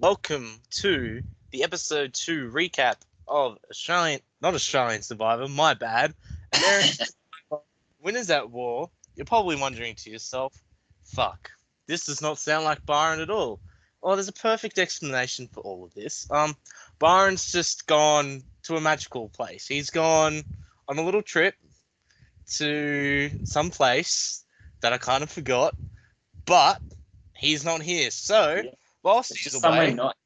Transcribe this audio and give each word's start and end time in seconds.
welcome 0.00 0.60
to 0.70 1.20
the 1.50 1.64
episode 1.64 2.14
two 2.14 2.50
recap 2.52 2.94
of 3.26 3.58
Australian, 3.70 4.20
not 4.40 4.54
Australian 4.54 5.02
Survivor, 5.02 5.48
my 5.48 5.74
bad. 5.74 6.14
American 6.54 7.06
Winners 8.00 8.30
at 8.30 8.50
War. 8.50 8.90
You're 9.16 9.26
probably 9.26 9.56
wondering 9.56 9.96
to 9.96 10.10
yourself, 10.10 10.54
fuck, 11.02 11.50
this 11.86 12.06
does 12.06 12.22
not 12.22 12.38
sound 12.38 12.64
like 12.64 12.86
Byron 12.86 13.20
at 13.20 13.30
all. 13.30 13.58
Well, 14.00 14.14
there's 14.14 14.28
a 14.28 14.32
perfect 14.32 14.78
explanation 14.78 15.48
for 15.52 15.60
all 15.60 15.84
of 15.84 15.92
this. 15.94 16.28
Um, 16.30 16.54
Byron's 17.00 17.50
just 17.50 17.86
gone 17.86 18.42
to 18.62 18.76
a 18.76 18.80
magical 18.80 19.28
place. 19.30 19.66
He's 19.66 19.90
gone 19.90 20.42
on 20.86 20.98
a 20.98 21.02
little 21.02 21.22
trip 21.22 21.54
to 22.52 23.30
some 23.44 23.70
place 23.70 24.44
that 24.80 24.92
I 24.92 24.98
kind 24.98 25.24
of 25.24 25.30
forgot, 25.30 25.74
but 26.46 26.80
he's 27.34 27.64
not 27.64 27.82
here. 27.82 28.12
So, 28.12 28.62
Yeah. 28.64 28.70
Whilst 29.02 29.30
It's 29.32 29.44
he's 29.44 29.64
away, 29.64 29.94
not. 29.94 30.16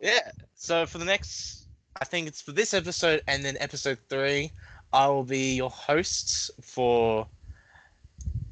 yeah. 0.00 0.30
So 0.54 0.86
for 0.86 0.98
the 0.98 1.04
next, 1.04 1.66
I 2.00 2.04
think 2.04 2.28
it's 2.28 2.40
for 2.40 2.52
this 2.52 2.74
episode 2.74 3.22
and 3.28 3.44
then 3.44 3.56
episode 3.60 3.98
three, 4.08 4.50
I 4.92 5.06
will 5.08 5.24
be 5.24 5.54
your 5.54 5.70
host 5.70 6.50
for 6.60 7.26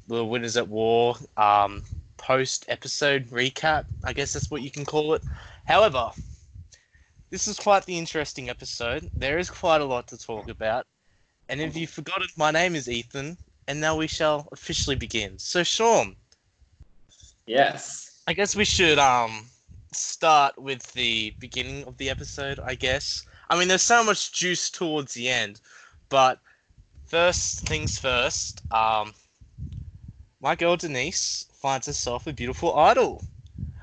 the 0.07 0.23
Winners 0.25 0.57
at 0.57 0.67
War 0.67 1.15
um, 1.37 1.83
post 2.17 2.65
episode 2.67 3.27
recap. 3.29 3.85
I 4.03 4.13
guess 4.13 4.33
that's 4.33 4.51
what 4.51 4.61
you 4.61 4.71
can 4.71 4.85
call 4.85 5.13
it. 5.13 5.21
However, 5.65 6.11
this 7.29 7.47
is 7.47 7.57
quite 7.57 7.85
the 7.85 7.97
interesting 7.97 8.49
episode. 8.49 9.09
There 9.15 9.39
is 9.39 9.49
quite 9.49 9.81
a 9.81 9.85
lot 9.85 10.07
to 10.09 10.17
talk 10.17 10.49
about. 10.49 10.85
And 11.47 11.61
if 11.61 11.75
you've 11.75 11.89
forgotten, 11.89 12.27
my 12.37 12.51
name 12.51 12.75
is 12.75 12.89
Ethan, 12.89 13.37
and 13.67 13.79
now 13.79 13.95
we 13.95 14.07
shall 14.07 14.47
officially 14.51 14.95
begin. 14.95 15.37
So, 15.37 15.63
Sean, 15.63 16.15
Yes. 17.45 18.10
I 18.27 18.33
guess 18.33 18.55
we 18.55 18.65
should 18.65 18.99
um 18.99 19.45
start 19.93 20.57
with 20.57 20.93
the 20.93 21.31
beginning 21.39 21.83
of 21.85 21.97
the 21.97 22.09
episode, 22.09 22.59
I 22.59 22.75
guess. 22.75 23.23
I 23.49 23.57
mean 23.57 23.67
there's 23.67 23.81
so 23.81 24.03
much 24.03 24.31
juice 24.31 24.69
towards 24.69 25.13
the 25.13 25.29
end, 25.29 25.59
but 26.09 26.39
first 27.07 27.67
things 27.67 27.97
first, 27.99 28.61
um 28.71 29.13
my 30.41 30.55
girl 30.55 30.75
Denise 30.77 31.45
finds 31.53 31.87
herself 31.87 32.25
a 32.27 32.33
beautiful 32.33 32.75
idol. 32.77 33.23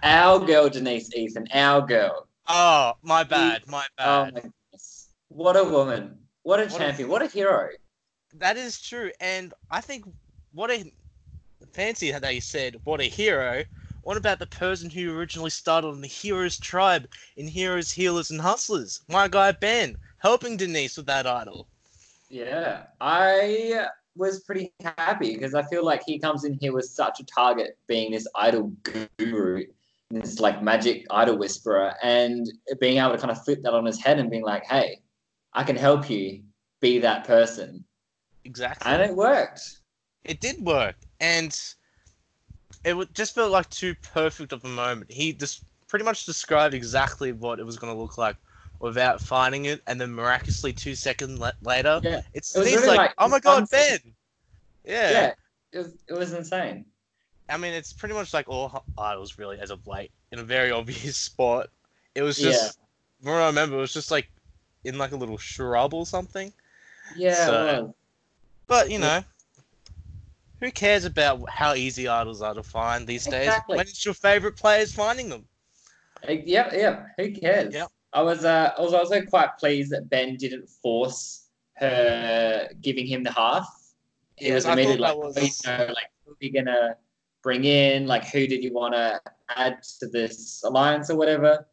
Our 0.02 0.38
girl, 0.44 0.68
Denise 0.68 1.14
Ethan. 1.14 1.48
Our 1.52 1.86
girl. 1.86 2.26
Oh, 2.48 2.92
my 3.02 3.24
bad, 3.24 3.66
my 3.66 3.86
bad. 3.96 4.08
Oh 4.08 4.24
my 4.24 4.40
goodness. 4.40 5.08
What 5.28 5.56
a 5.56 5.64
woman. 5.64 6.18
What 6.42 6.60
a 6.60 6.64
What 6.64 6.72
a- 6.72 6.78
champion. 6.78 7.08
What 7.08 7.22
a 7.22 7.26
hero. 7.26 7.68
That 8.34 8.56
is 8.56 8.80
true, 8.80 9.10
and 9.20 9.54
I 9.70 9.80
think 9.80 10.04
what 10.52 10.70
a 10.70 10.92
fancy 11.72 12.10
how 12.10 12.18
they 12.20 12.40
said 12.40 12.80
what 12.84 13.00
a 13.00 13.04
hero. 13.04 13.64
What 14.08 14.16
about 14.16 14.38
the 14.38 14.46
person 14.46 14.88
who 14.88 15.14
originally 15.14 15.50
started 15.50 15.88
on 15.88 16.00
the 16.00 16.06
Heroes 16.06 16.58
tribe 16.58 17.10
in 17.36 17.46
Heroes, 17.46 17.92
Healers, 17.92 18.30
and 18.30 18.40
Hustlers? 18.40 19.02
My 19.06 19.28
guy 19.28 19.52
Ben, 19.52 19.98
helping 20.16 20.56
Denise 20.56 20.96
with 20.96 21.04
that 21.04 21.26
idol. 21.26 21.68
Yeah. 22.30 22.84
I 23.02 23.88
was 24.16 24.40
pretty 24.40 24.72
happy 24.80 25.34
because 25.34 25.54
I 25.54 25.62
feel 25.64 25.84
like 25.84 26.04
he 26.06 26.18
comes 26.18 26.44
in 26.44 26.54
here 26.54 26.72
with 26.72 26.86
such 26.86 27.20
a 27.20 27.24
target, 27.26 27.76
being 27.86 28.12
this 28.12 28.26
idol 28.34 28.72
guru, 29.18 29.64
this 30.10 30.40
like 30.40 30.62
magic 30.62 31.04
idol 31.10 31.36
whisperer, 31.36 31.92
and 32.02 32.50
being 32.80 32.96
able 32.96 33.12
to 33.12 33.18
kind 33.18 33.30
of 33.30 33.44
flip 33.44 33.60
that 33.62 33.74
on 33.74 33.84
his 33.84 34.00
head 34.02 34.18
and 34.18 34.30
being 34.30 34.42
like, 34.42 34.64
hey, 34.64 35.02
I 35.52 35.64
can 35.64 35.76
help 35.76 36.08
you 36.08 36.44
be 36.80 36.98
that 37.00 37.26
person. 37.26 37.84
Exactly. 38.46 38.90
And 38.90 39.02
it 39.02 39.14
worked. 39.14 39.80
it 40.24 40.40
did 40.40 40.64
work, 40.64 40.96
and 41.20 41.54
it 42.88 42.96
would 42.96 43.14
just 43.14 43.34
felt 43.34 43.50
like 43.52 43.68
too 43.70 43.94
perfect 44.14 44.52
of 44.52 44.64
a 44.64 44.68
moment. 44.68 45.10
He 45.10 45.32
just 45.32 45.62
pretty 45.88 46.04
much 46.04 46.24
described 46.26 46.74
exactly 46.74 47.32
what 47.32 47.58
it 47.58 47.66
was 47.66 47.76
going 47.76 47.92
to 47.94 47.98
look 48.00 48.18
like 48.18 48.36
without 48.80 49.20
finding 49.20 49.66
it, 49.66 49.82
and 49.86 50.00
then 50.00 50.12
miraculously 50.14 50.72
two 50.72 50.94
seconds 50.94 51.38
la- 51.40 51.50
later, 51.62 52.00
Yeah. 52.02 52.22
it's 52.32 52.54
It 52.56 52.60
really 52.60 52.86
like, 52.86 52.96
like 52.98 53.14
"Oh 53.18 53.28
my 53.28 53.40
god, 53.40 53.68
Ben!" 53.70 53.98
Yeah. 54.84 55.10
Yeah. 55.10 55.32
It 55.72 55.78
was, 55.78 55.92
it 56.08 56.12
was 56.14 56.32
insane. 56.32 56.84
I 57.50 57.56
mean, 57.56 57.72
it's 57.72 57.92
pretty 57.92 58.14
much 58.14 58.32
like 58.32 58.48
all 58.48 58.84
idols 58.96 59.38
really 59.38 59.58
as 59.58 59.70
of 59.70 59.86
late 59.86 60.10
in 60.32 60.38
a 60.38 60.44
very 60.44 60.70
obvious 60.78 61.16
spot. 61.16 61.68
It 62.14 62.22
was 62.22 62.38
just, 62.38 62.78
from 63.22 63.32
what 63.32 63.42
I 63.42 63.46
remember, 63.46 63.76
it 63.76 63.80
was 63.80 63.92
just 63.92 64.10
like 64.10 64.30
in 64.84 64.96
like 64.96 65.12
a 65.12 65.16
little 65.16 65.38
shrub 65.38 65.92
or 65.92 66.06
something. 66.06 66.52
Yeah. 67.16 67.46
So- 67.46 67.82
was. 67.82 67.94
But 68.66 68.86
you 68.90 68.98
Yeah. 68.98 69.06
know, 69.20 69.24
who 70.60 70.70
cares 70.70 71.04
about 71.04 71.48
how 71.50 71.74
easy 71.74 72.08
idols 72.08 72.42
are 72.42 72.54
to 72.54 72.62
find 72.62 73.06
these 73.06 73.24
days? 73.24 73.46
Exactly. 73.48 73.76
When 73.76 73.86
it's 73.86 74.04
your 74.04 74.14
favorite 74.14 74.56
players 74.56 74.92
finding 74.92 75.28
them. 75.28 75.46
Uh, 76.28 76.32
Yeah, 76.32 76.74
yeah. 76.74 77.06
Who 77.16 77.32
cares? 77.32 77.74
Yeah. 77.74 77.86
I 78.12 78.22
was 78.22 78.44
uh, 78.44 78.72
I 78.76 78.80
was 78.80 78.94
also 78.94 79.20
quite 79.22 79.50
pleased 79.58 79.92
that 79.92 80.08
Ben 80.08 80.36
didn't 80.36 80.68
force 80.82 81.48
her 81.76 82.68
giving 82.80 83.06
him 83.06 83.22
the 83.22 83.32
half. 83.32 83.68
He 84.36 84.46
Yes, 84.48 84.54
was 84.54 84.64
immediately 84.66 84.98
like, 84.98 85.16
was- 85.16 85.36
"Oh, 85.36 85.42
you 85.42 85.78
know, 85.78 85.86
like 85.92 86.10
who 86.24 86.32
are 86.32 86.36
we 86.40 86.50
gonna 86.50 86.96
bring 87.42 87.64
in? 87.64 88.06
Like 88.06 88.24
who 88.24 88.46
did 88.46 88.64
you 88.64 88.72
want 88.72 88.94
to 88.94 89.20
add 89.50 89.82
to 90.00 90.08
this 90.08 90.62
alliance 90.64 91.10
or 91.10 91.16
whatever? 91.16 91.66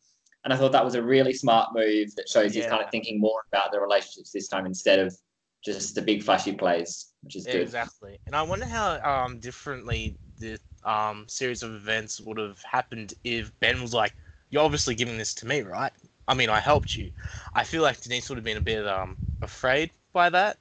And 0.44 0.54
I 0.54 0.58
thought 0.58 0.74
that 0.74 0.86
was 0.86 0.94
a 0.96 1.02
really 1.02 1.34
smart 1.34 1.70
move 1.74 2.14
that 2.18 2.30
shows 2.30 2.54
he's 2.54 2.68
kind 2.68 2.84
of 2.84 2.92
thinking 2.92 3.20
more 3.20 3.42
about 3.52 3.72
the 3.72 3.80
relationships 3.80 4.32
this 4.32 4.48
time 4.48 4.68
instead 4.68 5.00
of 5.00 5.16
just 5.64 5.96
the 5.96 6.02
big 6.04 6.22
flashy 6.22 6.52
plays, 6.54 7.14
which 7.26 7.36
is 7.36 7.46
Yeah, 7.46 7.54
good. 7.54 7.62
exactly. 7.64 8.20
And 8.28 8.36
I 8.36 8.42
wonder 8.44 8.66
how 8.66 9.00
um 9.02 9.40
differently 9.40 10.16
the 10.40 10.60
um 10.84 11.26
series 11.28 11.64
of 11.64 11.74
events 11.74 12.22
would 12.22 12.38
have 12.38 12.62
happened 12.62 13.14
if 13.24 13.52
Ben 13.60 13.82
was 13.82 13.94
like, 13.94 14.16
"You're 14.50 14.64
obviously 14.64 14.96
giving 14.96 15.18
this 15.18 15.34
to 15.36 15.48
me, 15.48 15.62
right? 15.62 15.92
I 16.28 16.34
mean, 16.34 16.50
I 16.50 16.60
helped 16.60 16.96
you." 16.96 17.12
I 17.54 17.64
feel 17.64 17.82
like 17.82 18.00
Denise 18.02 18.30
would 18.30 18.38
have 18.38 18.46
been 18.46 18.58
a 18.58 18.62
bit 18.62 18.88
um 18.88 19.18
afraid 19.42 19.92
by 20.14 20.30
that, 20.30 20.58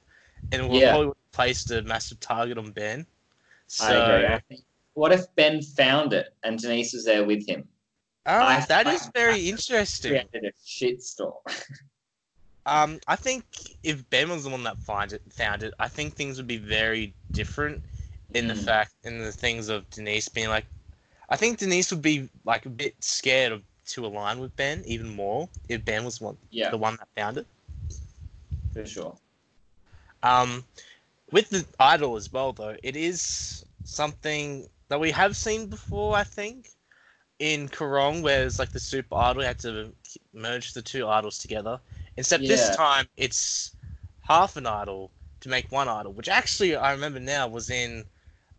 and 0.51 0.67
would 0.69 0.81
Yeah. 0.81 0.91
probably 0.91 1.13
placed 1.31 1.71
a 1.71 1.81
massive 1.83 2.19
target 2.19 2.57
on 2.57 2.71
Ben. 2.71 3.05
So 3.67 3.85
I 3.85 3.93
agree. 3.93 4.27
I 4.27 4.39
think, 4.49 4.61
what 4.93 5.11
if 5.11 5.33
Ben 5.35 5.61
found 5.61 6.13
it 6.13 6.33
and 6.43 6.57
Denise 6.59 6.93
was 6.93 7.05
there 7.05 7.23
with 7.25 7.47
him? 7.47 7.67
Oh, 8.25 8.31
I- 8.31 8.65
that 8.65 8.87
I- 8.87 8.93
is 8.93 9.05
very 9.13 9.49
interesting. 9.49 10.11
Created 10.11 10.45
a 10.45 10.51
shitstorm. 10.65 11.33
Um, 12.65 12.99
I 13.07 13.15
think 13.15 13.45
if 13.83 14.09
Ben 14.09 14.29
was 14.29 14.43
the 14.43 14.49
one 14.49 14.63
that 14.63 14.77
find 14.79 15.13
it, 15.13 15.21
found 15.31 15.63
it, 15.63 15.73
I 15.79 15.87
think 15.87 16.13
things 16.15 16.37
would 16.37 16.47
be 16.47 16.57
very 16.57 17.13
different 17.33 17.83
in 18.33 18.47
the 18.47 18.55
Mm. 18.55 18.65
fact 18.65 18.93
in 19.03 19.19
the 19.19 19.31
things 19.31 19.69
of 19.69 19.89
Denise 19.91 20.27
being 20.29 20.49
like, 20.49 20.65
I 21.29 21.35
think 21.35 21.57
Denise 21.59 21.91
would 21.91 22.01
be 22.01 22.29
like 22.45 22.65
a 22.65 22.69
bit 22.69 22.95
scared 23.03 23.51
of 23.51 23.63
to 23.87 24.05
align 24.05 24.39
with 24.39 24.55
Ben 24.55 24.83
even 24.85 25.15
more 25.15 25.49
if 25.69 25.85
Ben 25.85 26.03
was 26.03 26.19
one 26.21 26.37
Yeah, 26.51 26.71
the 26.71 26.77
one 26.77 26.97
that 26.97 27.07
found 27.15 27.37
it. 27.37 27.47
for 28.73 28.85
sure. 28.85 29.15
Um, 30.23 30.63
with 31.31 31.49
the 31.49 31.65
idol 31.79 32.15
as 32.15 32.31
well 32.31 32.53
though, 32.53 32.75
it 32.83 32.95
is 32.95 33.65
something 33.83 34.67
that 34.89 34.99
we 34.99 35.11
have 35.11 35.35
seen 35.35 35.67
before. 35.67 36.15
I 36.15 36.23
think 36.23 36.69
in 37.39 37.67
Kaoh 37.69 37.91
Rong, 37.91 38.21
where 38.21 38.45
it's 38.45 38.59
like 38.59 38.71
the 38.71 38.79
super 38.79 39.15
idol, 39.15 39.41
you 39.43 39.47
had 39.47 39.59
to 39.59 39.93
merge 40.33 40.73
the 40.73 40.81
two 40.81 41.07
idols 41.07 41.37
together. 41.39 41.79
Except 42.17 42.43
Yeah. 42.43 42.49
this 42.49 42.75
time, 42.75 43.07
it's 43.17 43.75
half 44.21 44.55
an 44.55 44.65
idol 44.65 45.11
to 45.41 45.49
make 45.49 45.71
one 45.71 45.87
idol, 45.87 46.13
which 46.13 46.29
actually 46.29 46.75
I 46.75 46.91
remember 46.91 47.19
now 47.19 47.47
was 47.47 47.69
in 47.69 48.05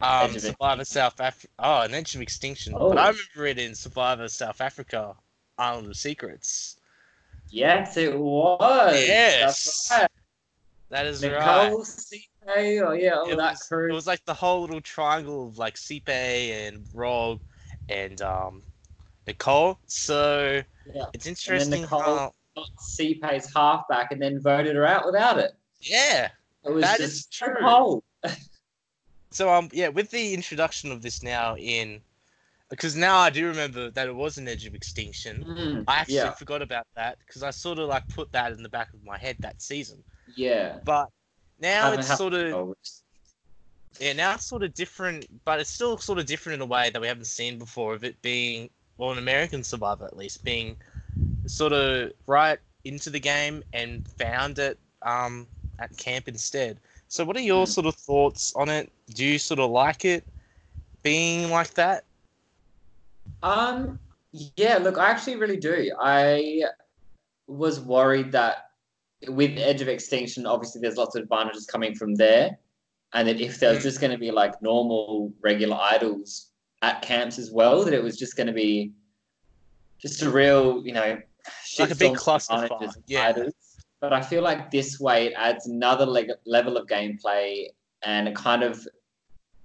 um, 0.00 0.38
Survivor 0.38 0.84
South 0.84 1.20
Africa. 1.20 1.52
Oh, 1.58 1.80
an 1.80 1.94
Edge 1.94 2.14
of 2.14 2.20
Extinction. 2.20 2.74
Oh. 2.76 2.90
But 2.90 2.98
I 2.98 3.08
remember 3.08 3.46
it 3.46 3.58
in 3.58 3.74
Survivor 3.74 4.28
South 4.28 4.60
Africa, 4.60 5.14
Island 5.58 5.88
of 5.88 5.96
Secrets. 5.96 6.76
Yes, 7.50 7.96
it 7.96 8.18
was. 8.18 8.94
Yes. 9.06 9.88
That's 9.88 10.02
right. 10.02 10.10
That 10.88 11.06
is 11.06 11.24
right. 11.24 11.64
Nicole, 11.64 11.84
CK, 11.84 12.56
or 12.82 12.94
yeah, 12.94 13.14
all 13.14 13.28
it 13.28 13.36
that 13.36 13.52
was, 13.52 13.62
crew. 13.62 13.90
it 13.90 13.94
was 13.94 14.06
like 14.06 14.24
the 14.24 14.34
whole 14.34 14.60
little 14.60 14.80
triangle 14.80 15.48
of 15.48 15.58
like 15.58 15.74
Sipe 15.74 16.08
and 16.08 16.84
Rob 16.94 17.40
and 17.88 18.20
um, 18.22 18.62
Nicole. 19.26 19.78
So 19.86 20.62
yeah. 20.94 21.04
it's 21.12 21.26
interesting. 21.26 21.82
Nicole- 21.82 22.00
how, 22.00 22.34
Got 22.56 22.68
CP's 22.78 23.52
halfback 23.54 24.12
and 24.12 24.20
then 24.20 24.40
voted 24.40 24.74
her 24.76 24.86
out 24.86 25.04
without 25.04 25.38
it. 25.38 25.52
yeah. 25.80 26.30
It 26.64 26.70
was 26.70 26.82
That 26.82 26.98
is 27.00 27.26
true. 27.26 27.54
cold. 27.60 28.02
So 29.30 29.52
um 29.52 29.68
yeah, 29.72 29.88
with 29.88 30.10
the 30.10 30.32
introduction 30.34 30.90
of 30.90 31.02
this 31.02 31.22
now 31.22 31.56
in 31.56 32.00
because 32.70 32.96
now 32.96 33.18
I 33.18 33.30
do 33.30 33.46
remember 33.46 33.90
that 33.90 34.08
it 34.08 34.14
was 34.14 34.38
an 34.38 34.48
Edge 34.48 34.66
of 34.66 34.74
Extinction. 34.74 35.44
Mm, 35.44 35.84
I 35.86 35.98
actually 35.98 36.14
yeah, 36.16 36.30
forgot 36.32 36.62
about 36.62 36.86
that 36.96 37.18
because 37.24 37.42
I 37.42 37.50
sort 37.50 37.78
of 37.78 37.88
like 37.88 38.08
put 38.08 38.32
that 38.32 38.52
in 38.52 38.62
the 38.62 38.68
back 38.68 38.92
of 38.92 39.04
my 39.04 39.16
head 39.18 39.36
that 39.40 39.62
season. 39.62 40.02
yeah. 40.34 40.78
But 40.84 41.08
now 41.60 41.92
it's 41.92 42.16
sort 42.16 42.34
of. 42.34 42.74
Yeah, 44.00 44.12
now 44.12 44.34
it's 44.34 44.44
sort 44.44 44.62
of 44.62 44.74
different, 44.74 45.26
but 45.44 45.58
it's 45.60 45.70
still 45.70 45.96
sort 45.96 46.18
of 46.18 46.26
different 46.26 46.56
in 46.56 46.60
a 46.60 46.66
way 46.66 46.90
that 46.90 47.00
we 47.00 47.06
haven't 47.06 47.26
seen 47.26 47.58
before 47.58 47.94
of 47.94 48.04
it 48.04 48.20
being, 48.20 48.68
well, 48.98 49.10
an 49.12 49.16
American 49.18 49.64
Survivor 49.64 50.04
at 50.04 50.16
least, 50.16 50.44
being 50.44 50.76
sort 51.46 51.72
of 51.72 52.12
right 52.26 52.58
into 52.84 53.10
the 53.10 53.20
game 53.20 53.62
and 53.72 54.06
found 54.06 54.58
it 54.58 54.78
um, 55.02 55.46
at 55.78 55.96
camp 55.96 56.28
instead. 56.28 56.78
So, 57.08 57.24
what 57.24 57.36
are 57.36 57.40
your 57.40 57.66
Hmm. 57.66 57.70
sort 57.70 57.86
of 57.86 57.94
thoughts 57.94 58.52
on 58.56 58.68
it? 58.68 58.90
Do 59.14 59.24
you 59.24 59.38
sort 59.38 59.60
of 59.60 59.70
like 59.70 60.04
it 60.04 60.24
being 61.02 61.50
like 61.50 61.74
that? 61.74 62.04
Um, 63.42 63.98
Yeah, 64.56 64.78
look, 64.78 64.98
I 64.98 65.10
actually 65.10 65.36
really 65.36 65.56
do. 65.56 65.90
I 66.00 66.64
was 67.46 67.80
worried 67.80 68.32
that 68.32 68.70
with 69.28 69.56
Edge 69.56 69.80
of 69.80 69.88
Extinction, 69.88 70.46
obviously 70.46 70.80
there's 70.80 70.96
lots 70.96 71.16
of 71.16 71.22
advantages 71.22 71.64
coming 71.64 71.94
from 71.94 72.14
there. 72.16 72.58
And 73.14 73.28
that 73.28 73.40
if 73.40 73.60
there 73.60 73.70
was 73.70 73.78
Mm. 73.78 73.82
just 73.82 74.00
going 74.00 74.10
to 74.10 74.18
be 74.18 74.30
like 74.30 74.60
normal, 74.60 75.32
regular 75.40 75.76
idols 75.80 76.50
at 76.82 77.00
camps 77.02 77.38
as 77.38 77.50
well, 77.50 77.84
that 77.84 77.94
it 77.94 78.02
was 78.02 78.18
just 78.18 78.36
going 78.36 78.48
to 78.48 78.52
be 78.52 78.92
just 79.98 80.20
a 80.22 80.28
real, 80.30 80.84
you 80.84 80.92
know, 80.92 81.18
Like 81.78 81.90
a 81.90 81.94
big 81.94 82.14
clusterfuck, 82.14 82.94
yeah. 83.06 83.32
But 84.00 84.12
I 84.12 84.20
feel 84.20 84.42
like 84.42 84.70
this 84.70 85.00
way 85.00 85.26
it 85.26 85.32
adds 85.36 85.66
another 85.66 86.04
leg- 86.04 86.30
level 86.44 86.76
of 86.76 86.86
gameplay 86.86 87.68
and 88.04 88.28
it 88.28 88.34
kind 88.36 88.62
of 88.62 88.86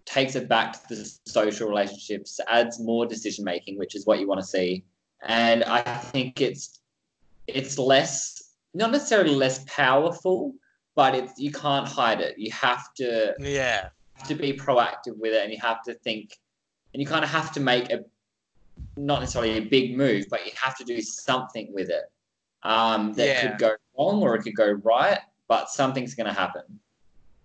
takes 0.05 0.35
it 0.35 0.47
back 0.47 0.87
to 0.87 0.95
the 0.95 1.17
social 1.25 1.67
relationships, 1.69 2.39
adds 2.47 2.79
more 2.79 3.05
decision 3.05 3.43
making, 3.43 3.77
which 3.77 3.93
is 3.95 4.05
what 4.05 4.19
you 4.19 4.27
want 4.27 4.39
to 4.39 4.47
see. 4.47 4.83
And 5.23 5.63
I 5.65 5.81
think 5.81 6.41
it's 6.41 6.79
it's 7.47 7.77
less 7.77 8.41
not 8.73 8.91
necessarily 8.91 9.35
less 9.35 9.63
powerful, 9.67 10.53
but 10.95 11.13
it's 11.13 11.33
you 11.37 11.51
can't 11.51 11.87
hide 11.87 12.21
it. 12.21 12.37
You 12.37 12.51
have 12.51 12.93
to 12.95 13.35
Yeah. 13.39 13.89
have 14.15 14.27
to 14.27 14.35
be 14.35 14.53
proactive 14.53 15.17
with 15.17 15.33
it 15.33 15.43
and 15.43 15.51
you 15.51 15.59
have 15.59 15.83
to 15.83 15.93
think 15.93 16.39
and 16.93 17.01
you 17.01 17.07
kind 17.07 17.23
of 17.23 17.29
have 17.29 17.51
to 17.53 17.59
make 17.59 17.91
a 17.91 18.03
not 18.97 19.21
necessarily 19.21 19.57
a 19.57 19.61
big 19.61 19.97
move, 19.97 20.25
but 20.29 20.45
you 20.45 20.51
have 20.61 20.77
to 20.77 20.83
do 20.83 21.01
something 21.01 21.71
with 21.73 21.89
it. 21.89 22.11
Um, 22.63 23.13
that 23.13 23.25
Yeah. 23.27 23.51
could 23.51 23.59
go 23.59 23.75
wrong 23.97 24.21
or 24.21 24.35
it 24.35 24.43
could 24.43 24.55
go 24.55 24.71
right, 24.71 25.19
but 25.47 25.69
something's 25.69 26.13
gonna 26.13 26.33
happen. 26.33 26.79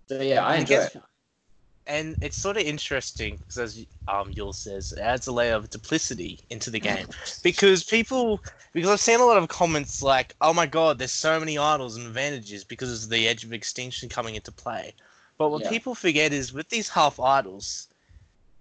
So 0.08 0.20
yeah, 0.20 0.44
I 0.44 0.56
I 0.56 0.62
guess- 0.62 0.94
it. 0.94 1.02
And 1.88 2.16
it's 2.20 2.36
sort 2.36 2.56
of 2.56 2.64
interesting 2.64 3.36
because, 3.36 3.58
as 3.58 3.86
um, 4.08 4.32
Yul 4.34 4.52
says, 4.52 4.90
it 4.90 4.98
adds 4.98 5.28
a 5.28 5.32
layer 5.32 5.54
of 5.54 5.70
duplicity 5.70 6.40
into 6.50 6.68
the 6.68 6.80
game 6.80 7.06
because 7.44 7.84
people, 7.84 8.40
because 8.72 8.90
I've 8.90 9.00
seen 9.00 9.20
a 9.20 9.24
lot 9.24 9.36
of 9.38 9.48
comments 9.48 10.02
like, 10.02 10.34
"Oh 10.40 10.52
my 10.52 10.66
god, 10.66 10.98
there's 10.98 11.12
so 11.12 11.38
many 11.38 11.58
idols 11.58 11.96
and 11.96 12.04
advantages 12.04 12.64
because 12.64 13.04
of 13.04 13.08
the 13.10 13.28
Edge 13.28 13.44
of 13.44 13.52
Extinction 13.52 14.08
coming 14.08 14.34
into 14.34 14.50
play." 14.50 14.94
But 15.38 15.50
what 15.50 15.62
Yeah. 15.62 15.68
people 15.68 15.94
forget 15.94 16.32
is 16.32 16.52
with 16.52 16.68
these 16.70 16.88
half 16.88 17.20
idols, 17.20 17.86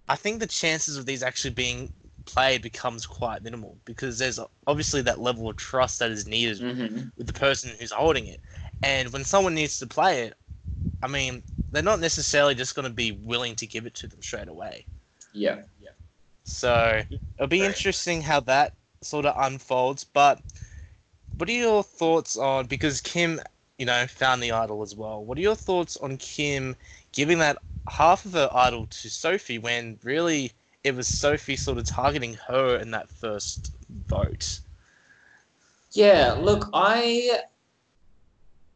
I 0.08 0.14
think 0.14 0.38
the 0.38 0.46
chances 0.46 0.96
of 0.96 1.04
these 1.04 1.24
actually 1.24 1.54
being 1.54 1.90
played 2.26 2.62
becomes 2.62 3.06
quite 3.06 3.42
minimal 3.42 3.76
because 3.84 4.18
there's 4.18 4.38
obviously 4.66 5.02
that 5.02 5.20
level 5.20 5.48
of 5.48 5.56
trust 5.56 5.98
that 6.00 6.10
is 6.10 6.26
needed 6.26 6.58
Mhm. 6.60 7.12
with 7.16 7.26
the 7.26 7.32
person 7.32 7.70
who's 7.78 7.92
holding 7.92 8.26
it. 8.26 8.40
And 8.82 9.12
when 9.12 9.24
someone 9.24 9.54
needs 9.54 9.78
to 9.78 9.86
play 9.86 10.22
it, 10.22 10.34
I 11.02 11.08
mean, 11.08 11.42
they're 11.72 11.82
not 11.82 12.00
necessarily 12.00 12.54
just 12.54 12.74
going 12.74 12.88
to 12.88 12.94
be 12.94 13.12
willing 13.12 13.54
to 13.56 13.66
give 13.66 13.86
it 13.86 13.94
to 13.94 14.06
them 14.06 14.22
straight 14.22 14.48
away. 14.48 14.86
Yeah. 15.32 15.62
Yeah. 15.80 15.90
So 16.44 17.02
it'll 17.36 17.48
be 17.48 17.64
interesting 17.64 18.22
how 18.22 18.40
that 18.40 18.74
sort 19.02 19.26
of 19.26 19.34
unfolds. 19.38 20.04
But 20.04 20.40
what 21.36 21.48
are 21.48 21.52
your 21.52 21.82
thoughts 21.82 22.36
on 22.36 22.66
because 22.66 23.00
Kim, 23.00 23.40
you 23.78 23.86
know, 23.86 24.06
found 24.06 24.42
the 24.42 24.52
idol 24.52 24.82
as 24.82 24.94
well? 24.94 25.24
What 25.24 25.38
are 25.38 25.42
your 25.42 25.56
thoughts 25.56 25.96
on 25.96 26.16
Kim 26.18 26.76
giving 27.12 27.38
that 27.38 27.58
half 27.88 28.24
of 28.24 28.32
her 28.32 28.50
idol 28.52 28.86
to 28.86 29.10
Sophie 29.10 29.58
when 29.58 29.98
really 30.02 30.52
it 30.86 30.94
was 30.94 31.08
Sophie 31.08 31.56
sort 31.56 31.78
of 31.78 31.84
targeting 31.84 32.34
her 32.46 32.76
in 32.76 32.92
that 32.92 33.10
first 33.10 33.74
vote? 34.08 34.60
Yeah, 35.90 36.36
look, 36.38 36.70
I 36.72 37.40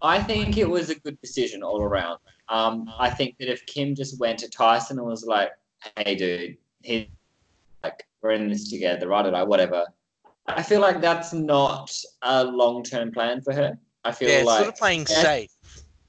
I 0.02 0.20
think 0.20 0.58
it 0.58 0.68
was 0.68 0.90
a 0.90 0.98
good 0.98 1.20
decision 1.20 1.62
all 1.62 1.80
around. 1.80 2.18
Um, 2.48 2.92
I 2.98 3.10
think 3.10 3.36
that 3.38 3.48
if 3.48 3.64
Kim 3.66 3.94
just 3.94 4.18
went 4.18 4.40
to 4.40 4.48
Tyson 4.48 4.98
and 4.98 5.06
was 5.06 5.24
like, 5.24 5.52
"Hey, 5.96 6.16
dude, 6.16 6.56
he, 6.82 7.12
like 7.84 8.04
we're 8.22 8.32
in 8.32 8.48
this 8.48 8.68
together, 8.68 9.06
right? 9.06 9.24
Or 9.26 9.46
whatever," 9.46 9.86
I 10.48 10.64
feel 10.64 10.80
like 10.80 11.00
that's 11.00 11.32
not 11.32 11.96
a 12.22 12.42
long 12.42 12.82
term 12.82 13.12
plan 13.12 13.40
for 13.40 13.52
her. 13.52 13.78
I 14.02 14.10
feel 14.10 14.30
Yeah, 14.30 14.42
like 14.42 14.58
sort 14.58 14.68
of 14.68 14.76
playing 14.76 15.06
safe. 15.06 15.52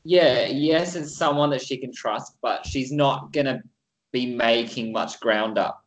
yeah, 0.04 0.48
yes, 0.48 0.96
it's 0.96 1.16
someone 1.16 1.52
that 1.52 1.62
she 1.62 1.78
can 1.78 1.94
trust, 1.94 2.38
but 2.42 2.66
she's 2.66 2.92
not 2.92 3.32
gonna 3.34 3.62
be 4.12 4.36
making 4.36 4.92
much 4.92 5.20
ground 5.20 5.60
up 5.60 5.81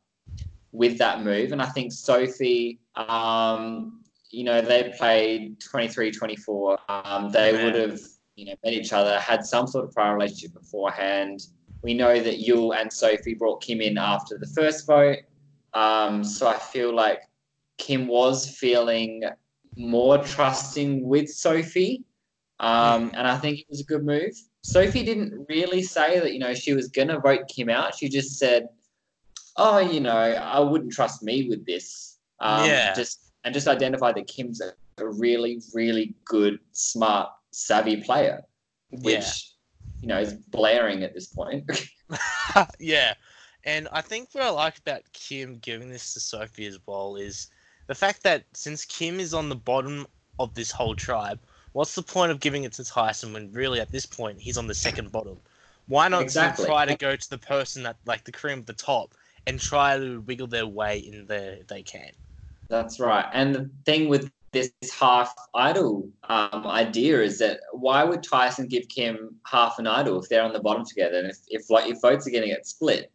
with 0.75 0.99
that 0.99 1.23
move. 1.23 1.53
And 1.53 1.63
I 1.63 1.67
think 1.67 1.93
Sophie, 1.93 2.81
um, 2.97 4.03
you 4.31 4.43
know, 4.43 4.61
they 4.61 4.93
played 4.99 5.61
23 5.61 6.11
24. 6.11 6.79
Um, 6.89 7.31
they 7.31 7.53
Man. 7.53 7.65
would 7.65 7.75
have, 7.77 8.01
you 8.35 8.47
know, 8.47 8.55
met 8.65 8.73
each 8.75 8.93
other, 8.93 9.19
had 9.21 9.47
some 9.47 9.69
sort 9.69 9.85
of 9.85 9.93
prior 9.93 10.15
relationship 10.15 10.53
beforehand. 10.53 11.47
We 11.83 11.95
know 11.95 12.21
that 12.21 12.41
Yul 12.41 12.79
and 12.79 12.93
Sophie 12.93 13.35
brought 13.35 13.63
Kim 13.63 13.81
in 13.81 13.97
after 13.97 14.37
the 14.37 14.49
first 14.49 14.87
vote. 14.87 15.19
Um, 15.75 16.25
so 16.25 16.49
I 16.49 16.59
feel 16.59 16.93
like 16.93 17.21
Kim 17.79 18.09
was 18.09 18.51
feeling 18.59 19.23
more 19.77 20.19
trusting 20.19 21.07
with 21.07 21.29
Sophie. 21.29 22.03
Um, 22.59 23.13
and 23.15 23.29
I 23.29 23.39
think 23.39 23.61
it 23.61 23.67
was 23.69 23.81
a 23.81 23.85
good 23.85 24.05
move. 24.05 24.33
Sophie 24.63 25.05
didn't 25.05 25.47
really 25.49 25.83
say 25.83 26.19
that, 26.19 26.33
you 26.33 26.41
know, 26.41 26.55
she 26.55 26.73
was 26.73 26.89
going 26.89 27.09
to 27.09 27.21
vote 27.21 27.43
Kim 27.49 27.69
out. 27.69 27.95
She 27.95 28.09
just 28.09 28.39
said, 28.39 28.69
oh, 29.57 29.79
you 29.79 30.01
know, 30.01 30.17
I 30.17 30.61
wouldn't 30.61 30.93
trust 30.93 31.23
me 31.23 31.49
with 31.49 31.65
this. 31.67 32.19
Um, 32.41 32.69
Yeah. 32.69 32.95
Just 32.95 33.33
and 33.45 33.53
just 33.53 33.69
identify 33.69 34.13
that 34.13 34.27
Kim's 34.27 34.61
a, 34.61 34.73
a 34.99 35.07
really, 35.07 35.61
really 35.75 36.15
good, 36.25 36.59
smart, 36.73 37.31
savvy 37.51 38.03
player, 38.03 38.43
which 38.91 39.05
Yeah. 39.05 39.33
you 40.01 40.09
know 40.09 40.19
is 40.19 40.33
blaring 40.33 41.03
at 41.03 41.15
this 41.15 41.27
point. 41.27 41.71
yeah. 42.79 43.15
And 43.65 43.89
I 43.93 44.01
think 44.03 44.29
what 44.33 44.45
I 44.45 44.51
like 44.51 44.79
about 44.79 45.03
Kim 45.13 45.59
giving 45.59 45.89
this 45.91 46.13
to 46.15 46.21
Sophie 46.21 46.67
as 46.67 46.79
well 46.87 47.17
is 47.17 47.49
the 47.87 47.95
fact 47.95 48.23
that 48.25 48.45
since 48.53 48.85
Kim 48.85 49.21
is 49.21 49.33
on 49.33 49.49
the 49.49 49.57
bottom 49.57 50.07
of 50.39 50.55
this 50.55 50.71
whole 50.71 50.95
tribe, 50.95 51.41
what's 51.73 51.95
the 51.95 52.03
point 52.03 52.31
of 52.31 52.41
giving 52.41 52.65
it 52.65 52.73
to 52.75 52.85
Tyson 52.85 53.33
when 53.33 53.53
really 53.53 53.81
at 53.81 53.91
this 53.91 54.05
point 54.07 54.39
he's 54.39 54.59
on 54.59 54.67
the 54.67 54.75
second 54.75 55.13
bottom? 55.13 55.39
Why 55.87 56.09
not 56.09 56.23
Exactly. 56.23 56.67
try 56.67 56.87
to 56.87 56.97
go 56.97 57.17
to 57.17 57.31
the 57.31 57.39
person 57.39 57.83
that 57.85 57.97
like 58.07 58.25
the 58.25 58.33
cream 58.33 58.61
at 58.61 58.67
the 58.67 58.73
top 58.73 59.15
and 59.47 59.61
try 59.61 59.99
to 59.99 60.21
wiggle 60.23 60.47
their 60.47 60.67
way 60.67 60.99
in 60.99 61.27
there 61.27 61.53
if 61.55 61.67
they 61.67 61.83
can? 61.83 62.11
That's 62.69 62.99
right. 62.99 63.27
And 63.33 63.55
the 63.55 63.71
thing 63.85 64.09
with 64.09 64.31
this 64.53 64.71
half 64.99 65.35
idol 65.55 66.09
um, 66.29 66.67
idea 66.67 67.21
is 67.21 67.39
that 67.41 67.61
why 67.73 68.05
would 68.05 68.23
Tyson 68.23 68.69
give 68.69 68.89
Kim 68.89 69.35
half 69.47 69.79
an 69.79 69.87
idol 69.87 70.21
if 70.23 70.29
they're 70.29 70.43
on 70.43 70.53
the 70.53 70.61
bottom 70.61 70.85
together? 70.85 71.19
And 71.19 71.29
if, 71.31 71.39
if 71.49 71.71
like 71.71 71.91
if 71.91 72.01
votes 72.01 72.27
are 72.27 72.31
going 72.31 72.43
to 72.45 72.49
get 72.49 72.67
split, 72.67 73.11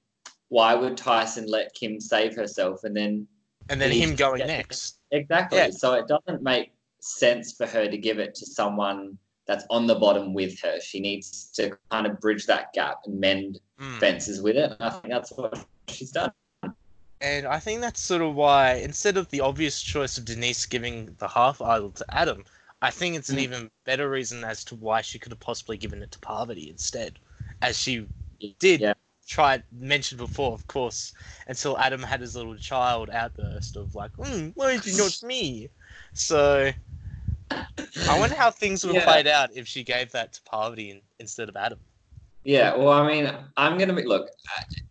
why 0.49 0.75
would 0.75 0.97
Tyson 0.97 1.45
let 1.47 1.73
Kim 1.73 1.99
save 1.99 2.35
herself 2.35 2.83
and 2.83 2.95
then 2.95 3.27
And 3.69 3.79
then 3.79 3.91
him 3.91 4.15
going 4.15 4.45
next. 4.45 4.97
exactly? 5.11 5.59
Yeah. 5.59 5.69
So 5.71 5.93
it 5.93 6.07
doesn't 6.07 6.43
make 6.43 6.73
sense 6.99 7.53
for 7.53 7.65
her 7.65 7.87
to 7.89 7.97
give 7.97 8.19
it 8.19 8.35
to 8.35 8.45
someone 8.45 9.17
that's 9.47 9.65
on 9.71 9.87
the 9.87 9.95
bottom 9.95 10.33
with 10.33 10.59
her. 10.61 10.79
She 10.79 10.99
needs 10.99 11.51
to 11.55 11.75
kind 11.89 12.05
of 12.05 12.19
bridge 12.19 12.45
that 12.45 12.71
gap 12.73 12.97
and 13.05 13.19
mend 13.19 13.59
Mm. 13.79 13.97
fences 14.01 14.41
with 14.41 14.57
it. 14.57 14.71
And 14.71 14.81
I 14.81 14.89
think 14.89 15.07
that's 15.07 15.31
what 15.31 15.65
she's 15.89 16.11
done. 16.11 16.31
And 17.21 17.45
I 17.45 17.59
think 17.59 17.81
that's 17.81 17.99
sort 17.99 18.21
of 18.21 18.33
why, 18.35 18.75
instead 18.75 19.17
of 19.17 19.29
the 19.29 19.41
obvious 19.41 19.81
choice 19.81 20.17
of 20.17 20.25
Denise 20.25 20.65
giving 20.65 21.15
the 21.19 21.27
half 21.27 21.61
idol 21.61 21.91
to 21.91 22.05
Adam, 22.15 22.45
I 22.81 22.91
think 22.91 23.15
it's 23.15 23.29
an 23.29 23.37
Mm. 23.37 23.41
even 23.43 23.71
better 23.83 24.09
reason 24.09 24.43
as 24.45 24.63
to 24.65 24.75
why 24.75 25.01
she 25.01 25.19
could 25.19 25.33
have 25.33 25.39
possibly 25.39 25.75
given 25.77 26.01
it 26.01 26.11
to 26.11 26.19
Parvati 26.19 26.69
instead, 26.69 27.19
as 27.61 27.77
she 27.77 28.07
did 28.59 28.79
Yeah. 28.81 28.93
try 29.27 29.61
mentioned 29.71 30.19
before, 30.19 30.53
of 30.53 30.65
course, 30.67 31.11
until 31.47 31.77
Adam 31.77 32.01
had 32.01 32.21
his 32.21 32.37
little 32.37 32.55
child 32.57 33.09
outburst 33.09 33.75
of 33.75 33.95
like, 33.95 34.13
mm, 34.13 34.53
"Why 34.55 34.71
did 34.71 34.85
you 34.85 34.95
not 34.95 35.21
me?" 35.23 35.69
So 36.13 36.71
I 37.51 38.17
wonder 38.17 38.35
how 38.35 38.49
things 38.49 38.85
would 38.85 38.95
have 38.95 39.03
Yeah. 39.03 39.11
played 39.11 39.27
out 39.27 39.49
if 39.53 39.67
she 39.67 39.83
gave 39.83 40.11
that 40.13 40.31
to 40.33 40.41
Parvati 40.43 40.91
in, 40.91 41.01
instead 41.19 41.49
of 41.49 41.57
Adam. 41.57 41.79
Yeah, 42.43 42.75
well, 42.75 42.89
I 42.89 43.05
mean, 43.07 43.31
I'm 43.57 43.77
gonna 43.77 43.93
be 43.93 44.05
look. 44.05 44.29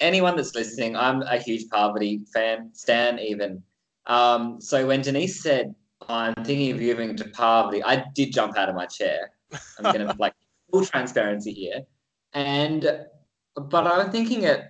Anyone 0.00 0.36
that's 0.36 0.54
listening, 0.54 0.96
I'm 0.96 1.22
a 1.22 1.38
huge 1.38 1.68
Parvati 1.70 2.24
fan, 2.32 2.70
Stan 2.74 3.18
even. 3.18 3.62
Um, 4.06 4.60
so 4.60 4.86
when 4.86 5.00
Denise 5.00 5.42
said, 5.42 5.74
"I'm 6.08 6.34
thinking 6.44 6.72
of 6.72 6.80
giving 6.80 7.16
to 7.16 7.28
Parvati," 7.30 7.82
I 7.82 8.04
did 8.14 8.32
jump 8.32 8.56
out 8.56 8.68
of 8.68 8.74
my 8.74 8.86
chair. 8.86 9.30
I'm 9.78 9.84
gonna 9.84 10.14
like 10.18 10.34
full 10.70 10.84
transparency 10.84 11.52
here, 11.52 11.80
and 12.34 13.06
but 13.54 13.86
I'm 13.86 14.10
thinking 14.10 14.42
it 14.42 14.64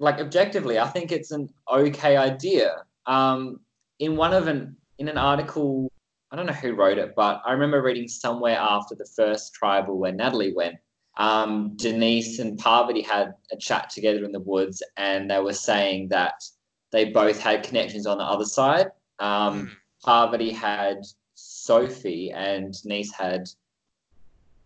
like 0.00 0.18
objectively. 0.20 0.78
I 0.78 0.88
think 0.88 1.12
it's 1.12 1.30
an 1.30 1.48
okay 1.70 2.16
idea. 2.16 2.84
Um, 3.06 3.60
in 4.00 4.16
one 4.16 4.34
of 4.34 4.48
an 4.48 4.76
in 4.98 5.08
an 5.08 5.16
article, 5.18 5.92
I 6.32 6.36
don't 6.36 6.46
know 6.46 6.52
who 6.52 6.74
wrote 6.74 6.98
it, 6.98 7.14
but 7.14 7.40
I 7.46 7.52
remember 7.52 7.82
reading 7.82 8.08
somewhere 8.08 8.58
after 8.58 8.96
the 8.96 9.06
first 9.16 9.54
tribal 9.54 9.98
where 9.98 10.12
Natalie 10.12 10.52
went 10.54 10.76
um, 11.16 11.76
Denise 11.76 12.38
and 12.38 12.58
Parvati 12.58 13.02
had 13.02 13.34
a 13.50 13.56
chat 13.56 13.90
together 13.90 14.24
in 14.24 14.32
the 14.32 14.40
woods, 14.40 14.82
and 14.96 15.30
they 15.30 15.40
were 15.40 15.54
saying 15.54 16.08
that 16.08 16.44
they 16.92 17.06
both 17.06 17.40
had 17.40 17.62
connections 17.62 18.06
on 18.06 18.18
the 18.18 18.24
other 18.24 18.44
side. 18.44 18.88
Um, 19.18 19.66
Mm. 19.66 19.70
Parvati 20.04 20.52
had 20.52 21.02
Sophie, 21.34 22.30
and 22.32 22.74
Denise 22.82 23.12
had 23.14 23.48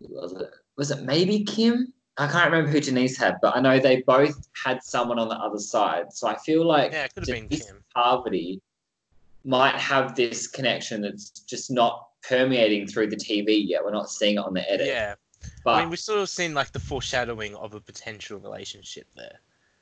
was 0.00 0.33
it? 0.33 0.50
Was 0.76 0.90
it 0.90 1.02
maybe 1.02 1.45
Kim? 1.45 1.92
I 2.16 2.26
can't 2.26 2.50
remember 2.50 2.71
who 2.71 2.80
Denise 2.80 3.16
had, 3.19 3.37
but 3.40 3.57
I 3.57 3.61
know 3.61 3.78
they 3.78 4.02
both 4.02 4.49
had 4.62 4.83
someone 4.83 5.19
on 5.19 5.28
the 5.28 5.37
other 5.37 5.59
side. 5.59 6.12
So 6.12 6.26
I 6.26 6.37
feel 6.38 6.66
like 6.66 6.92
Yeah, 6.92 7.04
it 7.04 7.14
could 7.14 7.26
been 7.26 7.49
Denise 7.49 7.66
Kim. 7.66 7.85
Parvati 7.95 8.61
might 9.45 9.76
have 9.76 10.14
this 10.16 10.47
connection 10.47 11.00
that's 11.00 11.30
just 11.30 11.71
not 11.71 12.09
permeating 12.23 12.87
through 12.87 13.09
the 13.09 13.16
TV 13.16 13.66
yet. 13.66 13.83
We're 13.85 13.92
not 13.92 14.11
seeing 14.11 14.35
it 14.35 14.40
on 14.40 14.52
the 14.52 14.71
edit. 14.71 14.87
Yeah. 14.87 15.14
But 15.64 15.75
I 15.75 15.81
mean, 15.81 15.90
we've 15.90 15.99
sort 15.99 16.21
of 16.21 16.29
seen 16.29 16.55
like 16.55 16.73
the 16.73 16.81
foreshadowing 16.81 17.55
of 17.57 17.75
a 17.75 17.81
potential 17.81 18.38
relationship 18.38 19.07
there. 19.14 19.38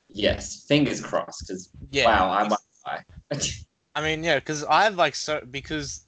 yes, 0.09 0.65
fingers 0.65 1.01
crossed. 1.01 1.47
Because 1.47 1.69
Yeah. 1.91 2.05
wow, 2.05 2.31
I 2.31 2.47
might 2.47 2.59
die. 2.85 3.03
I 3.95 4.01
mean, 4.01 4.23
yeah, 4.23 4.35
because 4.39 4.63
I've 4.65 4.95
like 4.95 5.15
so 5.15 5.41
because 5.49 6.01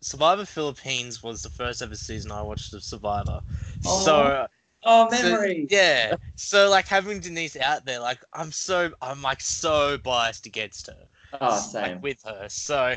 Survivor 0.00 0.44
Philippines 0.44 1.22
was 1.22 1.42
the 1.42 1.50
first 1.50 1.82
ever 1.82 1.96
season 1.96 2.30
I 2.32 2.42
watched 2.42 2.72
of 2.74 2.82
Survivor. 2.84 3.40
Oh, 3.84 4.04
so 4.04 4.46
oh, 4.84 5.10
So, 5.10 5.42
yeah. 5.68 6.16
So 6.36 6.68
like 6.70 6.86
having 6.86 7.20
Denise 7.20 7.56
out 7.56 7.84
there, 7.84 8.00
like 8.00 8.20
I'm 8.32 8.52
so 8.52 8.92
I'm 9.02 9.22
like 9.22 9.40
so 9.40 9.98
biased 9.98 10.46
against 10.46 10.86
her. 10.88 11.06
Oh, 11.40 11.46
like, 11.48 11.58
same. 11.60 12.00
with 12.00 12.22
her. 12.24 12.46
So 12.48 12.96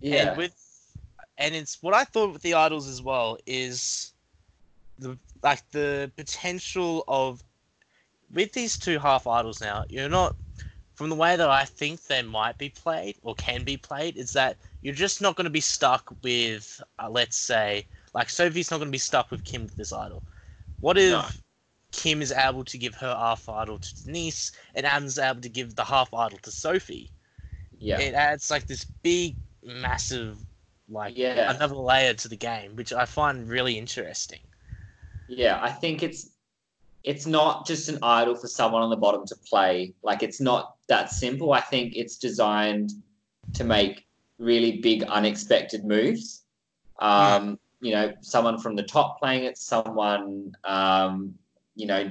Yeah. 0.00 0.28
and 0.28 0.36
with 0.36 0.54
and 1.38 1.54
it's 1.54 1.82
what 1.82 1.94
I 1.94 2.04
thought 2.04 2.32
with 2.32 2.42
the 2.42 2.54
idols 2.54 2.88
as 2.88 3.02
well 3.02 3.38
is 3.46 4.12
the 4.98 5.18
like 5.44 5.62
the 5.72 6.10
potential 6.16 7.04
of 7.08 7.44
with 8.32 8.52
these 8.52 8.78
two 8.78 8.98
half 8.98 9.28
idols 9.28 9.60
now, 9.60 9.84
you're 9.88 10.08
not 10.08 10.36
from 10.96 11.10
the 11.10 11.16
way 11.16 11.36
that 11.36 11.50
I 11.50 11.64
think 11.66 12.04
they 12.04 12.22
might 12.22 12.58
be 12.58 12.70
played 12.70 13.16
or 13.22 13.34
can 13.36 13.64
be 13.64 13.76
played 13.76 14.16
is 14.16 14.32
that 14.34 14.58
you're 14.82 14.94
just 14.94 15.20
not 15.22 15.36
going 15.36 15.44
to 15.46 15.50
be 15.50 15.60
stuck 15.60 16.14
with 16.22 16.82
uh, 17.00 17.10
let's 17.10 17.36
say 17.36 17.86
like 18.14 18.30
Sophie's 18.30 18.70
not 18.70 18.78
going 18.78 18.88
to 18.88 18.92
be 18.92 18.98
stuck 18.98 19.30
with 19.30 19.44
Kim 19.44 19.64
with 19.64 19.76
this 19.76 19.92
idol. 19.92 20.24
What 20.80 20.98
if 20.98 21.12
No. 21.12 21.24
Kim 21.92 22.22
is 22.22 22.32
able 22.32 22.64
to 22.64 22.78
give 22.78 22.94
her 22.96 23.14
half 23.14 23.48
idol 23.48 23.78
to 23.78 24.04
Denise 24.04 24.52
and 24.74 24.86
Adam's 24.86 25.18
able 25.18 25.42
to 25.42 25.48
give 25.48 25.76
the 25.76 25.84
half 25.84 26.12
idol 26.14 26.38
to 26.42 26.50
Sophie? 26.50 27.10
yeah. 27.78 27.98
it 27.98 28.14
adds 28.14 28.50
like 28.50 28.66
this 28.66 28.84
big, 29.02 29.36
massive, 29.62 30.38
like 30.88 31.16
Yeah. 31.16 31.50
another 31.50 31.76
layer 31.76 32.14
to 32.14 32.28
the 32.28 32.36
game, 32.36 32.76
which 32.76 32.92
I 32.92 33.04
find 33.04 33.48
really 33.48 33.78
interesting. 33.78 34.40
Yeah, 35.28 35.58
I 35.62 35.70
think 35.70 36.02
it's 36.02 36.30
it's 37.02 37.26
not 37.26 37.66
just 37.66 37.88
an 37.88 37.98
idol 38.02 38.34
for 38.34 38.46
someone 38.46 38.82
on 38.82 38.90
the 38.90 38.96
bottom 38.96 39.26
to 39.26 39.36
play. 39.36 39.94
Like 40.02 40.22
it's 40.22 40.40
not 40.40 40.76
that 40.88 41.10
simple. 41.10 41.52
I 41.52 41.60
think 41.60 41.94
it's 41.96 42.16
designed 42.16 42.92
to 43.54 43.64
make 43.64 44.06
really 44.38 44.78
big 44.78 45.02
unexpected 45.04 45.84
moves. 45.84 46.44
Um, 46.98 47.58
you 47.80 47.92
know, 47.92 48.14
someone 48.22 48.58
from 48.58 48.74
the 48.74 48.82
top 48.82 49.18
playing 49.18 49.44
it, 49.44 49.58
someone 49.58 50.54
um, 50.64 51.34
you 51.74 51.86
know, 51.86 52.10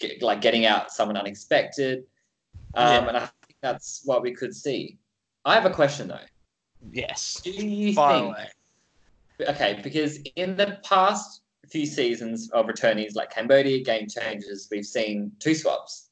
get, 0.00 0.20
like 0.22 0.40
getting 0.40 0.66
out 0.66 0.90
someone 0.90 1.16
unexpected. 1.16 2.04
Um, 2.74 2.86
Yeah. 2.86 3.08
and 3.08 3.16
I 3.16 3.20
think 3.20 3.56
that's 3.60 4.02
what 4.04 4.22
we 4.22 4.32
could 4.32 4.54
see. 4.54 4.98
I 5.44 5.54
have 5.54 5.66
a 5.66 5.70
question 5.70 6.08
though. 6.08 6.18
Yes, 6.92 7.40
Do 7.42 7.50
you 7.50 7.94
far 7.94 8.12
think 8.12 8.26
away. 8.26 8.48
Okay, 9.48 9.80
because 9.82 10.18
in 10.36 10.56
the 10.56 10.78
past 10.84 11.42
few 11.74 11.86
seasons 11.86 12.48
of 12.52 12.66
returnees 12.66 13.16
like 13.16 13.30
Cambodia, 13.34 13.82
Game 13.82 14.06
Changers, 14.08 14.68
we've 14.70 14.86
seen 14.86 15.32
two 15.40 15.56
swaps. 15.56 16.10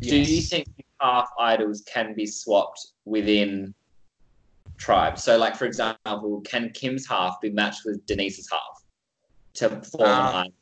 Do 0.00 0.16
you 0.16 0.40
think 0.40 0.66
half 0.98 1.28
idols 1.38 1.82
can 1.86 2.14
be 2.14 2.24
swapped 2.24 2.80
within 3.04 3.74
tribes? 4.78 5.22
So, 5.22 5.36
like 5.36 5.56
for 5.56 5.66
example, 5.66 6.40
can 6.46 6.70
Kim's 6.70 7.06
half 7.06 7.38
be 7.42 7.50
matched 7.50 7.82
with 7.84 8.04
Denise's 8.06 8.48
half 8.50 8.82
to 9.54 9.68
form 9.82 10.08
Um, 10.08 10.26
an 10.26 10.34
idol 10.36 10.52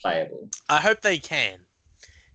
playable? 0.00 0.48
I 0.68 0.80
hope 0.80 1.00
they 1.00 1.18
can, 1.18 1.58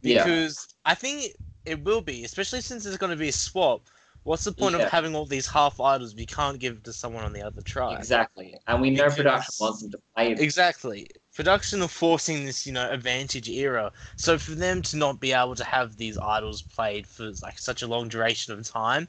Yeah. 0.01 0.25
because 0.25 0.67
I 0.83 0.95
think 0.95 1.31
it 1.65 1.81
will 1.85 2.01
be, 2.01 2.25
especially 2.25 2.59
since 2.59 2.83
there's 2.83 2.97
going 2.97 3.11
to 3.11 3.15
be 3.15 3.29
a 3.29 3.31
swap. 3.31 3.83
What's 4.23 4.43
the 4.43 4.51
point 4.51 4.75
Yeah. 4.75 4.83
of 4.83 4.91
having 4.91 5.15
all 5.15 5.25
these 5.25 5.47
half 5.47 5.79
idols 5.79 6.11
if 6.11 6.19
you 6.19 6.25
can't 6.25 6.59
give 6.59 6.83
to 6.83 6.91
someone 6.91 7.23
on 7.23 7.31
the 7.31 7.41
other 7.41 7.61
tribe? 7.61 7.99
Exactly, 7.99 8.53
and 8.67 8.81
we 8.81 8.89
know 8.89 9.03
Because- 9.03 9.15
production 9.15 9.53
wants 9.61 9.81
them 9.81 9.91
to 9.91 9.99
play. 10.13 10.33
them. 10.33 10.43
Exactly. 10.43 11.07
Production 11.33 11.81
are 11.81 11.87
forcing 11.87 12.45
this, 12.45 12.65
you 12.67 12.73
know, 12.73 12.89
advantage 12.89 13.49
era. 13.49 13.91
So 14.15 14.37
for 14.37 14.51
them 14.51 14.81
to 14.83 14.97
not 14.97 15.19
be 15.19 15.33
able 15.33 15.55
to 15.55 15.63
have 15.63 15.97
these 15.97 16.17
idols 16.17 16.61
played 16.61 17.07
for 17.07 17.31
like 17.41 17.57
such 17.59 17.81
a 17.81 17.87
long 17.87 18.07
duration 18.09 18.53
of 18.53 18.67
time, 18.67 19.07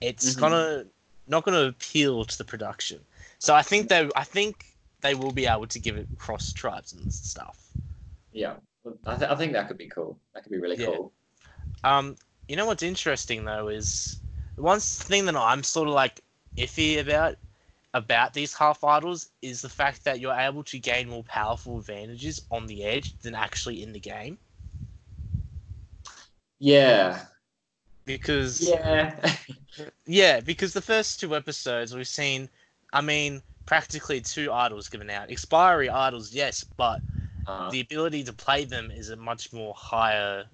it's 0.00 0.34
Mhm. 0.34 0.40
gonna 0.40 0.86
not 1.26 1.44
gonna 1.44 1.62
appeal 1.68 2.24
to 2.24 2.38
the 2.38 2.44
production. 2.44 3.00
So 3.38 3.54
I 3.54 3.62
think 3.62 3.88
they 3.88 4.10
I 4.16 4.24
think 4.24 4.64
they 5.00 5.14
will 5.14 5.32
be 5.32 5.46
able 5.46 5.66
to 5.68 5.78
give 5.78 5.96
it 5.96 6.08
cross 6.18 6.52
tribes 6.52 6.92
and 6.92 7.12
stuff. 7.12 7.76
Yeah, 8.32 8.56
I, 9.06 9.16
th- 9.16 9.30
I 9.30 9.34
think 9.36 9.52
that 9.52 9.68
could 9.68 9.78
be 9.78 9.88
cool. 9.88 10.18
That 10.34 10.42
could 10.42 10.52
be 10.52 10.58
really 10.58 10.76
Yeah. 10.76 10.86
cool. 10.86 11.12
Um, 11.84 12.16
you 12.48 12.56
know 12.56 12.66
what's 12.66 12.82
interesting 12.82 13.44
though 13.44 13.68
is 13.68 14.20
the 14.56 14.62
one 14.62 14.80
thing 14.80 15.26
that 15.26 15.36
I'm 15.36 15.62
sort 15.62 15.88
of 15.88 15.94
like 15.94 16.20
iffy 16.56 16.98
about 17.00 17.36
about 17.94 18.32
these 18.34 18.54
half 18.54 18.84
idols 18.84 19.30
is 19.42 19.62
the 19.62 19.68
fact 19.68 20.04
that 20.04 20.20
you're 20.20 20.34
able 20.34 20.62
to 20.64 20.78
gain 20.78 21.08
more 21.08 21.24
powerful 21.24 21.78
advantages 21.78 22.40
on 22.50 22.66
the 22.66 22.84
edge 22.84 23.16
than 23.20 23.34
actually 23.34 23.82
in 23.82 23.92
the 23.92 24.00
game. 24.00 24.38
Yeah, 26.58 27.26
Because 28.04 28.60
yeah, 28.60 29.14
yeah, 30.06 30.40
because 30.40 30.72
the 30.72 30.82
first 30.82 31.20
two 31.20 31.34
episodes 31.36 31.94
we've 31.94 32.06
seen 32.08 32.48
I 32.92 33.00
mean, 33.00 33.42
practically 33.66 34.20
two 34.20 34.52
idols 34.52 34.88
given 34.88 35.10
out. 35.10 35.30
Expiry 35.30 35.88
idols, 35.90 36.32
yes, 36.32 36.64
but 36.76 37.02
uh, 37.46 37.70
the 37.70 37.80
ability 37.80 38.24
to 38.24 38.32
play 38.32 38.64
them 38.64 38.90
is 38.90 39.10
a 39.10 39.16
much 39.16 39.52
more 39.52 39.74
higher 39.76 40.46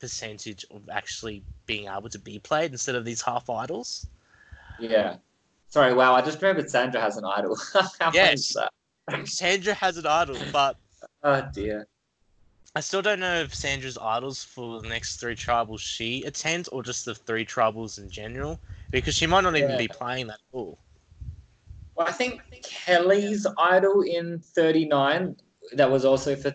percentage 0.00 0.64
of 0.70 0.88
actually 0.90 1.44
being 1.66 1.88
able 1.88 2.08
to 2.10 2.18
be 2.18 2.38
played 2.38 2.72
instead 2.72 2.94
of 2.96 3.04
these 3.04 3.22
half 3.22 3.48
idols. 3.50 4.08
yeah. 4.78 5.16
Sorry, 5.74 5.92
wow! 5.92 6.14
I 6.14 6.22
just 6.22 6.40
remembered 6.40 6.70
Sandra 6.70 7.00
has 7.00 7.16
an 7.16 7.24
idol. 7.24 7.58
Yes. 8.14 8.54
Sandra 9.24 9.74
has 9.74 9.96
an 9.96 10.06
idol, 10.06 10.38
but 10.52 10.76
Oh 11.24 11.42
dear. 11.52 11.88
I 12.76 12.80
still 12.80 13.02
don't 13.02 13.18
know 13.18 13.40
if 13.40 13.52
Sandra's 13.52 13.98
idols 13.98 14.44
for 14.44 14.80
the 14.80 14.88
next 14.88 15.16
three 15.16 15.34
tribals 15.34 15.80
she 15.80 16.22
attends 16.22 16.68
or 16.68 16.84
just 16.84 17.04
the 17.04 17.12
three 17.16 17.44
tribals 17.44 17.98
in 17.98 18.08
general, 18.08 18.60
because 18.92 19.16
she 19.16 19.26
might 19.26 19.40
not 19.40 19.56
even 19.56 19.70
Yeah. 19.72 19.76
be 19.78 19.88
playing 19.88 20.28
that 20.28 20.34
at 20.34 20.40
all. 20.52 20.78
Well, 21.96 22.06
I 22.06 22.12
think 22.12 22.40
Kellee's 22.62 23.44
idol 23.58 24.02
in 24.02 24.38
39, 24.38 25.34
that 25.72 25.90
was 25.90 26.04
also 26.04 26.36
for 26.36 26.54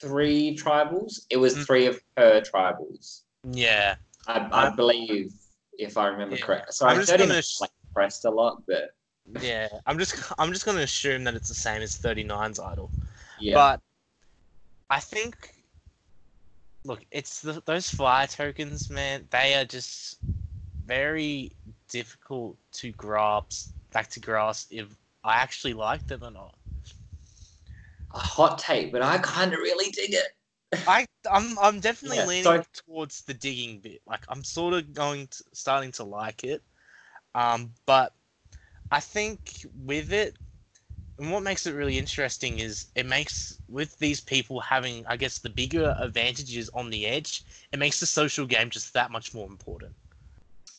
three 0.00 0.56
tribals. 0.56 1.22
It 1.28 1.38
was 1.38 1.56
Mm. 1.56 1.66
three 1.66 1.86
of 1.86 2.00
her 2.16 2.40
tribals. 2.40 3.22
Yeah, 3.50 3.96
I, 4.28 4.48
I 4.52 4.70
believe, 4.76 5.32
if 5.76 5.98
I 5.98 6.06
remember 6.06 6.36
Yeah. 6.36 6.44
correctly. 6.44 6.70
Sorry, 6.72 6.92
I'm 6.92 6.98
I'm 7.00 7.04
just 7.04 7.18
gonna 7.18 7.42
sh- 7.42 7.60
like 7.62 7.70
pressed 7.98 8.24
a 8.24 8.30
lot, 8.30 8.62
but 8.68 8.94
yeah. 9.42 9.68
I'm 9.86 9.98
just 9.98 10.14
I'm 10.38 10.52
just 10.52 10.64
gonna 10.64 10.82
assume 10.82 11.24
that 11.24 11.34
it's 11.34 11.48
the 11.48 11.54
same 11.54 11.82
as 11.82 11.98
39's 11.98 12.60
idol. 12.60 12.90
yeah. 13.40 13.54
But 13.54 13.80
I 14.88 15.00
think, 15.00 15.34
look, 16.84 17.00
it's 17.10 17.40
the, 17.42 17.60
those 17.66 17.90
fire 17.90 18.28
tokens, 18.28 18.88
man. 18.88 19.26
They 19.30 19.54
are 19.54 19.64
just 19.64 20.18
very 20.86 21.50
difficult 21.88 22.56
to 22.74 22.92
grasp, 22.92 23.72
Back 23.92 24.08
to 24.10 24.20
grasp 24.20 24.68
if 24.70 24.86
I 25.24 25.34
actually 25.34 25.74
like 25.74 26.06
them 26.06 26.22
or 26.22 26.30
not. 26.30 26.54
a 28.14 28.18
hot 28.18 28.58
take, 28.58 28.92
but 28.92 29.02
I 29.02 29.18
kind 29.18 29.52
of 29.52 29.58
really 29.58 29.90
dig 29.90 30.14
it. 30.14 30.28
I 30.86 31.04
I'm 31.30 31.58
I'm 31.58 31.80
definitely 31.80 32.18
Yeah, 32.18 32.26
leaning 32.26 32.44
so- 32.44 32.64
towards 32.86 33.22
the 33.22 33.34
digging 33.34 33.80
bit. 33.80 34.00
Like 34.06 34.24
I'm 34.28 34.44
sort 34.44 34.74
of 34.74 34.94
going 34.94 35.26
to, 35.26 35.44
starting 35.52 35.90
to 35.92 36.04
like 36.04 36.44
it, 36.44 36.62
um, 37.34 37.72
but 37.86 38.12
I 38.90 39.00
think 39.00 39.66
with 39.84 40.12
it, 40.12 40.36
and 41.18 41.32
what 41.32 41.42
makes 41.42 41.66
it 41.66 41.74
really 41.74 41.98
interesting 41.98 42.60
is 42.60 42.86
it 42.94 43.06
makes 43.06 43.58
with 43.68 43.98
these 43.98 44.20
people 44.20 44.60
having, 44.60 45.04
I 45.06 45.16
guess, 45.16 45.38
the 45.38 45.50
bigger 45.50 45.94
advantages 45.98 46.70
on 46.74 46.90
the 46.90 47.06
edge. 47.06 47.44
It 47.72 47.78
makes 47.78 48.00
the 48.00 48.06
social 48.06 48.46
game 48.46 48.70
just 48.70 48.92
that 48.94 49.10
much 49.10 49.34
more 49.34 49.46
important. 49.46 49.92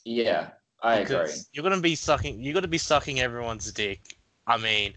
Yeah, 0.05 0.47
I 0.81 0.97
agree. 0.99 1.31
You're 1.51 1.63
gonna 1.63 1.81
be 1.81 1.95
sucking. 1.95 2.41
You're 2.41 2.53
gonna 2.53 2.67
be 2.67 2.77
sucking 2.77 3.19
everyone's 3.19 3.71
dick. 3.73 4.17
I 4.47 4.57
mean, 4.57 4.93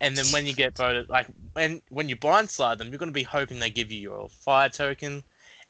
and 0.00 0.16
then 0.16 0.26
when 0.26 0.46
you 0.46 0.52
get 0.52 0.76
voted, 0.76 1.08
like 1.08 1.26
when 1.54 1.80
when 1.88 2.08
you 2.08 2.16
blindside 2.16 2.78
them, 2.78 2.88
you're 2.90 2.98
gonna 2.98 3.12
be 3.12 3.22
hoping 3.22 3.58
they 3.58 3.70
give 3.70 3.90
you 3.90 4.00
your 4.00 4.28
fire 4.28 4.68
token, 4.68 5.24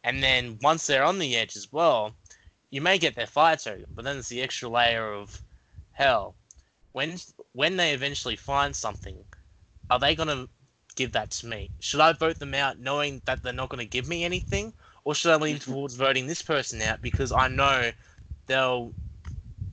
and 0.04 0.22
then 0.22 0.58
once 0.62 0.86
they're 0.86 1.04
on 1.04 1.18
the 1.18 1.36
edge 1.36 1.56
as 1.56 1.72
well, 1.72 2.14
you 2.72 2.80
may 2.80 2.98
get 2.98 3.14
their 3.14 3.26
fire 3.26 3.56
token, 3.56 3.84
but 3.94 4.04
then 4.04 4.16
it's 4.16 4.30
the 4.30 4.40
extra 4.42 4.68
layer 4.68 5.12
of 5.12 5.40
hell. 5.92 6.34
When 6.92 7.18
when 7.52 7.76
they 7.76 7.92
eventually 7.92 8.34
find 8.34 8.74
something, 8.74 9.24
are 9.90 9.98
they 9.98 10.14
gonna 10.14 10.48
give 10.96 11.12
that 11.12 11.30
to 11.32 11.46
me? 11.46 11.70
Should 11.80 12.00
I 12.00 12.14
vote 12.14 12.38
them 12.38 12.54
out 12.54 12.78
knowing 12.78 13.20
that 13.26 13.42
they're 13.42 13.52
not 13.52 13.68
gonna 13.68 13.84
give 13.84 14.08
me 14.08 14.24
anything, 14.24 14.72
or 15.04 15.14
should 15.14 15.32
I 15.32 15.36
lean 15.36 15.58
towards 15.60 15.96
voting 15.96 16.26
this 16.26 16.42
person 16.42 16.80
out 16.80 17.02
because 17.02 17.30
I 17.30 17.46
know 17.48 17.92
they'll 18.46 18.94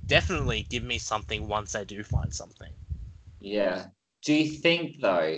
definitely 0.09 0.67
give 0.69 0.83
me 0.83 0.97
something 0.97 1.47
once 1.47 1.71
they 1.71 1.85
do 1.85 2.03
find 2.03 2.33
something. 2.33 2.71
Yeah. 3.39 3.87
Do 4.23 4.33
you 4.33 4.57
think 4.57 4.99
though? 4.99 5.37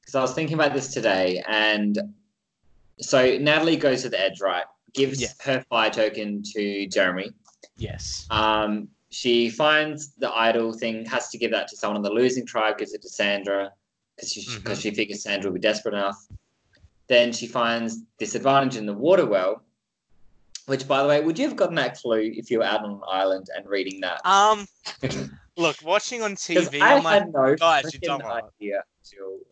Because 0.00 0.14
I 0.16 0.22
was 0.22 0.34
thinking 0.34 0.54
about 0.54 0.74
this 0.74 0.92
today, 0.92 1.42
and 1.46 1.96
so 3.00 3.38
Natalie 3.38 3.76
goes 3.76 4.02
to 4.02 4.08
the 4.08 4.20
edge, 4.20 4.40
right? 4.40 4.64
Gives 4.96 5.20
Yeah. 5.20 5.28
her 5.42 5.64
fire 5.68 5.90
token 5.90 6.42
to 6.54 6.86
Jeremy. 6.88 7.30
Yes. 7.76 8.26
Um, 8.30 8.88
she 9.10 9.50
finds 9.50 10.12
the 10.14 10.30
idol 10.34 10.72
thing, 10.72 11.04
has 11.06 11.28
to 11.30 11.38
give 11.38 11.50
that 11.52 11.68
to 11.68 11.76
someone 11.76 11.98
on 11.98 12.02
the 12.02 12.10
losing 12.10 12.46
tribe, 12.46 12.78
gives 12.78 12.94
it 12.94 13.02
to 13.02 13.08
Sandra 13.08 13.72
because 14.16 14.32
she 14.32 14.40
because 14.58 14.78
Mhm. 14.78 14.82
she 14.82 14.90
figures 14.92 15.22
Sandra 15.22 15.50
will 15.50 15.54
be 15.54 15.60
desperate 15.60 15.94
enough. 15.94 16.16
Then 17.08 17.32
she 17.32 17.46
finds 17.46 17.98
disadvantage 18.18 18.76
in 18.76 18.86
the 18.86 18.94
water 18.94 19.26
well, 19.26 19.62
which, 20.64 20.88
by 20.88 21.02
the 21.02 21.08
way, 21.08 21.20
would 21.20 21.38
you 21.38 21.46
have 21.46 21.56
gotten 21.56 21.76
that 21.76 21.98
clue 21.98 22.32
if 22.34 22.50
you 22.50 22.58
were 22.58 22.64
out 22.64 22.80
on 22.82 22.90
an 22.92 23.00
island 23.06 23.48
and 23.54 23.66
reading 23.68 24.00
that? 24.00 24.20
Um, 24.24 24.66
look, 25.56 25.76
watching 25.82 26.22
on 26.22 26.34
TV, 26.34 26.80
I 26.80 26.94
I'm 26.96 27.04
like, 27.04 27.12
had 27.22 27.32
no 27.32 27.54
guys, 27.54 27.84
you 27.92 28.00
freaking 28.00 28.20
dumbass. 28.22 28.50
idea. 28.60 28.82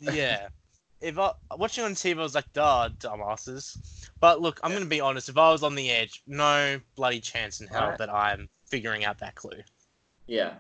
Yeah. 0.01 0.49
If 1.05 1.19
I 1.19 1.33
watching 1.57 1.85
on 1.85 1.93
TV, 1.93 2.19
I 2.19 2.23
was 2.23 2.35
like, 2.35 2.51
"Duh, 2.55 2.89
dumbasses." 2.99 4.09
But 4.21 4.41
look, 4.41 4.59
I'm 4.63 4.73
gonna 4.73 4.87
be 4.87 5.03
honest. 5.03 5.29
If 5.29 5.37
I 5.37 5.51
was 5.53 5.63
on 5.63 5.75
the 5.75 5.91
edge, 5.91 6.23
no 6.27 6.81
bloody 6.97 7.21
chance 7.21 7.61
in 7.61 7.67
hell 7.67 7.83
Alright. 7.83 7.99
that 7.99 8.09
I'm 8.09 8.49
figuring 8.67 9.05
out 9.05 9.19
that 9.19 9.35
clue. 9.35 9.63
Yeah, 10.27 10.55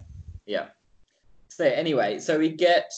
yeah. 0.44 0.68
So 1.48 1.64
anyway, 1.64 2.18
so 2.18 2.38
we 2.38 2.50
get 2.50 2.92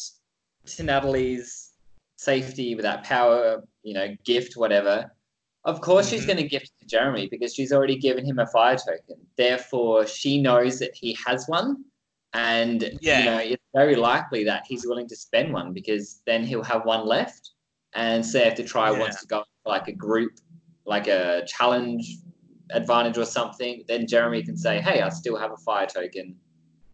to 0.67 0.83
Natalie's 0.83 1.71
safety 2.17 2.75
with 2.75 2.83
that 2.83 3.05
power, 3.05 3.63
you 3.85 3.95
know, 3.95 4.17
gift, 4.25 4.57
whatever. 4.57 5.13
Of 5.65 5.81
course, 5.81 6.09
she's 6.09 6.23
Mhm. 6.23 6.27
going 6.27 6.37
to 6.39 6.49
gift 6.49 6.67
it 6.67 6.81
to 6.81 6.87
Jeremy 6.87 7.29
because 7.29 7.55
she's 7.55 7.73
already 7.73 7.97
given 7.97 8.25
him 8.25 8.39
a 8.39 8.47
fire 8.47 8.77
token. 8.77 9.25
Therefore, 9.37 10.07
she 10.07 10.41
knows 10.41 10.79
that 10.79 10.95
he 10.95 11.17
has 11.27 11.47
one, 11.47 11.85
and 12.37 12.99
Yeah. 13.01 13.19
you 13.19 13.25
know, 13.25 13.39
it's 13.39 13.65
very 13.75 13.97
likely 13.97 14.45
that 14.45 14.65
he's 14.69 14.87
willing 14.87 15.09
to 15.09 15.17
spend 15.17 15.53
one 15.53 15.73
because 15.73 16.23
then 16.27 16.45
he'll 16.45 16.63
have 16.63 16.85
one 16.85 17.07
left. 17.07 17.51
And 17.95 18.25
say 18.25 18.47
if 18.47 18.57
the 18.57 18.63
tribe 18.65 18.95
Yeah. 18.95 19.01
wants 19.01 19.21
to 19.23 19.27
go 19.27 19.45
like 19.65 19.89
a 19.89 19.93
group, 19.93 20.33
like 20.85 21.07
a 21.09 21.45
challenge 21.47 22.05
advantage 22.71 23.17
or 23.17 23.25
something, 23.25 23.85
then 23.89 24.07
Jeremy 24.07 24.43
can 24.43 24.57
say, 24.57 24.81
"Hey, 24.81 25.01
I 25.01 25.09
still 25.09 25.37
have 25.37 25.51
a 25.53 25.57
fire 25.57 25.87
token." 25.87 26.37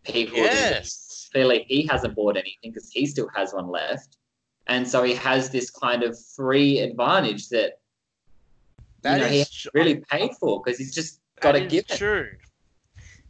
People 0.04 0.40
will 0.40 0.48
do 0.48 0.56
this. 0.56 0.70
Yes. 0.70 1.28
clearly 1.32 1.64
he 1.66 1.86
hasn't 1.86 2.14
bought 2.14 2.36
anything 2.36 2.70
because 2.72 2.90
he 2.92 3.06
still 3.06 3.28
has 3.34 3.52
one 3.54 3.68
left, 3.68 4.18
and 4.66 4.86
so 4.86 5.02
he 5.02 5.14
has 5.14 5.48
this 5.50 5.70
kind 5.70 6.02
of 6.02 6.16
free 6.36 6.78
advantage 6.80 7.48
that 7.48 7.80
That 9.02 9.14
you 9.16 9.22
know, 9.22 9.28
he 9.28 9.44
really 9.74 9.96
paid 10.10 10.32
for 10.38 10.62
because 10.62 10.78
he's 10.78 10.94
just 10.94 11.20
got 11.40 11.52
to 11.52 11.60
give 11.66 11.84
it. 11.88 11.96
true. 11.96 12.28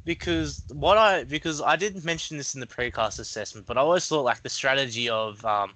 Because 0.04 0.64
what 0.72 0.98
I 0.98 1.24
because 1.24 1.60
I 1.62 1.76
didn't 1.76 2.04
mention 2.04 2.36
this 2.36 2.54
in 2.54 2.60
the 2.60 2.66
precast 2.66 3.18
assessment, 3.20 3.66
but 3.66 3.78
I 3.78 3.80
always 3.82 4.06
thought 4.08 4.24
like 4.24 4.42
the 4.42 4.48
strategy 4.48 5.08
of 5.08 5.44
um, 5.44 5.74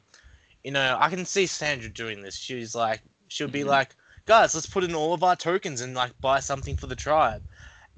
you 0.65 0.73
know, 0.73 0.97
I 1.01 1.09
can 1.11 1.25
see 1.27 1.47
Sandra 1.47 1.91
doing 1.91 2.23
this. 2.23 2.37
She's 2.37 2.75
like 2.75 3.03
she'll 3.29 3.49
be 3.49 3.65
Mhm. 3.65 3.67
like, 3.67 3.97
guys, 4.27 4.55
let's 4.55 4.67
put 4.67 4.85
in 4.85 4.95
all 4.95 5.15
of 5.15 5.23
our 5.25 5.37
tokens 5.37 5.81
and 5.81 5.95
like 5.95 6.21
buy 6.21 6.41
something 6.41 6.77
for 6.77 6.87
the 6.87 6.97
tribe. 6.97 7.43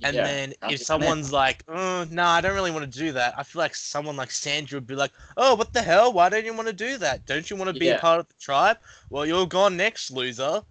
And 0.02 0.24
Yeah, 0.24 0.24
then 0.24 0.54
if 0.66 0.80
someone's 0.80 1.32
like, 1.32 1.64
oh, 1.68 2.06
no, 2.10 2.24
I 2.24 2.40
don't 2.40 2.54
really 2.54 2.70
want 2.70 2.90
to 2.90 2.98
do 2.98 3.12
that, 3.12 3.34
I 3.38 3.42
feel 3.42 3.60
like 3.60 3.74
someone 3.74 4.16
like 4.16 4.30
Sandra 4.30 4.76
would 4.78 4.86
be 4.86 4.94
like, 4.96 5.12
oh, 5.36 5.54
what 5.56 5.72
the 5.72 5.82
hell? 5.82 6.12
Why 6.12 6.28
don't 6.28 6.44
you 6.44 6.54
want 6.54 6.68
to 6.68 6.72
do 6.74 6.98
that? 6.98 7.26
Don't 7.26 7.50
you 7.50 7.56
want 7.56 7.68
to 7.68 7.74
be 7.74 7.88
Yeah. 7.88 7.90
a 7.90 7.96
part 7.96 8.20
of 8.20 8.28
the 8.28 8.34
tribe? 8.40 8.78
Well, 9.10 9.26
you're 9.26 9.46
gone 9.46 9.76
next, 9.76 10.10
loser. 10.12 10.62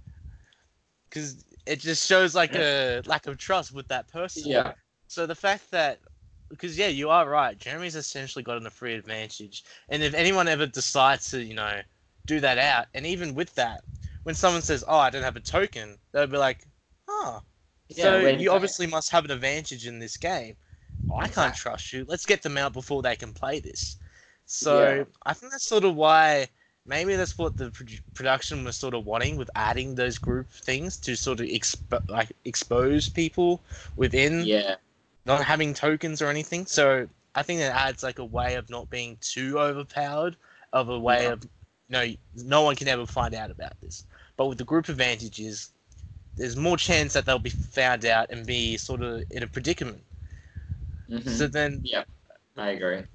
Because 1.10 1.44
it 1.66 1.80
just 1.80 2.06
shows 2.08 2.36
like 2.36 2.56
a 2.56 3.02
lack 3.06 3.28
of 3.28 3.38
trust 3.38 3.74
with 3.74 3.88
that 3.90 4.08
person. 4.08 4.52
Yeah, 4.52 4.74
So 5.08 5.26
the 5.26 5.36
fact 5.36 5.72
that, 5.72 6.00
because 6.50 6.78
yeah, 6.78 6.88
you 6.88 7.10
are 7.10 7.30
right. 7.30 7.58
Jeremy's 7.58 7.96
essentially 7.96 8.44
gotten 8.44 8.66
a 8.68 8.70
free 8.72 8.94
advantage, 8.96 9.64
and 9.90 10.04
if 10.04 10.14
anyone 10.14 10.48
ever 10.48 10.66
decides 10.66 11.30
to, 11.32 11.42
you 11.44 11.54
know, 11.56 11.82
do 12.26 12.40
that 12.42 12.58
out, 12.58 12.88
and 12.94 13.06
even 13.06 13.34
with 13.36 13.54
that, 13.56 13.84
when 14.24 14.36
someone 14.36 14.62
says, 14.62 14.84
"Oh, 14.88 14.98
I 14.98 15.10
don't 15.10 15.24
have 15.24 15.36
a 15.38 15.42
token," 15.42 15.98
they'll 16.12 16.28
be 16.28 16.38
like, 16.38 16.68
"Oh, 17.08 17.42
yeah. 17.90 18.04
so 18.04 18.20
you 18.20 18.52
obviously 18.52 18.88
must 18.88 19.10
have 19.12 19.26
an 19.26 19.32
advantage 19.32 19.88
in 19.88 20.00
this 20.00 20.18
game. 20.18 20.56
I 21.10 21.28
can't 21.28 21.56
trust 21.56 21.94
you. 21.94 22.06
Let's 22.08 22.26
get 22.26 22.42
them 22.44 22.58
out 22.58 22.74
before 22.74 23.02
they 23.02 23.16
can 23.16 23.34
play 23.34 23.60
this." 23.60 23.98
So 24.46 24.94
Yeah. 25.00 25.04
I 25.26 25.34
think 25.34 25.52
that's 25.52 25.66
sort 25.68 25.84
of 25.86 25.96
why. 25.96 26.50
Maybe 26.86 27.16
that's 27.18 27.38
what 27.38 27.58
the 27.58 27.70
produ- 27.72 28.02
production 28.14 28.64
was 28.64 28.78
sort 28.78 28.94
of 28.94 29.06
wanting 29.06 29.36
with 29.38 29.50
adding 29.56 29.96
those 29.96 30.18
group 30.18 30.50
things 30.52 30.98
to 31.00 31.16
sort 31.18 31.42
of 31.42 31.48
expo- 31.48 32.02
like 32.08 32.32
expose 32.46 33.10
people 33.10 33.62
within 33.98 34.44
yeah, 34.46 34.78
not 35.28 35.44
having 35.46 35.74
tokens 35.76 36.22
or 36.22 36.28
anything. 36.30 36.66
So 36.68 37.08
I 37.36 37.44
think 37.44 37.62
it 37.62 37.74
adds 37.74 38.04
like 38.04 38.20
a 38.20 38.26
way 38.26 38.56
of 38.56 38.70
not 38.70 38.90
being 38.90 39.18
too 39.22 39.60
overpowered, 39.60 40.38
of 40.74 40.90
a 40.90 41.00
way 41.00 41.26
Yeah. 41.26 41.32
of 41.32 41.44
you 41.44 41.50
know 41.94 42.08
no 42.36 42.64
one 42.64 42.76
can 42.76 42.90
ever 42.90 43.06
find 43.08 43.36
out 43.36 43.52
about 43.52 43.74
this. 43.82 44.06
But 44.38 44.48
with 44.48 44.58
the 44.60 44.66
group 44.66 44.90
advantages, 44.90 45.72
there's 46.38 46.58
more 46.58 46.78
chance 46.78 47.14
that 47.14 47.26
they'll 47.26 47.40
be 47.40 47.52
found 47.52 48.06
out 48.06 48.32
and 48.32 48.46
be 48.48 48.78
sort 48.78 49.04
of 49.04 49.24
in 49.32 49.44
a 49.44 49.48
predicament. 49.48 50.04
mhm, 51.08 51.38
So 51.38 51.48
then, 51.48 51.84
yeah, 51.84 52.04
I 52.58 52.70
agree. 52.72 53.06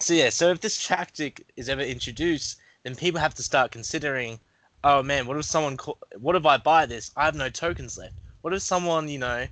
so 0.00 0.14
yeah, 0.14 0.30
so 0.30 0.50
if 0.50 0.60
this 0.60 0.86
tactic 0.86 1.46
is 1.56 1.68
ever 1.68 1.82
introduced, 1.82 2.58
then 2.82 2.96
people 2.96 3.20
have 3.20 3.34
to 3.34 3.42
start 3.42 3.70
considering, 3.72 4.40
oh 4.84 5.02
man, 5.02 5.26
what 5.26 5.36
if 5.36 5.44
someone, 5.44 5.76
call, 5.76 5.98
what 6.18 6.36
if 6.36 6.46
I 6.46 6.56
buy 6.56 6.86
this? 6.86 7.10
I 7.16 7.24
have 7.26 7.34
no 7.34 7.48
tokens 7.50 7.98
left. 7.98 8.14
What 8.40 8.54
if 8.54 8.62
someone, 8.62 9.08
you 9.08 9.18
know, 9.18 9.46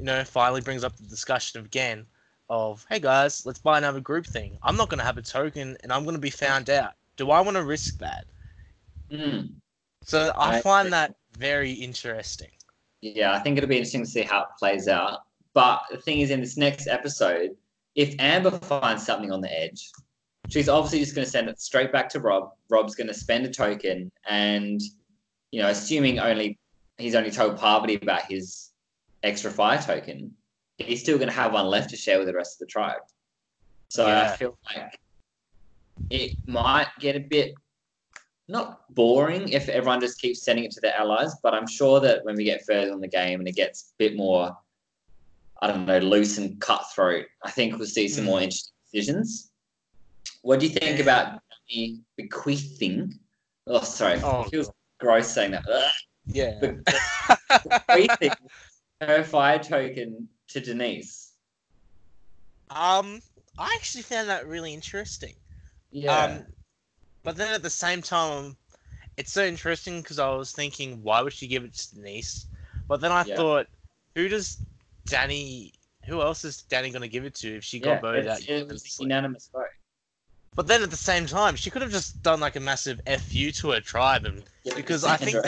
you 0.00 0.06
know, 0.06 0.24
finally 0.24 0.62
brings 0.62 0.82
up 0.82 0.96
the 0.96 1.04
discussion 1.04 1.64
again 1.64 2.06
of, 2.48 2.84
hey 2.88 2.98
guys, 2.98 3.44
let's 3.44 3.58
buy 3.58 3.78
another 3.78 4.00
group 4.00 4.26
thing. 4.26 4.58
I'm 4.62 4.76
not 4.76 4.88
gonna 4.88 5.04
have 5.04 5.18
a 5.18 5.22
token, 5.22 5.76
and 5.82 5.92
I'm 5.92 6.04
gonna 6.04 6.18
be 6.18 6.30
found 6.30 6.70
out. 6.70 6.94
Do 7.16 7.30
I 7.30 7.40
want 7.42 7.58
to 7.58 7.64
risk 7.64 7.98
that? 7.98 8.24
Mm. 9.12 9.50
So 10.04 10.32
I, 10.36 10.56
I 10.56 10.60
find 10.62 10.90
that 10.94 11.14
very 11.36 11.72
interesting. 11.72 12.48
Yeah, 13.02 13.32
I 13.32 13.40
think 13.40 13.58
it'll 13.58 13.68
be 13.68 13.76
interesting 13.76 14.04
to 14.04 14.10
see 14.10 14.22
how 14.22 14.40
it 14.40 14.48
plays 14.58 14.88
out. 14.88 15.20
But 15.52 15.82
the 15.90 15.98
thing 15.98 16.20
is, 16.20 16.30
in 16.30 16.40
this 16.40 16.56
next 16.56 16.86
episode, 16.86 17.50
if 17.94 18.14
Amber 18.18 18.52
finds 18.52 19.04
something 19.04 19.30
on 19.30 19.42
the 19.42 19.52
edge, 19.52 19.90
she's 20.48 20.68
obviously 20.68 21.00
just 21.00 21.14
going 21.14 21.24
to 21.24 21.30
send 21.30 21.48
it 21.48 21.60
straight 21.60 21.92
back 21.92 22.08
to 22.10 22.20
Rob. 22.20 22.52
Rob's 22.70 22.94
going 22.94 23.08
to 23.08 23.14
spend 23.14 23.44
a 23.44 23.50
token, 23.50 24.10
and 24.28 24.80
you 25.50 25.60
know, 25.60 25.68
assuming 25.68 26.20
only 26.20 26.58
he's 26.98 27.14
only 27.14 27.30
told 27.30 27.58
Parvati 27.58 27.96
about 27.96 28.22
his 28.22 28.69
extra 29.22 29.50
fire 29.50 29.80
token, 29.80 30.32
he's 30.78 31.00
still 31.00 31.18
going 31.18 31.28
to 31.28 31.34
have 31.34 31.52
one 31.52 31.66
left 31.66 31.90
to 31.90 31.96
share 31.96 32.18
with 32.18 32.26
the 32.26 32.34
rest 32.34 32.54
of 32.54 32.66
the 32.66 32.70
tribe. 32.70 33.02
So 33.88 34.06
Yeah. 34.06 34.32
I 34.32 34.36
feel 34.36 34.58
like 34.74 34.98
it 36.10 36.32
might 36.46 36.88
get 36.98 37.16
a 37.16 37.20
bit 37.20 37.54
not 38.48 38.92
boring 38.94 39.48
if 39.50 39.68
everyone 39.68 40.00
just 40.00 40.20
keeps 40.20 40.42
sending 40.42 40.64
it 40.64 40.72
to 40.72 40.80
their 40.80 40.94
allies, 40.96 41.32
but 41.42 41.54
I'm 41.54 41.68
sure 41.68 42.00
that 42.00 42.24
when 42.24 42.34
we 42.34 42.42
get 42.42 42.64
further 42.66 42.92
in 42.92 43.00
the 43.00 43.06
game 43.08 43.38
and 43.38 43.48
it 43.48 43.54
gets 43.54 43.92
a 43.92 43.94
bit 43.98 44.16
more, 44.16 44.56
I 45.62 45.68
don't 45.68 45.86
know, 45.86 45.98
loose 45.98 46.36
and 46.38 46.60
cutthroat, 46.60 47.26
I 47.44 47.50
think 47.52 47.78
we'll 47.78 47.86
see 47.86 48.08
some 48.08 48.24
Mm. 48.24 48.26
more 48.26 48.40
interesting 48.40 48.74
decisions. 48.92 49.52
What 50.42 50.58
do 50.58 50.66
you 50.66 50.72
think 50.72 50.98
about 50.98 51.40
the 51.68 52.00
bequeathing? 52.16 53.20
Oh, 53.68 53.82
sorry, 53.82 54.20
Oh, 54.20 54.42
it 54.42 54.50
feels 54.50 54.70
gross 54.98 55.28
saying 55.28 55.52
that. 55.52 55.92
Yeah. 56.26 56.60
Bequeathing 57.88 58.32
fire 59.00 59.58
token 59.58 60.28
to 60.48 60.60
Denise. 60.60 61.32
um, 62.70 63.20
I 63.58 63.74
actually 63.76 64.02
found 64.02 64.28
that 64.28 64.46
really 64.46 64.74
interesting. 64.74 65.34
Yeah, 65.90 66.08
Um, 66.08 66.46
but 67.24 67.36
then 67.36 67.54
at 67.54 67.62
the 67.62 67.70
same 67.70 68.02
time, 68.02 68.56
it's 69.16 69.32
so 69.32 69.44
interesting 69.44 70.02
because 70.02 70.18
I 70.18 70.30
was 70.34 70.52
thinking, 70.52 71.02
why 71.02 71.22
would 71.22 71.32
she 71.32 71.48
give 71.48 71.64
it 71.64 71.74
to 71.74 71.94
Denise? 71.96 72.46
But 72.88 73.00
then 73.00 73.12
I 73.12 73.24
Yeah. 73.24 73.36
thought, 73.36 73.68
who 74.14 74.28
does 74.28 74.62
Danni? 75.08 75.72
Who 76.06 76.22
else 76.22 76.44
is 76.44 76.64
Danni 76.70 76.90
going 76.92 77.02
to 77.02 77.08
give 77.08 77.24
it 77.24 77.34
to 77.36 77.56
if 77.56 77.64
she 77.64 77.80
yeah, 77.80 77.86
got 77.86 78.00
voted 78.00 78.28
out? 78.28 78.40
it 78.48 78.66
was 78.68 78.98
unanimous 79.00 79.50
vote. 79.52 79.66
But 80.54 80.66
then 80.68 80.82
at 80.82 80.90
the 80.90 80.96
same 80.96 81.26
time, 81.26 81.56
she 81.56 81.70
could 81.70 81.82
have 81.82 81.90
just 81.90 82.22
done 82.22 82.38
like 82.40 82.54
a 82.56 82.60
massive 82.60 83.00
fu 83.20 83.50
to 83.52 83.70
her 83.70 83.80
tribe 83.80 84.24
and 84.24 84.44
Yeah, 84.64 84.74
Because 84.76 85.04
I 85.04 85.16
think-. 85.16 85.44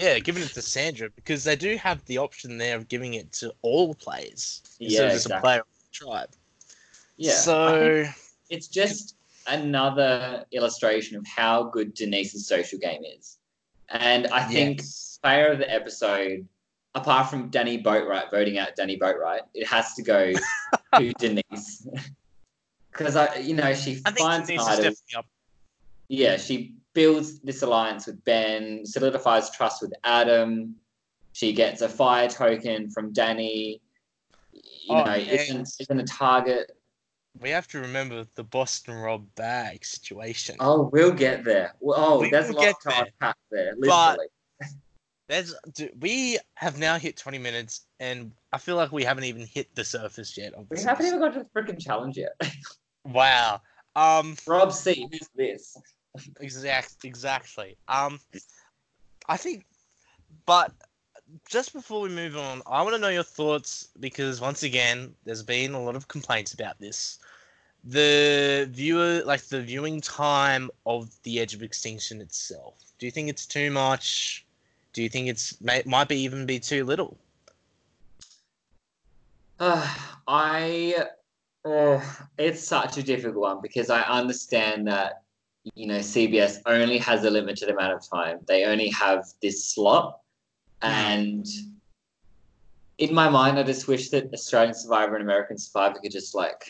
Yeah, 0.00 0.18
giving 0.18 0.42
it 0.42 0.50
to 0.54 0.62
Sandra 0.62 1.10
because 1.10 1.44
they 1.44 1.56
do 1.56 1.76
have 1.76 2.04
the 2.06 2.18
option 2.18 2.58
there 2.58 2.76
of 2.76 2.88
giving 2.88 3.14
it 3.14 3.32
to 3.32 3.52
all 3.62 3.94
players 3.94 4.62
instead 4.80 5.00
Yeah, 5.02 5.06
of 5.08 5.12
just 5.12 5.30
a 5.30 5.40
player 5.40 5.60
of 5.60 5.66
the 5.80 5.88
tribe. 5.92 6.30
yeah. 7.16 7.32
So 7.32 8.04
it's 8.50 8.68
just 8.68 9.16
another 9.46 10.44
illustration 10.52 11.16
of 11.16 11.26
how 11.26 11.64
good 11.64 11.94
Denise's 11.94 12.46
social 12.46 12.78
game 12.78 13.02
is. 13.04 13.38
And 13.90 14.26
I 14.28 14.42
think 14.44 14.80
yes. 14.80 15.18
player 15.22 15.48
of 15.52 15.58
the 15.58 15.70
episode, 15.72 16.46
apart 16.94 17.30
from 17.30 17.50
Danni 17.50 17.82
Boatwright 17.82 18.30
voting 18.30 18.58
out 18.58 18.76
Danni 18.76 18.98
Boatwright, 18.98 19.40
it 19.54 19.66
has 19.66 19.94
to 19.94 20.02
go 20.02 20.32
to 20.96 21.12
Denise. 21.14 21.86
Because 22.90 23.14
I, 23.14 23.36
you 23.36 23.54
know, 23.54 23.72
she 23.74 24.00
I 24.04 24.10
finds 24.10 24.48
Denise 24.48 24.62
is 24.62 24.66
idols. 24.66 24.78
definitely 24.78 25.14
up. 25.18 25.26
Yeah, 26.08 26.36
she 26.36 26.74
builds 27.02 27.38
this 27.42 27.62
alliance 27.62 28.06
with 28.08 28.24
Ben, 28.24 28.84
solidifies 28.84 29.50
trust 29.50 29.82
with 29.82 29.92
Adam. 30.02 30.74
She 31.32 31.52
gets 31.52 31.80
a 31.80 31.88
fire 31.88 32.28
token 32.28 32.90
from 32.90 33.12
Danni. 33.12 33.78
You 34.52 34.96
Oh, 34.96 35.04
know, 35.04 35.14
isn't 35.14 35.68
isn't 35.78 36.00
a 36.00 36.02
target. 36.02 36.72
We 37.40 37.50
have 37.50 37.68
to 37.68 37.78
remember 37.78 38.26
the 38.34 38.42
Boston 38.42 38.94
Rob 38.94 39.24
bag 39.36 39.84
situation. 39.84 40.56
Oh, 40.58 40.90
we'll 40.92 41.12
get 41.12 41.44
there. 41.44 41.74
Oh, 41.86 42.18
We 42.20 42.30
there's 42.30 42.48
a 42.48 42.52
lot 42.54 42.64
to 42.80 42.88
there. 42.88 43.04
unpack 43.04 43.36
there, 43.52 43.74
But- 43.80 44.18
There's 45.28 45.54
we 46.00 46.38
have 46.54 46.78
now 46.80 46.98
hit 46.98 47.16
20 47.16 47.38
minutes, 47.38 47.82
and 48.00 48.32
I 48.52 48.58
feel 48.58 48.74
like 48.74 48.90
we 48.90 49.04
haven't 49.04 49.24
even 49.24 49.46
hit 49.46 49.72
the 49.76 49.84
surface 49.84 50.36
yet. 50.36 50.54
Of 50.54 50.66
We 50.70 50.80
haven't 50.82 51.06
even 51.06 51.20
got 51.20 51.34
to 51.34 51.40
the 51.44 51.50
freaking 51.54 51.78
challenge 51.78 52.16
yet. 52.16 52.32
Wow. 53.04 53.60
Um. 53.94 54.36
Rob 54.46 54.72
C, 54.72 55.06
who's 55.10 55.28
this? 55.36 55.76
Exact. 56.40 57.04
Exactly. 57.04 57.76
Um. 57.88 58.20
I 59.28 59.36
think, 59.36 59.66
but 60.46 60.72
just 61.48 61.72
before 61.74 62.00
we 62.00 62.08
move 62.08 62.36
on, 62.36 62.62
I 62.66 62.82
want 62.82 62.94
to 62.94 63.00
know 63.00 63.08
your 63.08 63.22
thoughts 63.22 63.88
because 64.00 64.40
once 64.40 64.62
again, 64.62 65.14
there's 65.24 65.42
been 65.42 65.74
a 65.74 65.82
lot 65.82 65.96
of 65.96 66.08
complaints 66.08 66.54
about 66.54 66.78
this. 66.78 67.18
The 67.84 68.68
viewer, 68.70 69.22
like 69.24 69.42
the 69.42 69.60
viewing 69.60 70.00
time 70.00 70.70
of 70.86 71.10
the 71.22 71.40
Edge 71.40 71.54
of 71.54 71.62
Extinction 71.62 72.20
itself. 72.20 72.74
Do 72.98 73.06
you 73.06 73.12
think 73.12 73.28
it's 73.28 73.46
too 73.46 73.70
much? 73.70 74.46
Do 74.92 75.02
you 75.02 75.08
think 75.08 75.28
it's 75.28 75.60
may, 75.60 75.82
might 75.84 76.08
be 76.08 76.16
even 76.16 76.46
be 76.46 76.58
too 76.58 76.84
little? 76.84 77.16
Uh, 79.60 79.86
I, 80.28 81.04
oh, 81.64 82.20
it's 82.38 82.66
such 82.66 82.96
a 82.96 83.02
difficult 83.02 83.42
one 83.42 83.60
because 83.62 83.90
I 83.90 84.02
understand 84.02 84.86
that 84.88 85.22
you 85.74 85.86
know 85.86 85.98
CBS 85.98 86.58
only 86.66 86.98
has 86.98 87.24
a 87.24 87.30
limited 87.30 87.68
amount 87.68 87.92
of 87.92 88.08
time. 88.08 88.38
They 88.46 88.64
only 88.64 88.88
have 88.90 89.24
this 89.42 89.64
slot, 89.64 90.20
and 90.82 91.46
in 92.98 93.14
my 93.14 93.28
mind, 93.28 93.58
I 93.58 93.62
just 93.62 93.88
wish 93.88 94.10
that 94.10 94.32
Australian 94.32 94.74
Survivor 94.74 95.14
and 95.14 95.22
American 95.22 95.56
Survivor 95.56 95.98
could 96.00 96.12
just 96.12 96.34
like 96.34 96.64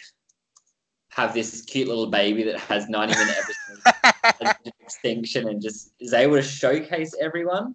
have 1.09 1.35
this 1.35 1.63
cute 1.63 1.89
little 1.89 2.11
baby 2.11 2.43
that 2.45 2.61
has 2.61 2.89
ninety 2.89 3.15
minute 3.15 3.37
episodes 3.37 4.57
of 4.67 4.73
extinction 4.81 5.49
and 5.49 5.61
just 5.61 5.93
is 6.01 6.13
able 6.13 6.37
to 6.37 6.43
showcase 6.43 7.15
everyone. 7.21 7.75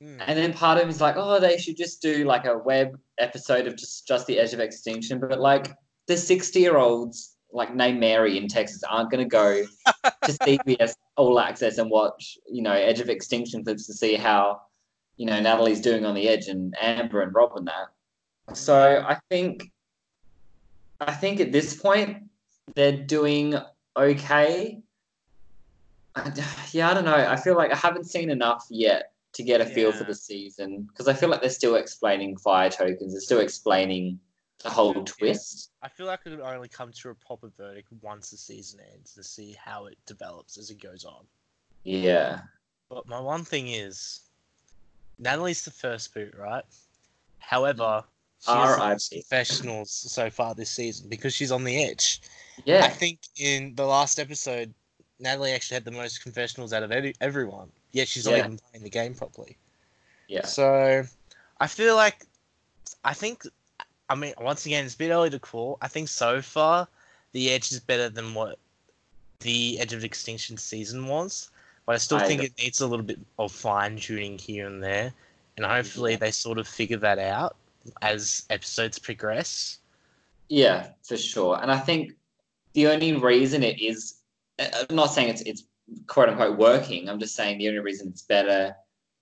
Hmm. 0.00 0.18
And 0.26 0.38
then 0.38 0.52
part 0.52 0.78
of 0.78 0.84
him 0.84 0.90
is 0.90 1.00
like, 1.00 1.16
oh, 1.16 1.38
they 1.38 1.58
should 1.58 1.76
just 1.76 2.00
do 2.00 2.24
like 2.24 2.44
a 2.44 2.58
web 2.58 2.98
episode 3.18 3.66
of 3.66 3.76
just 3.76 4.06
just 4.06 4.26
the 4.26 4.38
edge 4.38 4.52
of 4.52 4.60
extinction. 4.60 5.18
But 5.18 5.40
like 5.40 5.76
the 6.06 6.16
sixty 6.16 6.60
year 6.60 6.78
olds 6.78 7.36
like 7.52 7.74
named 7.74 8.00
Mary 8.00 8.38
in 8.38 8.48
Texas 8.48 8.82
aren't 8.88 9.10
going 9.10 9.22
to 9.28 9.28
go 9.28 9.64
to 10.04 10.32
CBS 10.32 10.94
All 11.16 11.38
Access 11.38 11.78
and 11.78 11.90
watch 11.90 12.38
you 12.50 12.62
know 12.62 12.72
Edge 12.72 13.00
of 13.00 13.08
Extinction 13.08 13.64
clips 13.64 13.86
to 13.86 13.92
see 13.92 14.14
how 14.14 14.62
you 15.16 15.26
know 15.26 15.40
Natalie's 15.40 15.80
doing 15.80 16.04
on 16.04 16.14
the 16.14 16.28
edge 16.28 16.48
and 16.48 16.74
Amber 16.80 17.22
and 17.22 17.34
Rob 17.34 17.56
and 17.56 17.66
that. 17.68 18.56
So 18.56 19.04
I 19.06 19.18
think 19.30 19.70
I 21.00 21.12
think 21.12 21.40
at 21.40 21.52
this 21.52 21.74
point 21.74 22.24
they're 22.74 22.96
doing 22.96 23.54
okay. 23.96 24.82
I, 26.14 26.32
yeah, 26.72 26.90
I 26.90 26.94
don't 26.94 27.04
know. 27.04 27.14
I 27.14 27.36
feel 27.36 27.56
like 27.56 27.72
I 27.72 27.76
haven't 27.76 28.04
seen 28.04 28.30
enough 28.30 28.66
yet 28.68 29.12
to 29.34 29.42
get 29.42 29.60
a 29.62 29.66
feel 29.66 29.92
for 29.92 30.04
the 30.04 30.14
season 30.14 30.82
because 30.82 31.08
I 31.08 31.14
feel 31.14 31.30
like 31.30 31.40
they're 31.40 31.50
still 31.50 31.76
explaining 31.76 32.36
fire 32.36 32.68
tokens. 32.68 33.12
They're 33.12 33.20
still 33.20 33.40
explaining 33.40 34.20
the 34.62 34.70
whole 34.70 34.94
Yeah. 34.96 35.04
twist. 35.04 35.70
I 35.82 35.88
feel 35.88 36.06
like 36.06 36.20
it 36.24 36.30
would 36.30 36.40
only 36.40 36.68
come 36.68 36.92
to 36.92 37.10
a 37.10 37.14
proper 37.14 37.48
verdict 37.48 37.88
once 38.00 38.30
the 38.30 38.36
season 38.36 38.80
ends 38.92 39.14
to 39.14 39.24
see 39.24 39.52
how 39.52 39.86
it 39.86 39.98
develops 40.06 40.56
as 40.56 40.70
it 40.70 40.80
goes 40.80 41.04
on. 41.04 41.26
Yeah. 41.84 42.42
But 42.88 43.06
my 43.06 43.18
one 43.20 43.44
thing 43.44 43.68
is, 43.68 44.20
Natalie's 45.18 45.64
the 45.64 45.70
first 45.70 46.14
boot, 46.14 46.34
right? 46.36 46.64
However, 47.38 48.04
she 48.40 48.50
has 48.50 49.08
the 49.08 49.16
confessionals 49.16 49.90
so 49.90 50.30
far 50.30 50.54
this 50.54 50.70
season 50.70 51.08
because 51.08 51.34
she's 51.34 51.52
on 51.52 51.64
the 51.64 51.84
edge. 51.84 52.20
Yeah. 52.64 52.84
I 52.84 52.88
think 52.88 53.20
in 53.36 53.74
the 53.74 53.86
last 53.86 54.18
episode, 54.18 54.72
Natalie 55.18 55.52
actually 55.52 55.76
had 55.76 55.84
the 55.84 55.92
most 55.92 56.22
confessionals 56.22 56.72
out 56.72 56.82
of 56.82 56.90
any, 56.90 57.14
everyone. 57.20 57.70
Yet 57.92 58.08
she's 58.08 58.26
not 58.26 58.38
even 58.38 58.58
playing 58.58 58.82
the 58.82 58.90
game 58.90 59.14
properly. 59.14 59.56
Yeah. 60.28 60.46
So 60.46 61.04
I 61.60 61.66
feel 61.66 61.94
like 61.94 62.26
I 63.04 63.14
think 63.14 63.44
I 64.12 64.14
mean 64.14 64.34
once 64.38 64.66
again 64.66 64.84
it's 64.84 64.94
a 64.94 64.98
bit 64.98 65.10
early 65.10 65.30
to 65.30 65.38
call. 65.38 65.78
I 65.80 65.88
think 65.88 66.08
so 66.08 66.42
far 66.42 66.86
the 67.32 67.50
Edge 67.50 67.72
is 67.72 67.80
better 67.80 68.10
than 68.10 68.34
what 68.34 68.58
the 69.40 69.80
Edge 69.80 69.94
of 69.94 70.04
Extinction 70.04 70.58
season 70.58 71.06
was. 71.06 71.50
But 71.86 71.94
I 71.94 71.98
still 71.98 72.18
I 72.18 72.26
think 72.26 72.42
it 72.42 72.52
needs 72.58 72.82
a 72.82 72.86
little 72.86 73.06
bit 73.06 73.18
of 73.38 73.50
fine 73.50 73.96
tuning 73.96 74.36
here 74.38 74.66
and 74.66 74.82
there. 74.82 75.12
And 75.56 75.64
hopefully 75.64 76.12
Yeah. 76.12 76.18
they 76.18 76.30
sort 76.30 76.58
of 76.58 76.68
figure 76.68 76.98
that 76.98 77.18
out 77.18 77.56
as 78.02 78.44
episodes 78.50 78.98
progress. 78.98 79.78
Yeah, 80.48 80.90
for 81.02 81.16
sure. 81.16 81.58
And 81.62 81.72
I 81.72 81.78
think 81.78 82.12
the 82.74 82.88
only 82.88 83.14
reason 83.14 83.62
it 83.62 83.80
is, 83.80 84.16
uh, 84.58 84.84
I'm 84.90 84.94
not 84.94 85.06
saying 85.06 85.30
it's 85.30 85.42
it's 85.42 85.64
quote 86.06 86.28
unquote 86.28 86.58
working. 86.58 87.08
I'm 87.08 87.18
just 87.18 87.34
saying 87.34 87.58
the 87.58 87.68
only 87.68 87.80
reason 87.80 88.08
it's 88.08 88.22
better 88.22 88.76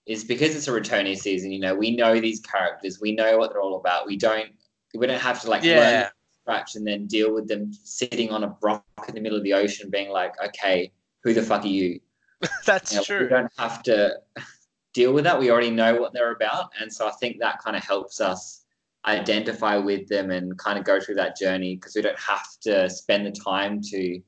is 0.07 0.24
because 0.24 0.57
it's 0.57 0.66
a 0.66 0.72
returning 0.72 1.14
season. 1.14 1.53
You 1.53 1.61
know, 1.61 1.74
we 1.76 1.94
know 1.94 2.20
these 2.20 2.40
characters, 2.40 3.00
we 3.00 3.12
know 3.12 3.38
what 3.38 3.53
they're 3.53 3.62
all 3.62 3.76
about. 3.76 4.07
We 4.09 4.16
don't 4.16 4.50
we 4.96 5.07
don't 5.07 5.20
have 5.20 5.40
to 5.42 5.50
like 5.50 5.62
learn 5.62 5.70
Yeah. 5.70 6.03
from 6.05 6.12
scratch 6.42 6.76
and 6.76 6.87
then 6.87 7.07
deal 7.07 7.33
with 7.33 7.48
them 7.48 7.72
sitting 7.72 8.31
on 8.31 8.44
a 8.44 8.57
rock 8.62 8.85
in 9.09 9.14
the 9.14 9.20
middle 9.20 9.38
of 9.38 9.44
the 9.44 9.53
ocean, 9.55 9.90
being 9.90 10.11
like, 10.11 10.35
okay, 10.44 10.92
who 11.22 11.33
the 11.35 11.42
fuck 11.42 11.64
are 11.64 11.68
you? 11.68 12.00
That's 12.66 12.92
You 12.92 12.98
know, 12.98 13.05
true. 13.05 13.20
We 13.20 13.29
don't 13.29 13.53
have 13.59 13.83
to 13.85 14.16
deal 14.94 15.12
with 15.12 15.24
that. 15.24 15.38
We 15.38 15.50
already 15.50 15.70
know 15.70 16.00
what 16.00 16.12
they're 16.12 16.33
about. 16.33 16.70
And 16.81 16.92
so 16.92 17.07
I 17.07 17.12
think 17.12 17.38
that 17.40 17.62
kind 17.62 17.76
of 17.76 17.85
helps 17.85 18.20
us 18.20 18.64
identify 19.07 19.76
with 19.76 20.09
them 20.09 20.31
and 20.31 20.59
kind 20.59 20.79
of 20.79 20.85
go 20.85 21.00
through 21.00 21.14
that 21.14 21.37
journey 21.37 21.76
because 21.76 21.94
we 21.94 22.03
don't 22.03 22.18
have 22.18 22.46
to 22.62 22.90
spend 22.90 23.26
the 23.26 23.31
time 23.33 23.81
to 23.83 24.20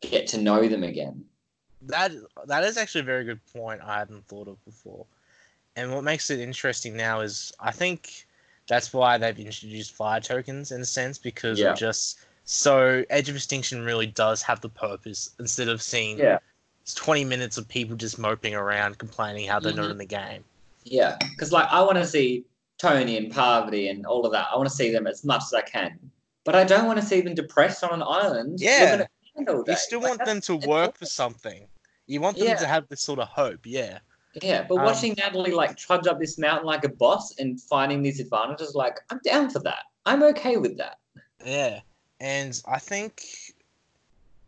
get 0.00 0.26
to 0.28 0.38
know 0.40 0.66
them 0.68 0.82
again. 0.82 1.24
That 1.82 2.12
that 2.46 2.64
is 2.64 2.76
actually 2.76 3.02
a 3.02 3.04
very 3.04 3.24
good 3.24 3.40
point 3.52 3.80
I 3.84 3.98
hadn't 3.98 4.26
thought 4.26 4.48
of 4.48 4.64
before. 4.64 5.06
And 5.76 5.92
what 5.94 6.02
makes 6.02 6.30
it 6.30 6.40
interesting 6.40 6.96
now 6.96 7.20
is 7.20 7.52
I 7.60 7.70
think 7.70 8.26
that's 8.68 8.92
why 8.92 9.18
they've 9.18 9.38
introduced 9.38 9.92
fire 9.94 10.20
tokens 10.20 10.70
in 10.72 10.80
a 10.80 10.84
sense 10.84 11.18
because 11.18 11.58
Yeah. 11.58 11.74
just 11.74 12.20
so 12.44 13.04
Edge 13.10 13.28
of 13.28 13.36
Extinction 13.36 13.82
really 13.84 14.06
does 14.06 14.42
have 14.42 14.60
the 14.60 14.68
purpose 14.68 15.30
instead 15.38 15.68
of 15.68 15.82
seeing 15.82 16.18
Yeah. 16.18 16.38
it's 16.82 16.94
20 16.94 17.24
minutes 17.24 17.56
of 17.58 17.66
people 17.68 17.96
just 17.96 18.18
moping 18.18 18.54
around 18.54 18.98
complaining 18.98 19.46
how 19.48 19.58
they're 19.58 19.72
not 19.72 19.86
Mhm. 19.88 19.92
in 19.92 19.98
the 19.98 20.06
game. 20.06 20.44
Yeah. 20.84 21.16
Because, 21.30 21.52
like, 21.52 21.66
I 21.70 21.82
want 21.82 21.98
to 21.98 22.06
see 22.06 22.44
Tony 22.78 23.16
and 23.16 23.30
Parvati 23.32 23.88
and 23.88 24.06
all 24.06 24.24
of 24.24 24.32
that. 24.32 24.48
I 24.52 24.56
want 24.56 24.68
to 24.68 24.74
see 24.74 24.90
them 24.90 25.06
as 25.06 25.24
much 25.24 25.42
as 25.42 25.52
I 25.54 25.62
can. 25.62 25.98
But 26.44 26.54
I 26.54 26.64
don't 26.64 26.86
want 26.86 26.98
to 27.00 27.04
see 27.04 27.20
them 27.20 27.34
depressed 27.34 27.82
on 27.84 27.92
an 27.92 28.02
island. 28.02 28.60
Yeah. 28.60 28.78
living 28.80 29.00
at 29.00 29.10
the 29.34 29.38
end 29.40 29.48
all 29.50 29.62
day. 29.62 29.72
You 29.72 29.78
still 29.78 30.00
Like, 30.00 30.08
want 30.18 30.24
them 30.24 30.40
to 30.42 30.56
work 30.56 30.96
for 30.96 31.04
something. 31.06 31.68
You 32.06 32.20
want 32.22 32.38
them 32.38 32.46
Yeah. 32.46 32.56
to 32.56 32.66
have 32.66 32.88
this 32.88 33.02
sort 33.02 33.18
of 33.18 33.28
hope, 33.28 33.66
yeah. 33.66 33.98
Yeah, 34.42 34.64
but 34.68 34.76
Um, 34.76 34.84
watching 34.84 35.14
Natalie 35.18 35.52
like 35.52 35.76
trudge 35.76 36.06
up 36.06 36.18
this 36.18 36.38
mountain 36.38 36.66
like 36.66 36.84
a 36.84 36.88
boss 36.88 37.38
and 37.38 37.60
finding 37.60 38.02
these 38.02 38.20
advantages, 38.20 38.74
like 38.74 38.98
I'm 39.10 39.20
down 39.24 39.50
for 39.50 39.60
that. 39.60 39.84
I'm 40.06 40.22
okay 40.22 40.56
with 40.56 40.76
that. 40.78 40.98
Yeah, 41.44 41.80
and 42.20 42.60
I 42.66 42.78
think 42.78 43.22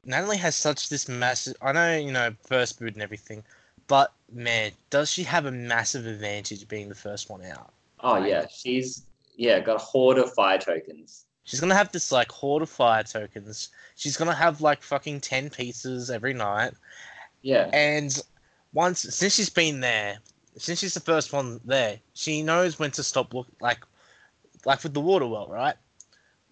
Natalie 0.04 0.36
has 0.36 0.56
such 0.56 0.88
this 0.90 1.08
massive. 1.08 1.56
I 1.62 1.72
know 1.72 1.96
you 1.96 2.12
know 2.12 2.34
first 2.46 2.78
boot 2.78 2.94
and 2.94 3.02
everything, 3.02 3.44
but 3.86 4.12
man, 4.30 4.72
does 4.90 5.10
she 5.10 5.22
have 5.24 5.46
a 5.46 5.50
massive 5.52 6.06
advantage 6.06 6.68
being 6.68 6.88
the 6.88 6.94
first 6.94 7.30
one 7.30 7.42
out? 7.44 7.72
Oh 8.00 8.18
Right. 8.18 8.28
yeah, 8.28 8.46
she's 8.48 9.06
yeah 9.36 9.60
got 9.60 9.76
a 9.76 9.78
horde 9.78 10.18
of 10.18 10.32
fire 10.34 10.58
tokens. 10.58 11.26
She's 11.44 11.60
gonna 11.60 11.74
have 11.74 11.92
this 11.92 12.12
like 12.12 12.30
horde 12.30 12.62
of 12.62 12.70
fire 12.70 13.02
tokens. 13.02 13.68
She's 13.96 14.16
gonna 14.16 14.34
have 14.34 14.60
like 14.60 14.82
fucking 14.82 15.20
ten 15.20 15.50
pieces 15.50 16.10
every 16.10 16.32
night, 16.34 16.72
Yeah, 17.42 17.70
and 17.72 18.18
once 18.72 19.00
since 19.00 19.34
she's 19.34 19.50
been 19.50 19.80
there, 19.80 20.18
since 20.56 20.78
she's 20.78 20.94
the 20.94 21.00
first 21.00 21.32
one 21.32 21.60
there, 21.64 21.98
she 22.14 22.42
knows 22.42 22.78
when 22.78 22.90
to 22.92 23.02
stop. 23.02 23.34
Look 23.34 23.48
like, 23.60 23.80
like 24.64 24.82
with 24.82 24.94
the 24.94 25.00
water 25.00 25.26
well, 25.26 25.48
right? 25.48 25.74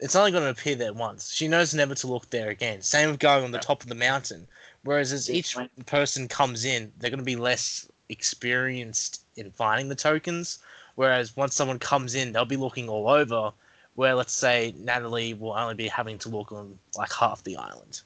It's 0.01 0.15
only 0.15 0.31
going 0.31 0.45
to 0.45 0.51
appear 0.51 0.77
there 0.77 0.93
once. 0.93 1.33
She 1.33 1.49
knows 1.49 1.75
never 1.75 1.95
to 1.97 2.07
look 2.07 2.31
there 2.31 2.51
again. 2.51 2.83
Same 2.83 3.11
with 3.11 3.19
going 3.19 3.45
on 3.45 3.51
the 3.51 3.59
top 3.59 3.83
of 3.83 3.89
the 3.89 3.97
mountain. 3.97 4.47
Whereas 4.85 5.13
as 5.13 5.29
each 5.29 5.57
person 5.87 6.29
comes 6.29 6.65
in, 6.65 6.93
they're 6.99 7.11
going 7.11 7.19
to 7.19 7.25
be 7.25 7.37
less 7.37 7.89
experienced 8.09 9.23
in 9.37 9.51
finding 9.51 9.89
the 9.89 9.97
tokens. 9.97 10.61
Whereas 10.95 11.37
once 11.37 11.55
someone 11.55 11.81
comes 11.81 12.15
in, 12.15 12.33
they'll 12.33 12.45
be 12.45 12.57
looking 12.57 12.89
all 12.89 13.09
over. 13.09 13.53
Where 13.97 14.15
let's 14.15 14.33
say 14.33 14.73
Natalie 14.79 15.35
will 15.35 15.53
only 15.53 15.75
be 15.75 15.89
having 15.89 16.19
to 16.19 16.29
look 16.29 16.53
on 16.53 16.79
like 16.97 17.13
half 17.13 17.43
the 17.43 17.57
island. 17.57 18.03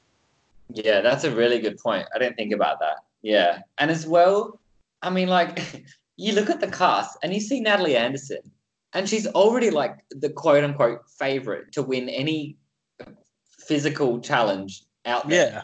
yeah, 0.73 1.01
that's 1.01 1.23
a 1.23 1.29
really 1.29 1.59
good 1.59 1.77
point. 1.77 2.07
I 2.15 2.17
didn't 2.17 2.35
think 2.35 2.51
about 2.51 2.79
that. 2.79 3.03
Yeah, 3.23 3.59
and 3.79 3.89
as 3.89 4.05
well, 4.05 4.59
I 5.01 5.09
mean, 5.09 5.29
like 5.29 5.85
you 6.17 6.33
look 6.33 6.49
at 6.49 6.59
the 6.59 6.67
cast 6.67 7.17
and 7.23 7.33
you 7.33 7.39
see 7.39 7.59
Natalie 7.59 7.95
Anderson, 7.95 8.41
and 8.93 9.09
she's 9.09 9.25
already 9.27 9.71
like 9.71 9.95
the 10.11 10.29
quote 10.29 10.63
unquote 10.63 11.09
favorite 11.17 11.71
to 11.71 11.81
win 11.81 12.09
any 12.09 12.57
physical 13.67 14.19
challenge 14.19 14.83
out 15.05 15.27
there. 15.27 15.63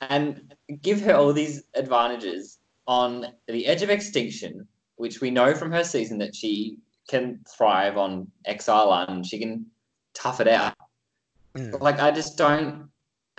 Yeah, 0.00 0.08
and 0.08 0.54
give 0.80 1.00
her 1.02 1.14
all 1.14 1.32
these 1.32 1.64
advantages 1.74 2.58
on 2.86 3.26
the 3.48 3.66
edge 3.66 3.82
of 3.82 3.90
extinction, 3.90 4.66
which 4.96 5.20
we 5.20 5.30
know 5.30 5.54
from 5.54 5.72
her 5.72 5.84
season 5.84 6.18
that 6.18 6.34
she 6.34 6.78
can 7.08 7.40
thrive 7.56 7.98
on 7.98 8.28
Exile 8.46 8.92
Island. 8.92 9.26
She 9.26 9.40
can 9.40 9.66
tough 10.14 10.40
it 10.40 10.48
out. 10.48 10.74
Mm. 11.56 11.80
Like 11.80 11.98
I 11.98 12.12
just 12.12 12.38
don't 12.38 12.88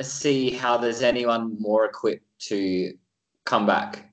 see 0.01 0.51
how 0.51 0.77
there's 0.77 1.01
anyone 1.01 1.55
more 1.59 1.85
equipped 1.85 2.25
to 2.47 2.93
come 3.45 3.65
back 3.65 4.11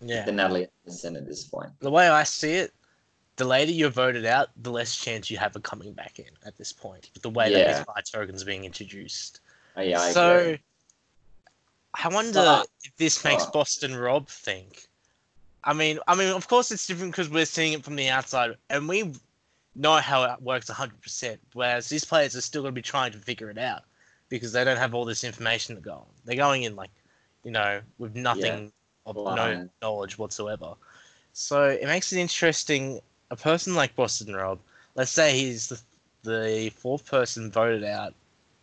yeah. 0.00 0.24
than 0.24 0.36
Natalie 0.36 0.68
Anderson 0.84 1.16
at 1.16 1.26
this 1.26 1.44
point. 1.44 1.70
the 1.80 1.90
way 1.90 2.08
I 2.08 2.22
see 2.24 2.54
it, 2.54 2.72
the 3.36 3.44
later 3.44 3.72
you're 3.72 3.90
voted 3.90 4.26
out, 4.26 4.48
the 4.62 4.70
less 4.70 4.96
chance 4.96 5.30
you 5.30 5.38
have 5.38 5.54
of 5.54 5.62
coming 5.62 5.92
back 5.92 6.18
in 6.18 6.26
at 6.44 6.56
this 6.56 6.72
point. 6.72 7.10
With 7.14 7.22
the 7.22 7.30
way 7.30 7.52
that 7.52 7.58
Yeah. 7.58 7.76
these 7.78 7.84
fire 7.84 8.02
tokens 8.02 8.42
are 8.42 8.46
being 8.46 8.64
introduced. 8.64 9.40
Oh, 9.76 9.80
yeah, 9.80 10.00
I 10.00 10.12
so 10.12 10.38
agree. 10.38 10.60
I 11.94 12.08
wonder 12.08 12.62
if 12.84 12.96
this 12.96 13.24
makes 13.24 13.46
Boston 13.46 13.96
Rob 13.96 14.28
think. 14.28 14.86
I 15.64 15.72
mean, 15.72 15.98
I 16.06 16.14
mean, 16.14 16.28
of 16.28 16.48
course 16.48 16.70
it's 16.70 16.86
different 16.86 17.12
because 17.12 17.28
we're 17.28 17.44
seeing 17.44 17.72
it 17.72 17.84
from 17.84 17.96
the 17.96 18.08
outside, 18.08 18.56
and 18.70 18.88
we 18.88 19.12
know 19.74 19.96
how 19.96 20.24
it 20.24 20.42
works 20.42 20.68
100%. 20.68 21.38
Whereas 21.54 21.88
these 21.88 22.04
players 22.04 22.36
are 22.36 22.40
still 22.40 22.62
going 22.62 22.74
to 22.74 22.78
be 22.78 22.82
trying 22.82 23.12
to 23.12 23.18
figure 23.18 23.50
it 23.50 23.58
out 23.58 23.82
because 24.28 24.52
they 24.52 24.64
don't 24.64 24.76
have 24.76 24.94
all 24.94 25.04
this 25.04 25.24
information 25.24 25.74
to 25.76 25.80
go 25.80 25.92
on. 25.92 26.06
They're 26.24 26.36
going 26.36 26.64
in 26.64 26.76
like, 26.76 26.90
you 27.44 27.50
know, 27.50 27.80
with 27.98 28.14
nothing 28.16 28.72
of 29.06 29.16
no 29.16 29.68
knowledge 29.82 30.18
whatsoever. 30.18 30.74
So 31.32 31.64
it 31.64 31.84
makes 31.84 32.12
it 32.12 32.18
interesting. 32.18 33.00
A 33.30 33.36
person 33.36 33.74
like 33.74 33.94
Boston 33.94 34.34
Rob, 34.34 34.58
let's 34.94 35.10
say 35.10 35.38
he's 35.38 35.68
the 35.68 35.78
the 36.24 36.70
fourth 36.70 37.06
person 37.06 37.50
voted 37.50 37.84
out 37.84 38.14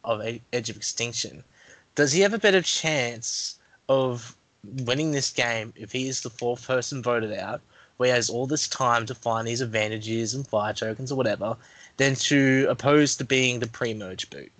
of 0.03 0.21
Edge 0.53 0.69
of 0.69 0.75
Extinction. 0.75 1.43
Does 1.95 2.11
he 2.11 2.21
have 2.21 2.33
a 2.33 2.39
better 2.39 2.61
chance 2.61 3.59
of 3.89 4.35
winning 4.83 5.11
this 5.11 5.31
game 5.31 5.73
if 5.75 5.91
he 5.91 6.07
is 6.07 6.21
the 6.21 6.29
fourth 6.29 6.67
person 6.67 7.01
voted 7.01 7.33
out, 7.33 7.61
where 7.97 8.07
he 8.07 8.13
has 8.13 8.29
all 8.29 8.45
this 8.45 8.67
time 8.67 9.05
to 9.05 9.15
find 9.15 9.47
these 9.47 9.61
advantages 9.61 10.33
and 10.33 10.47
fire 10.47 10.73
tokens 10.73 11.11
or 11.11 11.15
whatever, 11.15 11.55
than 11.97 12.15
to 12.15 12.67
opposed 12.69 13.17
to 13.19 13.23
being 13.25 13.59
the 13.59 13.67
pre-merge 13.67 14.29
boot? 14.29 14.51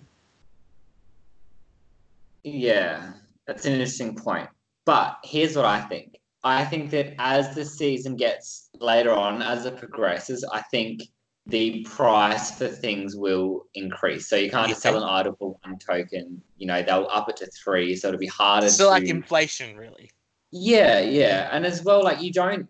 Yeah, 2.44 3.12
that's 3.46 3.64
an 3.66 3.72
interesting 3.72 4.14
point. 4.14 4.48
But 4.84 5.18
here's 5.24 5.56
what 5.56 5.64
I 5.64 5.80
think. 5.80 6.16
I 6.44 6.64
think 6.64 6.90
that 6.90 7.14
as 7.18 7.54
the 7.54 7.64
season 7.64 8.16
gets 8.16 8.68
later 8.78 9.12
on, 9.12 9.42
as 9.42 9.66
it 9.66 9.76
progresses, 9.78 10.44
I 10.52 10.62
think 10.70 11.02
the 11.46 11.84
price 11.84 12.56
for 12.56 12.68
things 12.68 13.16
will 13.16 13.66
increase. 13.74 14.28
So 14.28 14.36
you 14.36 14.50
can't 14.50 14.68
just 14.68 14.82
sell 14.82 14.96
an 14.96 15.08
item 15.08 15.34
for 15.38 15.56
one 15.64 15.78
token. 15.78 16.40
You 16.56 16.66
know, 16.66 16.82
they'll 16.82 17.08
up 17.10 17.28
it 17.28 17.36
to 17.38 17.46
three, 17.46 17.96
so 17.96 18.08
it'll 18.08 18.20
be 18.20 18.26
harder 18.26 18.68
So 18.68 18.84
to. 18.84 18.90
like 18.90 19.04
inflation, 19.04 19.76
really. 19.76 20.10
Yeah, 20.52 21.00
yeah, 21.00 21.48
and 21.52 21.66
as 21.66 21.82
well, 21.82 22.02
like 22.02 22.20
you 22.22 22.32
don't. 22.32 22.68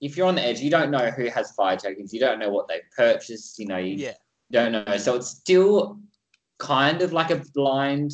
If 0.00 0.16
you're 0.16 0.28
on 0.28 0.36
the 0.36 0.42
edge, 0.42 0.60
you 0.60 0.70
don't 0.70 0.90
know 0.90 1.10
who 1.10 1.26
has 1.26 1.50
fire 1.52 1.76
tokens. 1.76 2.14
You 2.14 2.20
don't 2.20 2.38
know 2.38 2.50
what 2.50 2.68
they've 2.68 2.82
purchased. 2.96 3.58
You 3.58 3.66
know, 3.66 3.78
you 3.78 3.96
Yeah. 3.96 4.12
don't 4.52 4.72
know. 4.72 4.96
So 4.96 5.16
it's 5.16 5.28
still 5.28 5.98
kind 6.58 7.02
of 7.02 7.12
like 7.12 7.30
a 7.30 7.42
blind 7.54 8.12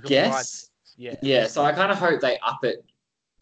Guess. 0.00 0.70
Yeah. 0.96 1.16
Yeah, 1.22 1.46
so 1.46 1.64
I 1.64 1.72
kind 1.72 1.90
of 1.90 1.98
hope 1.98 2.20
they 2.20 2.38
up 2.40 2.64
it 2.64 2.84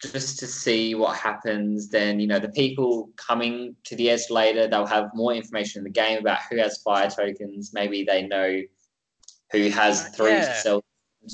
just 0.01 0.39
to 0.39 0.47
see 0.47 0.95
what 0.95 1.17
happens. 1.17 1.89
Then, 1.89 2.19
you 2.19 2.27
know, 2.27 2.39
the 2.39 2.49
people 2.49 3.09
coming 3.17 3.75
to 3.83 3.95
the 3.95 4.09
edge 4.09 4.29
later, 4.29 4.67
they'll 4.67 4.85
have 4.87 5.09
more 5.13 5.33
information 5.33 5.79
in 5.79 5.83
the 5.83 5.89
game 5.89 6.19
about 6.19 6.39
who 6.49 6.57
has 6.57 6.81
fire 6.81 7.09
tokens. 7.09 7.71
Maybe 7.73 8.03
they 8.03 8.23
know 8.23 8.61
who 9.51 9.69
has 9.69 10.07
three 10.09 10.31
Yeah. 10.31 10.45
to 10.47 10.53
sell 10.55 10.83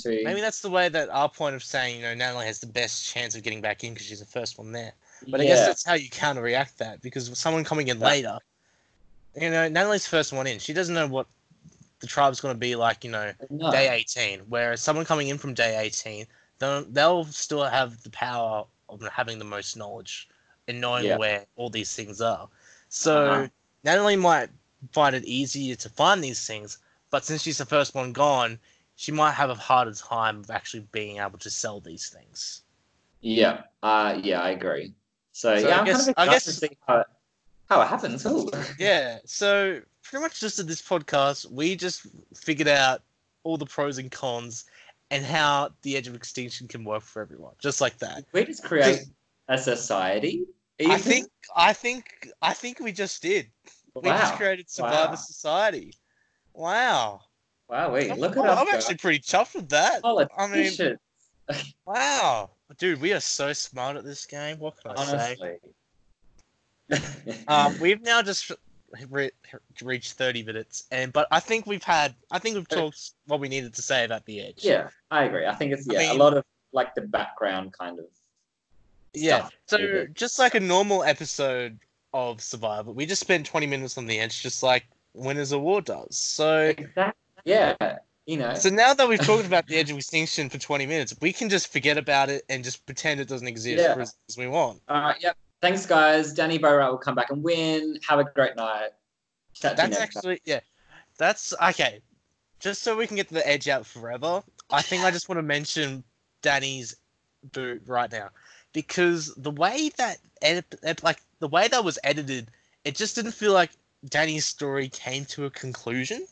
to. 0.03 0.23
Maybe 0.23 0.41
that's 0.41 0.59
the 0.61 0.69
way 0.69 0.89
that 0.89 1.09
our 1.09 1.29
point 1.29 1.55
of 1.55 1.63
saying, 1.63 1.97
you 1.97 2.01
know, 2.01 2.13
Natalie 2.13 2.45
has 2.45 2.59
the 2.59 2.67
best 2.67 3.05
chance 3.07 3.35
of 3.35 3.43
getting 3.43 3.61
back 3.61 3.83
in 3.83 3.93
because 3.93 4.07
she's 4.07 4.19
the 4.19 4.25
first 4.25 4.57
one 4.57 4.71
there. 4.71 4.93
But 5.27 5.39
I 5.39 5.45
guess 5.45 5.65
that's 5.65 5.85
how 5.85 5.93
you 5.93 6.09
counter 6.09 6.41
react 6.41 6.77
that 6.79 7.01
because 7.01 7.37
someone 7.39 7.63
coming 7.63 7.87
in 7.87 7.99
Yeah. 7.99 8.05
later, 8.05 8.39
you 9.35 9.49
know, 9.49 9.67
Natalie's 9.69 10.07
first 10.07 10.33
one 10.33 10.45
in. 10.45 10.59
She 10.59 10.73
doesn't 10.73 10.93
know 10.93 11.07
what 11.07 11.27
the 11.99 12.07
tribe's 12.07 12.39
going 12.39 12.53
to 12.53 12.59
be 12.59 12.75
like, 12.75 13.03
you 13.03 13.11
know, 13.11 13.31
no. 13.49 13.71
day 13.71 13.89
18. 13.89 14.41
Whereas 14.47 14.81
someone 14.81 15.05
coming 15.05 15.29
in 15.29 15.37
from 15.37 15.53
day 15.53 15.77
18, 15.79 16.25
they'll, 16.59 16.83
they'll 16.85 17.25
still 17.25 17.63
have 17.63 18.01
the 18.03 18.09
power 18.11 18.65
of 18.89 19.01
having 19.11 19.39
the 19.39 19.45
most 19.45 19.75
knowledge 19.77 20.29
and 20.67 20.79
knowing 20.79 21.05
Yeah. 21.05 21.17
where 21.17 21.45
all 21.55 21.69
these 21.69 21.95
things 21.95 22.21
are. 22.21 22.47
So 22.89 23.25
Uh-huh. 23.31 23.47
Natalie 23.83 24.15
might 24.15 24.49
find 24.91 25.15
it 25.15 25.23
easier 25.25 25.75
to 25.75 25.89
find 25.89 26.23
these 26.23 26.45
things, 26.45 26.77
but 27.09 27.25
since 27.25 27.41
she's 27.41 27.57
the 27.57 27.65
first 27.65 27.95
one 27.95 28.13
gone, 28.13 28.59
she 28.95 29.11
might 29.11 29.31
have 29.31 29.49
a 29.49 29.55
harder 29.55 29.93
time 29.93 30.39
of 30.39 30.49
actually 30.49 30.85
being 30.91 31.17
able 31.17 31.37
to 31.39 31.49
sell 31.49 31.79
these 31.79 32.09
things. 32.09 32.61
Yeah, 33.21 33.61
uh, 33.83 34.19
yeah, 34.21 34.41
I 34.41 34.49
agree. 34.51 34.93
So, 35.31 35.55
So 35.59 35.67
yeah, 35.67 35.75
I 35.75 35.79
I'm 35.79 35.85
guess- 35.85 36.05
kind 36.05 36.15
I 36.17 36.23
of 36.23 36.27
excited 36.27 36.31
guess- 36.31 36.45
to 36.45 36.51
see 36.53 36.77
how 36.87 36.97
it, 36.99 37.07
how 37.69 37.81
it 37.81 37.87
happens. 37.87 38.25
Ooh. 38.25 38.49
Yeah, 38.79 39.19
so 39.25 39.81
pretty 40.09 40.21
much 40.23 40.39
just 40.39 40.59
at 40.59 40.67
this 40.67 40.81
podcast, 40.81 41.49
we 41.51 41.75
just 41.75 42.07
figured 42.35 42.67
out 42.67 43.01
all 43.43 43.57
the 43.57 43.65
pros 43.65 43.97
and 43.97 44.11
cons 44.11 44.65
and 45.11 45.23
how 45.25 45.69
the 45.81 45.95
edge 45.97 46.07
of 46.07 46.15
extinction 46.15 46.67
can 46.67 46.83
work 46.83 47.03
for 47.03 47.21
everyone, 47.21 47.53
just 47.59 47.81
like 47.81 47.97
that. 47.99 48.23
we 48.33 48.43
just 48.45 48.63
create 48.63 49.05
a 49.49 49.57
society. 49.57 50.45
I 50.85 50.97
think, 50.97 51.27
I 51.55 51.73
think, 51.73 52.29
I 52.41 52.53
think 52.53 52.79
we 52.79 52.91
just 52.91 53.21
did. 53.21 53.47
Wow. 53.93 54.01
We 54.03 54.09
just 54.09 54.35
created 54.35 54.69
Survivor 54.69 55.09
Wow. 55.11 55.15
Society. 55.15 55.93
Wow. 56.53 57.21
Wow, 57.69 57.91
wait, 57.91 58.11
I'm, 58.11 58.19
look 58.19 58.37
at 58.37 58.45
I'm 58.45 58.65
go. 58.65 58.71
actually 58.71 58.95
pretty 58.95 59.19
chuffed 59.19 59.55
with 59.55 59.69
that. 59.69 60.01
I 60.03 60.47
mean, 60.47 60.97
wow, 61.85 62.51
dude, 62.77 63.01
we 63.01 63.11
are 63.13 63.19
so 63.19 63.51
smart 63.53 63.97
at 63.97 64.05
this 64.05 64.25
game. 64.25 64.59
What 64.59 64.81
can 64.81 64.91
I 64.91 65.03
say? 65.05 65.37
honestly. 66.89 67.43
Um, 67.49 67.77
we've 67.81 68.01
now 68.01 68.21
just 68.21 68.51
re- 69.09 69.31
reached 69.81 70.13
30 70.13 70.43
minutes, 70.43 70.85
and 70.91 71.11
but 71.13 71.27
I 71.31 71.39
think 71.39 71.65
we've 71.67 71.83
had, 71.83 72.15
I 72.31 72.39
think 72.39 72.55
we've 72.55 72.67
uh, 72.71 72.75
talked 72.75 73.11
what 73.25 73.39
we 73.39 73.47
needed 73.49 73.73
to 73.75 73.81
say 73.81 74.05
about 74.05 74.25
the 74.25 74.41
edge. 74.41 74.59
yeah, 74.63 74.89
I 75.11 75.23
agree. 75.25 75.45
I 75.45 75.53
think 75.55 75.73
it's 75.73 75.87
I 75.89 75.93
yeah 75.93 75.99
mean- 75.99 76.11
a 76.11 76.13
lot 76.23 76.35
of 76.35 76.43
like 76.73 76.95
the 76.95 77.01
background 77.01 77.73
kind 77.73 77.99
of. 77.99 78.05
Yeah. 79.13 79.47
stuff 79.47 79.53
So 79.67 80.05
just 80.13 80.37
like 80.37 80.53
a 80.53 80.59
normal 80.59 81.03
episode 81.03 81.79
of 82.13 82.41
Survivor, 82.41 82.91
we 82.91 83.05
just 83.05 83.21
spent 83.21 83.45
20 83.45 83.65
minutes 83.65 83.97
on 83.97 84.05
the 84.05 84.19
edge, 84.19 84.43
just 84.43 84.61
like 84.61 84.85
Winners 85.13 85.51
of 85.51 85.61
War 85.61 85.81
does. 85.81 86.17
So, 86.17 86.73
Exactly. 86.77 87.13
Yeah, 87.45 87.97
you 88.27 88.37
know. 88.37 88.53
so 88.53 88.69
now 88.69 88.93
that 88.93 89.07
we've 89.07 89.19
talked 89.19 89.45
about 89.47 89.65
the 89.67 89.77
edge 89.77 89.89
of 89.89 89.97
extinction 89.97 90.49
for 90.49 90.57
20 90.59 90.85
minutes, 90.85 91.15
we 91.21 91.31
can 91.33 91.49
just 91.49 91.71
forget 91.71 91.97
about 91.97 92.29
it 92.29 92.43
and 92.49 92.63
just 92.63 92.85
pretend 92.85 93.19
it 93.19 93.27
doesn't 93.27 93.47
exist 93.47 93.81
Yeah. 93.81 93.95
as, 94.01 94.15
as 94.29 94.37
we 94.37 94.47
want. 94.47 94.81
All 94.89 95.01
right. 95.01 95.15
Yep. 95.21 95.37
Thanks, 95.61 95.85
guys. 95.85 96.35
Danni 96.35 96.59
Boatwright 96.59 96.91
will 96.91 96.97
come 96.97 97.15
back 97.15 97.31
and 97.31 97.43
win. 97.43 97.99
Have 98.07 98.19
a 98.19 98.25
great 98.25 98.55
night. 98.55 98.89
To 99.55 99.73
That's 99.75 99.77
next 99.77 99.97
time. 99.97 100.01
actually 100.03 100.41
yeah. 100.45 100.59
That's 101.17 101.53
okay. 101.69 101.99
Just 102.59 102.83
so 102.83 102.95
we 102.95 103.07
can 103.07 103.15
get 103.15 103.29
the 103.29 103.47
edge 103.47 103.67
out 103.67 103.85
forever, 103.85 104.43
I 104.71 104.81
think 104.81 105.03
I 105.03 105.11
just 105.11 105.29
want 105.29 105.37
to 105.39 105.43
mention 105.43 106.03
Danni's 106.43 106.95
boot 107.51 107.81
right 107.85 108.11
now 108.11 108.29
because 108.73 109.33
the 109.35 109.51
way 109.51 109.89
that 109.97 110.17
ed- 110.41 110.65
like 111.03 111.21
the 111.39 111.47
way 111.47 111.67
that 111.67 111.83
was 111.83 111.97
edited, 112.03 112.49
it 112.83 112.95
just 112.95 113.15
didn't 113.15 113.31
feel 113.31 113.53
like 113.53 113.71
Danni's 114.07 114.45
story 114.45 114.89
came 114.89 115.25
to 115.25 115.45
a 115.45 115.49
conclusion. 115.49 116.25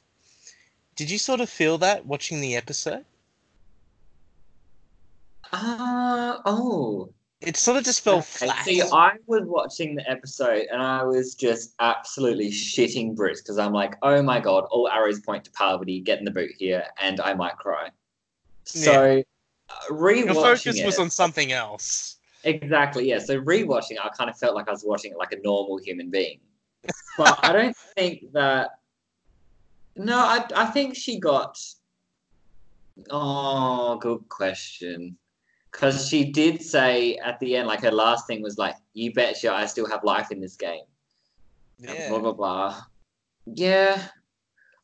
Did 0.95 1.09
you 1.09 1.17
sort 1.17 1.41
of 1.41 1.49
feel 1.49 1.77
that 1.79 2.05
watching 2.05 2.41
the 2.41 2.55
episode? 2.55 3.05
Ah, 5.51 6.41
oh. 6.45 7.09
It 7.45 7.57
sort 7.57 7.77
of 7.77 7.83
just 7.83 8.01
felt 8.01 8.21
Okay, 8.21 8.45
flat. 8.47 8.65
See, 8.65 8.81
I 8.81 9.13
was 9.27 9.43
watching 9.45 9.95
the 9.95 10.09
episode 10.09 10.67
and 10.71 10.81
I 10.81 11.03
was 11.03 11.35
just 11.35 11.75
absolutely 11.79 12.49
shitting 12.49 13.15
bricks 13.15 13.41
because 13.41 13.59
I'm 13.59 13.73
like, 13.73 13.95
oh 14.01 14.21
my 14.21 14.39
god, 14.39 14.65
all 14.71 14.89
arrows 14.89 15.19
point 15.19 15.45
to 15.45 15.51
Parvati, 15.51 16.01
get 16.01 16.19
in 16.19 16.25
the 16.25 16.31
boot 16.31 16.51
here, 16.57 16.83
and 16.99 17.21
I 17.21 17.33
might 17.33 17.57
cry. 17.57 17.89
So, 18.63 19.23
uh, 19.69 19.73
rewatching 19.91 20.25
Your 20.25 20.33
focus 20.33 20.79
it, 20.79 20.85
was 20.85 20.97
on 20.97 21.09
something 21.09 21.51
else. 21.51 22.17
exactly 22.43 23.07
yeah. 23.09 23.19
So 23.19 23.39
rewatching, 23.39 23.91
it, 23.91 23.99
I 24.03 24.09
kind 24.09 24.29
of 24.29 24.37
felt 24.37 24.55
like 24.55 24.67
I 24.67 24.71
was 24.71 24.83
watching 24.83 25.11
it 25.11 25.17
like 25.17 25.31
a 25.31 25.39
normal 25.43 25.77
human 25.77 26.09
being. 26.09 26.39
But 27.17 27.39
I 27.43 27.53
don't 27.53 27.77
think 27.95 28.31
that. 28.33 28.71
No, 29.95 30.17
I 30.17 30.45
I 30.55 30.65
think 30.65 30.95
she 30.95 31.19
got. 31.19 31.57
Oh, 33.09 33.97
good 33.97 34.27
question. 34.29 35.17
Because 35.75 36.07
she 36.07 36.31
did 36.31 36.61
say 36.61 37.17
at 37.17 37.37
the 37.41 37.57
end, 37.57 37.67
like 37.67 37.81
her 37.81 37.91
last 37.91 38.27
thing 38.27 38.41
was 38.41 38.57
like, 38.57 38.75
"You 38.93 39.11
betcha, 39.13 39.53
I 39.53 39.65
still 39.65 39.87
have 39.89 40.05
life 40.05 40.31
in 40.31 40.39
this 40.39 40.55
game." 40.55 40.85
Yeah. 41.77 42.07
Blah 42.07 42.19
blah 42.19 42.31
blah. 42.31 42.81
Yeah, 43.45 44.01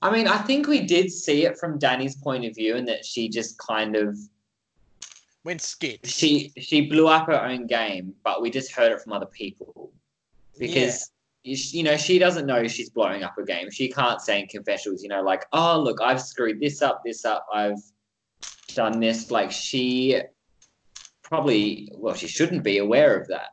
I 0.02 0.12
mean, 0.12 0.28
I 0.28 0.38
think 0.40 0.68
we 0.68 0.82
did 0.82 1.10
see 1.10 1.46
it 1.46 1.58
from 1.58 1.80
Danni's 1.80 2.16
point 2.16 2.46
of 2.46 2.56
view, 2.56 2.76
and 2.76 2.86
that 2.90 3.06
she 3.06 3.30
just 3.30 3.58
kind 3.58 3.96
of 3.96 4.18
Went 5.46 5.62
skit. 5.62 6.06
she 6.06 6.52
she 6.58 6.82
blew 6.82 7.08
up 7.08 7.28
her 7.28 7.42
own 7.42 7.68
game, 7.68 8.14
but 8.24 8.42
we 8.42 8.50
just 8.50 8.74
heard 8.74 8.92
it 8.92 9.02
from 9.02 9.14
other 9.14 9.28
people 9.28 9.94
because 10.60 11.10
you 11.44 11.56
you 11.72 11.84
know 11.84 11.96
she 11.96 12.20
doesn't 12.20 12.46
know 12.46 12.68
she's 12.68 12.90
blowing 12.90 13.24
up 13.24 13.34
her 13.38 13.44
game. 13.44 13.72
She 13.72 13.90
can't 13.90 14.20
say 14.20 14.42
in 14.42 14.48
confessionals, 14.48 15.04
you 15.04 15.10
know, 15.10 15.22
like, 15.22 15.46
"Oh, 15.54 15.80
look, 15.80 16.02
I've 16.02 16.22
screwed 16.22 16.60
this 16.60 16.82
up, 16.82 17.02
this 17.06 17.24
up, 17.24 17.46
I've 17.54 17.80
done 18.74 19.00
this." 19.00 19.32
Like 19.32 19.52
she 19.52 20.22
probably, 21.32 21.90
well, 21.96 22.14
she 22.14 22.28
shouldn't 22.28 22.62
be 22.64 22.78
aware 22.80 23.16
of 23.18 23.26
that. 23.30 23.52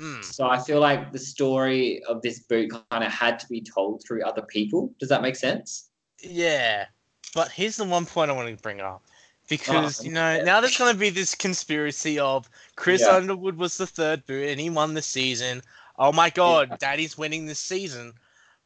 Mm. 0.00 0.24
So 0.24 0.48
I 0.48 0.58
feel 0.58 0.80
like 0.80 1.12
the 1.12 1.18
story 1.20 2.02
of 2.08 2.20
this 2.22 2.40
boot 2.40 2.72
kind 2.90 3.04
of 3.04 3.12
had 3.12 3.38
to 3.38 3.46
be 3.48 3.60
told 3.60 4.02
through 4.04 4.24
other 4.24 4.42
people. 4.42 4.92
Does 4.98 5.08
that 5.10 5.22
make 5.22 5.36
sense? 5.36 5.90
Yeah, 6.20 6.86
but 7.32 7.50
here's 7.52 7.76
the 7.76 7.84
one 7.84 8.04
point 8.04 8.30
I 8.30 8.34
want 8.34 8.48
to 8.48 8.60
bring 8.62 8.80
up 8.80 9.02
because 9.48 10.00
Oh, 10.00 10.04
you 10.04 10.10
know 10.10 10.34
yeah. 10.36 10.42
now 10.42 10.60
there's 10.60 10.76
going 10.76 10.92
to 10.92 10.98
be 10.98 11.10
this 11.10 11.34
conspiracy 11.36 12.18
of 12.18 12.48
Chris 12.74 13.02
Yeah. 13.02 13.14
Underwood 13.14 13.56
was 13.56 13.76
the 13.78 13.86
third 13.86 14.26
boot 14.26 14.48
and 14.48 14.58
he 14.58 14.68
won 14.70 14.94
the 14.94 15.02
season. 15.02 15.62
oh 15.98 16.10
my 16.12 16.30
god, 16.30 16.76
Daddy's 16.80 17.16
winning 17.16 17.46
this 17.46 17.60
season. 17.60 18.14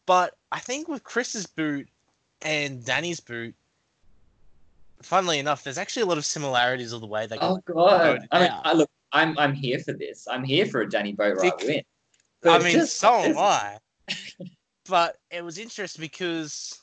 But 0.06 0.38
I 0.52 0.60
think 0.60 0.88
with 0.88 1.04
Chris's 1.04 1.44
boot 1.46 1.86
and 2.40 2.82
Danny's 2.82 3.20
boot, 3.20 3.54
funnily 5.02 5.38
enough, 5.38 5.64
there's 5.64 5.78
actually 5.78 6.02
a 6.02 6.06
lot 6.06 6.18
of 6.18 6.24
similarities 6.24 6.92
of 6.92 7.00
the 7.00 7.06
way 7.06 7.26
they. 7.26 7.38
Oh 7.40 7.60
god! 7.66 8.26
I 8.30 8.40
mean, 8.40 8.50
out. 8.50 8.66
I 8.66 8.72
look, 8.72 8.90
I'm 9.12 9.38
I'm 9.38 9.52
here 9.54 9.78
for 9.78 9.92
this. 9.92 10.26
I'm 10.28 10.44
here 10.44 10.66
for 10.66 10.82
a 10.82 10.86
Danni 10.88 11.16
Boatwright 11.16 11.58
Vic- 11.60 11.68
win. 11.68 11.78
I 11.78 12.58
But 12.58 12.62
mean, 12.64 12.72
just- 12.72 12.96
so 12.96 13.14
am 13.14 13.38
I. 13.38 13.78
but 14.88 15.16
it 15.30 15.44
was 15.44 15.58
interesting 15.58 16.00
because, 16.02 16.78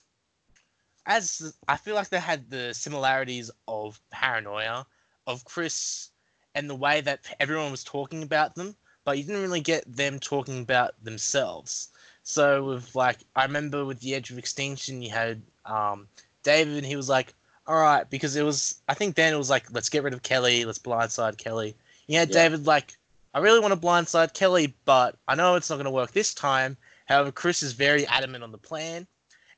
as 1.05 1.53
I 1.67 1.77
feel 1.77 1.95
like 1.95 2.09
they 2.09 2.19
had 2.19 2.49
the 2.49 2.73
similarities 2.73 3.51
of 3.67 3.99
paranoia, 4.11 4.85
of 5.27 5.45
Chris, 5.45 6.09
and 6.55 6.69
the 6.69 6.75
way 6.75 7.01
that 7.01 7.21
everyone 7.39 7.71
was 7.71 7.83
talking 7.83 8.23
about 8.23 8.55
them, 8.55 8.75
but 9.03 9.17
you 9.17 9.23
didn't 9.23 9.41
really 9.41 9.61
get 9.61 9.83
them 9.93 10.19
talking 10.19 10.61
about 10.61 10.93
themselves. 11.03 11.89
So 12.23 12.63
with 12.63 12.95
like, 12.95 13.19
I 13.35 13.43
remember 13.45 13.85
with 13.85 13.99
the 13.99 14.15
Edge 14.15 14.31
of 14.31 14.37
Extinction, 14.39 15.01
you 15.01 15.11
had 15.11 15.41
um, 15.65 16.07
David, 16.43 16.77
and 16.77 16.85
he 16.85 16.95
was 16.95 17.09
like, 17.09 17.33
"All 17.67 17.75
right," 17.75 18.09
because 18.09 18.35
it 18.35 18.43
was 18.43 18.81
I 18.87 18.93
think 18.93 19.15
then 19.15 19.33
it 19.33 19.37
was 19.37 19.49
like, 19.49 19.71
"Let's 19.71 19.89
get 19.89 20.03
rid 20.03 20.13
of 20.13 20.23
Kellee, 20.23 20.65
let's 20.65 20.79
blindside 20.79 21.37
Kellee." 21.37 21.75
You 22.07 22.17
had 22.17 22.29
Yeah. 22.29 22.43
David 22.43 22.65
like, 22.65 22.97
"I 23.33 23.39
really 23.39 23.59
want 23.59 23.73
to 23.73 23.79
blindside 23.79 24.33
Kellee, 24.33 24.73
but 24.85 25.17
I 25.27 25.35
know 25.35 25.55
it's 25.55 25.69
not 25.69 25.77
going 25.77 25.85
to 25.85 25.91
work 25.91 26.11
this 26.11 26.33
time." 26.33 26.77
However, 27.05 27.31
Chris 27.31 27.63
is 27.63 27.73
very 27.73 28.05
adamant 28.07 28.43
on 28.43 28.51
the 28.51 28.57
plan. 28.57 29.07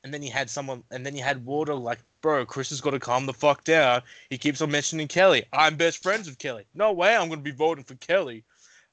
And 0.04 0.14
then 0.14 0.22
you 0.22 0.30
had 0.30 0.48
someone, 0.48 0.84
and 0.92 1.04
then 1.04 1.16
you 1.16 1.24
had 1.24 1.44
Water 1.44 1.74
like, 1.74 1.98
bro, 2.20 2.46
Chris 2.46 2.70
has 2.70 2.80
got 2.80 2.90
to 2.90 3.00
calm 3.00 3.26
the 3.26 3.32
fuck 3.32 3.64
down. 3.64 4.02
He 4.30 4.38
keeps 4.38 4.60
on 4.60 4.70
mentioning 4.70 5.08
Kellee. 5.08 5.44
I'm 5.52 5.76
best 5.76 6.02
friends 6.02 6.28
with 6.28 6.38
Kellee. 6.38 6.66
No 6.72 6.92
way 6.92 7.16
I'm 7.16 7.28
going 7.28 7.40
to 7.40 7.44
be 7.44 7.50
voting 7.50 7.84
for 7.84 7.96
Kellee. 7.96 8.44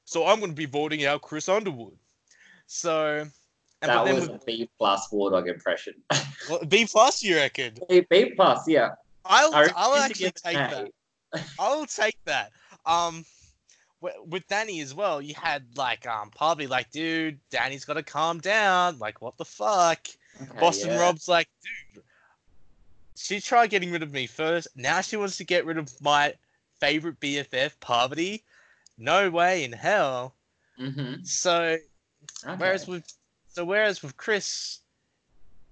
So 0.04 0.26
I'm 0.26 0.40
going 0.40 0.50
to 0.50 0.56
be 0.56 0.66
voting 0.66 1.04
out 1.04 1.22
Chris 1.22 1.48
Underwood. 1.48 1.96
So, 2.66 3.24
and 3.82 3.90
that 3.90 4.04
was 4.04 4.28
with, 4.28 4.42
a 4.42 4.44
B 4.44 4.68
plus 4.78 5.10
War 5.12 5.30
Dog 5.30 5.48
impression. 5.48 5.94
B 6.68 6.86
plus, 6.86 7.22
you 7.22 7.36
reckon? 7.36 7.74
B, 7.88 8.04
B 8.10 8.32
plus, 8.34 8.66
yeah. 8.66 8.90
I'll, 9.28 9.54
I'll 9.74 9.94
actually 9.96 10.32
take 10.32 10.54
that. 10.56 10.90
I'll 11.58 11.86
take 11.86 12.16
that. 12.24 12.52
Um, 12.84 13.24
with 14.00 14.46
Danni 14.48 14.82
as 14.82 14.94
well, 14.94 15.20
you 15.20 15.34
had 15.34 15.64
like 15.76 16.06
um 16.06 16.30
probably 16.30 16.66
like, 16.66 16.90
dude, 16.90 17.38
Danni's 17.50 17.84
got 17.84 17.94
to 17.94 18.02
calm 18.02 18.38
down. 18.40 18.98
Like, 18.98 19.20
what 19.20 19.36
the 19.36 19.44
fuck? 19.44 20.06
Okay, 20.40 20.58
Boston 20.60 20.90
yeah. 20.90 21.00
Rob's 21.00 21.28
like, 21.28 21.48
dude, 21.94 22.02
she 23.16 23.40
tried 23.40 23.70
getting 23.70 23.90
rid 23.90 24.02
of 24.02 24.12
me 24.12 24.26
first. 24.26 24.68
Now 24.76 25.00
she 25.00 25.16
wants 25.16 25.36
to 25.38 25.44
get 25.44 25.64
rid 25.64 25.78
of 25.78 25.90
my 26.00 26.34
favorite 26.78 27.18
BFF, 27.20 27.72
Parvati. 27.80 28.44
No 28.98 29.30
way 29.30 29.64
in 29.64 29.72
hell. 29.72 30.34
Mhm. 30.78 31.26
So 31.26 31.78
Okay. 32.44 32.56
whereas 32.56 32.86
with 32.86 33.04
so 33.48 33.64
whereas 33.64 34.02
with 34.02 34.16
Chris, 34.16 34.80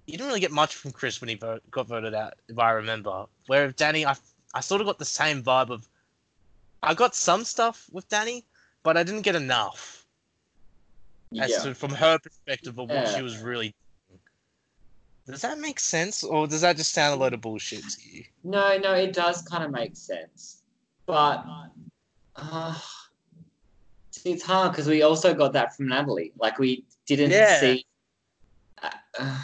you 0.07 0.13
didn't 0.13 0.27
really 0.27 0.39
get 0.39 0.51
much 0.51 0.75
from 0.75 0.91
Chris 0.91 1.21
when 1.21 1.29
he 1.29 1.35
vote, 1.35 1.61
got 1.69 1.87
voted 1.87 2.15
out, 2.15 2.33
if 2.47 2.57
I 2.57 2.71
remember. 2.71 3.27
Where 3.47 3.67
with 3.67 3.75
Danni, 3.77 4.05
I 4.05 4.15
I 4.53 4.61
sort 4.61 4.81
of 4.81 4.87
got 4.87 4.99
the 4.99 5.05
same 5.05 5.43
vibe 5.43 5.69
of. 5.69 5.87
I 6.83 6.93
got 6.93 7.15
some 7.15 7.43
stuff 7.43 7.87
with 7.91 8.07
Danni, 8.09 8.43
but 8.83 8.95
I 8.97 9.03
didn't 9.03 9.23
get 9.23 9.35
enough 9.35 10.05
as 11.39 11.49
yeah. 11.51 11.59
to 11.63 11.75
from 11.75 11.91
her 11.91 12.19
perspective 12.19 12.77
of 12.77 12.89
what 12.89 13.05
Yeah. 13.07 13.15
she 13.15 13.21
was 13.21 13.37
really. 13.41 13.73
Does 15.27 15.41
that 15.41 15.57
make 15.57 15.79
sense, 15.79 16.23
or 16.23 16.45
does 16.47 16.61
that 16.61 16.77
just 16.77 16.93
sound 16.93 17.15
a 17.15 17.17
load 17.17 17.33
of 17.33 17.41
bullshit 17.41 17.83
to 17.83 18.09
you? 18.09 18.23
No, 18.43 18.77
no, 18.77 18.93
it 18.93 19.11
does 19.11 19.41
kind 19.41 19.63
of 19.63 19.71
make 19.71 19.95
sense, 19.95 20.61
but 21.07 21.43
uh, 22.35 22.79
it's 24.23 24.43
hard 24.43 24.71
because 24.71 24.87
we 24.87 25.01
also 25.01 25.33
got 25.33 25.51
that 25.53 25.75
from 25.75 25.87
Natalie. 25.87 26.31
Like 26.37 26.59
we 26.59 26.85
didn't 27.07 27.31
Yeah. 27.31 27.59
see. 27.59 27.85
Uh, 29.19 29.39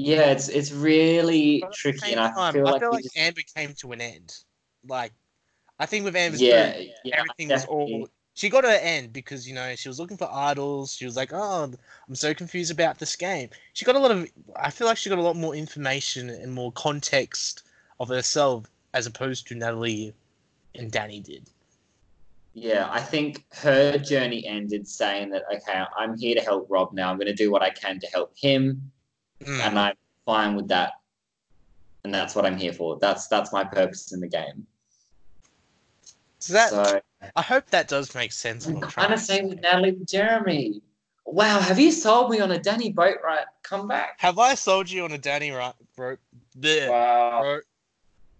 yeah, 0.00 0.30
it's 0.30 0.48
it's 0.48 0.72
really 0.72 1.60
But 1.60 1.66
at 1.66 1.72
the 1.72 1.76
tricky, 1.76 2.12
and 2.12 2.20
I 2.20 2.30
time, 2.32 2.54
feel 2.54 2.66
I 2.66 2.72
like, 2.72 2.80
feel 2.80 2.92
like 2.92 3.04
just, 3.04 3.16
Amber 3.16 3.42
came 3.54 3.74
to 3.74 3.92
an 3.92 4.00
end. 4.00 4.34
Like, 4.88 5.12
I 5.78 5.86
think 5.86 6.04
with 6.04 6.16
Amber's 6.16 6.40
yeah, 6.40 6.78
yeah, 7.04 7.16
everything 7.16 7.48
was 7.48 7.64
all. 7.66 8.08
She 8.34 8.48
got 8.48 8.64
her 8.64 8.78
end 8.80 9.12
because 9.12 9.46
you 9.46 9.54
know 9.54 9.74
she 9.74 9.88
was 9.88 9.98
looking 9.98 10.16
for 10.16 10.28
idols. 10.32 10.94
She 10.94 11.04
was 11.04 11.16
like, 11.16 11.32
"Oh, 11.32 11.72
I'm 12.08 12.14
so 12.14 12.32
confused 12.32 12.70
about 12.70 12.98
this 12.98 13.16
game." 13.16 13.50
She 13.74 13.84
got 13.84 13.96
a 13.96 13.98
lot 13.98 14.10
of. 14.10 14.26
I 14.56 14.70
feel 14.70 14.86
like 14.86 14.96
she 14.96 15.10
got 15.10 15.18
a 15.18 15.22
lot 15.22 15.36
more 15.36 15.54
information 15.54 16.30
and 16.30 16.52
more 16.52 16.72
context 16.72 17.64
of 17.98 18.08
herself 18.08 18.66
as 18.94 19.06
opposed 19.06 19.46
to 19.48 19.54
Natalie 19.54 20.14
and 20.74 20.90
Danni 20.90 21.22
did. 21.22 21.50
Yeah, 22.54 22.88
I 22.90 23.00
think 23.00 23.44
her 23.52 23.98
journey 23.98 24.46
ended 24.46 24.88
saying 24.88 25.30
that 25.30 25.44
okay, 25.54 25.84
I'm 25.96 26.16
here 26.16 26.34
to 26.34 26.40
help 26.40 26.66
Rob 26.68 26.92
now. 26.92 27.10
I'm 27.10 27.16
going 27.16 27.26
to 27.26 27.34
do 27.34 27.50
what 27.50 27.62
I 27.62 27.70
can 27.70 28.00
to 28.00 28.06
help 28.08 28.36
him, 28.36 28.90
Mm. 29.44 29.60
and 29.60 29.78
I'm 29.78 29.94
fine 30.26 30.54
with 30.54 30.68
that. 30.68 30.92
And 32.04 32.14
that's 32.14 32.34
what 32.34 32.46
I'm 32.46 32.56
here 32.56 32.72
for. 32.72 32.98
That's 32.98 33.26
that's 33.28 33.52
my 33.52 33.64
purpose 33.64 34.12
in 34.12 34.20
the 34.20 34.28
game. 34.28 34.66
So 36.38 36.52
that 36.54 36.70
so 36.70 37.00
I 37.36 37.42
hope 37.42 37.66
that 37.70 37.88
does 37.88 38.14
make 38.14 38.32
sense. 38.32 38.66
I'm 38.66 38.80
kind 38.80 39.12
of 39.12 39.18
to 39.18 39.24
same 39.24 39.44
say. 39.44 39.48
with 39.50 39.60
Natalie 39.60 39.90
and 39.90 40.08
Jeremy. 40.08 40.82
Wow, 41.26 41.60
have 41.60 41.78
you 41.78 41.92
sold 41.92 42.30
me 42.30 42.40
on 42.40 42.50
a 42.50 42.58
Danni 42.58 42.94
boat 42.94 43.18
Boatwright 43.22 43.44
comeback? 43.62 44.16
Have 44.18 44.38
I 44.38 44.54
sold 44.54 44.90
you 44.90 45.04
on 45.04 45.12
a 45.12 45.18
Danni 45.18 45.54
right? 45.54 46.18
The 46.56 46.86
Wow. 46.88 47.42
bro, 47.42 47.60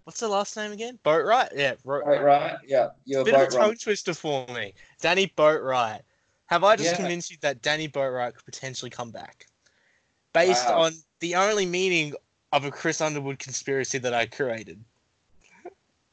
what's 0.05 0.21
the 0.21 0.29
last 0.29 0.57
name 0.57 0.73
again? 0.73 0.99
Boat 1.03 1.25
right? 1.25 1.49
Yeah, 1.55 1.75
Ro- 1.85 2.03
Boatwright? 2.03 2.59
Yeah, 2.67 2.89
you're 3.05 3.25
bit 3.25 3.35
of 3.35 3.41
a 3.43 3.51
tongue 3.51 3.77
twister 3.77 4.15
for 4.15 4.47
me. 4.49 4.75
Danni 5.03 5.33
Boatwright. 5.35 6.01
Have 6.47 6.65
I 6.65 6.75
just 6.75 6.91
Yeah. 6.91 6.97
convinced 6.97 7.31
you 7.31 7.37
that 7.43 7.63
Danni 7.63 7.93
Boatwright 7.93 8.35
could 8.35 8.45
potentially 8.45 8.91
come 8.91 9.11
back? 9.11 9.47
Based 10.33 10.67
Wow. 10.69 10.83
on 10.83 10.93
the 11.21 11.35
only 11.35 11.67
meaning 11.67 12.15
of 12.53 12.65
a 12.65 12.71
Chris 12.71 13.01
Underwood 13.01 13.39
conspiracy 13.39 13.99
that 13.99 14.15
I 14.15 14.27
created. 14.27 14.83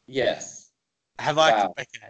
Yes. 0.07 0.71
Have 1.19 1.37
I? 1.37 1.51
Wow. 1.51 1.73
Okay. 1.79 2.07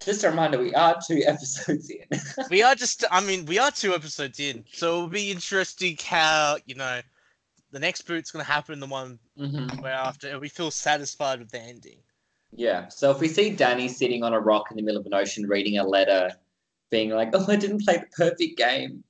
Just 0.00 0.22
a 0.24 0.30
reminder, 0.30 0.58
we 0.58 0.74
are 0.74 0.96
two 1.04 1.22
episodes 1.26 1.90
in. 1.90 2.06
We 2.50 2.62
are 2.62 2.74
just, 2.74 3.04
I 3.10 3.20
mean, 3.20 3.46
we 3.46 3.58
are 3.58 3.70
two 3.70 3.94
episodes 3.94 4.38
in. 4.38 4.64
So 4.72 4.96
it'll 4.96 5.08
be 5.08 5.30
interesting 5.30 5.98
how, 6.04 6.58
you 6.66 6.74
know, 6.76 7.00
the 7.72 7.78
next 7.80 8.02
boot's 8.02 8.30
going 8.30 8.44
to 8.44 8.50
happen, 8.50 8.80
the 8.80 8.86
one 8.86 9.18
Mhm. 9.36 9.80
where 9.82 9.92
after 9.92 10.38
we 10.38 10.48
feel 10.48 10.70
satisfied 10.70 11.40
with 11.40 11.50
the 11.50 11.60
ending. 11.60 11.98
Yeah. 12.56 12.88
So 12.88 13.10
if 13.10 13.20
we 13.20 13.28
see 13.28 13.54
Danni 13.54 13.90
sitting 13.90 14.22
on 14.22 14.32
a 14.32 14.40
rock 14.40 14.70
in 14.70 14.76
the 14.76 14.82
middle 14.82 15.00
of 15.00 15.06
an 15.06 15.14
ocean 15.14 15.46
reading 15.46 15.78
a 15.78 15.84
letter, 15.84 16.30
being 16.90 17.10
like, 17.10 17.30
"Oh, 17.34 17.44
I 17.46 17.56
didn't 17.56 17.84
play 17.84 17.98
the 17.98 18.06
perfect 18.16 18.56
game," 18.56 19.04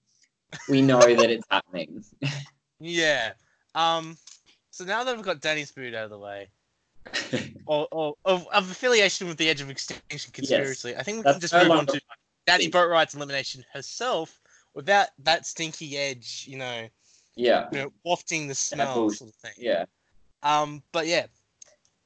we 0.68 0.82
know 0.82 1.00
that 1.00 1.30
it's 1.30 1.46
happening. 1.50 2.04
Yeah. 2.80 3.32
Um. 3.74 4.16
So 4.70 4.84
now 4.84 5.02
that 5.02 5.16
we've 5.16 5.24
got 5.24 5.40
Danni's 5.40 5.72
boot 5.72 5.94
out 5.94 6.04
of 6.04 6.10
the 6.10 6.18
way, 6.18 6.48
or, 7.66 7.88
or 7.90 8.14
of, 8.24 8.46
of 8.52 8.70
affiliation 8.70 9.26
with 9.26 9.36
the 9.36 9.48
Edge 9.48 9.60
of 9.60 9.70
Extinction 9.70 10.30
conspiracy, 10.32 10.94
I 10.96 11.02
think 11.02 11.18
we 11.18 11.32
can 11.32 11.40
just 11.40 11.54
move 11.54 11.70
on 11.70 11.86
to 11.86 12.00
Danni 12.46 12.70
Boatwright's 12.70 13.14
elimination 13.14 13.64
herself 13.72 14.40
without 14.74 15.08
that 15.24 15.44
stinky 15.44 15.96
edge, 15.96 16.44
you 16.48 16.56
know, 16.56 16.86
yeah. 17.34 17.66
you 17.72 17.78
know 17.78 17.92
wafting 18.04 18.46
the 18.46 18.54
smell 18.54 19.10
sort 19.10 19.30
of 19.30 19.36
thing. 19.36 19.54
Yeah. 19.56 19.86
Um. 20.44 20.82
But 20.92 21.08
yeah, 21.08 21.26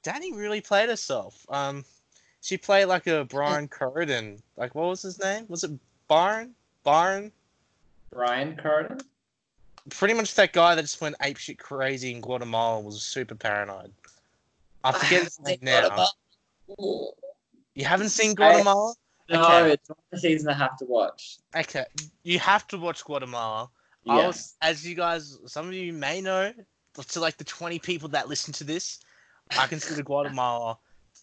Danni 0.03 0.35
really 0.35 0.63
played 0.63 0.89
herself. 0.89 1.45
Um. 1.51 1.85
She 2.41 2.57
played 2.57 2.87
like 2.87 3.07
a 3.07 3.25
Brian 3.25 3.69
Corridan. 3.69 4.43
Like 4.57 4.75
what 4.75 4.89
was 4.89 5.03
his 5.03 5.23
name? 5.23 5.45
Was 5.49 5.65
it 5.65 5.73
Byron? 6.09 6.55
Byron? 6.83 7.31
Brian 8.13 8.57
Curtin. 8.57 8.99
pretty 9.91 10.15
much 10.15 10.35
that 10.35 10.53
guy 10.53 10.75
that 10.75 10.83
just 10.83 11.01
went 11.01 11.17
apeshit 11.19 11.59
crazy 11.59 12.13
in 12.13 12.21
Guatemala 12.21 12.81
was 12.81 13.03
super 13.03 13.35
paranoid. 13.35 13.93
I 14.85 14.93
forget 14.93 15.25
his 15.25 15.41
name 15.41 15.59
now. 15.63 16.07
You 17.75 17.85
haven't 17.85 18.11
seen 18.11 18.35
Guatemala? 18.35 18.95
No, 19.29 19.43
Okay. 19.45 19.73
it's 19.73 19.89
not 19.89 19.99
the 20.11 20.19
season 20.19 20.49
I 20.51 20.55
have 20.55 20.77
to 20.79 20.85
watch. 20.85 21.39
Okay, 21.57 21.85
you 22.23 22.39
have 22.39 22.67
to 22.69 22.79
watch 22.79 23.05
Guatemala. 23.05 23.71
I 24.09 24.27
was, 24.27 24.55
as 24.63 24.87
you 24.87 24.95
guys, 24.97 25.39
some 25.47 25.69
of 25.69 25.73
you 25.75 25.93
may 25.93 26.21
know, 26.21 26.53
to 27.09 27.21
like 27.21 27.37
the 27.37 27.45
twenty 27.45 27.79
people 27.79 28.09
that 28.11 28.29
listen 28.29 28.53
to 28.55 28.65
this, 28.65 28.99
I 29.57 29.67
consider 29.69 30.03
Guatemala 30.03 30.77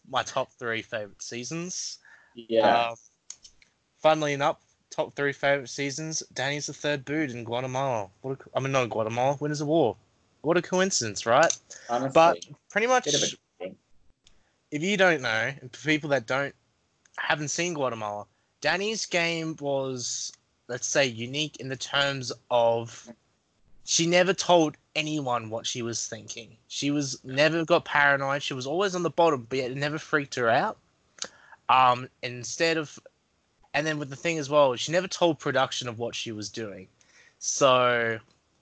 my 0.09 0.23
top 0.23 0.51
three 0.53 0.81
favorite 0.81 1.21
seasons. 1.21 1.99
Yeah. 2.35 2.89
Um, 2.89 2.95
funnily 4.01 4.33
enough, 4.33 4.57
top 4.99 5.15
three 5.15 5.31
favorite 5.31 5.69
seasons. 5.69 6.21
Danni's 6.33 6.67
the 6.67 6.73
third 6.73 7.05
boot 7.05 7.31
in 7.31 7.45
Guatemala. 7.45 8.09
What 8.21 8.39
a, 8.39 8.57
I 8.57 8.59
mean, 8.59 8.73
not 8.73 8.89
Guatemala. 8.89 9.37
Winners 9.39 9.61
of 9.61 9.67
War. 9.67 9.95
What 10.41 10.57
a 10.57 10.61
coincidence, 10.61 11.25
right? 11.25 11.51
honestly. 11.89 12.11
But 12.13 12.45
pretty 12.69 12.87
much, 12.87 13.05
bit 13.05 13.15
of 13.15 13.23
a 13.61 13.71
if 14.71 14.83
you 14.83 14.97
don't 14.97 15.21
know, 15.21 15.51
and 15.61 15.75
for 15.75 15.87
people 15.87 16.09
that 16.09 16.27
don't 16.27 16.53
haven't 17.17 17.47
seen 17.47 17.73
Guatemala, 17.73 18.25
Danni's 18.61 19.05
game 19.05 19.55
was, 19.59 20.33
let's 20.67 20.87
say, 20.87 21.05
unique 21.05 21.57
in 21.57 21.69
the 21.69 21.77
terms 21.77 22.31
of 22.51 23.09
she 23.85 24.05
never 24.05 24.33
told 24.33 24.75
anyone 24.95 25.49
what 25.49 25.65
she 25.65 25.81
was 25.81 26.07
thinking. 26.07 26.55
She 26.67 26.91
was 26.91 27.19
never 27.23 27.65
got 27.65 27.85
paranoid. 27.85 28.43
She 28.43 28.53
was 28.53 28.67
always 28.67 28.95
on 28.95 29.03
the 29.03 29.09
bottom, 29.09 29.47
but 29.49 29.59
yet 29.59 29.71
it 29.71 29.77
never 29.77 29.97
freaked 29.97 30.35
her 30.35 30.49
out. 30.49 30.77
Um, 31.69 32.09
instead 32.21 32.77
of 32.77 32.99
And 33.73 33.85
then 33.85 33.99
with 33.99 34.09
the 34.09 34.15
thing 34.15 34.39
as 34.39 34.49
well, 34.49 34.75
she 34.75 34.91
never 34.91 35.07
told 35.07 35.39
production 35.39 35.87
of 35.87 35.99
what 35.99 36.15
she 36.15 36.31
was 36.31 36.49
doing, 36.49 36.87
so 37.37 38.19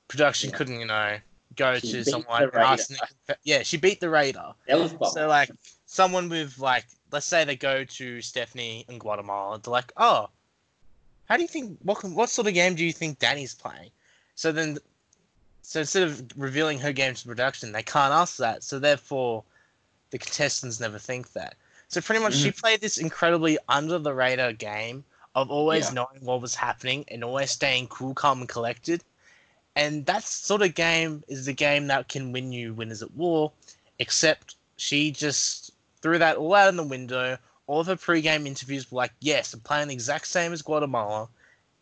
production 0.08 0.50
Yeah. 0.50 0.58
couldn't, 0.58 0.80
you 0.80 0.86
know, 0.86 1.18
go 1.56 1.80
She 1.80 1.92
to 1.92 2.04
someone 2.04 2.44
and 2.44 2.56
ask. 2.56 2.92
Yeah, 3.44 3.64
she 3.64 3.78
beat 3.78 4.00
the 4.00 4.10
Raider. 4.10 4.54
That 4.68 4.80
was 4.80 4.94
Bob. 4.94 5.14
So 5.14 5.28
like 5.28 5.50
someone 5.86 6.30
with 6.30 6.60
like 6.60 6.86
let's 7.12 7.26
say 7.26 7.46
they 7.46 7.56
go 7.56 7.84
to 7.84 8.22
Stephenie 8.22 8.86
in 8.90 9.00
Guatemala, 9.00 9.60
they're 9.60 9.72
like, 9.72 9.92
oh, 9.98 10.30
how 11.26 11.36
do 11.36 11.42
you 11.42 11.48
think 11.48 11.78
what 11.84 12.04
what 12.04 12.30
sort 12.30 12.48
of 12.48 12.54
game 12.54 12.76
do 12.76 12.86
you 12.86 12.94
think 12.94 13.20
Danni's 13.20 13.54
playing? 13.54 13.92
So 14.36 14.52
then, 14.52 14.78
so 15.62 15.80
instead 15.82 16.04
of 16.04 16.24
revealing 16.36 16.80
her 16.80 16.92
game 16.92 17.14
to 17.16 17.28
production, 17.28 17.72
they 17.72 17.84
can't 17.84 18.14
ask 18.14 18.38
that. 18.38 18.64
So 18.64 18.78
therefore, 18.78 19.44
the 20.12 20.18
contestants 20.18 20.80
never 20.80 21.00
think 21.00 21.34
that. 21.34 21.56
So 21.90 22.02
pretty 22.02 22.22
much, 22.22 22.36
she 22.36 22.50
mm-hmm. 22.50 22.60
played 22.60 22.82
this 22.82 22.98
incredibly 22.98 23.58
under 23.70 23.98
the 23.98 24.14
radar 24.14 24.54
game 24.54 25.06
of 25.36 25.50
always 25.52 25.88
Yeah. 25.88 25.94
knowing 25.94 26.26
what 26.26 26.42
was 26.42 26.56
happening 26.56 27.06
and 27.08 27.24
always 27.24 27.52
staying 27.52 27.88
cool, 27.88 28.14
calm, 28.14 28.42
and 28.42 28.50
collected. 28.50 29.04
And 29.76 30.06
that 30.08 30.24
sort 30.24 30.64
of 30.64 30.76
game 30.76 31.24
is 31.28 31.46
the 31.46 31.54
game 31.54 31.88
that 31.88 32.10
can 32.10 32.32
win 32.32 32.52
you 32.52 32.74
winners 32.74 33.02
at 33.04 33.14
war. 33.14 33.52
Except 34.00 34.56
she 34.76 35.12
just 35.12 35.72
threw 36.02 36.18
that 36.18 36.38
all 36.38 36.56
out 36.56 36.70
in 36.70 36.76
the 36.76 36.84
window. 36.84 37.38
All 37.68 37.82
of 37.82 37.88
her 37.88 37.96
pre-game 37.96 38.48
interviews 38.48 38.92
were 38.92 38.98
like, 38.98 39.14
"Yes, 39.20 39.54
I'm 39.54 39.60
playing 39.62 39.88
the 39.90 39.94
exact 39.94 40.28
same 40.28 40.54
as 40.54 40.62
Guatemala," 40.62 41.30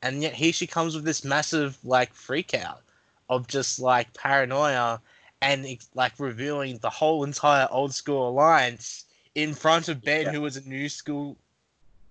and 0.02 0.22
yet 0.22 0.34
here 0.34 0.54
she 0.54 0.68
comes 0.68 0.96
with 0.96 1.06
this 1.06 1.24
massive 1.24 1.78
like 1.84 2.14
freak 2.14 2.54
out 2.54 2.82
of 3.30 3.48
just 3.48 3.80
like 3.80 4.14
paranoia 4.14 5.02
and 5.42 5.66
like 5.94 6.14
revealing 6.20 6.78
the 6.80 6.90
whole 6.90 7.24
entire 7.24 7.68
old 7.72 7.94
school 7.94 8.30
alliance 8.30 9.05
in 9.36 9.54
front 9.54 9.90
of 9.90 10.02
Ben, 10.02 10.26
Yeah. 10.26 10.32
who 10.32 10.42
was 10.42 10.58
a 10.58 10.62
new 10.68 10.90
school 10.90 11.38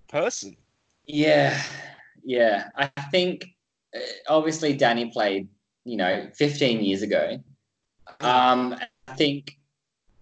person. 0.09 0.57
Yeah, 1.07 1.61
yeah. 2.25 2.68
I 2.77 2.87
think 3.11 3.47
uh, 3.95 3.99
obviously 4.29 4.77
Danni 4.77 5.12
played, 5.12 5.49
you 5.85 5.97
know, 5.97 6.29
15 6.35 6.83
years 6.85 7.03
ago. 7.03 7.39
Um, 8.20 8.77
I 9.09 9.14
think 9.14 9.59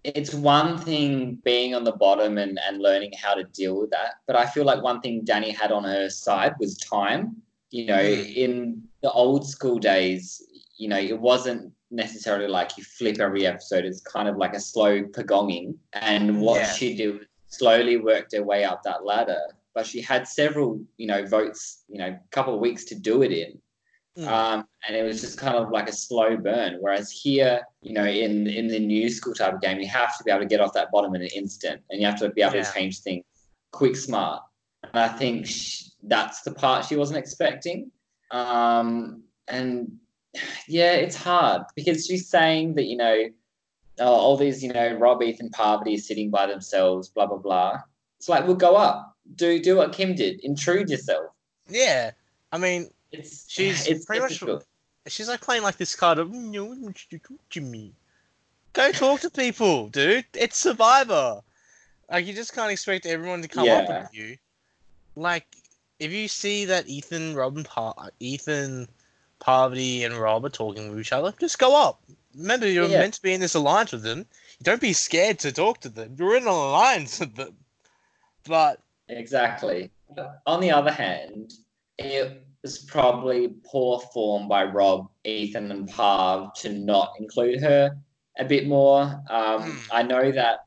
it's 0.04 0.34
one 0.34 0.78
thing 0.78 1.36
being 1.44 1.74
on 1.74 1.84
the 1.84 1.92
bottom 1.92 2.38
and, 2.38 2.58
and 2.66 2.80
learning 2.80 3.12
how 3.20 3.34
to 3.34 3.44
deal 3.44 3.78
with 3.80 3.90
that. 3.90 4.14
But 4.26 4.36
I 4.36 4.46
feel 4.46 4.64
like 4.64 4.82
one 4.82 5.00
thing 5.00 5.24
Danni 5.24 5.54
had 5.54 5.70
on 5.70 5.84
her 5.84 6.08
side 6.10 6.54
was 6.58 6.76
time. 6.78 7.36
You 7.70 7.86
know, 7.86 8.02
Mm. 8.02 8.34
in 8.36 8.82
the 9.02 9.10
old 9.12 9.46
school 9.48 9.78
days, 9.78 10.42
you 10.76 10.88
know, 10.88 10.98
it 10.98 11.18
wasn't 11.18 11.72
necessarily 11.92 12.48
like 12.48 12.76
you 12.76 12.84
flip 12.84 13.20
every 13.20 13.46
episode. 13.46 13.84
It's 13.84 14.00
kind 14.00 14.28
of 14.28 14.36
like 14.36 14.54
a 14.54 14.60
slow 14.60 15.02
pagonging. 15.02 15.76
And 15.92 16.40
what 16.40 16.60
Yeah. 16.60 16.72
she 16.72 16.96
did 16.96 17.18
was 17.18 17.26
slowly 17.48 17.98
worked 17.98 18.32
her 18.34 18.42
way 18.42 18.64
up 18.64 18.82
that 18.82 19.04
ladder. 19.04 19.40
But 19.74 19.86
she 19.86 20.00
had 20.00 20.26
several, 20.26 20.80
you 20.96 21.06
know, 21.06 21.24
votes, 21.24 21.84
you 21.88 21.98
know, 21.98 22.08
a 22.08 22.20
couple 22.30 22.54
of 22.54 22.60
weeks 22.60 22.84
to 22.86 22.94
do 22.94 23.22
it 23.22 23.32
in. 23.32 23.60
Mm. 24.18 24.26
Um, 24.26 24.68
and 24.86 24.94
it 24.96 25.02
was 25.02 25.20
just 25.22 25.38
kind 25.38 25.56
of 25.56 25.70
like 25.70 25.88
a 25.88 25.92
slow 25.92 26.36
burn. 26.36 26.76
Whereas 26.80 27.10
here, 27.10 27.62
you 27.80 27.94
know, 27.94 28.04
in 28.04 28.46
in 28.46 28.68
the 28.68 28.78
new 28.78 29.08
school 29.08 29.32
type 29.32 29.54
of 29.54 29.60
game, 29.62 29.80
you 29.80 29.88
have 29.88 30.18
to 30.18 30.24
be 30.24 30.30
able 30.30 30.40
to 30.42 30.46
get 30.46 30.60
off 30.60 30.74
that 30.74 30.90
bottom 30.90 31.14
in 31.14 31.22
an 31.22 31.28
instant, 31.34 31.80
and 31.88 31.98
you 32.00 32.06
have 32.06 32.18
to 32.18 32.28
be 32.30 32.42
able 32.42 32.56
Yeah. 32.56 32.64
to 32.64 32.72
change 32.74 33.00
things 33.00 33.24
quick, 33.70 33.96
smart. 33.96 34.42
And 34.82 34.98
I 35.02 35.08
think 35.08 35.46
sh 35.46 35.84
that's 36.02 36.42
the 36.42 36.52
part 36.52 36.84
she 36.84 36.96
wasn't 36.96 37.18
expecting. 37.18 37.90
Um, 38.30 39.22
and 39.48 39.98
yeah, 40.68 40.92
it's 40.92 41.16
hard 41.16 41.62
because 41.74 42.06
she's 42.06 42.28
saying 42.28 42.74
that 42.74 42.84
you 42.84 42.96
know, 42.96 43.28
oh, 44.00 44.04
all 44.06 44.36
these 44.36 44.62
you 44.62 44.72
know, 44.72 44.94
Rob, 44.94 45.22
Ethan, 45.22 45.50
Parvati 45.50 45.98
sitting 45.98 46.30
by 46.30 46.46
themselves, 46.46 47.08
blah 47.08 47.26
blah 47.26 47.38
blah. 47.38 47.78
It's 48.18 48.28
like, 48.28 48.46
we'll 48.46 48.56
go 48.56 48.76
up, 48.76 49.16
do 49.36 49.60
do 49.60 49.76
what 49.76 49.92
Kim 49.92 50.14
did, 50.14 50.40
intrude 50.44 50.88
yourself. 50.88 51.26
Yeah, 51.68 52.12
I 52.52 52.58
mean, 52.58 52.88
It's 53.10 53.44
She's 53.48 53.86
it's 53.88 54.04
pretty 54.04 54.20
much- 54.20 54.42
she's 55.08 55.28
like 55.28 55.40
playing 55.40 55.62
like 55.62 55.76
this 55.76 55.96
card 55.96 56.18
of 56.18 56.28
"Mm, 56.28 56.50
no 56.52 56.64
one 56.64 56.82
wants 56.82 57.06
to 57.06 57.18
talk 57.18 57.48
to 57.50 57.60
me. 57.60 57.92
Go 58.72 58.90
talk 58.92 59.20
to 59.20 59.30
people, 59.30 59.88
dude. 59.88 60.24
It's 60.34 60.56
Survivor. 60.56 61.40
Like 62.10 62.26
you 62.26 62.32
just 62.32 62.54
can't 62.54 62.70
expect 62.70 63.04
everyone 63.06 63.42
to 63.42 63.48
come 63.48 63.66
up 63.68 63.88
with 64.02 64.14
you. 64.14 64.36
Like 65.16 65.46
if 65.98 66.10
you 66.12 66.26
see 66.28 66.64
that 66.66 66.88
Ethan, 66.88 67.34
Rob, 67.34 67.56
and 67.56 67.64
Par- 67.66 67.94
uh, 67.98 68.08
Ethan, 68.20 68.88
Parvati, 69.42 70.04
and 70.04 70.14
Rob 70.14 70.44
are 70.44 70.48
talking 70.50 70.88
with 70.90 71.00
each 71.00 71.12
other, 71.12 71.34
just 71.40 71.58
go 71.58 71.76
up. 71.76 72.00
Remember, 72.36 72.66
you're 72.68 72.88
Yeah. 72.88 73.00
meant 73.00 73.14
to 73.14 73.22
be 73.22 73.34
in 73.34 73.40
this 73.40 73.54
alliance 73.54 73.92
with 73.92 74.02
them. 74.04 74.26
Don't 74.62 74.80
be 74.80 74.92
scared 74.92 75.38
to 75.40 75.52
talk 75.52 75.80
to 75.80 75.88
them. 75.88 76.14
You're 76.18 76.36
in 76.36 76.44
an 76.44 76.48
alliance 76.48 77.18
with 77.20 77.34
them. 77.34 77.56
But 78.46 78.80
Exactly. 79.08 79.90
On 80.46 80.60
the 80.60 80.70
other 80.70 80.92
hand, 80.92 81.52
it 81.98 82.42
was 82.62 82.78
probably 82.78 83.48
poor 83.64 83.98
form 84.14 84.46
by 84.48 84.64
Rob, 84.64 85.10
Ethan, 85.24 85.70
and 85.72 85.88
Parv 85.88 86.54
to 86.54 86.68
not 86.70 87.12
include 87.18 87.60
her 87.60 87.96
a 88.38 88.44
bit 88.44 88.66
more. 88.66 89.02
Um, 89.28 89.62
Hmm. 89.62 89.78
I 89.90 90.02
know 90.02 90.30
that 90.32 90.60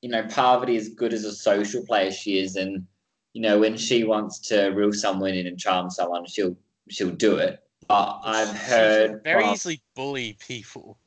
you 0.00 0.08
know 0.08 0.26
Parvati 0.26 0.74
is 0.76 0.88
good 0.88 1.12
as 1.12 1.24
a 1.24 1.32
social 1.32 1.84
player 1.84 2.10
she 2.10 2.38
is, 2.38 2.56
and 2.56 2.86
you 3.34 3.42
know 3.42 3.58
when 3.58 3.76
she 3.76 4.04
wants 4.04 4.38
to 4.48 4.68
reel 4.70 4.92
someone 4.92 5.34
in 5.34 5.46
and 5.46 5.58
charm 5.58 5.90
someone, 5.90 6.26
she'll 6.26 6.56
she'll 6.88 7.10
do 7.10 7.36
it. 7.36 7.62
I've 7.92 8.48
heard 8.56 9.22
very 9.22 9.42
from- 9.44 9.52
easily 9.52 9.80
bully 9.94 10.36
people. 10.40 10.98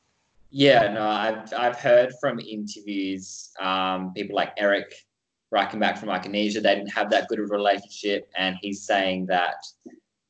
yeah, 0.52 0.94
no, 0.94 1.06
I've 1.08 1.54
I've 1.54 1.78
heard 1.78 2.14
from 2.22 2.40
interviews, 2.40 3.52
um, 3.60 4.14
people 4.14 4.36
like 4.36 4.54
Eric 4.58 4.94
Reichenbach 5.54 5.98
from 5.98 6.10
Micronesia, 6.10 6.62
they 6.62 6.76
didn't 6.76 6.94
have 6.94 7.10
that 7.12 7.28
good 7.28 7.40
of 7.40 7.46
a 7.50 7.54
relationship, 7.54 8.30
and 8.38 8.56
he's 8.62 8.86
saying 8.86 9.26
that 9.28 9.56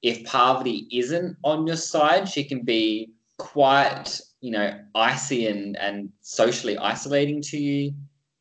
if 0.02 0.24
Parvati 0.24 0.88
isn't 0.92 1.36
on 1.44 1.66
your 1.68 1.78
side, 1.78 2.28
she 2.30 2.44
can 2.44 2.62
be 2.64 3.12
quite, 3.38 4.20
you 4.42 4.52
know, 4.52 4.80
icy 4.96 5.48
and 5.48 5.76
and 5.78 6.10
socially 6.22 6.78
isolating 6.78 7.42
to 7.42 7.58
you, 7.58 7.94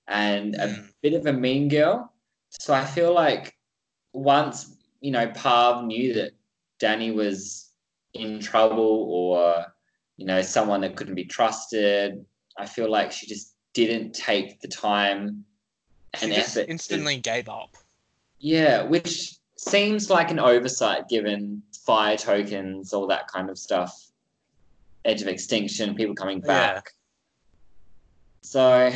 and 0.09 0.55
a 0.57 0.69
Mm. 0.69 0.91
bit 1.03 1.15
of 1.15 1.27
a 1.27 1.33
mean 1.33 1.69
girl. 1.69 2.13
So 2.51 2.73
I 2.75 2.85
feel 2.85 3.13
like 3.13 3.55
once 4.13 4.77
you 5.01 5.11
know 5.11 5.27
Parv 5.29 5.85
knew 5.87 6.15
that 6.15 6.33
Danni 6.81 7.13
was 7.15 7.64
in 8.15 8.41
trouble 8.41 9.07
or 9.11 9.67
you 10.17 10.25
know, 10.27 10.41
someone 10.43 10.81
that 10.83 10.95
couldn't 10.97 11.17
be 11.17 11.25
trusted. 11.25 12.25
I 12.57 12.67
feel 12.67 12.89
like 12.89 13.11
she 13.11 13.27
just 13.27 13.55
didn't 13.73 14.13
take 14.15 14.61
the 14.61 14.69
time 14.69 15.45
She 16.17 16.27
and 16.27 16.35
just 16.35 16.57
effort. 16.57 16.67
to- 16.67 16.71
instantly 16.71 17.17
gave 17.19 17.49
up. 17.49 17.77
yeah, 18.39 18.83
which 18.85 19.35
seems 19.57 20.11
like 20.11 20.31
an 20.31 20.39
oversight 20.39 21.09
given 21.09 21.61
fire 21.85 22.17
tokens, 22.17 22.93
all 22.93 23.07
that 23.09 23.27
kind 23.27 23.51
of 23.51 23.59
stuff. 23.59 23.93
Edge 25.05 25.21
of 25.23 25.27
extinction, 25.29 25.95
people 25.97 26.15
coming 26.15 26.39
Yeah. 26.41 26.47
back. 26.47 26.93
So, 28.43 28.93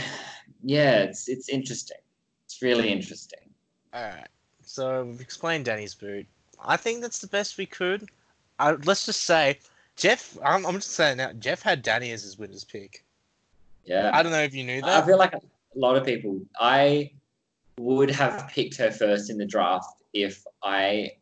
yeah, 0.62 0.98
it's 1.02 1.28
it's 1.28 1.48
interesting. 1.48 1.98
It's 2.46 2.62
really 2.62 2.90
interesting. 2.90 3.40
Alright. 3.94 4.28
So 4.62 5.04
we've 5.04 5.20
explained 5.20 5.64
Danni's 5.64 5.94
boot. 5.94 6.26
I 6.64 6.76
think 6.76 7.00
that's 7.00 7.18
the 7.18 7.26
best 7.26 7.58
we 7.58 7.66
could. 7.66 8.08
I, 8.58 8.72
let's 8.72 9.06
just 9.06 9.24
say, 9.24 9.58
Jeff, 9.96 10.36
I'm, 10.44 10.66
I'm 10.66 10.74
just 10.76 10.92
saying 10.92 11.18
now, 11.18 11.32
Jeff 11.34 11.62
had 11.62 11.84
Danni 11.84 12.12
as 12.12 12.22
his 12.22 12.38
winner's 12.38 12.64
pick. 12.64 13.04
Yeah. 13.84 14.10
I 14.12 14.22
don't 14.22 14.32
know 14.32 14.42
if 14.42 14.54
you 14.54 14.64
knew 14.64 14.80
that. 14.82 15.02
I 15.02 15.06
feel 15.06 15.18
like 15.18 15.32
a 15.32 15.40
lot 15.74 15.96
of 15.96 16.04
people. 16.04 16.40
I 16.60 17.10
would 17.78 18.10
have 18.10 18.48
picked 18.48 18.76
her 18.76 18.90
first 18.90 19.30
in 19.30 19.38
the 19.38 19.46
draft 19.46 20.02
if 20.12 20.44
I 20.62 21.12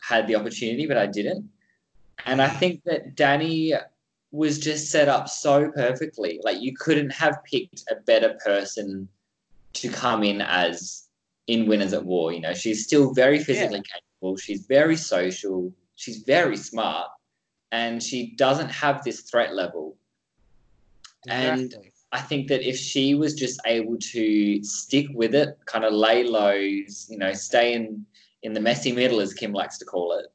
had 0.00 0.26
the 0.26 0.36
opportunity, 0.36 0.86
but 0.86 0.96
I 0.96 1.06
didn't. 1.06 1.48
And 2.26 2.40
I 2.40 2.48
think 2.48 2.84
that 2.84 3.14
Danni 3.16 3.78
was 4.30 4.58
just 4.58 4.90
set 4.90 5.08
up 5.08 5.28
so 5.28 5.70
perfectly. 5.70 6.40
Like 6.42 6.60
you 6.60 6.74
couldn't 6.74 7.10
have 7.10 7.42
picked 7.44 7.84
a 7.90 7.96
better 7.96 8.38
person 8.44 9.08
to 9.74 9.88
come 9.88 10.22
in 10.22 10.40
as 10.40 11.08
in 11.46 11.66
Winners 11.66 11.92
at 11.92 12.04
War. 12.04 12.32
You 12.32 12.40
know, 12.40 12.54
she's 12.54 12.84
still 12.84 13.12
very 13.12 13.38
physically 13.38 13.82
capable. 13.82 14.36
She's 14.36 14.66
very 14.66 14.96
social. 14.96 15.72
She's 16.02 16.18
very 16.24 16.56
smart, 16.56 17.08
and 17.70 18.02
she 18.02 18.32
doesn't 18.34 18.70
have 18.70 19.04
this 19.04 19.20
threat 19.22 19.54
level. 19.54 19.96
and- 21.28 21.76
I 22.14 22.20
think 22.20 22.48
that 22.48 22.68
if 22.68 22.76
she 22.76 23.14
was 23.14 23.32
just 23.32 23.58
able 23.64 23.96
to 23.96 24.62
stick 24.64 25.06
with 25.14 25.34
it, 25.34 25.56
kind 25.64 25.84
of 25.84 25.92
lay 25.94 26.24
lows, 26.24 27.06
you 27.08 27.16
know, 27.16 27.32
stay 27.32 27.72
in 27.74 28.04
in 28.42 28.52
the 28.52 28.60
messy 28.60 28.90
middle, 28.92 29.20
as 29.20 29.32
Kim 29.32 29.52
likes 29.52 29.78
to 29.78 29.84
call 29.84 30.18
it, 30.18 30.26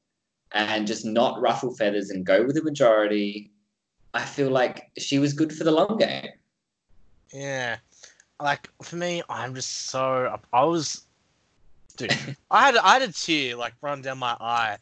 and 0.54 0.88
just 0.88 1.06
not 1.06 1.40
ruffle 1.42 1.76
feathers 1.76 2.10
and 2.10 2.26
go 2.26 2.44
with 2.46 2.56
the 2.56 2.64
majority, 2.64 3.52
I 4.14 4.24
feel 4.24 4.50
like 4.50 4.90
she 4.98 5.20
was 5.20 5.34
good 5.34 5.54
for 5.54 5.66
the 5.66 5.72
long 5.72 5.98
game. 5.98 6.30
Yeah. 7.34 7.78
Like 8.42 8.70
for 8.82 8.96
me, 8.96 9.22
I'm 9.30 9.54
just 9.54 9.88
so 9.88 10.40
I 10.54 10.64
was 10.64 11.04
dude. 11.98 12.12
I 12.50 12.66
had 12.68 12.78
I 12.78 12.94
had 12.94 13.02
a 13.04 13.12
tear 13.12 13.56
like 13.56 13.74
run 13.82 14.02
down 14.02 14.18
my 14.20 14.36
eye 14.40 14.78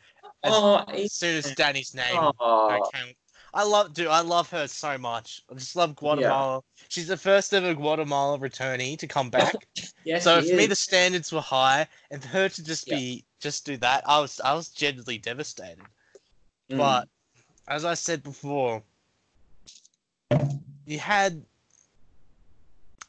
As- 0.45 0.53
oh, 0.53 0.83
as 0.89 1.13
soon 1.13 1.37
as 1.37 1.53
Danni's 1.55 1.93
name 1.93 2.31
oh. 2.39 2.81
I 3.53 3.63
love 3.63 3.93
dude, 3.93 4.07
I 4.07 4.19
love 4.19 4.49
her 4.49 4.67
so 4.67 4.97
much. 4.97 5.41
I 5.49 5.53
just 5.53 5.77
love 5.77 5.95
Guatemala. 5.95 6.61
She's 6.89 7.07
the 7.07 7.15
first 7.17 7.53
ever 7.53 7.73
Guatemala 7.73 8.37
returnee 8.37 8.99
to 8.99 9.07
come 9.07 9.29
back. 9.29 9.55
yes, 10.03 10.25
so 10.25 10.41
for 10.41 10.55
me 10.55 10.65
the 10.67 10.75
standards 10.75 11.31
were 11.31 11.41
high 11.41 11.87
and 12.11 12.21
for 12.21 12.27
her 12.29 12.49
to 12.49 12.63
just 12.63 12.87
Yeah. 12.87 12.97
be 12.97 13.25
just 13.39 13.65
do 13.65 13.77
that, 13.77 14.03
I 14.07 14.19
was 14.19 14.41
I 14.41 14.53
was 14.53 14.69
genuinely 14.69 15.17
devastated. 15.17 15.79
Mm. 16.69 16.77
But 16.77 17.07
as 17.67 17.85
I 17.85 17.93
said 17.93 18.23
before, 18.23 18.83
you 20.85 20.99
had. 20.99 21.41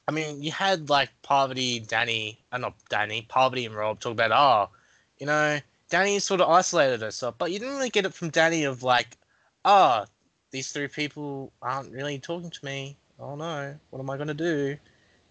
I 0.08 0.12
mean, 0.12 0.40
you 0.40 0.52
had 0.52 0.88
like 0.88 1.10
Parvati, 1.22 1.80
Danni, 1.80 2.36
uh, 2.52 2.58
not 2.58 2.74
Danni, 2.88 3.26
Parvati 3.26 3.66
and 3.66 3.74
Rob 3.74 3.98
talk 3.98 4.12
about, 4.12 4.30
oh, 4.30 4.72
you 5.18 5.26
know, 5.26 5.58
Danni 5.90 6.20
sort 6.20 6.40
of 6.40 6.48
isolated 6.48 7.00
herself, 7.00 7.36
but 7.38 7.52
you 7.52 7.58
didn't 7.58 7.74
really 7.74 7.90
get 7.90 8.06
it 8.06 8.14
from 8.14 8.30
Danni 8.30 8.68
of 8.68 8.82
like, 8.82 9.16
oh, 9.64 10.04
these 10.50 10.72
three 10.72 10.88
people 10.88 11.52
aren't 11.62 11.92
really 11.92 12.18
talking 12.18 12.50
to 12.50 12.64
me. 12.64 12.96
Oh 13.18 13.34
no, 13.36 13.74
what 13.90 14.00
am 14.00 14.10
I 14.10 14.16
gonna 14.16 14.34
do? 14.34 14.76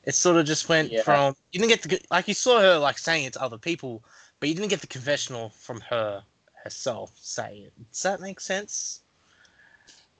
It 0.03 0.15
sort 0.15 0.37
of 0.37 0.45
just 0.45 0.69
went 0.69 0.91
Yeah. 0.91 1.01
from 1.03 1.35
you 1.51 1.59
didn't 1.59 1.69
get 1.69 1.81
the 1.81 2.01
like 2.11 2.27
you 2.27 2.33
saw 2.33 2.59
her 2.59 2.77
like 2.77 2.97
saying 2.97 3.25
it 3.25 3.33
to 3.33 3.41
other 3.41 3.57
people, 3.57 4.03
but 4.39 4.49
you 4.49 4.55
didn't 4.55 4.69
get 4.69 4.81
the 4.81 4.87
confessional 4.87 5.49
from 5.49 5.81
her 5.81 6.23
herself 6.63 7.11
saying 7.19 7.63
it. 7.63 7.73
Does 7.91 8.03
that 8.03 8.21
make 8.21 8.39
sense? 8.39 9.01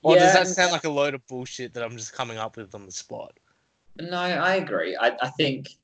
Or 0.02 0.16
does 0.16 0.32
that 0.34 0.46
sound 0.46 0.70
like 0.70 0.84
a 0.84 0.88
load 0.90 1.14
of 1.14 1.26
bullshit 1.26 1.74
that 1.74 1.82
I'm 1.82 1.96
just 1.96 2.12
coming 2.12 2.38
up 2.38 2.56
with 2.56 2.74
on 2.74 2.86
the 2.86 2.92
spot? 2.92 3.32
No, 3.98 4.18
I 4.18 4.54
agree. 4.54 4.96
I, 4.96 5.16
I 5.20 5.30
think, 5.30 5.76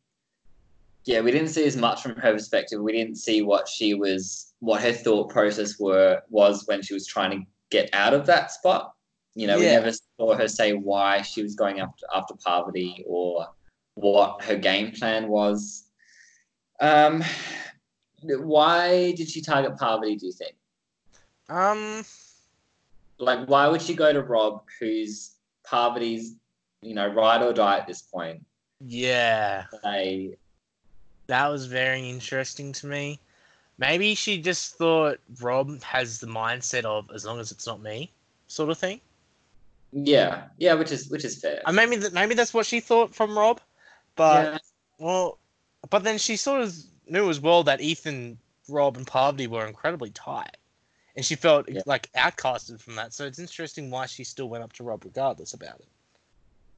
yeah, 1.04 1.20
we 1.20 1.30
didn't 1.32 1.48
see 1.48 1.64
as 1.64 1.76
much 1.76 2.02
from 2.02 2.16
her 2.16 2.32
perspective. 2.32 2.80
We 2.80 2.92
didn't 2.92 3.16
see 3.16 3.42
what 3.42 3.68
she 3.68 3.94
was, 3.94 4.54
what 4.60 4.82
her 4.82 4.92
thought 4.92 5.30
process 5.30 5.78
were 5.78 6.22
was 6.30 6.66
when 6.66 6.82
she 6.82 6.94
was 6.94 7.06
trying 7.06 7.30
to 7.32 7.46
get 7.70 7.90
out 7.92 8.14
of 8.14 8.26
that 8.26 8.50
spot. 8.52 8.92
You 9.34 9.46
know, 9.46 9.56
we 9.56 9.64
never 9.64 9.92
saw 10.18 10.34
her 10.34 10.46
say 10.48 10.72
why 10.74 11.22
she 11.22 11.42
was 11.42 11.54
going 11.54 11.80
after 11.80 12.06
after 12.14 12.34
Parvati 12.34 13.02
or 13.06 13.48
what 13.94 14.42
her 14.44 14.56
game 14.56 14.92
plan 14.92 15.28
was. 15.28 15.84
Um, 16.80 17.24
why 18.22 19.12
did 19.12 19.28
she 19.30 19.40
target 19.40 19.78
Parvati? 19.78 20.16
Do 20.16 20.26
you 20.26 20.32
think? 20.32 20.54
Um, 21.48 22.04
Like, 23.18 23.48
why 23.48 23.68
would 23.68 23.82
she 23.82 23.94
go 23.94 24.12
to 24.12 24.22
Rob, 24.22 24.64
who's 24.78 25.32
Parvati's, 25.64 26.34
you 26.82 26.94
know, 26.94 27.08
ride 27.08 27.42
or 27.42 27.52
die 27.52 27.78
at 27.78 27.86
this 27.86 28.02
point? 28.02 28.44
yeah, 28.84 29.64
Say, 29.82 30.36
that 31.26 31.48
was 31.48 31.66
very 31.66 32.08
interesting 32.08 32.72
to 32.72 32.86
me. 32.86 33.18
Maybe 33.78 34.14
she 34.14 34.40
just 34.40 34.76
thought 34.76 35.18
Rob 35.40 35.82
has 35.82 36.20
the 36.20 36.26
mindset 36.26 36.84
of 36.84 37.10
as 37.14 37.24
long 37.24 37.40
as 37.40 37.50
it's 37.50 37.66
not 37.66 37.80
me, 37.82 38.12
sort 38.46 38.70
of 38.70 38.78
thing. 38.78 39.00
Yeah, 39.92 40.44
yeah, 40.58 40.74
which 40.74 40.92
is 40.92 41.08
which 41.08 41.24
is 41.24 41.40
fair. 41.40 41.60
And 41.66 41.76
maybe 41.76 41.96
that 41.96 42.12
maybe 42.12 42.34
that's 42.34 42.54
what 42.54 42.66
she 42.66 42.80
thought 42.80 43.14
from 43.14 43.36
Rob, 43.36 43.60
but 44.16 44.52
yeah, 44.52 44.58
well, 44.98 45.38
but 45.90 46.04
then 46.04 46.18
she 46.18 46.36
sort 46.36 46.62
of 46.62 46.74
knew 47.08 47.28
as 47.28 47.40
well 47.40 47.62
that 47.64 47.80
Ethan, 47.80 48.38
Rob, 48.68 48.96
and 48.96 49.06
Parvati 49.06 49.46
were 49.46 49.66
incredibly 49.66 50.10
tight, 50.10 50.56
and 51.16 51.24
she 51.24 51.34
felt 51.34 51.68
Yeah. 51.68 51.82
like 51.86 52.10
outcasted 52.12 52.80
from 52.80 52.94
that. 52.96 53.12
So 53.12 53.26
it's 53.26 53.38
interesting 53.38 53.90
why 53.90 54.06
she 54.06 54.24
still 54.24 54.48
went 54.48 54.64
up 54.64 54.72
to 54.74 54.82
Rob 54.84 55.04
regardless 55.04 55.54
about 55.54 55.80
it. 55.80 55.88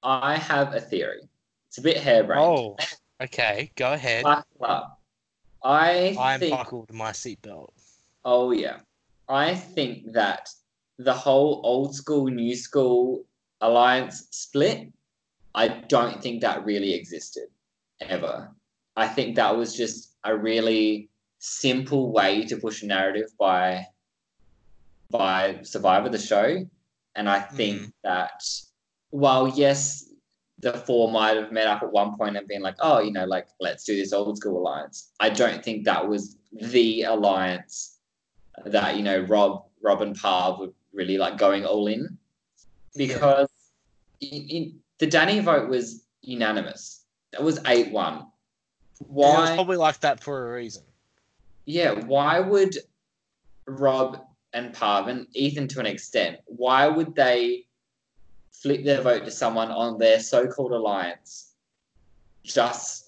I 0.02 0.36
have 0.36 0.74
a 0.74 0.80
theory. 0.80 1.28
It's 1.68 1.78
a 1.78 1.82
bit 1.82 1.98
harebrained. 1.98 2.42
Oh, 2.42 2.76
okay, 3.20 3.70
go 3.76 3.92
ahead. 3.92 4.22
Buckle 4.22 4.66
up. 4.66 5.00
I 5.62 6.16
I'm 6.18 6.40
think. 6.40 6.50
buckled 6.50 6.92
my 6.92 7.12
seatbelt. 7.12 7.70
Oh 8.24 8.52
yeah, 8.52 8.80
I 9.28 9.54
think 9.54 10.12
that 10.12 10.48
the 10.98 11.14
whole 11.14 11.60
old 11.64 11.94
school 11.94 12.26
new 12.26 12.54
school 12.54 13.24
alliance 13.60 14.28
split. 14.30 14.92
I 15.54 15.68
don't 15.68 16.20
think 16.22 16.40
that 16.42 16.64
really 16.64 16.94
existed 16.94 17.48
ever. 18.00 18.50
I 18.96 19.08
think 19.08 19.36
that 19.36 19.56
was 19.56 19.76
just 19.76 20.16
a 20.24 20.36
really 20.36 21.08
simple 21.38 22.12
way 22.12 22.44
to 22.46 22.56
push 22.56 22.82
a 22.82 22.86
narrative 22.86 23.30
by 23.38 23.86
by 25.10 25.60
Survivor 25.62 26.08
the 26.08 26.18
show, 26.18 26.66
and 27.14 27.28
I 27.28 27.40
think 27.40 27.80
Mhm. 27.82 27.92
that 28.02 28.42
while 29.10 29.48
yes, 29.48 30.04
the 30.64 30.72
four 30.72 31.12
might 31.12 31.36
have 31.36 31.52
met 31.52 31.66
up 31.66 31.82
at 31.82 31.92
one 31.92 32.16
point 32.16 32.38
and 32.38 32.48
been 32.48 32.62
like, 32.62 32.76
oh, 32.80 32.98
you 33.00 33.12
know, 33.12 33.26
like 33.26 33.46
let's 33.60 33.84
do 33.84 33.94
this 33.94 34.14
old 34.14 34.38
school 34.38 34.58
alliance. 34.58 35.10
I 35.20 35.28
don't 35.28 35.62
think 35.62 35.84
that 35.84 36.08
was 36.08 36.38
the 36.52 37.02
alliance 37.02 37.98
that 38.64 38.96
you 38.96 39.02
know 39.02 39.20
Rob, 39.20 39.64
Rob 39.82 40.00
and 40.00 40.18
Parv 40.18 40.58
were 40.58 40.72
really 40.94 41.18
like 41.18 41.36
going 41.36 41.66
all 41.66 41.86
in 41.86 42.16
because 42.96 43.48
in, 44.22 44.48
in, 44.48 44.74
the 44.98 45.06
Danni 45.06 45.42
vote 45.42 45.68
was 45.68 46.06
unanimous. 46.22 47.04
That 47.32 47.42
was 47.42 47.60
eight 47.66 47.92
one. 47.92 48.14
And 49.00 49.08
It 49.08 49.50
was 49.50 49.50
probably 49.50 49.76
like 49.76 50.00
that 50.00 50.22
for 50.22 50.50
a 50.50 50.56
reason. 50.56 50.82
Yeah, 51.66 51.92
why 51.92 52.40
would 52.40 52.78
Rob 53.66 54.24
and 54.54 54.74
Parv 54.74 55.08
and 55.08 55.26
Ethan 55.34 55.68
to 55.68 55.80
an 55.80 55.86
extent, 55.86 56.38
why 56.46 56.86
would 56.86 57.14
they 57.14 57.66
flip 58.64 58.82
their 58.82 59.02
vote 59.02 59.26
to 59.26 59.30
someone 59.30 59.70
on 59.70 59.98
their 59.98 60.18
so-called 60.18 60.72
alliance 60.72 61.52
just 62.42 63.02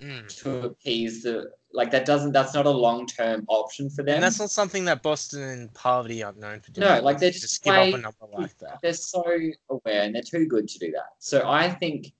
Mm. 0.00 0.28
to 0.42 0.66
appease 0.66 1.24
the 1.24 1.50
like 1.72 1.90
that 1.90 2.06
doesn't 2.06 2.30
that's 2.30 2.54
not 2.54 2.66
a 2.66 2.70
long-term 2.70 3.44
option 3.48 3.90
for 3.90 4.04
them. 4.04 4.14
And 4.14 4.22
that's 4.22 4.38
not 4.38 4.48
something 4.50 4.84
that 4.84 5.02
Boston 5.02 5.42
and 5.42 5.74
Parvati 5.74 6.22
are 6.22 6.32
known 6.34 6.60
for 6.60 6.70
doing. 6.70 6.86
No, 6.86 7.00
like, 7.00 7.18
they're 7.18 7.32
just 7.32 7.42
just 7.42 7.64
give 7.64 7.74
up 7.74 7.92
a 7.92 7.98
number 7.98 8.26
like 8.32 8.56
that. 8.58 8.78
they're 8.80 8.92
so 8.92 9.24
aware 9.68 10.02
and 10.02 10.14
they're 10.14 10.22
too 10.22 10.46
good 10.46 10.68
to 10.68 10.78
do 10.78 10.92
that. 10.92 11.14
So 11.18 11.48
I 11.50 11.68
think 11.68 12.12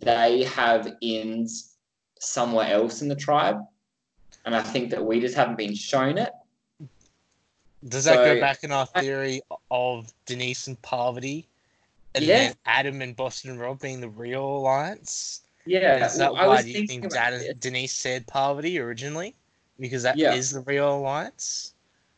they 0.00 0.44
have 0.44 0.96
ins 1.02 1.76
somewhere 2.18 2.68
else 2.68 3.02
in 3.02 3.08
the 3.08 3.14
tribe. 3.14 3.58
And 4.46 4.56
I 4.56 4.62
think 4.62 4.88
that 4.92 5.04
we 5.04 5.20
just 5.20 5.34
haven't 5.34 5.58
been 5.58 5.74
shown 5.74 6.16
it. 6.16 6.32
Does 7.86 8.04
that 8.04 8.16
go 8.16 8.40
back 8.40 8.64
in 8.64 8.72
our 8.72 8.86
theory 8.86 9.42
of 9.70 10.10
Denise 10.24 10.68
and 10.68 10.80
Parvati, 10.80 11.46
and 12.16 12.24
Yeah. 12.24 12.38
then 12.38 12.54
Adam 12.66 13.02
and 13.02 13.14
Boston 13.14 13.50
and 13.50 13.60
Rob 13.60 13.80
being 13.80 14.00
the 14.00 14.08
real 14.08 14.42
alliance? 14.44 15.42
Yeah. 15.66 16.04
Is 16.06 16.16
that 16.18 16.32
well, 16.32 16.42
I 16.42 16.46
was 16.46 16.56
why 16.58 16.62
do 16.62 16.70
you 16.70 16.86
think 16.86 17.04
about 17.04 17.12
Dad 17.14 17.32
this. 17.34 17.48
and 17.48 17.60
Denise 17.60 17.92
said 17.92 18.26
Parvati 18.26 18.78
originally? 18.80 19.34
Because 19.78 20.02
that 20.04 20.18
is 20.18 20.52
Yeah. 20.52 20.58
the 20.58 20.64
real 20.64 20.96
alliance. 20.96 21.74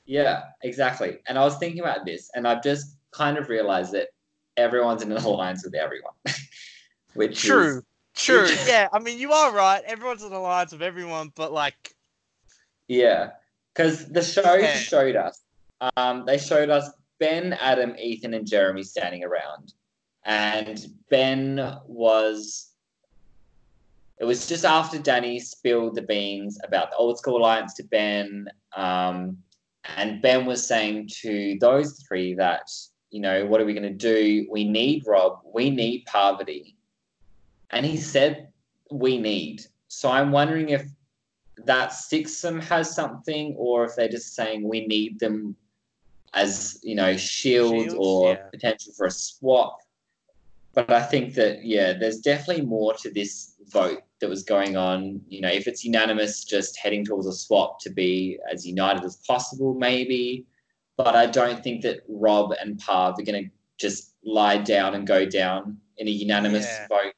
Yeah, 0.07 0.45
exactly. 0.63 1.19
And 1.27 1.39
I 1.39 1.45
was 1.45 1.59
thinking 1.59 1.81
about 1.81 2.07
this, 2.07 2.31
and 2.35 2.47
I've 2.49 2.63
just 2.63 2.97
kind 3.11 3.37
of 3.37 3.49
realized 3.49 3.93
that 3.93 4.09
everyone's 4.57 5.03
in 5.03 5.13
an 5.13 5.19
alliance 5.25 5.65
with 5.65 5.75
everyone. 5.75 6.15
Which 7.15 7.43
True, 7.43 7.79
is 7.79 7.83
true. 8.15 8.43
Which- 8.43 8.59
yeah, 8.69 8.89
I 8.93 9.01
mean 9.01 9.19
you 9.19 9.33
are 9.33 9.53
right. 9.53 9.83
Everyone's 9.85 10.23
in 10.23 10.29
an 10.29 10.35
alliance 10.35 10.73
with 10.73 10.83
everyone, 10.83 11.33
but 11.35 11.53
like, 11.53 11.95
yeah, 12.87 13.31
because 13.75 14.07
the 14.09 14.23
show 14.23 14.55
Yeah. 14.55 14.75
showed 14.75 15.17
us. 15.17 15.41
Um, 15.97 16.25
they 16.27 16.39
showed 16.39 16.71
us 16.71 16.91
Ben, 17.19 17.53
Adam, 17.55 17.95
Ethan, 17.99 18.35
and 18.35 18.47
Jeremy 18.47 18.83
standing 18.83 19.25
around, 19.25 19.75
and 20.29 20.87
Ben 21.11 21.77
was. 21.87 22.67
It 24.21 24.25
was 24.25 24.49
just 24.49 24.65
after 24.65 24.99
Danni 24.99 25.41
spilled 25.41 25.95
the 25.95 26.03
beans 26.03 26.59
about 26.65 26.91
the 26.91 26.97
old 26.97 27.19
school 27.19 27.39
alliance 27.39 27.75
to 27.75 27.85
Ben, 27.85 28.49
um, 28.77 29.39
and 29.97 30.21
Ben 30.21 30.45
was 30.45 30.67
saying 30.67 31.09
to 31.23 31.57
those 31.61 32.03
three 32.07 32.35
that 32.35 32.69
you 33.11 33.21
know 33.21 33.47
what 33.47 33.61
are 33.61 33.65
we 33.65 33.75
going 33.75 33.83
to 33.85 33.91
do? 33.91 34.47
We 34.51 34.65
need 34.65 35.05
Rob. 35.07 35.41
We 35.53 35.71
need 35.71 36.05
Parvati, 36.07 36.77
and 37.71 37.85
he 37.87 37.97
said 37.97 38.49
we 38.91 39.19
need. 39.19 39.63
So 39.89 40.11
I'm 40.11 40.31
wondering 40.31 40.69
if 40.69 40.87
that 41.65 41.91
Sixum 41.91 42.63
has 42.65 42.95
something, 42.95 43.55
or 43.57 43.85
if 43.85 43.97
they're 43.97 44.09
just 44.09 44.35
saying 44.35 44.69
we 44.69 44.87
need 44.87 45.19
them 45.21 45.57
as 46.35 46.79
you 46.83 46.97
know 46.97 47.17
shields, 47.17 47.85
Shields, 47.85 47.95
or 47.97 48.33
yeah. 48.33 48.43
potential 48.53 48.93
for 48.95 49.07
a 49.07 49.11
swap. 49.11 49.79
But 50.79 50.93
I 50.93 51.03
think 51.03 51.35
that 51.35 51.65
yeah, 51.65 51.93
there's 51.93 52.21
definitely 52.21 52.65
more 52.65 52.95
to 52.95 53.11
this 53.11 53.55
vote 53.67 54.01
that 54.21 54.31
was 54.31 54.45
going 54.45 54.77
on. 54.77 55.21
You 55.29 55.41
know, 55.41 55.49
if 55.49 55.67
it's 55.67 55.85
unanimous, 55.85 56.45
just 56.45 56.79
heading 56.79 57.05
towards 57.05 57.27
a 57.27 57.33
swap 57.33 57.81
to 57.81 57.91
be 57.91 58.39
as 58.49 58.65
united 58.65 59.03
as 59.03 59.17
possible, 59.27 59.75
maybe. 59.75 60.47
But 60.97 61.17
I 61.17 61.27
don't 61.27 61.65
think 61.65 61.83
that 61.83 62.05
Rob 62.09 62.55
and 62.61 62.79
Parv 62.79 63.19
are 63.19 63.25
going 63.25 63.47
to 63.47 63.51
just 63.77 64.15
lie 64.25 64.59
down 64.59 64.95
and 64.95 65.05
go 65.05 65.27
down 65.27 65.79
in 65.97 66.07
a 66.07 66.13
unanimous 66.13 66.67
Yeah. 66.67 66.87
vote 66.87 67.15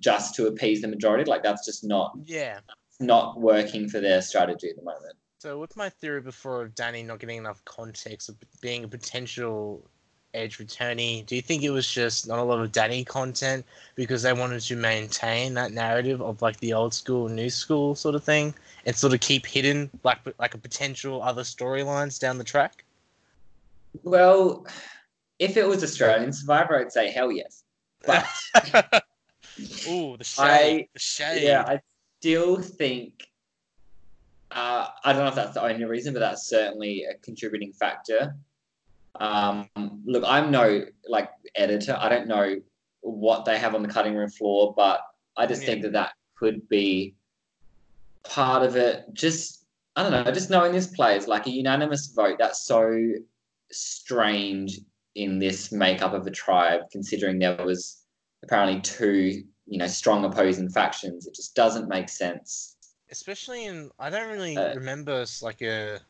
just 0.00 0.34
to 0.36 0.46
appease 0.46 0.80
the 0.80 0.88
majority. 0.88 1.30
Like 1.30 1.42
that's 1.42 1.66
just 1.66 1.84
not 1.84 2.16
yeah. 2.24 2.60
not 3.00 3.38
working 3.38 3.86
for 3.86 4.00
their 4.00 4.22
strategy 4.22 4.70
at 4.70 4.76
the 4.76 4.82
moment. 4.82 5.16
So 5.40 5.58
with 5.58 5.76
my 5.76 5.90
theory 5.90 6.22
before 6.22 6.62
of 6.62 6.74
Danni 6.74 7.04
not 7.04 7.18
getting 7.18 7.36
enough 7.36 7.62
context 7.66 8.30
of 8.30 8.36
being 8.62 8.82
a 8.82 8.88
potential 8.88 9.90
edge 10.34 10.58
returning? 10.58 11.24
do 11.24 11.36
you 11.36 11.42
think 11.42 11.62
it 11.62 11.70
was 11.70 11.88
just 11.90 12.26
not 12.28 12.38
a 12.38 12.42
lot 12.42 12.60
of 12.60 12.72
Danni 12.72 13.06
content 13.06 13.64
because 13.94 14.22
they 14.22 14.32
wanted 14.32 14.60
to 14.62 14.76
maintain 14.76 15.54
that 15.54 15.72
narrative 15.72 16.20
of 16.20 16.42
like 16.42 16.58
the 16.60 16.72
old 16.72 16.92
school, 16.92 17.28
new 17.28 17.48
school 17.50 17.94
sort 17.94 18.14
of 18.14 18.24
thing, 18.24 18.54
and 18.86 18.94
sort 18.94 19.14
of 19.14 19.20
keep 19.20 19.46
hidden 19.46 19.90
like 20.02 20.18
like 20.38 20.54
a 20.54 20.58
potential 20.58 21.22
other 21.22 21.42
storylines 21.42 22.18
down 22.20 22.38
the 22.38 22.44
track? 22.44 22.84
Well, 24.02 24.66
if 25.38 25.56
it 25.56 25.66
was 25.66 25.82
Australian 25.84 26.32
Survivor, 26.32 26.78
I'd 26.80 26.92
say 26.92 27.10
hell 27.10 27.30
yes. 27.30 27.62
But 28.06 28.26
Ooh, 29.88 30.16
the 30.16 30.24
shade, 30.24 30.42
I- 30.44 30.88
the 30.92 30.98
shade. 31.00 31.42
yeah, 31.44 31.62
I 31.66 31.80
still 32.20 32.60
think 32.60 33.28
Uh, 34.50 34.86
I 35.04 35.12
don't 35.12 35.22
know 35.22 35.28
if 35.28 35.34
that's 35.34 35.54
the 35.54 35.62
only 35.64 35.84
reason, 35.84 36.12
but 36.14 36.20
that's 36.20 36.46
certainly 36.46 37.04
a 37.10 37.14
contributing 37.18 37.72
factor. 37.72 38.36
Um, 39.20 39.68
look, 40.04 40.24
I'm 40.26 40.50
no 40.50 40.84
like 41.08 41.30
editor. 41.54 41.96
I 41.98 42.08
don't 42.08 42.26
know 42.26 42.56
what 43.00 43.44
they 43.44 43.58
have 43.58 43.74
on 43.74 43.82
the 43.82 43.88
cutting 43.88 44.14
room 44.14 44.30
floor, 44.30 44.74
but 44.76 45.00
I 45.36 45.46
just 45.46 45.62
Yeah. 45.62 45.66
think 45.66 45.82
that 45.82 45.92
that 45.92 46.12
could 46.36 46.68
be 46.68 47.14
part 48.24 48.62
of 48.62 48.76
it. 48.76 49.04
Just 49.12 49.66
I 49.96 50.02
don't 50.02 50.10
know. 50.10 50.32
Just 50.32 50.50
knowing 50.50 50.72
this 50.72 50.88
play 50.88 51.16
is 51.16 51.28
like 51.28 51.46
a 51.46 51.50
unanimous 51.50 52.08
vote. 52.08 52.36
That's 52.38 52.64
so 52.64 53.12
strange 53.70 54.80
in 55.14 55.38
this 55.38 55.70
makeup 55.70 56.12
of 56.12 56.26
a 56.26 56.30
tribe, 56.30 56.80
considering 56.90 57.38
there 57.38 57.64
was 57.64 58.04
apparently 58.42 58.80
two, 58.80 59.44
you 59.66 59.78
know, 59.78 59.86
strong 59.86 60.24
opposing 60.24 60.68
factions. 60.68 61.26
It 61.28 61.34
just 61.34 61.54
doesn't 61.54 61.88
make 61.88 62.08
sense. 62.08 62.76
Especially 63.10 63.66
in, 63.66 63.90
I 63.98 64.10
don't 64.10 64.28
really 64.28 64.56
Uh, 64.56 64.74
remember 64.74 65.24
like 65.40 65.62
a. 65.62 66.00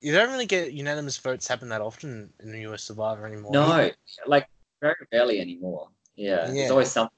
You 0.00 0.12
don't 0.12 0.30
really 0.30 0.46
get 0.46 0.72
unanimous 0.72 1.18
votes 1.18 1.46
happen 1.46 1.68
that 1.68 1.80
often 1.80 2.32
in 2.40 2.52
the 2.52 2.60
US 2.72 2.84
Survivor 2.84 3.26
anymore. 3.26 3.52
No, 3.52 3.90
like 4.26 4.48
very 4.80 4.94
rarely 5.12 5.40
anymore. 5.40 5.88
Yeah, 6.16 6.46
Yeah. 6.46 6.52
there's 6.52 6.70
always 6.70 6.90
something. 6.90 7.10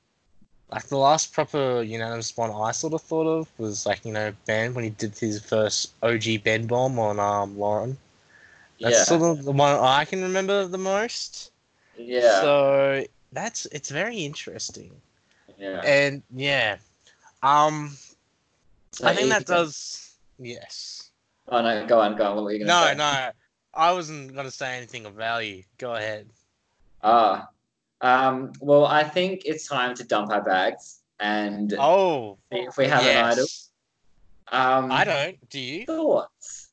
Like 0.70 0.86
the 0.88 0.96
last 0.96 1.32
proper 1.32 1.82
unanimous 1.82 2.36
one 2.36 2.50
I 2.50 2.72
sort 2.72 2.94
of 2.94 3.02
thought 3.02 3.26
of 3.26 3.48
was 3.58 3.84
like 3.86 4.04
you 4.04 4.12
know 4.12 4.32
Ben 4.46 4.74
when 4.74 4.84
he 4.84 4.90
did 4.90 5.16
his 5.18 5.40
first 5.42 5.92
OG 6.02 6.42
Ben 6.44 6.66
bomb 6.66 6.98
on 6.98 7.20
um 7.20 7.58
Lauren. 7.58 7.98
That's 8.80 8.96
Yeah, 8.96 9.04
sort 9.04 9.22
of 9.22 9.44
the 9.44 9.52
one 9.52 9.76
I 9.78 10.04
can 10.04 10.22
remember 10.22 10.66
the 10.66 10.78
most. 10.78 11.52
yeah, 11.96 12.40
So 12.40 13.04
that's 13.32 13.66
it's 13.66 13.90
very 13.90 14.24
interesting. 14.24 14.90
yeah. 15.58 15.82
And 15.84 16.22
yeah. 16.34 16.78
Um 17.42 17.96
So 18.92 19.06
I 19.06 19.14
think 19.14 19.28
that 19.28 19.46
does 19.46 20.14
yes. 20.38 21.01
Oh 21.52 21.60
no, 21.60 21.86
go 21.86 22.00
on, 22.00 22.16
go 22.16 22.24
on. 22.30 22.36
What 22.36 22.44
were 22.44 22.52
you 22.52 22.64
gonna 22.64 22.72
No, 22.80 22.86
say? 22.86 22.94
no. 22.94 23.12
no, 23.12 23.30
I 23.74 23.92
wasn't 23.92 24.34
gonna 24.34 24.50
say 24.50 24.74
anything 24.78 25.04
of 25.04 25.12
value. 25.12 25.62
Go 25.76 25.94
ahead. 25.94 26.30
Ah, 27.02 27.48
um. 28.00 28.52
Well, 28.60 28.86
I 28.86 29.04
think 29.04 29.42
it's 29.44 29.68
time 29.68 29.94
to 29.96 30.04
dump 30.04 30.32
our 30.32 30.40
bags 30.42 31.00
and 31.20 31.74
Oh 31.78 32.38
see 32.50 32.60
if 32.60 32.76
we 32.78 32.86
have 32.86 33.02
an 33.02 33.16
idol. 33.24 33.44
yes. 33.44 33.70
Um, 34.50 34.90
I 34.90 35.04
don't. 35.04 35.50
Do 35.50 35.60
you? 35.60 35.84
Thoughts? 35.84 36.70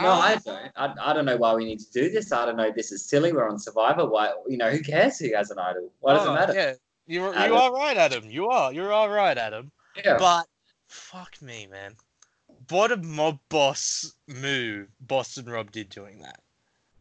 No, 0.00 0.10
Um, 0.12 0.20
I 0.22 0.36
don't. 0.36 0.72
I, 0.76 1.10
I 1.10 1.12
don't 1.12 1.24
know 1.24 1.36
why 1.36 1.52
we 1.54 1.64
need 1.64 1.80
to 1.80 1.90
do 1.92 2.08
this. 2.08 2.30
I 2.30 2.46
don't 2.46 2.56
know. 2.56 2.70
This 2.70 2.92
is 2.92 3.04
silly. 3.04 3.32
We're 3.32 3.48
on 3.48 3.58
Survivor. 3.58 4.06
Why? 4.06 4.32
You 4.48 4.58
know, 4.58 4.70
who 4.70 4.80
cares 4.80 5.18
who 5.18 5.34
has 5.34 5.50
an 5.50 5.58
idol? 5.58 5.90
What 6.00 6.14
does 6.14 6.26
oh, 6.26 6.30
it 6.30 6.34
matter? 6.34 6.54
Yeah. 6.54 6.74
You're, 7.06 7.34
you 7.34 7.54
are 7.56 7.72
right, 7.72 7.96
Adam. 7.96 8.30
You 8.30 8.48
are. 8.48 8.72
You're 8.72 8.92
all 8.92 9.10
right, 9.10 9.36
Adam. 9.36 9.72
Yeah. 9.96 10.18
But 10.18 10.46
fuck 10.86 11.42
me, 11.42 11.66
man. 11.70 11.96
What 12.72 12.90
a 12.90 12.96
mob 12.96 13.38
boss 13.50 14.14
move 14.26 14.88
Boston 15.02 15.44
Rob 15.44 15.70
did 15.72 15.90
doing 15.90 16.20
that. 16.20 16.40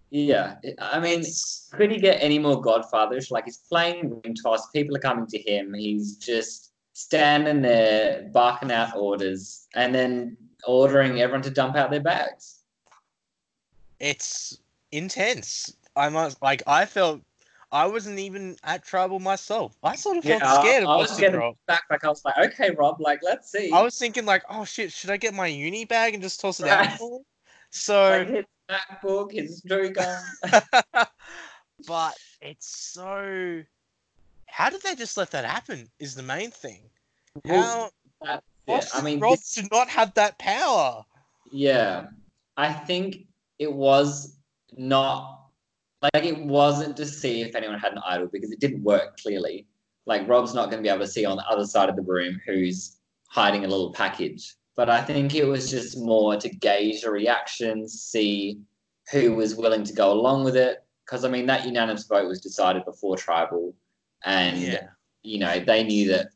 Yeah, 0.10 0.56
I 0.80 1.00
mean, 1.00 1.24
could 1.72 1.90
he 1.90 1.98
get 1.98 2.22
any 2.22 2.40
more 2.40 2.62
Godfatherish? 2.62 3.32
Like 3.32 3.46
he's 3.46 3.60
playing 3.70 4.22
ring 4.22 4.36
toss, 4.36 4.70
people 4.72 4.98
are 4.98 5.00
coming 5.00 5.28
to 5.28 5.40
him. 5.40 5.74
He's 5.74 6.18
just 6.18 6.74
standing 6.92 7.62
there 7.62 8.30
barking 8.34 8.70
out 8.70 8.98
orders 8.98 9.68
and 9.74 9.96
then 9.96 10.36
ordering 10.68 11.22
everyone 11.22 11.44
to 11.44 11.50
dump 11.50 11.78
out 11.78 11.90
their 11.90 12.02
bags. 12.02 12.64
it's 14.02 14.60
intense. 14.92 15.78
I 15.96 16.10
must 16.10 16.42
like. 16.42 16.64
I 16.68 16.86
felt 16.86 17.22
I 17.74 17.86
wasn't 17.88 18.20
even 18.20 18.58
at 18.64 18.84
tribal 18.84 19.20
myself. 19.20 19.78
I 19.82 19.96
sort 19.96 20.18
of 20.18 20.24
felt 20.26 20.42
Yeah, 20.42 20.54
I- 20.54 20.62
scared 20.62 20.84
of 20.84 20.90
I 20.90 20.96
was 20.98 21.18
getting- 21.18 21.40
Rob. 21.40 21.56
Back, 21.68 21.84
like 21.90 22.04
I 22.04 22.10
was 22.10 22.24
like, 22.26 22.38
okay, 22.38 22.72
Rob, 22.72 23.00
like 23.00 23.20
let's 23.24 23.50
see. 23.52 23.72
I 23.72 23.82
was 23.82 23.98
thinking 23.98 24.26
like, 24.26 24.44
oh 24.50 24.66
shit, 24.66 24.92
should 24.92 25.10
I 25.10 25.18
get 25.18 25.34
my 25.34 25.48
uni 25.48 25.86
bag 25.86 26.14
and 26.14 26.22
just 26.22 26.40
toss 26.42 26.60
it 26.60 26.66
Right. 26.66 26.90
out? 27.02 27.22
So 27.70 28.10
like 28.28 28.28
his 28.30 28.46
MacBook, 28.70 29.32
his 29.32 29.62
drew 29.62 29.90
gun. 29.92 30.22
but 31.88 32.14
it's 32.42 32.68
so. 32.94 33.64
How 34.48 34.70
did 34.70 34.82
they 34.84 34.96
just 34.96 35.16
let 35.18 35.32
that 35.32 35.46
happen? 35.46 35.90
Is 36.00 36.14
the 36.16 36.24
main 36.24 36.52
thing. 36.52 36.90
How 37.48 37.90
Yeah, 38.24 38.40
Boston 38.68 39.00
I 39.00 39.04
mean, 39.04 39.20
Rob 39.22 39.38
this- 39.38 39.54
should 39.54 39.72
not 39.72 39.88
have 39.88 40.14
that 40.16 40.38
power. 40.40 41.04
Yeah, 41.52 42.08
I 42.58 42.72
think 42.74 43.28
it 43.60 43.72
was 43.72 44.38
not 44.78 45.41
like 46.02 46.26
it 46.26 46.38
wasn't 46.38 46.98
to 46.98 47.06
see 47.06 47.42
if 47.42 47.56
anyone 47.56 47.78
had 47.80 47.92
an 47.94 48.00
idol 48.06 48.28
because 48.32 48.52
it 48.52 48.60
didn't 48.60 48.84
work 48.84 49.18
clearly. 49.18 49.68
Like 50.06 50.28
Rob's 50.28 50.54
not 50.54 50.70
going 50.72 50.82
to 50.82 50.88
be 50.88 50.90
able 50.90 51.06
to 51.06 51.12
see 51.12 51.26
on 51.26 51.38
the 51.38 51.48
other 51.48 51.66
side 51.66 51.90
of 51.90 51.96
the 51.96 52.02
room 52.02 52.40
who's 52.46 52.98
hiding 53.28 53.66
a 53.66 53.68
little 53.68 53.94
package. 53.94 54.56
But 54.76 54.90
I 54.90 55.02
think 55.02 55.36
it 55.36 55.46
was 55.46 55.70
just 55.70 55.98
more 55.98 56.38
to 56.38 56.50
gauge 56.50 57.02
the 57.02 57.12
reactions, 57.12 58.02
see 58.02 58.60
who 59.12 59.36
was 59.36 59.56
willing 59.56 59.84
to 59.84 59.94
go 59.94 60.12
along 60.12 60.44
with 60.44 60.56
it. 60.56 60.84
Because 61.06 61.24
I 61.26 61.30
mean, 61.30 61.46
that 61.48 61.66
unanimous 61.66 62.06
vote 62.06 62.28
was 62.28 62.40
decided 62.42 62.86
before 62.86 63.18
tribal, 63.18 63.76
and 64.24 64.58
Yeah. 64.60 64.88
you 65.24 65.40
know 65.40 65.60
they 65.60 65.84
knew 65.84 66.08
that 66.10 66.30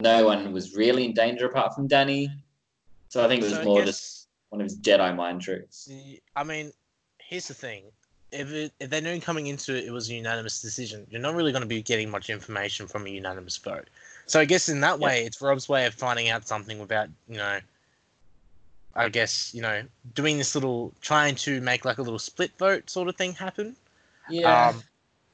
no 0.00 0.26
one 0.26 0.52
was 0.52 0.76
really 0.76 1.04
in 1.06 1.14
danger 1.14 1.46
apart 1.46 1.74
from 1.74 1.88
Danni. 1.88 2.28
So 3.08 3.24
I 3.24 3.28
think 3.28 3.42
it 3.42 3.46
was 3.46 3.54
So 3.54 3.64
more 3.64 3.78
guess- 3.78 3.86
just 3.86 4.28
one 4.50 4.60
of 4.60 4.66
his 4.66 4.78
Jedi 4.78 5.16
mind 5.16 5.40
tricks. 5.40 5.88
I 6.36 6.44
mean, 6.44 6.72
here's 7.18 7.48
the 7.48 7.54
thing: 7.54 7.84
if 8.32 8.50
it, 8.52 8.72
if 8.80 8.90
they 8.90 9.00
knew 9.00 9.20
coming 9.20 9.46
into 9.48 9.74
it 9.76 9.84
it 9.84 9.90
was 9.90 10.08
a 10.10 10.14
unanimous 10.14 10.60
decision, 10.62 11.06
you're 11.10 11.20
not 11.20 11.34
really 11.34 11.52
going 11.52 11.62
to 11.62 11.68
be 11.68 11.82
getting 11.82 12.10
much 12.10 12.30
information 12.30 12.86
from 12.86 13.06
a 13.06 13.10
unanimous 13.10 13.56
vote. 13.56 13.88
So 14.26 14.38
I 14.40 14.44
guess 14.44 14.68
in 14.68 14.80
that 14.80 14.98
way, 15.00 15.24
it's 15.24 15.40
Rob's 15.40 15.68
way 15.68 15.86
of 15.86 15.94
finding 15.94 16.28
out 16.28 16.46
something 16.46 16.78
without 16.78 17.08
you 17.28 17.36
know. 17.38 17.58
I 18.96 19.08
guess 19.08 19.54
you 19.54 19.62
know 19.62 19.82
doing 20.14 20.36
this 20.38 20.54
little 20.54 20.92
trying 21.00 21.36
to 21.36 21.60
make 21.60 21.84
like 21.84 21.98
a 21.98 22.02
little 22.02 22.18
split 22.18 22.50
vote 22.58 22.90
sort 22.90 23.08
of 23.08 23.16
thing 23.16 23.32
happen. 23.34 23.76
Yeah. 24.28 24.68
Um, 24.68 24.82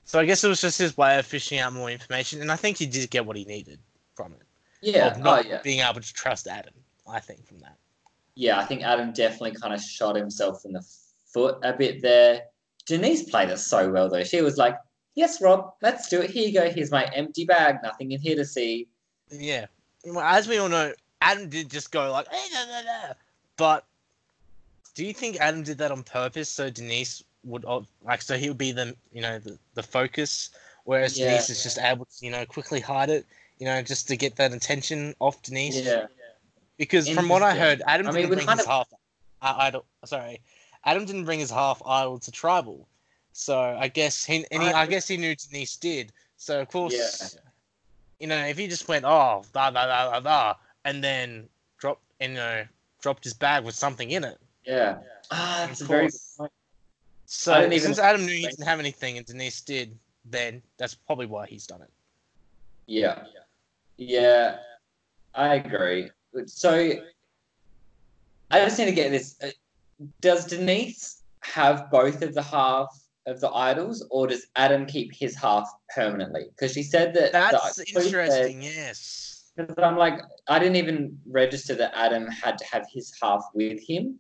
so 0.05 0.21
I 0.21 0.25
guess 0.25 0.45
it 0.45 0.49
was 0.49 0.61
just 0.61 0.79
his 0.79 0.97
way 0.97 1.19
of 1.19 1.27
fishing 1.27 1.59
out 1.59 1.73
more 1.73 1.91
information, 1.91 2.41
and 2.41 2.53
I 2.53 2.57
think 2.57 2.77
he 2.77 2.87
did 2.87 3.11
get 3.11 3.25
what 3.27 3.37
he 3.37 3.45
needed 3.45 3.79
from 4.15 4.33
it. 4.33 4.43
yeah. 4.83 5.09
Of 5.09 5.19
Oh, 5.19 5.23
not 5.23 5.47
yeah. 5.47 5.61
being 5.63 5.81
able 5.81 6.01
to 6.01 6.13
trust 6.15 6.47
Adam. 6.47 6.75
I 7.09 7.19
think 7.21 7.45
from 7.47 7.59
that. 7.61 7.77
Yeah. 8.35 8.59
I 8.59 8.65
think 8.65 8.83
Adam 8.83 9.13
definitely 9.13 9.53
kind 9.53 9.73
of 9.75 9.81
shot 9.81 10.17
himself 10.17 10.65
in 10.65 10.73
the 10.73 10.85
foot 11.33 11.59
a 11.63 11.73
bit 11.73 12.03
there. 12.03 12.43
Denise 12.87 13.25
played 13.25 13.49
it 13.51 13.59
so 13.59 13.91
well, 13.91 14.09
though. 14.09 14.25
She 14.25 14.41
was 14.43 14.57
like, 14.57 14.77
Yes, 15.15 15.41
Rob, 15.41 15.73
let's 15.81 16.09
do 16.09 16.21
it. 16.21 16.31
Here 16.31 16.47
you 16.47 16.53
go. 16.53 16.71
Here's 16.71 16.91
my 16.91 17.05
empty 17.15 17.45
bag. 17.47 17.77
Nothing 17.83 18.13
in 18.13 18.21
here 18.21 18.37
to 18.37 18.45
see. 18.45 18.87
Yeah. 19.31 19.67
Well, 20.05 20.21
as 20.21 20.47
we 20.47 20.59
all 20.59 20.69
know, 20.69 20.93
Adam 21.23 21.49
did 21.49 21.71
just 21.71 21.91
go 21.91 22.13
like, 22.13 22.27
"Eh, 22.31 22.49
da, 22.53 22.65
da, 22.67 22.83
da." 22.83 23.15
but 23.57 23.87
do 24.95 25.05
you 25.07 25.15
think 25.15 25.39
Adam 25.41 25.63
did 25.63 25.79
that 25.79 25.91
on 25.91 26.03
purpose 26.03 26.51
so 26.51 26.69
Denise 26.69 27.25
would 27.45 27.65
like 28.05 28.21
so 28.23 28.37
he 28.37 28.49
would 28.49 28.59
be 28.59 28.73
the 28.73 28.95
you 29.13 29.23
know 29.23 29.39
the, 29.39 29.59
the 29.75 29.83
focus, 29.83 30.51
whereas 30.85 31.19
Yeah. 31.19 31.31
Denise 31.31 31.49
is 31.51 31.63
just 31.63 31.79
able 31.79 32.05
to 32.05 32.25
you 32.25 32.31
know 32.31 32.45
quickly 32.45 32.81
hide 32.81 33.09
it, 33.09 33.25
you 33.59 33.65
know, 33.67 33.81
just 33.83 34.07
to 34.09 34.17
get 34.17 34.37
that 34.37 34.53
attention 34.53 35.15
off 35.19 35.43
Denise. 35.43 35.81
Yeah. 35.81 36.07
Because 36.77 37.09
from 37.09 37.31
what 37.31 37.43
I 37.43 37.55
heard, 37.57 37.81
Adam 37.87 38.07
I 38.09 38.11
mean, 38.11 38.23
didn't 38.25 38.35
bring 38.35 38.47
kind 38.47 38.59
his 38.61 38.67
of- 38.67 38.73
half 38.73 38.89
uh, 39.41 39.55
idol. 39.59 39.87
Sorry, 40.05 40.41
Adam 40.87 41.05
didn't 41.05 41.25
bring 41.25 41.41
his 41.41 41.51
half 41.51 41.83
idol 41.85 42.19
to 42.21 42.31
tribal, 42.31 42.87
so 43.33 43.59
I 43.61 43.89
guess 43.89 44.25
he 44.25 44.47
and 44.51 44.63
he, 44.63 44.69
I- 44.71 44.83
I 44.83 44.87
guess 44.87 45.07
he 45.09 45.17
knew 45.17 45.35
Denise 45.35 45.77
did. 45.77 46.13
So 46.37 46.61
of 46.61 46.69
course, 46.69 46.95
Yeah. 47.35 47.41
you 48.21 48.27
know, 48.29 48.47
if 48.47 48.57
he 48.57 48.67
just 48.69 48.89
went 48.89 49.05
oh 49.05 49.45
da 49.53 49.71
da 49.71 49.87
da 49.87 50.11
da 50.13 50.21
da, 50.21 50.55
and 50.85 51.03
then 51.03 51.49
dropped 51.79 52.03
and 52.21 52.33
you 52.33 52.39
know 52.39 52.65
dropped 53.03 53.25
his 53.25 53.35
bag 53.35 53.65
with 53.65 53.75
something 53.75 54.11
in 54.13 54.25
it. 54.25 54.39
Yeah. 54.65 54.99
Ah, 55.31 55.65
Of 55.65 55.69
that's 55.71 55.81
a 55.81 55.85
very 55.85 56.07
good 56.07 56.13
course. 56.13 56.35
point. 56.39 56.53
So 57.27 57.53
I 57.53 57.67
even- 57.67 57.81
since 57.81 57.99
Adam 57.99 58.25
knew 58.25 58.33
he 58.35 58.47
didn't 58.47 58.65
have 58.65 58.79
anything 58.81 59.17
and 59.19 59.27
Denise 59.27 59.61
did, 59.61 59.99
then 60.25 60.63
that's 60.77 60.95
probably 60.95 61.27
why 61.27 61.47
he's 61.47 61.67
done 61.67 61.83
it. 61.83 61.91
Yeah. 62.87 63.25
Yeah. 63.97 64.59
I 65.35 65.57
agree. 65.57 66.11
So 66.47 66.71
I 68.51 68.61
just 68.61 68.79
need 68.79 68.85
to 68.87 68.93
get 68.93 69.11
this. 69.11 69.37
Does 70.21 70.45
Denise 70.45 71.23
have 71.41 71.91
both 71.91 72.23
of 72.23 72.35
the 72.35 72.43
half 72.43 72.89
of 73.27 73.41
the 73.41 73.51
idols, 73.51 74.07
or 74.11 74.27
does 74.27 74.47
Adam 74.57 74.87
keep 74.87 75.13
his 75.15 75.35
half 75.35 75.69
permanently? 75.95 76.47
Because 76.51 76.73
she 76.73 76.83
said 76.83 77.15
that. 77.15 77.33
That's 77.33 77.77
the 77.77 77.85
clue 77.87 78.03
said- 78.03 78.07
interesting. 78.07 78.63
Yes. 78.63 79.33
Because 79.57 79.83
I'm 79.83 79.97
like, 79.97 80.21
I 80.49 80.59
didn't 80.59 80.77
even 80.77 81.19
register 81.27 81.75
that 81.77 81.93
Adam 81.95 82.27
had 82.27 82.59
to 82.59 82.65
have 82.67 82.87
his 82.93 83.13
half 83.23 83.43
with 83.55 83.81
him. 83.83 84.19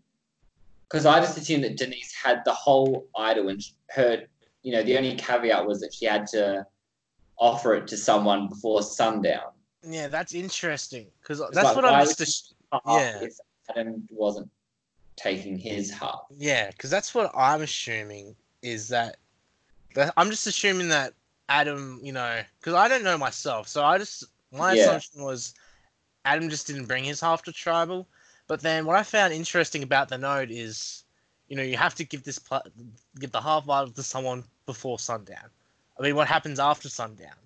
Because 0.89 1.05
I 1.05 1.21
just 1.21 1.37
assumed 1.37 1.65
that 1.65 1.77
Denise 1.77 2.15
had 2.15 2.43
the 2.47 2.55
whole 2.55 3.07
idol 3.19 3.51
and 3.51 3.61
her, 3.91 4.23
you 4.63 4.73
know, 4.73 4.83
the 4.83 4.97
only 4.97 5.15
caveat 5.17 5.67
was 5.67 5.81
that 5.81 5.93
she 5.93 6.07
had 6.07 6.27
to 6.29 6.65
offer 7.39 7.75
it 7.75 7.87
to 7.89 7.99
someone 7.99 8.49
before 8.49 8.83
sundown. 8.83 9.51
Yeah, 9.83 10.09
that's 10.09 10.33
interesting 10.33 11.09
because 11.21 11.39
that's 11.39 11.55
like, 11.55 11.77
what 11.77 11.85
I'm 11.85 12.07
would 12.07 12.17
just. 12.17 12.55
Yeah. 12.87 13.21
If 13.21 13.35
Adam 13.77 14.07
wasn't 14.11 14.49
taking 15.17 15.59
his 15.59 15.91
half. 15.91 16.23
Yeah, 16.37 16.71
because 16.71 16.91
that's 16.91 17.15
what 17.15 17.31
I'm 17.35 17.63
assuming 17.63 18.37
is 18.63 18.89
that, 18.89 19.17
I'm 20.17 20.31
just 20.31 20.47
assuming 20.47 20.89
that 20.89 21.15
Adam, 21.49 22.01
you 22.03 22.13
know, 22.13 22.43
because 22.61 22.75
I 22.75 22.89
don't 22.89 23.05
know 23.05 23.17
myself, 23.17 23.69
so 23.69 23.85
I 23.85 23.99
just 23.99 24.25
my 24.53 24.75
Yeah. 24.75 24.83
assumption 24.83 25.23
was 25.23 25.55
Adam 26.25 26.51
just 26.51 26.67
didn't 26.67 26.87
bring 26.87 27.05
his 27.05 27.21
half 27.21 27.43
to 27.45 27.53
tribal, 27.53 28.07
But 28.49 28.61
then 28.61 28.87
what 28.87 28.97
I 28.97 29.03
found 29.03 29.33
interesting 29.33 29.83
about 29.83 30.09
the 30.09 30.19
node 30.19 30.51
is, 30.51 31.05
you 31.49 31.57
know, 31.57 31.63
you 31.63 31.77
have 31.77 31.95
to 31.97 32.05
give 32.05 32.23
this 32.25 32.39
pl- 32.39 32.63
give 33.19 33.33
the 33.33 33.41
half 33.41 33.69
idol 33.69 33.91
to 33.91 34.03
someone 34.03 34.45
before 34.67 34.99
sundown. 34.99 35.51
I 35.99 36.03
mean, 36.03 36.15
what 36.17 36.29
happens 36.29 36.59
after 36.61 36.89
sundown? 36.89 37.37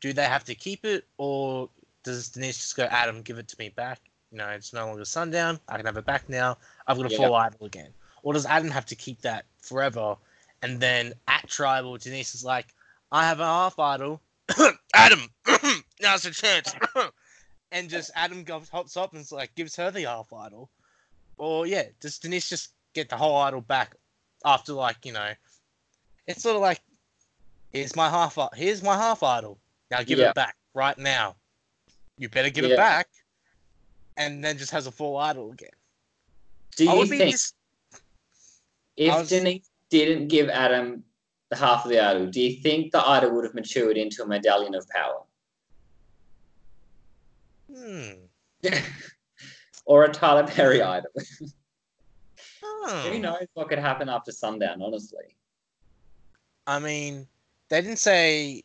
Do 0.00 0.12
they 0.12 0.24
have 0.24 0.44
to 0.44 0.54
keep 0.54 0.84
it, 0.84 1.06
or 1.18 1.68
does 2.02 2.28
Denise 2.30 2.56
just 2.58 2.76
go, 2.76 2.84
Adam, 2.84 3.22
give 3.22 3.38
it 3.38 3.48
to 3.48 3.56
me 3.58 3.68
back? 3.70 4.00
You 4.30 4.38
know, 4.38 4.48
it's 4.48 4.72
no 4.72 4.86
longer 4.86 5.04
sundown. 5.04 5.58
I 5.68 5.76
can 5.76 5.86
have 5.86 5.96
it 5.96 6.04
back 6.04 6.28
now. 6.28 6.56
I've 6.86 6.96
got 6.96 7.06
a 7.06 7.10
Yeah. 7.10 7.16
full 7.18 7.34
idol 7.34 7.66
again. 7.66 7.92
Or 8.22 8.32
does 8.32 8.46
Adam 8.46 8.70
have 8.70 8.86
to 8.86 8.94
keep 8.94 9.20
that 9.22 9.44
forever? 9.60 10.16
And 10.62 10.78
then 10.80 11.14
at 11.26 11.48
tribal, 11.48 11.96
Denise 11.98 12.34
is 12.34 12.44
like, 12.44 12.66
I 13.10 13.26
have 13.26 13.40
a 13.40 13.44
half 13.46 13.78
idol. 13.78 14.20
Adam, 14.94 15.20
now's 16.00 16.22
the 16.22 16.30
chance. 16.30 16.74
and 17.72 17.88
just 17.88 18.10
Adam 18.14 18.44
goes, 18.44 18.68
hops 18.68 18.96
up 18.96 19.14
and 19.14 19.30
like 19.32 19.54
gives 19.54 19.74
her 19.76 19.90
the 19.90 20.02
half 20.02 20.32
idol. 20.32 20.70
Or 21.38 21.66
yeah, 21.66 21.84
does 22.00 22.18
Denise 22.18 22.48
just 22.48 22.70
get 22.94 23.08
the 23.08 23.16
whole 23.16 23.36
idol 23.36 23.62
back 23.62 23.96
after 24.44 24.74
like 24.74 25.04
you 25.04 25.12
know? 25.12 25.32
It's 26.26 26.42
sort 26.42 26.54
of 26.56 26.62
like, 26.62 26.80
here's 27.72 27.96
my 27.96 28.08
half. 28.08 28.38
Here's 28.54 28.82
my 28.82 28.96
half 28.96 29.22
idol. 29.22 29.58
Now 29.90 30.02
give 30.02 30.18
Yeah. 30.18 30.28
it 30.28 30.34
back 30.36 30.56
right 30.74 30.96
now. 30.98 31.34
You 32.18 32.28
better 32.28 32.50
give 32.50 32.64
Yeah. 32.66 32.74
it 32.74 32.76
back. 32.76 33.08
And 34.20 34.44
then 34.44 34.58
just 34.58 34.70
has 34.72 34.86
a 34.86 34.92
full 34.92 35.16
idol 35.16 35.50
again. 35.50 35.70
Do 36.76 36.84
you 36.84 37.06
think 37.06 37.32
dis- 37.32 37.54
if 38.98 39.14
was- 39.14 39.30
Denise 39.30 39.70
didn't 39.88 40.28
give 40.28 40.50
Adam 40.50 41.02
the 41.48 41.56
half 41.56 41.86
of 41.86 41.90
the 41.90 41.98
idol, 41.98 42.26
do 42.26 42.40
you 42.40 42.60
think 42.60 42.92
the 42.92 43.04
idol 43.04 43.34
would 43.34 43.44
have 43.44 43.54
matured 43.54 43.96
into 43.96 44.22
a 44.22 44.26
medallion 44.26 44.74
of 44.74 44.86
power? 44.90 45.22
Hmm. 47.74 48.10
or 49.86 50.04
a 50.04 50.12
Tyler 50.12 50.46
Perry 50.46 50.82
idol? 50.82 51.10
Hmm. 52.62 53.12
Who 53.12 53.18
knows 53.20 53.46
what 53.54 53.70
could 53.70 53.78
happen 53.78 54.10
after 54.10 54.32
sundown, 54.32 54.82
honestly. 54.82 55.34
I 56.66 56.78
mean, 56.78 57.26
they 57.70 57.80
didn't 57.80 57.98
say. 57.98 58.62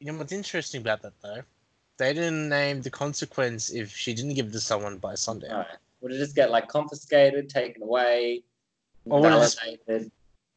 You 0.00 0.12
know 0.12 0.18
what's 0.18 0.32
interesting 0.32 0.80
about 0.80 1.00
that 1.02 1.14
though? 1.22 1.42
They 1.98 2.12
didn't 2.12 2.48
name 2.48 2.82
the 2.82 2.90
consequence 2.90 3.70
if 3.70 3.90
she 3.90 4.12
didn't 4.14 4.34
give 4.34 4.46
it 4.48 4.52
to 4.52 4.60
someone 4.60 4.98
by 4.98 5.14
Sunday. 5.14 5.48
No. 5.48 5.64
Would 6.00 6.12
it 6.12 6.18
just 6.18 6.34
get 6.36 6.50
like 6.50 6.68
confiscated, 6.68 7.48
taken 7.48 7.82
away, 7.82 8.44
Or 9.06 9.20
would 9.20 9.32
it 9.32 9.36
just- 9.36 9.60
validated? 9.60 10.10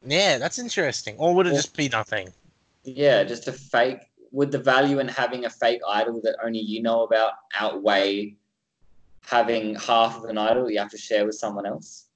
Yeah, 0.04 0.38
that's 0.38 0.58
interesting. 0.58 1.16
Or 1.18 1.34
would 1.34 1.46
it 1.46 1.52
Or- 1.52 1.56
just 1.56 1.76
be 1.76 1.88
nothing? 1.88 2.32
Yeah, 2.84 3.24
just 3.24 3.48
a 3.48 3.52
fake. 3.52 4.00
Would 4.32 4.52
the 4.52 4.58
value 4.58 4.98
in 5.00 5.08
having 5.08 5.44
a 5.44 5.50
fake 5.50 5.80
idol 5.88 6.20
that 6.22 6.36
only 6.44 6.60
you 6.60 6.82
know 6.82 7.02
about 7.02 7.32
outweigh 7.54 8.36
having 9.22 9.74
half 9.76 10.16
of 10.18 10.24
an 10.24 10.38
idol 10.38 10.70
you 10.70 10.78
have 10.78 10.90
to 10.90 10.98
share 10.98 11.26
with 11.26 11.34
someone 11.36 11.66
else? 11.66 12.06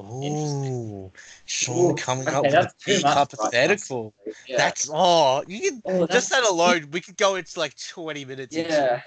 Ooh, 0.00 1.12
Sean 1.44 1.92
Ooh, 1.92 1.94
coming 1.94 2.26
okay, 2.26 2.36
up 2.36 2.42
with 2.44 2.52
a 2.52 2.56
that's 2.56 2.74
too 2.84 2.94
deep 2.96 3.04
right 3.04 3.14
hypothetical. 3.14 4.12
Yeah. 4.46 4.56
That's 4.56 4.90
oh, 4.92 5.44
you 5.46 5.60
can 5.70 5.82
Oh, 5.84 6.06
just 6.06 6.30
that's- 6.30 6.30
that 6.30 6.50
alone. 6.50 6.88
We 6.90 7.00
could 7.00 7.16
go 7.16 7.36
into 7.36 7.58
like 7.60 7.74
twenty 7.88 8.24
minutes. 8.24 8.56
into 8.56 8.70
yeah. 8.70 9.02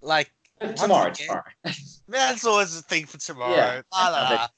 like 0.00 0.30
Tomorrow, 0.76 1.12
again- 1.12 1.26
tomorrow. 1.28 1.44
that's 2.08 2.44
always 2.44 2.76
a 2.76 2.82
thing 2.82 3.06
for 3.06 3.18
tomorrow. 3.18 3.54
Yeah. 3.54 3.82
La, 3.92 4.08
la, 4.08 4.48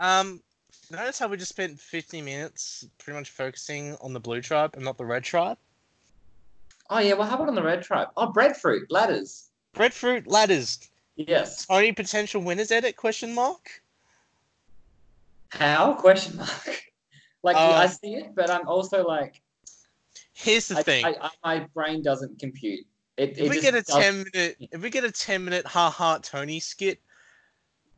la. 0.00 0.20
Um, 0.20 0.40
notice 0.90 1.18
how 1.18 1.26
we 1.26 1.36
just 1.36 1.48
spent 1.50 1.80
fifty 1.80 2.22
minutes 2.22 2.86
pretty 2.98 3.18
much 3.18 3.30
focusing 3.30 3.96
on 4.00 4.12
the 4.12 4.20
blue 4.20 4.40
tribe 4.40 4.74
and 4.74 4.84
not 4.84 4.98
the 4.98 5.04
red 5.04 5.24
tribe. 5.24 5.58
Oh 6.90 7.00
yeah, 7.00 7.14
what 7.14 7.28
happened 7.28 7.48
on 7.48 7.54
the 7.56 7.62
red 7.62 7.82
tribe? 7.82 8.08
Oh, 8.16 8.26
breadfruit 8.30 8.88
ladders. 8.92 9.48
Breadfruit 9.72 10.28
ladders. 10.28 10.78
Yes. 11.16 11.66
Only 11.68 11.90
potential 11.92 12.40
winners 12.42 12.70
edit? 12.70 12.96
Question 12.96 13.34
mark. 13.34 13.80
How? 15.58 15.94
Question 15.94 16.36
mark. 16.36 16.82
Like 17.42 17.56
Uh, 17.56 17.72
I 17.72 17.86
see 17.86 18.14
it, 18.14 18.34
but 18.34 18.50
I'm 18.50 18.66
also 18.66 19.06
like, 19.06 19.40
Here's 20.32 20.68
the 20.68 20.78
I, 20.78 20.82
thing. 20.82 21.04
I, 21.04 21.14
I, 21.20 21.30
my 21.44 21.66
brain 21.74 22.02
doesn't 22.02 22.40
compute. 22.40 22.84
It, 23.16 23.30
if 23.30 23.38
it 23.38 23.50
we 23.50 23.60
get 23.60 23.74
a 23.76 23.82
ten 23.82 24.24
minute, 24.32 24.56
if 24.58 24.82
we 24.82 24.90
get 24.90 25.04
a 25.04 25.12
ten 25.12 25.44
minute 25.44 25.64
ha 25.64 25.88
ha 25.90 26.18
Tony 26.20 26.58
skit 26.58 27.00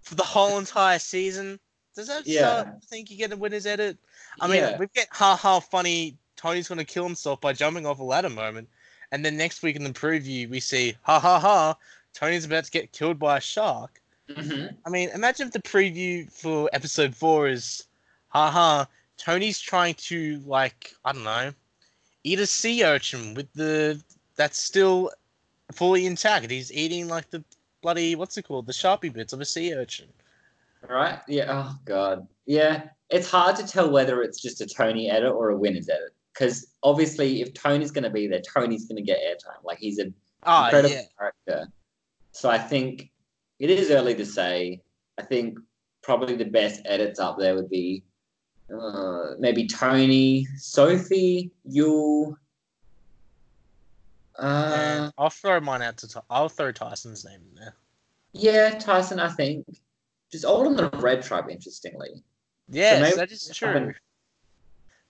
for 0.03 0.17
the 0.17 0.23
whole 0.23 0.59
entire 0.65 0.99
season, 0.99 1.59
does 1.95 2.09
that 2.09 2.27
Yeah. 2.27 2.61
start 2.63 2.83
to 2.83 2.89
think 2.89 3.11
you 3.11 3.17
get 3.17 3.33
a 3.33 3.37
winner's 3.37 3.65
edit? 3.65 3.97
I 4.41 4.47
mean, 4.49 4.59
yeah. 4.59 4.77
we 4.77 4.87
get 4.95 5.09
ha 5.11 5.35
ha 5.35 5.61
funny. 5.61 6.19
Tony's 6.37 6.69
gonna 6.69 6.85
kill 6.85 7.05
himself 7.05 7.41
by 7.41 7.55
jumping 7.55 7.87
off 7.87 8.01
a 8.01 8.05
ladder 8.05 8.29
moment, 8.29 8.69
and 9.13 9.25
then 9.25 9.39
next 9.39 9.63
week 9.63 9.77
in 9.77 9.85
the 9.85 9.91
preview 9.91 10.51
we 10.51 10.61
see 10.61 10.95
ha 11.03 11.19
ha 11.19 11.41
ha. 11.41 11.77
Tony's 12.13 12.45
about 12.45 12.65
to 12.65 12.71
get 12.71 12.93
killed 12.93 13.19
by 13.19 13.39
a 13.39 13.41
shark. 13.41 14.03
Mhm. 14.29 14.77
I 14.85 14.91
mean, 14.91 15.11
imagine 15.11 15.47
if 15.49 15.53
the 15.53 15.61
preview 15.63 16.31
for 16.33 16.69
episode 16.73 17.15
four 17.15 17.49
is, 17.49 17.85
haha, 18.29 18.85
Tony's 19.17 19.61
trying 19.61 19.95
to 19.95 20.41
like 20.45 20.93
I 21.05 21.13
don't 21.13 21.25
know, 21.25 21.53
eat 22.25 22.41
a 22.41 22.47
sea 22.47 22.85
urchin 22.85 23.35
with 23.35 23.53
the 23.55 24.03
that's 24.35 24.59
still 24.59 25.11
fully 25.73 26.07
intact. 26.07 26.51
He's 26.51 26.73
eating 26.73 27.09
like 27.09 27.31
the 27.31 27.43
bloody 27.83 28.17
what's 28.17 28.37
it 28.37 28.43
called, 28.47 28.67
the 28.67 28.73
sharpie 28.73 29.13
bits 29.13 29.33
of 29.33 29.41
a 29.41 29.45
sea 29.45 29.75
urchin. 29.75 30.09
Right? 30.89 31.21
Yeah. 31.29 31.47
Oh 31.49 31.77
god. 31.85 32.27
Yeah. 32.47 32.89
It's 33.11 33.31
hard 33.31 33.55
to 33.57 33.67
tell 33.67 33.91
whether 33.91 34.23
it's 34.23 34.41
just 34.43 34.61
a 34.61 34.67
Tony 34.67 35.09
edit 35.09 35.33
or 35.33 35.51
a 35.51 35.57
winners 35.57 35.89
edit. 35.89 36.13
Because 36.33 36.67
obviously, 36.83 37.41
if 37.41 37.55
Tony's 37.55 37.91
going 37.91 38.05
to 38.05 38.11
be 38.11 38.27
there, 38.27 38.41
Tony's 38.43 38.85
going 38.87 38.97
to 38.97 39.03
get 39.03 39.19
airtime. 39.19 39.63
Like 39.65 39.79
he's 39.79 39.99
an 39.99 40.13
Ah, 40.43 40.67
incredible 40.67 40.95
yeah. 40.95 41.03
character. 41.19 41.73
So 42.33 42.51
I 42.51 42.59
think 42.59 43.11
it 43.59 43.71
is 43.71 43.91
early 43.91 44.15
to 44.15 44.27
say. 44.27 44.83
I 45.19 45.23
think 45.23 45.59
probably 46.03 46.37
the 46.37 46.45
best 46.45 46.83
edits 46.85 47.19
up 47.19 47.39
there 47.39 47.55
would 47.55 47.71
be 47.71 48.05
uh, 48.73 49.35
maybe 49.39 49.67
Tony, 49.67 50.47
Sophie, 50.57 51.51
you. 51.65 52.37
Uh, 54.39 55.11
I'll 55.17 55.31
throw 55.31 55.61
mine 55.61 55.83
out 55.83 55.97
to. 55.99 56.23
I'll 56.29 56.49
throw 56.49 56.73
Tyson's 56.73 57.25
name 57.25 57.41
in 57.51 57.55
there. 57.55 57.75
yeah, 58.33 58.79
Tyson. 58.79 59.19
I 59.21 59.31
think 59.31 59.65
just 60.31 60.45
all 60.45 60.67
on 60.67 60.77
the 60.77 60.91
red 60.99 61.23
tribe. 61.23 61.49
Interestingly, 61.49 62.23
Yes, 62.69 63.01
maybe 63.01 63.17
that 63.17 63.31
is 63.31 63.49
true. 63.55 63.95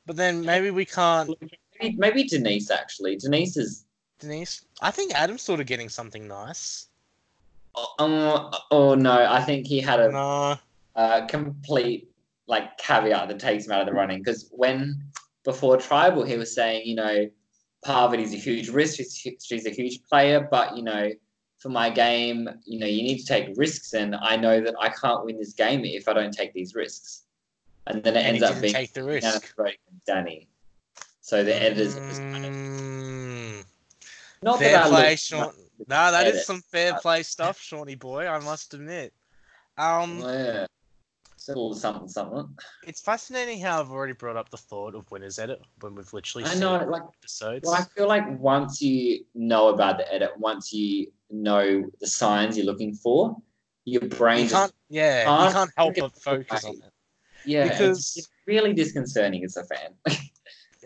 But 0.05 0.17
then 0.17 0.45
maybe 0.45 0.71
we 0.71 0.85
can't. 0.85 1.35
maybe, 1.81 1.97
maybe 1.97 2.25
Denise. 2.25 2.71
Actually, 2.71 3.17
Denise 3.17 3.57
is 3.57 3.87
Denise, 4.19 4.65
I 4.81 4.91
think 4.91 5.15
Adam's 5.15 5.43
sort 5.43 5.61
of 5.61 5.67
getting 5.67 5.89
something 5.89 6.27
nice. 6.27 6.89
Oh, 7.77 8.51
oh 8.71 8.95
no, 8.95 9.27
I 9.31 9.43
think 9.43 9.67
he 9.67 9.81
had 9.81 10.01
a 10.01 10.11
No. 10.11 10.59
uh, 10.95 11.27
complete 11.27 12.11
like 12.49 12.79
caveat 12.79 13.29
that 13.29 13.39
takes 13.39 13.67
him 13.67 13.73
out 13.73 13.81
of 13.81 13.87
the 13.87 13.93
running. 13.93 14.19
Because 14.19 14.49
when 14.53 15.03
before 15.45 15.77
tribal 15.77 16.25
he 16.25 16.37
was 16.37 16.55
saying 16.55 16.83
you 16.87 16.95
know 16.97 17.29
Parvati's 17.85 18.35
a 18.35 18.37
huge 18.37 18.69
risk 18.69 18.97
she's, 18.97 19.65
a 19.67 19.71
huge 19.71 20.03
player 20.11 20.49
but 20.51 20.77
you 20.77 20.83
know 20.83 21.09
for 21.59 21.69
my 21.69 21.89
game 21.89 22.49
you 22.65 22.81
know 22.81 22.87
you 22.87 23.03
need 23.03 23.19
to 23.19 23.25
take 23.27 23.55
risks 23.57 23.93
and 23.93 24.17
I 24.17 24.37
know 24.37 24.61
that 24.61 24.75
I 24.81 24.89
can't 24.89 25.25
win 25.25 25.39
this 25.39 25.53
game 25.53 25.85
if 25.85 26.09
I 26.09 26.13
don't 26.15 26.33
take 26.33 26.53
these 26.53 26.75
risks. 26.75 27.23
And 27.87 28.03
then 28.03 28.17
it 28.17 28.25
And 28.27 28.29
ends 28.29 28.43
up 28.43 28.61
being 28.61 28.75
take 28.75 28.93
the 28.93 29.03
Danni 29.03 29.07
risk. 29.07 29.55
Danni. 30.09 30.49
So 31.21 31.45
the 31.45 31.63
editors 31.63 31.97
just 32.09 32.23
kind 32.33 32.45
of, 32.47 32.53
Mm, 33.31 33.65
not 34.43 34.59
that 34.59 34.93
I 34.93 35.17
No, 35.79 36.11
that 36.11 36.27
is 36.27 36.35
edit. 36.35 36.47
some 36.47 36.63
fair 36.71 36.95
Uh, 36.95 37.01
play 37.01 37.23
stuff, 37.35 37.61
Shawnee 37.61 37.95
boy. 37.95 38.27
I 38.27 38.39
must 38.41 38.75
admit. 38.75 39.13
Um, 39.79 40.21
yeah 40.21 40.67
it's 41.55 41.81
something 41.81 42.09
something 42.09 42.49
it's 42.87 43.01
fascinating 43.01 43.61
how 43.61 43.81
I've 43.81 43.91
already 43.91 44.15
brought 44.15 44.37
up 44.37 44.51
the 44.51 44.57
thought 44.57 44.95
of 44.95 45.11
winners 45.11 45.39
edit 45.39 45.61
when 45.81 45.95
we've 45.95 46.13
literally 46.13 46.45
I 46.45 46.49
seen 46.51 46.61
know 46.61 46.85
like 46.89 47.03
episodes. 47.21 47.67
Well, 47.67 47.75
I 47.75 47.85
feel 47.97 48.09
like 48.09 48.25
once 48.41 48.81
you 48.83 49.25
know 49.35 49.69
about 49.69 49.99
the 49.99 50.13
edit, 50.13 50.33
once 50.39 50.73
you 50.73 51.13
know 51.31 51.85
the 52.01 52.07
signs 52.07 52.57
you're 52.57 52.67
looking 52.67 52.95
for, 52.95 53.37
your 53.85 54.03
brain 54.03 54.45
you 54.45 54.51
can't, 54.51 54.73
yeah, 54.89 55.21
you 55.21 55.27
can't 55.27 55.55
can't 55.55 55.71
help 55.77 55.95
but 55.99 56.17
focus 56.21 56.65
on 56.65 56.75
it. 56.75 56.93
yeah, 57.45 57.65
it's- 57.67 57.79
because- 57.79 58.15
it's, 58.17 58.29
really 58.47 58.73
disconcerting 58.73 59.45
as 59.45 59.57
a 59.57 59.65
fan. 59.65 59.95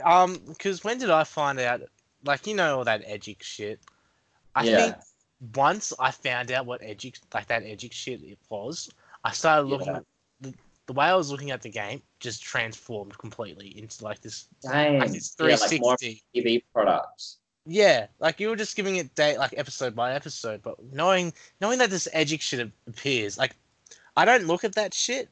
Um, 0.03 0.38
because 0.49 0.82
when 0.82 0.97
did 0.97 1.11
I 1.11 1.24
find 1.24 1.61
out? 1.61 1.82
Like, 2.24 2.47
you 2.47 2.55
know 2.55 2.78
all 2.78 2.84
that 2.84 3.03
edgy 3.05 3.36
shit. 3.43 3.80
I 4.55 4.65
Yeah. 4.65 4.77
think 4.77 4.97
once 5.57 5.93
I 5.99 6.11
found 6.11 6.51
out 6.53 6.67
what 6.67 6.83
edgy, 6.83 7.15
like 7.33 7.47
that 7.47 7.63
edgy 7.63 7.89
shit 7.91 8.23
it 8.23 8.39
was, 8.49 8.91
I 9.25 9.33
started 9.33 9.69
looking 9.69 9.89
Yeah. 9.89 9.97
at 9.99 10.05
the, 10.41 10.55
the 10.87 10.93
way 10.93 11.07
I 11.07 11.15
was 11.15 11.31
looking 11.31 11.51
at 11.51 11.63
the 11.63 11.71
game 11.71 12.03
just 12.19 12.43
transformed 12.43 13.17
completely 13.19 13.79
into 13.79 14.05
like 14.05 14.21
this, 14.21 14.49
Dang, 14.63 14.99
like 14.99 15.13
this 15.13 15.35
yeah, 15.39 15.47
like 15.47 15.59
360. 15.69 16.25
TV 16.35 16.63
product. 16.73 17.23
Yeah, 17.67 18.07
like 18.19 18.41
you 18.41 18.49
were 18.49 18.57
just 18.57 18.75
giving 18.75 18.97
it 18.97 19.15
date 19.15 19.39
like 19.39 19.55
episode 19.57 19.95
by 19.95 20.15
episode, 20.15 20.63
but 20.63 20.83
knowing 20.93 21.33
knowing 21.61 21.79
that 21.79 21.91
this 21.91 22.09
edgy 22.13 22.39
shit 22.39 22.71
appears, 22.87 23.39
like 23.39 23.55
I 24.17 24.25
don't 24.25 24.47
look 24.47 24.65
at 24.65 24.75
that 24.75 24.93
shit, 24.95 25.29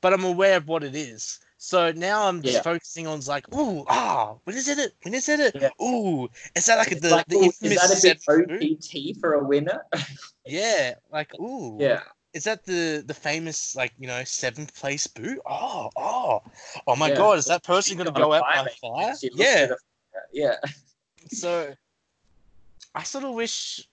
but 0.00 0.12
I'm 0.12 0.24
aware 0.24 0.56
of 0.56 0.68
what 0.68 0.84
it 0.84 0.94
is. 0.94 1.40
So 1.62 1.92
now 1.92 2.26
I'm 2.26 2.40
just 2.40 2.56
Yeah. 2.56 2.62
focusing 2.62 3.06
on 3.06 3.20
like, 3.28 3.44
ooh, 3.54 3.84
ah, 3.86 4.34
when 4.44 4.56
is 4.56 4.66
it? 4.66 4.94
When 5.02 5.12
is 5.12 5.28
it? 5.28 5.54
Yeah. 5.54 5.68
Ooh, 5.80 6.26
is 6.56 6.64
that 6.64 6.76
like 6.76 6.90
It's 6.90 7.02
the 7.02 7.10
like, 7.10 7.26
the 7.28 7.36
ooh, 7.36 7.44
is 7.44 7.52
infamous 7.52 7.82
that 7.82 7.98
a 7.98 8.02
bit 8.02 8.20
seven? 8.22 8.56
OPT 8.62 9.20
for 9.20 9.34
a 9.34 9.44
winner? 9.44 9.84
Yeah, 10.46 10.94
like 11.12 11.38
ooh, 11.38 11.76
yeah, 11.78 12.00
is 12.32 12.44
that 12.44 12.64
the 12.64 13.04
the 13.06 13.12
famous 13.12 13.76
like 13.76 13.92
you 13.98 14.06
know 14.06 14.24
seventh 14.24 14.74
place 14.74 15.06
boot? 15.06 15.38
Oh, 15.44 15.90
oh, 15.96 16.40
oh 16.86 16.96
my 16.96 17.10
Yeah. 17.10 17.16
god! 17.16 17.38
Is 17.38 17.44
that 17.44 17.62
person 17.62 17.90
She's 17.90 17.98
gonna 17.98 18.10
go 18.10 18.32
out 18.32 18.40
by 18.40 18.62
fire 18.62 18.68
fire? 18.80 19.14
She 19.20 19.28
looks 19.28 19.54
Yeah. 19.54 19.74
yeah. 20.32 20.56
So, 21.28 21.74
I 22.94 23.02
sort 23.02 23.24
of 23.24 23.34
wish 23.34 23.86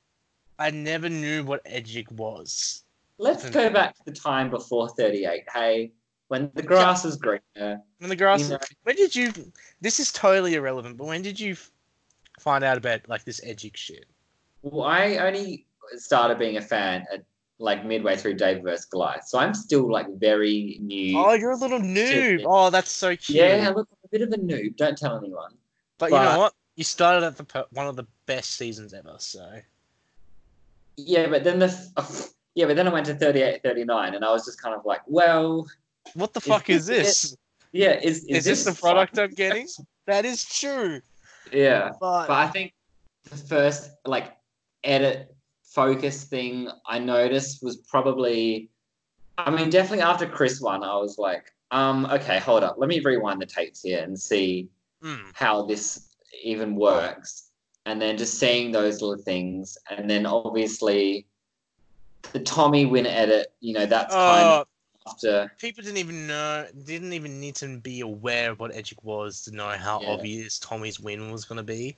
I 0.58 0.72
never 0.72 1.10
knew 1.10 1.44
what 1.44 1.62
Edgic 1.66 2.10
was. 2.12 2.86
Let's 3.20 3.50
go 3.50 3.70
back 3.70 3.94
to 3.98 4.04
the 4.06 4.14
time 4.14 4.50
before 4.50 4.88
38. 4.88 5.44
Hey, 5.54 5.92
when 6.28 6.52
the 6.54 6.62
grass 6.62 7.04
was 7.04 7.16
greener. 7.16 7.82
When 8.00 8.10
the 8.10 8.16
grass. 8.16 8.42
You 8.42 8.50
know- 8.50 8.60
When 8.84 8.96
did 8.96 9.16
you? 9.16 9.32
This 9.82 10.00
is 10.00 10.12
totally 10.12 10.56
irrelevant. 10.56 10.98
But 10.98 11.08
when 11.08 11.22
did 11.22 11.40
you 11.40 11.56
find 12.40 12.64
out 12.64 12.78
about 12.78 13.08
like 13.08 13.24
this 13.26 13.42
edgy 13.44 13.72
shit? 13.76 14.06
Well, 14.62 14.86
I 14.88 15.18
only 15.18 15.66
started 15.96 16.38
being 16.40 16.58
a 16.58 16.62
fan 16.62 17.06
at 17.14 17.24
like 17.60 17.86
midway 17.86 18.16
through 18.16 18.36
Dave 18.36 18.62
vs. 18.62 18.86
Goliath, 18.86 19.26
so 19.28 19.40
I'm 19.40 19.54
still 19.54 19.90
like 19.92 20.08
very 20.20 20.78
new. 20.82 21.18
Oh, 21.18 21.34
you're 21.34 21.52
a 21.52 21.56
little 21.56 21.80
noob. 21.80 22.44
Oh, 22.46 22.70
that's 22.70 22.92
so 22.92 23.16
cute. 23.16 23.38
yeah, 23.38 23.70
look, 23.76 23.88
I'm 23.92 23.98
a 24.04 24.08
bit 24.10 24.22
of 24.22 24.32
a 24.34 24.38
noob. 24.38 24.76
Don't 24.76 24.98
tell 24.98 25.18
anyone. 25.18 25.54
But 25.98 26.12
you 26.12 26.18
know 26.18 26.38
what? 26.38 26.54
You 26.76 26.84
started 26.84 27.26
at 27.26 27.38
the 27.38 27.44
per- 27.44 27.66
one 27.72 27.88
of 27.88 27.96
the 27.96 28.06
best 28.28 28.52
seasons 28.52 28.94
ever. 28.94 29.16
So 29.18 29.60
Yeah, 30.98 31.28
but 31.28 31.44
then 31.44 31.58
the 31.60 31.92
oh, 31.98 32.26
yeah, 32.56 32.66
but 32.66 32.76
then 32.76 32.88
I 32.88 32.92
went 32.92 33.06
to 33.08 33.16
38, 33.16 33.62
39, 33.64 34.16
and 34.16 34.24
I 34.26 34.32
was 34.32 34.46
just 34.46 34.62
kind 34.62 34.76
of 34.76 34.86
like, 34.86 35.02
well, 35.08 35.68
what 36.14 36.34
the 36.34 36.40
Is 36.40 36.46
fuck 36.46 36.70
is 36.70 36.86
this 36.86 37.22
this? 37.22 37.38
yeah, 37.72 38.00
is 38.02 38.26
Is 38.26 38.46
this 38.46 38.64
the 38.64 38.74
product 38.74 39.18
I'm 39.20 39.32
getting? 39.32 39.68
That 40.06 40.26
is 40.26 40.46
true. 40.46 41.02
Yeah, 41.52 41.92
But, 42.00 42.28
but 42.28 42.34
I 42.38 42.48
think 42.48 42.74
the 43.30 43.38
first 43.38 43.92
like 44.06 44.36
edit 44.84 45.36
focus 45.64 46.24
thing 46.24 46.70
I 46.88 47.00
noticed 47.00 47.62
was 47.64 47.78
probably, 47.78 48.70
I 49.38 49.50
mean, 49.52 49.70
definitely 49.70 50.04
after 50.04 50.28
Chris 50.28 50.60
one, 50.62 50.84
I 50.84 50.96
was 50.96 51.18
like, 51.18 51.52
um, 51.72 52.06
okay, 52.08 52.40
hold 52.40 52.64
up, 52.64 52.76
let 52.78 52.88
me 52.90 53.00
rewind 53.02 53.42
the 53.42 53.46
tapes 53.46 53.82
here 53.84 54.04
and 54.04 54.20
see 54.20 54.70
Hmm. 55.02 55.30
how 55.34 55.64
this 55.66 56.08
even 56.44 56.76
works, 56.76 57.52
and 57.86 58.02
then 58.02 58.18
just 58.18 58.40
seeing 58.40 58.72
those 58.72 59.02
little 59.02 59.22
things, 59.24 59.78
and 59.92 60.10
then 60.10 60.26
obviously 60.26 61.28
the 62.34 62.40
Tommy 62.40 62.86
win 62.86 63.06
edit, 63.06 63.54
you 63.60 63.74
know, 63.74 63.86
that's 63.86 64.16
kind 64.16 64.48
Uh, 64.50 64.62
of 64.62 64.68
after. 65.10 65.52
people 65.60 65.84
didn't 65.84 65.98
even 65.98 66.28
know, 66.28 66.68
didn't 66.86 67.14
even 67.14 67.40
need 67.40 67.56
to 67.56 67.78
be 67.80 68.02
aware 68.02 68.52
of 68.52 68.60
what 68.60 68.72
Edgic 68.72 69.04
was 69.04 69.42
to 69.44 69.52
know 69.52 69.70
how 69.70 70.02
Yeah. 70.02 70.10
obvious 70.10 70.60
Tommy's 70.60 71.00
win 71.00 71.32
was 71.32 71.46
going 71.46 71.58
to 71.58 71.64
be. 71.64 71.96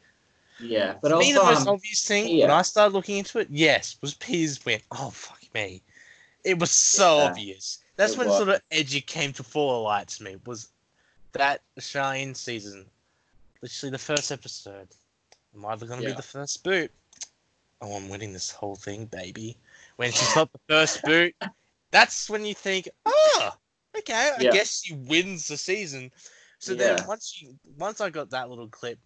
Yeah, 0.59 0.95
but 1.01 1.11
For 1.11 1.17
me, 1.17 1.31
the 1.31 1.43
most 1.43 1.67
um, 1.67 1.75
obvious 1.75 2.03
thing 2.05 2.37
when. 2.37 2.51
I 2.51 2.61
started 2.61 2.93
looking 2.93 3.17
into 3.17 3.39
it, 3.39 3.47
yes, 3.49 3.97
was 4.01 4.13
Pia's 4.15 4.63
win. 4.65 4.81
Oh 4.91 5.09
fuck 5.09 5.41
me, 5.53 5.81
it 6.43 6.59
was 6.59 6.71
so 6.71 7.17
Yeah, 7.17 7.23
obvious. 7.25 7.79
That's 7.95 8.13
it 8.13 8.17
when 8.19 8.27
was. 8.27 8.37
sort 8.37 8.49
of 8.49 8.61
Edgic 8.71 9.05
came 9.07 9.33
to 9.33 9.43
full 9.43 9.83
light 9.83 10.07
to 10.09 10.23
me. 10.23 10.37
Was 10.45 10.69
that 11.33 11.61
Shine 11.77 12.33
season? 12.35 12.85
Literally 13.61 13.91
the 13.91 13.97
first 13.97 14.31
episode. 14.31 14.87
Am 15.55 15.65
either 15.65 15.85
gonna 15.85 16.01
be 16.01 16.09
Yeah. 16.09 16.15
the 16.15 16.21
first 16.21 16.63
boot. 16.63 16.91
Oh, 17.81 17.93
I'm 17.95 18.09
winning 18.09 18.33
this 18.33 18.51
whole 18.51 18.75
thing, 18.75 19.05
baby. 19.05 19.57
When 19.95 20.11
she's 20.11 20.33
not 20.35 20.51
the 20.51 20.59
first 20.67 21.01
boot, 21.03 21.33
that's 21.91 22.29
when 22.29 22.45
you 22.45 22.53
think, 22.53 22.89
oh, 23.05 23.51
okay, 23.97 24.31
I 24.37 24.43
Yeah. 24.43 24.51
guess 24.51 24.81
she 24.83 24.93
wins 24.95 25.47
the 25.47 25.57
season. 25.57 26.11
So 26.59 26.73
Yeah. 26.73 26.77
then 26.77 27.05
once 27.05 27.41
you 27.41 27.57
once 27.77 28.01
I 28.01 28.09
got 28.09 28.29
that 28.31 28.49
little 28.49 28.67
clip, 28.67 28.99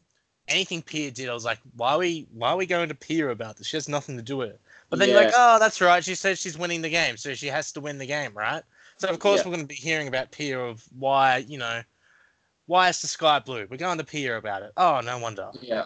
anything 0.48 0.82
Pia 0.82 1.12
did, 1.12 1.30
I 1.30 1.34
was 1.34 1.46
like, 1.46 1.60
why 1.76 1.94
are 1.94 2.00
we 2.00 2.28
why 2.32 2.50
are 2.50 2.58
we 2.58 2.66
going 2.66 2.90
to 2.90 2.96
Pia 2.96 3.30
about 3.30 3.58
this? 3.58 3.68
She 3.68 3.78
has 3.78 3.88
nothing 3.90 4.18
to 4.18 4.24
do 4.24 4.38
with 4.38 4.50
it. 4.50 4.62
But 4.90 5.00
then 5.00 5.10
you're 5.10 5.18
like, 5.20 5.32
oh, 5.36 5.60
that's 5.60 5.82
right. 5.82 6.04
She 6.04 6.16
said 6.16 6.38
she's 6.38 6.58
winning 6.58 6.82
the 6.82 6.90
game, 6.90 7.18
so 7.18 7.34
she 7.34 7.48
has 7.48 7.72
to 7.74 7.82
win 7.82 7.98
the 7.98 8.06
game, 8.06 8.34
right? 8.36 8.64
So 8.98 9.08
of 9.10 9.20
course 9.20 9.44
Yeah. 9.44 9.46
we're 9.46 9.52
going 9.52 9.64
to 9.64 9.68
be 9.68 9.76
hearing 9.76 10.08
about 10.08 10.32
Pia 10.32 10.60
of 10.60 10.84
why 10.98 11.38
you 11.38 11.58
know 11.58 11.82
why 12.68 12.90
is 12.90 13.02
the 13.02 13.08
sky 13.08 13.40
blue? 13.40 13.68
We're 13.70 13.78
going 13.78 13.98
to 13.98 14.04
Pia 14.04 14.38
about 14.38 14.64
it. 14.64 14.72
Oh, 14.78 15.02
no 15.02 15.18
wonder. 15.18 15.52
yeah. 15.62 15.86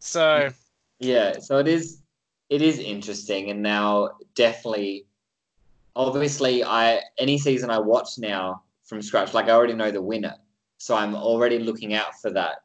So 0.00 0.50
Yeah, 0.98 1.38
so 1.40 1.58
it 1.58 1.68
is 1.68 2.02
it 2.48 2.62
is 2.62 2.78
interesting 2.78 3.50
and 3.50 3.62
now 3.62 4.12
definitely 4.34 5.06
obviously 5.96 6.62
I 6.62 7.00
any 7.18 7.38
season 7.38 7.70
I 7.70 7.78
watch 7.78 8.18
now 8.18 8.62
from 8.84 9.02
scratch, 9.02 9.34
like 9.34 9.46
I 9.46 9.52
already 9.52 9.74
know 9.74 9.90
the 9.90 10.02
winner. 10.02 10.34
So 10.78 10.94
I'm 10.94 11.14
already 11.16 11.58
looking 11.58 11.94
out 11.94 12.20
for 12.20 12.30
that. 12.30 12.58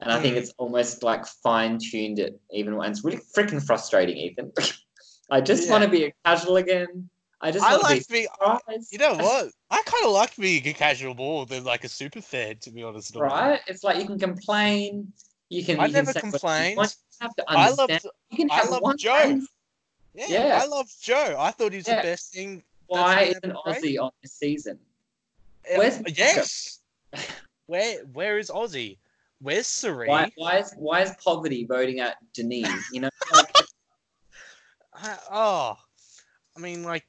And 0.00 0.10
I 0.10 0.20
think 0.20 0.34
Hmm. 0.34 0.38
it's 0.38 0.52
almost 0.58 1.02
like 1.02 1.24
fine 1.26 1.78
tuned 1.78 2.18
it 2.18 2.38
even 2.52 2.74
and 2.74 2.84
it's 2.86 3.04
really 3.04 3.20
freaking 3.34 3.64
frustrating, 3.64 4.16
Ethan. 4.16 4.52
I 5.30 5.40
just 5.40 5.64
Yeah. 5.66 5.72
want 5.72 5.84
to 5.84 5.90
be 5.90 6.04
a 6.04 6.12
casual 6.24 6.56
again. 6.56 7.08
I 7.40 7.50
just 7.52 7.64
I 7.64 7.76
like 7.76 8.02
to 8.02 8.12
be. 8.12 8.24
surprised. 8.24 8.92
You 8.92 8.98
know 8.98 9.14
what? 9.16 9.50
I 9.70 9.82
kind 9.82 10.04
of 10.04 10.12
like 10.12 10.36
being 10.36 10.66
a 10.66 10.72
casual 10.72 11.14
more 11.14 11.46
than 11.46 11.64
like 11.64 11.84
a 11.84 11.88
super 11.88 12.20
fan, 12.20 12.56
to 12.62 12.70
be 12.70 12.82
honest. 12.82 13.14
Right? 13.16 13.60
It's 13.66 13.84
like 13.84 13.98
you 13.98 14.06
can 14.06 14.18
complain. 14.18 15.12
You 15.48 15.64
can. 15.64 15.80
I 15.80 15.86
you 15.86 15.92
never 15.92 16.12
you 16.12 16.20
complained. 16.20 16.76
you 16.76 16.86
have 17.20 17.34
to 17.36 17.44
I 17.48 17.68
understand. 17.68 18.04
love. 18.04 18.12
you 18.30 18.36
can 18.36 18.50
I 18.50 18.54
have 18.56 18.70
love 18.70 18.82
one. 18.82 18.96
Yeah, 20.14 20.26
Yeah. 20.28 20.60
I 20.62 20.66
love 20.66 20.88
Joe. 21.00 21.36
I 21.38 21.50
thought 21.52 21.72
he 21.72 21.78
was 21.78 21.88
Yeah. 21.88 21.96
the 21.96 22.08
best 22.08 22.32
thing. 22.32 22.62
Why 22.86 23.22
isn't 23.22 23.40
great. 23.42 23.54
Ozzy 23.82 24.02
on 24.02 24.10
this 24.22 24.32
season? 24.32 24.78
Uh, 25.70 25.76
Where's- 25.76 26.02
yes? 26.18 26.80
Where 27.66 27.98
Where 28.06 28.38
is 28.38 28.50
Ozzy? 28.50 28.98
Where's 29.40 29.66
Sari? 29.68 30.08
Why, 30.08 30.30
why 30.36 30.58
is 30.58 30.72
why 30.76 31.02
is 31.02 31.12
Parvati 31.24 31.64
voting 31.64 32.00
out 32.00 32.14
Denise? 32.34 32.68
You 32.92 33.02
know, 33.02 33.10
like, 33.32 33.54
I- 34.94 35.18
oh, 35.30 35.78
I 36.56 36.60
mean, 36.60 36.82
like, 36.82 37.06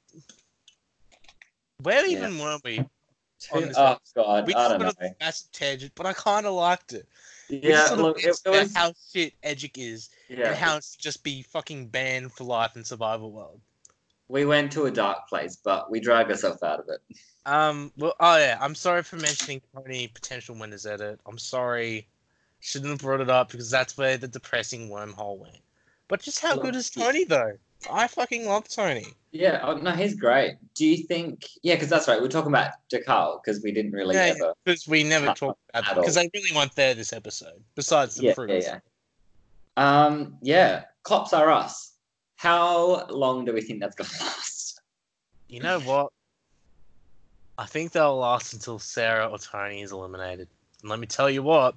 where 1.82 2.06
Yeah. 2.06 2.18
even 2.20 2.38
were 2.40 2.60
we? 2.64 2.78
who- 2.78 3.58
on 3.58 3.68
this 3.68 3.78
oh 3.78 3.98
god, 4.16 4.46
We 4.46 4.54
I 4.54 4.68
don't 4.70 4.80
went 4.82 5.00
know. 5.00 5.06
on 5.08 5.12
a 5.14 5.16
massive 5.20 5.52
tangent, 5.52 5.94
but 5.96 6.06
I 6.06 6.14
kind 6.14 6.46
of 6.46 6.54
liked 6.54 6.94
it. 6.94 7.08
Yeah, 7.52 7.90
look, 7.96 8.24
it, 8.24 8.36
was, 8.46 8.76
how 8.76 8.94
shit 9.12 9.34
Edgic 9.44 9.78
is 9.78 10.10
yeah. 10.30 10.50
and 10.50 10.56
how 10.56 10.78
it's 10.78 10.96
just 10.96 11.24
be 11.24 11.42
fucking 11.44 11.88
banned 11.88 12.32
for 12.32 12.46
life 12.46 12.76
in 12.76 12.84
survival 12.84 13.32
world. 13.32 13.60
we 14.30 14.46
went 14.46 14.72
to 14.74 14.86
a 14.86 14.92
dark 14.92 15.28
place, 15.28 15.58
but 15.64 15.92
we 15.92 16.00
dragged 16.00 16.32
ourselves 16.32 16.64
out 16.64 16.80
of 16.80 16.86
it. 16.90 17.02
Um. 17.46 17.92
Well. 17.98 18.16
Oh 18.20 18.38
yeah. 18.38 18.58
I'm 18.62 18.76
sorry 18.76 19.04
for 19.04 19.18
mentioning 19.18 19.62
Tony 19.76 20.08
potential 20.08 20.56
winners 20.56 20.86
edit. 20.86 21.20
I'm 21.26 21.38
sorry. 21.38 22.08
Shouldn't 22.60 22.92
have 22.92 23.00
brought 23.00 23.22
it 23.22 23.30
up 23.30 23.52
because 23.52 23.72
that's 23.72 23.98
where 23.98 24.18
the 24.18 24.28
depressing 24.28 24.90
wormhole 24.90 25.40
went. 25.40 25.58
But 26.08 26.22
just 26.22 26.40
how 26.40 26.56
good 26.56 26.76
is 26.76 26.90
Tony 26.92 27.24
though? 27.24 27.58
I 27.90 28.08
fucking 28.08 28.46
love 28.46 28.68
Tony. 28.68 29.06
Yeah, 29.32 29.62
oh, 29.64 29.78
no, 29.78 29.92
he's 29.92 30.16
great. 30.16 30.58
Do 30.76 30.86
you 30.86 31.04
think? 31.06 31.48
Yeah, 31.64 31.76
because 31.76 31.90
that's 31.90 32.08
right. 32.08 32.22
We're 32.22 32.28
talking 32.28 32.52
about 32.52 32.72
Dakal 32.94 33.40
because 33.44 33.64
we 33.64 33.72
didn't 33.72 33.94
really 33.94 34.16
Yeah, 34.16 34.34
ever. 34.36 34.54
Because 34.66 34.88
we 34.88 35.04
never 35.04 35.28
talked 35.28 35.60
about 35.70 35.86
that 35.86 35.96
because 35.96 36.16
they 36.16 36.30
really 36.34 36.56
weren't 36.56 36.76
there 36.76 36.94
this 36.94 37.14
episode. 37.14 37.64
Besides 37.76 38.16
the 38.16 38.26
Yeah, 38.26 38.34
fruits. 38.34 38.66
yeah, 38.66 38.80
yeah. 39.78 40.06
Um, 40.06 40.38
yeah, 40.42 40.84
cops 41.04 41.34
are 41.34 41.50
us. 41.50 41.94
How 42.36 43.06
long 43.08 43.46
do 43.46 43.54
we 43.54 43.62
think 43.62 43.80
that's 43.80 43.96
gonna 43.96 44.10
last? 44.22 44.82
You 45.48 45.62
know 45.62 45.80
what? 45.80 46.12
I 47.58 47.66
think 47.66 47.92
they'll 47.92 48.18
last 48.18 48.54
until 48.54 48.80
Sarah 48.80 49.28
or 49.28 49.38
Tony 49.38 49.82
is 49.82 49.92
eliminated. 49.92 50.48
And 50.82 50.90
let 50.90 51.00
me 51.00 51.08
tell 51.08 51.30
you 51.30 51.44
what, 51.44 51.76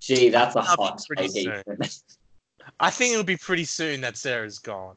Gee, 0.00 0.30
that's 0.30 0.56
a 0.56 0.62
hot 0.62 1.02
pretty 1.06 1.28
soon. 1.28 1.62
I 2.80 2.90
think 2.90 3.12
it'll 3.12 3.24
be 3.24 3.36
pretty 3.36 3.64
soon 3.64 4.00
that 4.00 4.16
Sarah's 4.16 4.58
gone. 4.58 4.96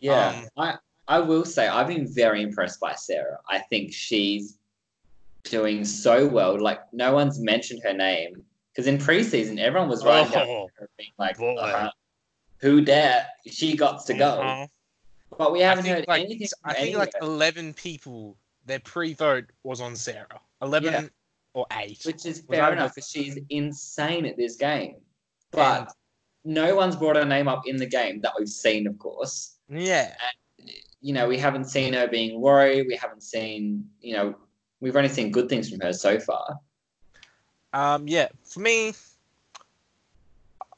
Yeah, 0.00 0.28
Um, 0.28 0.48
I 0.56 0.78
I 1.06 1.20
will 1.20 1.44
say 1.44 1.68
I've 1.68 1.88
been 1.88 2.06
very 2.12 2.42
impressed 2.42 2.80
by 2.80 2.94
Sarah. 2.94 3.38
I 3.48 3.58
think 3.58 3.92
she's 3.92 4.58
doing 5.44 5.84
so 5.84 6.26
well. 6.26 6.58
Like 6.60 6.80
no 6.92 7.12
one's 7.12 7.38
mentioned 7.38 7.82
her 7.84 7.92
name 7.92 8.42
because 8.72 8.86
in 8.86 8.98
preseason 8.98 9.58
everyone 9.58 9.88
was 9.88 10.04
writing 10.04 10.32
Oh, 10.36 10.68
her 10.78 10.88
being 10.96 11.12
like, 11.18 11.38
uh, 11.40 11.90
"Who 12.58 12.80
dare 12.80 13.26
she 13.46 13.76
got 13.76 14.04
to 14.06 14.14
go?" 14.14 14.40
uh-huh. 14.40 14.66
But 15.36 15.52
we 15.52 15.60
haven't 15.60 15.86
heard 15.86 16.04
like 16.08 16.24
anything. 16.24 16.48
I 16.64 16.74
think 16.74 16.96
like 16.96 17.12
eleven 17.20 17.74
people. 17.74 18.36
Their 18.66 18.80
pre-vote 18.80 19.44
was 19.62 19.82
on 19.82 19.94
Sarah. 19.94 20.40
Eleven 20.62 20.92
Yeah. 20.94 21.08
or 21.52 21.66
eight. 21.72 22.00
which 22.06 22.24
is 22.24 22.40
fair 22.40 22.72
enough 22.72 22.94
because 22.94 23.10
she's 23.10 23.38
insane 23.50 24.24
at 24.24 24.38
this 24.38 24.56
game. 24.56 24.96
But 25.50 25.92
no 26.44 26.74
one's 26.74 26.96
brought 26.96 27.16
her 27.16 27.26
name 27.26 27.46
up 27.46 27.66
in 27.66 27.76
the 27.76 27.84
game 27.86 28.20
that 28.22 28.32
we've 28.38 28.48
seen, 28.48 28.86
of 28.86 28.98
course. 28.98 29.53
Yeah, 29.68 30.14
You 31.00 31.12
know, 31.12 31.28
we 31.28 31.38
haven't 31.38 31.64
seen 31.64 31.92
her 31.94 32.06
being 32.08 32.40
worried. 32.40 32.86
We 32.86 32.96
haven't 32.96 33.22
seen, 33.22 33.88
you 34.00 34.14
know, 34.14 34.34
we've 34.80 34.96
only 34.96 35.08
seen 35.08 35.30
good 35.30 35.48
things 35.48 35.70
from 35.70 35.80
her 35.80 35.92
so 35.92 36.18
far. 36.20 36.60
um, 37.72 38.06
yeah. 38.06 38.28
For 38.44 38.60
me, 38.60 38.92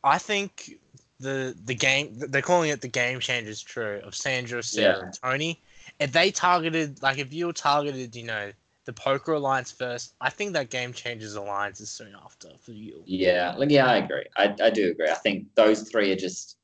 I 0.04 0.18
think 0.18 0.78
the 1.18 1.56
the 1.64 1.74
game 1.74 2.18
they're 2.18 2.42
calling 2.42 2.70
it 2.70 2.80
the 2.80 2.88
game 2.88 3.20
changers 3.20 3.60
true 3.62 4.00
of 4.04 4.14
Sandra, 4.14 4.62
Sarah, 4.62 4.98
Yeah. 4.98 5.04
and 5.04 5.14
Tony. 5.20 5.60
If 5.98 6.12
they 6.12 6.30
targeted 6.30 7.02
like 7.02 7.18
if 7.18 7.32
you 7.32 7.52
targeted, 7.52 8.14
you 8.14 8.24
know, 8.24 8.52
the 8.84 8.92
poker 8.92 9.32
alliance 9.32 9.72
first, 9.72 10.14
I 10.20 10.30
think 10.30 10.52
that 10.52 10.70
game 10.70 10.92
changes 10.92 11.34
alliances 11.34 11.90
soon 11.90 12.14
after 12.24 12.48
for 12.60 12.72
you. 12.72 13.02
Yeah, 13.04 13.54
like 13.56 13.70
yeah, 13.70 13.86
I 13.86 13.96
agree. 13.96 14.24
I, 14.36 14.54
I 14.62 14.70
do 14.70 14.90
agree. 14.90 15.08
I 15.08 15.14
think 15.14 15.46
those 15.54 15.90
three 15.90 16.12
are 16.12 16.16
just, 16.16 16.56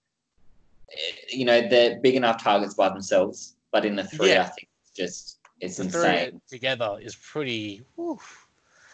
you 1.28 1.44
know, 1.44 1.66
they're 1.68 2.00
big 2.00 2.14
enough 2.14 2.42
targets 2.42 2.74
by 2.74 2.88
themselves. 2.88 3.56
But 3.70 3.84
in 3.84 3.96
the 3.96 4.04
three, 4.04 4.30
Yeah. 4.30 4.42
I 4.42 4.48
think 4.48 4.68
just 4.94 5.38
it's 5.60 5.76
the 5.78 5.84
three 5.84 6.00
insane. 6.08 6.40
together 6.48 6.98
is 7.00 7.16
pretty. 7.16 7.82
whew. 7.96 8.18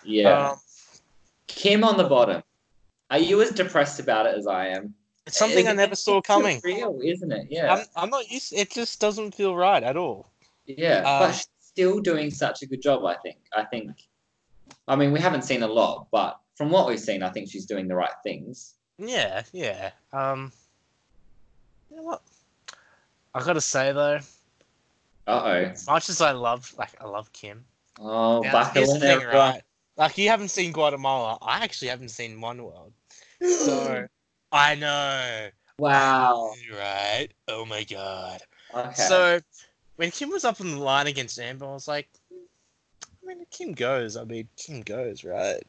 Yeah. 0.05 0.51
Um, 0.51 0.57
Kim 1.47 1.83
on 1.85 1.97
the 1.97 2.05
bottom. 2.05 2.43
Are 3.11 3.19
you 3.19 3.41
as 3.43 3.51
depressed 3.51 4.01
about 4.01 4.27
it 4.27 4.37
as 4.37 4.47
I 4.47 4.69
am? 4.69 4.95
it's 5.27 5.39
something 5.39 5.67
I 5.69 5.73
never 5.73 5.93
it's 5.93 6.05
saw 6.05 6.21
coming. 6.23 6.61
Real, 6.65 7.01
isn't 7.03 7.33
it? 7.33 7.49
Yeah. 7.51 7.75
I'm, 7.75 7.85
I'm 7.97 8.11
not 8.11 8.31
used. 8.31 8.53
It 8.53 8.71
just 8.71 9.01
doesn't 9.01 9.35
feel 9.35 9.57
right 9.57 9.83
at 9.83 9.97
all. 9.97 10.27
yeah. 10.67 10.99
um, 11.01 11.21
but 11.29 11.33
she's 11.33 11.49
still 11.61 12.01
doing 12.01 12.31
such 12.31 12.63
a 12.63 12.67
good 12.67 12.81
job. 12.83 13.05
I 13.05 13.17
think. 13.17 13.39
I 13.55 13.65
think. 13.65 13.91
I 14.87 14.97
mean, 14.97 15.13
we 15.13 15.21
haven't 15.21 15.43
seen 15.43 15.63
a 15.63 15.67
lot, 15.67 16.09
but 16.13 16.39
from 16.55 16.71
what 16.71 16.87
we've 16.87 17.01
seen, 17.01 17.23
I 17.23 17.31
think 17.31 17.51
she's 17.51 17.67
doing 17.67 17.89
the 17.89 17.95
right 17.95 18.13
things. 18.23 18.75
Yeah, 18.99 19.43
yeah. 19.53 19.91
Um, 20.13 20.53
you 21.91 21.97
know 21.97 22.03
what? 22.03 22.22
I 23.34 23.45
gotta 23.45 23.61
say 23.61 23.93
though, 23.93 24.18
Uh 25.26 25.43
oh. 25.45 25.53
as 25.72 25.86
much 25.86 26.09
as 26.09 26.20
I 26.20 26.32
love, 26.32 26.72
like, 26.78 26.91
I 27.01 27.07
love 27.07 27.32
Kim. 27.32 27.64
Oh, 28.01 28.43
Now, 28.43 28.53
buckle 28.53 28.72
here's 28.74 28.95
in 28.95 29.01
the 29.01 29.07
thing, 29.07 29.26
right? 29.26 29.62
Like, 29.97 30.16
you 30.16 30.28
haven't 30.28 30.49
seen 30.49 30.72
Guatemala. 30.72 31.39
I 31.43 31.62
actually 31.64 31.89
haven't 31.89 32.11
seen 32.11 32.41
One 32.41 32.62
World. 32.62 32.93
So 33.43 34.07
I 34.53 34.74
know, 34.76 35.49
Wow. 35.78 36.53
right? 36.72 37.28
Oh 37.49 37.64
my 37.64 37.84
god. 37.84 38.43
Okay. 38.74 38.93
So 38.95 39.41
when 39.97 40.11
Kim 40.11 40.30
was 40.30 40.45
up 40.45 40.61
on 40.61 40.70
the 40.70 40.78
line 40.78 41.07
against 41.07 41.39
Amber, 41.39 41.66
I 41.66 41.72
was 41.72 41.89
like, 41.89 42.09
I 42.32 43.26
mean, 43.26 43.45
Kim 43.51 43.72
goes. 43.72 44.16
I 44.16 44.24
mean, 44.24 44.49
Kim 44.57 44.82
goes, 44.82 45.24
right? 45.24 45.62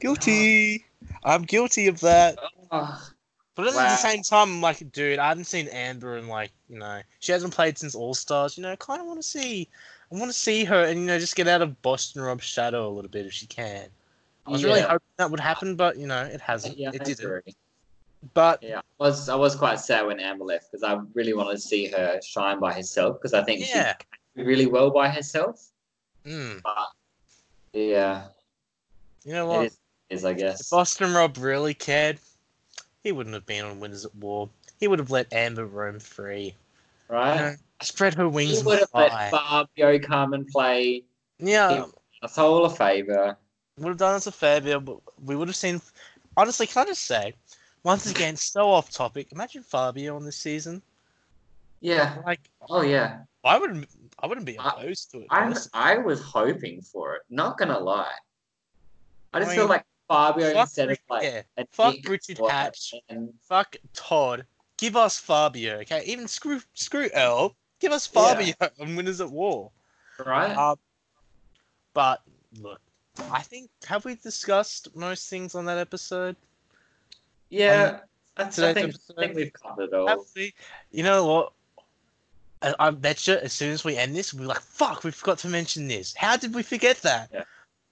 Guilty. 0.00 0.84
I'm 1.24 1.42
guilty 1.42 1.88
of 1.88 2.00
that. 2.00 2.38
Oh, 2.70 3.10
But 3.56 3.66
at 3.68 3.74
Wow. 3.74 3.88
the 3.88 3.96
same 3.96 4.22
time, 4.22 4.50
I'm 4.50 4.60
like, 4.60 4.92
dude, 4.92 5.18
I 5.18 5.28
haven't 5.28 5.46
seen 5.46 5.66
Amber 5.68 6.18
in 6.18 6.28
like, 6.28 6.52
you 6.68 6.78
know, 6.78 7.00
she 7.20 7.32
hasn't 7.32 7.54
played 7.54 7.78
since 7.78 7.94
All 7.94 8.14
Stars. 8.14 8.56
You 8.56 8.62
know, 8.62 8.72
I 8.72 8.76
kind 8.76 9.00
of 9.00 9.06
want 9.06 9.20
to 9.20 9.26
see, 9.26 9.68
I 10.12 10.16
want 10.16 10.30
to 10.30 10.36
see 10.38 10.64
her, 10.64 10.84
and 10.84 11.00
you 11.00 11.06
know, 11.06 11.18
just 11.18 11.34
get 11.36 11.48
out 11.48 11.62
of 11.62 11.80
Boston 11.82 12.22
Rob's 12.22 12.44
shadow 12.44 12.86
a 12.86 12.92
little 12.92 13.10
bit 13.10 13.26
if 13.26 13.32
she 13.32 13.46
can. 13.46 13.88
I 14.46 14.50
was 14.50 14.62
really 14.62 14.82
hoping 14.82 15.00
that 15.18 15.30
would 15.30 15.40
happen, 15.40 15.74
but 15.74 15.96
you 15.96 16.06
know, 16.06 16.22
it 16.22 16.40
hasn't. 16.40 16.78
yeah, 16.78 16.90
it 16.92 17.02
didn't. 17.02 17.20
agree. 17.24 17.54
But 18.34 18.62
Yeah, 18.62 18.78
I 18.78 19.04
was 19.04 19.28
I 19.28 19.34
was 19.34 19.56
quite 19.56 19.80
sad 19.80 20.06
when 20.06 20.20
Amber 20.20 20.44
left 20.44 20.70
because 20.70 20.82
I 20.84 20.98
really 21.14 21.32
wanted 21.34 21.52
to 21.52 21.60
see 21.60 21.86
her 21.88 22.20
shine 22.22 22.60
by 22.60 22.72
herself 22.74 23.18
because 23.20 23.34
I 23.34 23.42
think 23.42 23.60
yeah, 23.60 23.94
she 23.94 24.40
did 24.40 24.46
really 24.46 24.66
well 24.66 24.90
by 24.90 25.08
herself. 25.08 25.70
mm, 26.26 26.62
But 26.62 26.88
yeah, 27.72 28.28
you 29.24 29.32
know 29.32 29.46
it 29.46 29.56
what? 29.58 29.66
is, 29.66 29.78
it 30.10 30.14
is 30.14 30.24
I 30.24 30.32
If 30.32 30.38
guess. 30.38 30.70
Boston 30.70 31.14
Rob 31.14 31.36
really 31.38 31.74
cared, 31.74 32.18
he 33.06 33.12
wouldn't 33.12 33.34
have 33.34 33.46
been 33.46 33.64
on 33.64 33.78
Winners 33.78 34.04
at 34.04 34.14
War. 34.16 34.48
He 34.80 34.88
would 34.88 34.98
have 34.98 35.10
let 35.12 35.32
Amber 35.32 35.64
roam 35.64 36.00
free. 36.00 36.54
You 37.08 37.14
Right? 37.14 37.36
know, 37.36 37.54
spread 37.82 38.14
her 38.14 38.28
wings 38.28 38.58
He 38.58 38.64
would 38.64 38.80
have 38.80 38.88
let. 38.92 39.30
Fabio 39.30 39.98
come 40.00 40.32
and 40.34 40.46
play 40.48 41.04
Yeah, 41.38 41.86
us 42.22 42.36
all 42.36 42.64
a 42.64 42.70
favor. 42.70 43.36
would 43.78 43.88
have 43.90 43.96
done 43.96 44.14
us 44.16 44.26
a 44.26 44.32
favor, 44.32 44.80
but 44.80 44.98
we 45.24 45.36
would 45.36 45.46
have 45.48 45.56
seen. 45.56 45.80
Honestly, 46.36 46.66
can 46.66 46.82
I 46.82 46.86
just 46.86 47.02
say, 47.04 47.32
once 47.84 48.10
again, 48.10 48.34
so 48.36 48.68
off 48.68 48.90
topic. 48.90 49.28
Imagine 49.30 49.62
Fabio 49.62 50.16
on 50.16 50.24
this 50.24 50.36
season. 50.36 50.82
Yeah. 51.80 52.18
Like, 52.26 52.40
Oh 52.68 52.82
yeah. 52.82 53.20
I 53.44 53.56
wouldn't, 53.58 53.86
I 54.18 54.26
wouldn't 54.26 54.46
be 54.46 54.58
I- 54.58 54.68
opposed 54.70 55.12
to 55.12 55.18
it. 55.20 55.26
I'm. 55.30 55.54
I 55.72 55.98
was 55.98 56.20
hoping 56.20 56.82
for 56.82 57.14
it. 57.14 57.22
Not 57.30 57.56
gonna 57.56 57.78
lie. 57.78 58.10
I 59.32 59.38
just 59.38 59.52
I 59.52 59.54
feel 59.54 59.68
like 59.68 59.84
Fabio 60.08 60.52
Fuck 60.52 60.60
instead 60.62 60.90
of 60.90 60.98
like 61.10 61.22
yeah, 61.24 61.42
fuck 61.70 61.94
Nick 61.94 62.08
Richard 62.08 62.38
Hatch. 62.48 62.94
and 63.08 63.32
Fuck 63.42 63.76
Todd. 63.94 64.44
Give 64.78 64.96
us 64.96 65.18
Fabio, 65.18 65.78
okay? 65.80 66.02
Even 66.04 66.28
screw, 66.28 66.60
screw 66.74 67.08
Earl. 67.14 67.54
Give 67.80 67.92
us 67.92 68.08
Yeah. 68.14 68.22
Fabio 68.34 68.54
on 68.80 68.94
Winners 68.96 69.20
at 69.20 69.30
War. 69.30 69.70
right? 70.24 70.54
Um, 70.56 70.76
but 71.94 72.22
look, 72.60 72.80
I 73.32 73.40
think 73.42 73.70
have 73.86 74.04
we 74.04 74.14
discussed 74.16 74.94
most 74.94 75.28
things 75.30 75.54
on 75.54 75.64
that 75.66 75.78
episode? 75.78 76.36
yeah. 77.48 78.00
I, 78.38 78.42
I 78.42 78.44
think, 78.50 78.76
episode- 78.90 79.14
I 79.16 79.20
think 79.22 79.34
we've 79.36 79.52
covered 79.54 79.84
it 79.84 79.94
all. 79.94 80.06
Have 80.08 80.18
we? 80.36 80.52
You 80.90 81.02
know 81.04 81.24
what? 81.24 81.52
I, 82.60 82.74
I 82.78 82.90
bet 82.90 83.26
you 83.26 83.34
as 83.34 83.54
soon 83.54 83.72
as 83.72 83.82
we 83.82 83.96
end 83.96 84.14
this, 84.14 84.34
we'll 84.34 84.42
be 84.42 84.46
like, 84.48 84.60
fuck, 84.60 85.04
we 85.04 85.10
forgot 85.10 85.38
to 85.38 85.48
mention 85.48 85.88
this. 85.88 86.14
How 86.14 86.36
did 86.36 86.54
we 86.54 86.62
forget 86.62 86.98
that? 86.98 87.30
Yeah. 87.32 87.44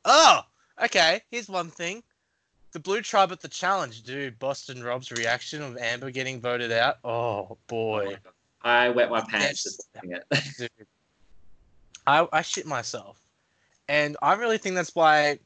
Oh, 0.04 0.40
okay. 0.82 1.20
Here's 1.30 1.48
one 1.48 1.70
thing. 1.70 2.02
The 2.72 2.80
Blue 2.80 3.02
Tribe 3.02 3.30
at 3.30 3.40
the 3.40 3.48
challenge, 3.48 4.02
dude. 4.02 4.38
Boston 4.38 4.82
Rob's 4.82 5.12
reaction 5.12 5.62
of 5.62 5.76
Amber 5.76 6.10
getting 6.10 6.40
voted 6.40 6.72
out. 6.72 6.96
Oh 7.04 7.56
boy, 7.68 8.16
I 8.62 8.88
wet 8.90 9.10
my 9.10 9.20
pants 9.20 9.62
just 9.62 9.88
watching 9.94 10.12
it. 10.12 10.24
dude. 10.58 10.86
I 12.06 12.26
I 12.32 12.42
shit 12.42 12.66
myself, 12.66 13.20
and 13.88 14.16
I 14.20 14.34
really 14.34 14.58
think 14.58 14.74
that's 14.74 14.94
why 14.94 15.38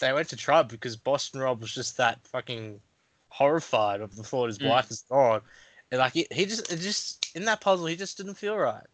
they 0.00 0.12
went 0.12 0.28
to 0.30 0.36
Tribe 0.36 0.68
because 0.68 0.96
Boston 0.96 1.40
Rob 1.40 1.60
was 1.60 1.72
just 1.72 1.96
that 1.96 2.18
fucking 2.26 2.80
horrified 3.28 4.00
of 4.00 4.16
the 4.16 4.24
thought 4.24 4.48
his 4.48 4.58
Mm. 4.58 4.68
wife 4.68 4.90
is 4.90 5.02
gone, 5.08 5.42
and 5.92 6.00
like 6.00 6.12
he, 6.12 6.26
he 6.32 6.44
just 6.44 6.72
it 6.72 6.80
just 6.80 7.30
in 7.36 7.44
that 7.44 7.60
puzzle 7.60 7.86
he 7.86 7.94
just 7.94 8.16
didn't 8.16 8.34
feel 8.34 8.56
right. 8.58 8.84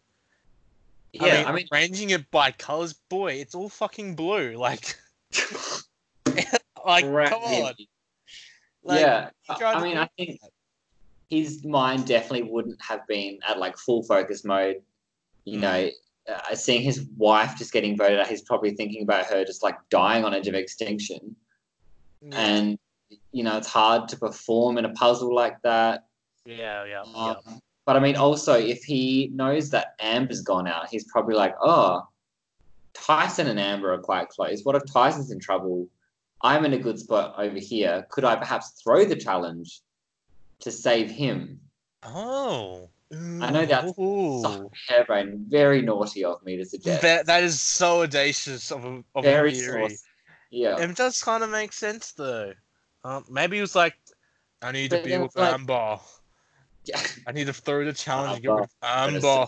Yeah, 1.13 1.43
I 1.47 1.51
mean, 1.51 1.67
arranging 1.73 2.09
it 2.11 2.29
by 2.31 2.51
colors, 2.51 2.93
boy, 3.09 3.33
it's 3.33 3.55
all 3.55 3.69
fucking 3.69 4.15
blue. 4.15 4.55
Like, 4.57 4.95
like 6.85 7.29
come 7.29 7.41
on. 7.43 7.73
Like, 8.83 8.99
yeah, 9.01 9.29
I- 9.49 9.57
tried 9.57 9.75
I 9.75 9.79
to 9.79 9.85
mean, 9.85 9.97
I 9.97 10.07
think 10.17 10.39
his 11.29 11.63
mind 11.65 12.05
definitely 12.07 12.43
wouldn't 12.49 12.81
have 12.81 13.05
been 13.07 13.39
at 13.47 13.59
like 13.59 13.77
full 13.77 14.03
focus 14.03 14.43
mode. 14.45 14.77
You 15.45 15.57
Mm. 15.57 15.61
know, 15.61 15.89
uh, 16.33 16.55
seeing 16.55 16.81
his 16.81 17.05
wife 17.17 17.55
just 17.57 17.71
getting 17.73 17.97
voted 17.97 18.19
out, 18.19 18.27
he's 18.27 18.41
probably 18.41 18.71
thinking 18.71 19.03
about 19.03 19.25
her 19.27 19.43
just 19.45 19.63
like 19.63 19.75
dying 19.89 20.23
on 20.23 20.33
edge 20.33 20.47
of 20.47 20.53
extinction. 20.55 21.35
Yeah, 22.21 22.37
And 22.39 22.79
you 23.31 23.43
know, 23.43 23.57
it's 23.57 23.67
hard 23.67 24.07
to 24.09 24.17
perform 24.17 24.77
in 24.77 24.85
a 24.85 24.89
puzzle 24.93 25.33
like 25.33 25.61
that. 25.63 26.05
yeah, 26.45 26.85
yeah, 26.85 27.01
Um, 27.01 27.35
yeah. 27.47 27.57
But 27.89 27.97
I 27.97 28.01
mean, 28.01 28.17
also, 28.17 28.53
if 28.53 28.83
he 28.83 29.31
knows 29.33 29.71
that 29.71 29.95
Amber's 29.99 30.41
gone 30.41 30.67
out, 30.67 30.87
he's 30.91 31.05
probably 31.05 31.33
like, 31.33 31.55
oh, 31.59 32.07
Tyson 32.93 33.47
and 33.47 33.59
Amber 33.59 33.91
are 33.91 33.97
quite 33.97 34.29
close. 34.29 34.63
What 34.63 34.75
if 34.75 34.83
Tyson's 34.93 35.31
in 35.31 35.39
trouble? 35.39 35.87
I'm 36.43 36.65
in 36.65 36.73
a 36.73 36.77
good 36.77 36.99
spot 36.99 37.33
over 37.39 37.57
here. 37.57 38.05
Could 38.11 38.25
I 38.25 38.35
perhaps 38.35 38.79
throw 38.79 39.05
the 39.05 39.15
challenge 39.15 39.81
to 40.59 40.69
save 40.71 41.09
him? 41.09 41.59
Oh, 42.03 42.89
I 43.11 43.49
know 43.49 43.65
that's. 43.65 43.95
So 43.95 44.71
harebrained, 44.87 45.47
very 45.49 45.81
naughty 45.81 46.23
of 46.23 46.45
me 46.45 46.57
to 46.57 46.65
suggest. 46.65 47.01
That, 47.01 47.25
that 47.25 47.41
is 47.43 47.59
so 47.59 48.03
audacious 48.03 48.71
of 48.71 48.85
a, 48.85 49.03
of 49.15 49.23
very 49.23 49.49
a 49.49 49.55
theory. 49.55 49.89
saucy. 49.89 50.03
Yeah. 50.51 50.77
It 50.77 50.95
does 50.95 51.23
kind 51.23 51.43
of 51.43 51.49
make 51.49 51.73
sense 51.73 52.11
though. 52.11 52.53
Um, 53.03 53.25
maybe 53.31 53.55
he 53.55 53.61
was 53.61 53.75
like, 53.75 53.95
I 54.61 54.73
need 54.73 54.91
to 54.91 55.01
be 55.01 55.17
with 55.17 55.35
like- 55.35 55.55
Amber. 55.55 55.97
Yeah. 56.85 57.01
I 57.27 57.31
need 57.31 57.47
to 57.47 57.53
throw 57.53 57.85
the 57.85 57.93
challenge 57.93 58.37
to 58.37 58.41
get 58.41 58.51
rid 58.51 58.69
Amber. 58.83 59.17
Amber. 59.27 59.47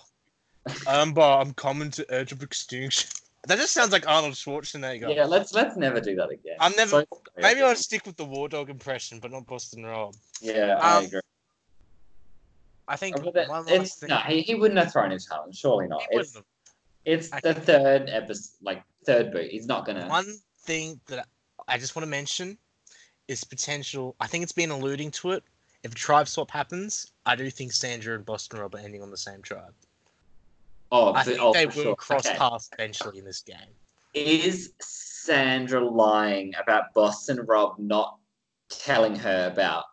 Amber, 0.88 1.22
I'm 1.22 1.54
coming 1.54 1.90
to 1.92 2.06
edge 2.14 2.32
of 2.32 2.44
extinction. 2.44 3.10
That 3.48 3.58
just 3.58 3.74
sounds 3.74 3.92
like 3.92 4.08
Arnold 4.08 4.36
Schwarzenegger. 4.36 5.16
Yeah, 5.16 5.26
let's 5.26 5.52
let's 5.52 5.76
never 5.76 6.00
do 6.00 6.14
that 6.16 6.30
again. 6.30 6.58
I'm 6.60 6.74
never- 6.78 7.08
So- 7.12 7.22
Maybe 7.40 7.64
I'll 7.64 7.74
stick 7.76 8.06
with 8.06 8.16
the 8.16 8.24
War 8.24 8.48
Dog 8.48 8.70
impression, 8.70 9.18
but 9.20 9.32
not 9.32 9.48
Boston 9.48 9.84
Rob. 9.84 10.14
Yeah, 10.42 10.78
I 10.80 10.98
Um, 11.00 11.06
agree. 11.06 11.22
I 12.88 12.96
think 12.98 13.16
but 13.24 13.36
it's, 13.36 13.50
last 13.50 14.00
thing. 14.00 14.10
no, 14.10 14.18
he, 14.18 14.42
he 14.42 14.54
wouldn't 14.54 14.80
have 14.80 14.92
thrown 14.92 15.10
his 15.10 15.26
challenge. 15.26 15.58
Surely 15.58 15.88
not. 15.88 16.04
He 16.12 16.18
It's 16.20 16.38
it's 17.04 17.34
I- 17.34 17.40
the 17.42 17.56
third 17.56 18.10
episode, 18.12 18.52
like 18.62 18.84
third 19.08 19.32
boot. 19.32 19.50
He's 19.50 19.66
not 19.66 19.88
gonna. 19.88 20.08
One 20.08 20.36
thing 20.60 21.00
that 21.08 21.28
I 21.68 21.80
just 21.80 21.96
want 21.96 22.04
to 22.04 22.10
mention 22.12 22.60
is 23.28 23.44
potential. 23.44 24.16
I 24.20 24.28
think 24.28 24.44
it's 24.44 24.52
been 24.52 24.70
alluding 24.70 25.10
to 25.12 25.32
it. 25.32 25.44
If 25.84 25.96
tribe 25.96 26.28
swap 26.28 26.52
happens, 26.52 27.12
I 27.26 27.36
do 27.36 27.50
think 27.50 27.72
Sandra 27.72 28.16
and 28.16 28.26
Boston 28.26 28.60
Rob 28.60 28.76
are 28.76 28.80
ending 28.80 29.02
on 29.02 29.10
the 29.10 29.18
same 29.18 29.42
tribe. 29.42 29.74
Oh, 30.92 31.14
I 31.14 31.24
think 31.24 31.40
oh, 31.42 31.54
they 31.54 31.66
will 31.66 31.74
sure. 31.74 31.96
cross 31.96 32.28
Okay. 32.28 32.38
paths 32.38 32.70
eventually 32.74 33.18
in 33.20 33.26
this 33.26 33.42
game. 33.42 33.58
Is 34.14 34.74
Sandra 34.82 35.84
lying 35.84 36.54
about 36.62 36.94
Boston 36.94 37.40
Rob 37.46 37.80
not 37.80 38.18
telling 38.70 39.16
her 39.16 39.50
about 39.52 39.86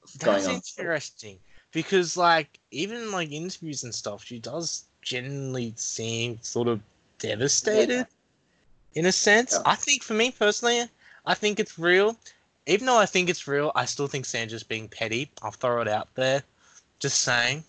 what's 0.00 0.16
going 0.16 0.42
That's 0.42 0.48
on? 0.48 0.62
interesting 0.78 1.38
because, 1.72 2.16
like, 2.16 2.58
even 2.70 3.12
like 3.12 3.30
interviews 3.30 3.84
and 3.84 3.94
stuff, 3.94 4.24
she 4.24 4.38
does 4.38 4.88
generally 5.02 5.74
seem 5.76 6.38
sort 6.40 6.66
of 6.66 6.80
devastated, 7.18 8.06
in 8.94 9.06
a 9.06 9.12
sense. 9.12 9.52
Yeah. 9.52 9.62
I 9.66 9.74
think, 9.76 10.02
for 10.02 10.14
me 10.14 10.30
personally, 10.30 10.88
I 11.26 11.34
think 11.34 11.60
it's 11.60 11.78
real. 11.78 12.16
Even 12.66 12.86
though 12.86 12.98
I 12.98 13.06
think 13.06 13.28
it's 13.28 13.46
real, 13.46 13.72
I 13.74 13.84
still 13.84 14.06
think 14.06 14.24
Sandra's 14.24 14.62
being 14.62 14.88
petty. 14.88 15.30
I'll 15.42 15.50
throw 15.50 15.80
it 15.82 15.88
out 15.88 16.08
there. 16.14 16.42
Just 16.98 17.20
saying. 17.22 17.62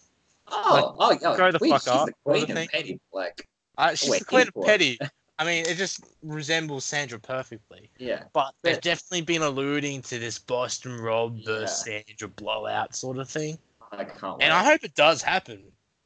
Oh, 0.48 0.96
oh, 1.00 1.18
yeah. 1.22 1.36
grow 1.36 1.52
the 1.52 1.58
we- 1.60 1.70
fuck 1.70 1.82
she's 1.82 1.88
up, 1.89 2.06
the 2.08 2.14
queen 2.24 2.52
of 2.58 2.70
petty. 2.70 3.00
Like, 3.12 3.48
Uh, 3.78 3.93
she's 3.96 4.10
Wait, 4.10 4.20
the 4.20 4.26
queen 4.26 4.48
of 4.56 4.64
petty. 4.66 4.98
I 5.38 5.43
mean, 5.43 5.66
it 5.66 5.76
just 5.76 6.00
resembles 6.24 6.86
Sandra 6.86 7.20
perfectly. 7.20 7.89
yeah, 7.98 8.24
But 8.32 8.54
they've 8.62 8.80
definitely 8.80 9.22
been 9.22 9.41
alluding 9.41 10.02
to 10.04 10.18
this 10.18 10.39
Boston 10.39 10.98
Rob 10.98 11.36
Yeah. 11.39 11.46
versus 11.46 11.84
Sandra 11.84 12.30
blowout 12.30 12.96
sort 12.96 13.18
of 13.18 13.30
thing. 13.30 13.58
I 13.91 14.06
can't. 14.06 14.41
And 14.41 14.54
I 14.54 14.64
hope 14.64 14.86
it 14.86 14.96
does 14.96 15.22
happen. 15.22 15.62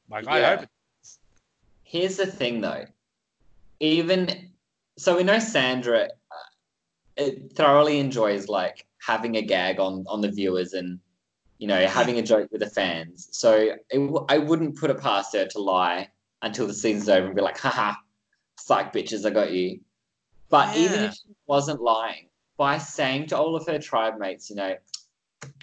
Like 0.10 0.26
I 0.28 0.44
hope 0.44 0.64
it 0.64 0.70
here's 1.84 2.18
the 2.18 2.26
thing 2.26 2.62
though. 2.62 2.86
Even 3.80 4.50
so, 4.98 5.16
we 5.16 5.24
know 5.24 5.40
Sandra 5.40 6.10
uh, 7.20 7.30
thoroughly 7.54 8.00
enjoys 8.00 8.48
like 8.48 8.86
having 9.06 9.36
a 9.36 9.42
gag 9.42 9.80
on 9.80 10.06
on 10.08 10.22
the 10.22 10.30
viewers 10.30 10.74
and 10.74 11.00
you 11.58 11.68
know 11.68 11.86
having 11.88 12.20
a 12.20 12.22
joke 12.22 12.50
with 12.52 12.62
the 12.62 12.70
fans. 12.70 13.30
So 13.32 13.76
it, 13.90 14.26
I 14.30 14.38
wouldn't 14.38 14.78
put 14.78 14.90
it 14.90 15.00
past 15.00 15.34
her 15.36 15.46
to 15.46 15.60
lie 15.60 16.10
until 16.42 16.68
the 16.68 16.74
season's 16.74 17.10
over 17.10 17.28
and 17.28 17.36
be 17.36 17.42
like, 17.42 17.58
haha, 17.58 17.94
psych 18.60 18.94
bitches, 18.94 19.26
I 19.26 19.32
got 19.32 19.52
you. 19.52 19.82
But 20.50 20.76
yeah. 20.76 20.82
even 20.84 21.00
if 21.04 21.14
she 21.14 21.36
wasn't 21.48 21.82
lying, 21.82 22.30
by 22.58 22.78
saying 22.78 23.28
to 23.28 23.38
all 23.38 23.56
of 23.56 23.68
her 23.68 23.80
tribe 23.80 24.18
mates, 24.20 24.50
you 24.50 24.56
know, 24.56 24.76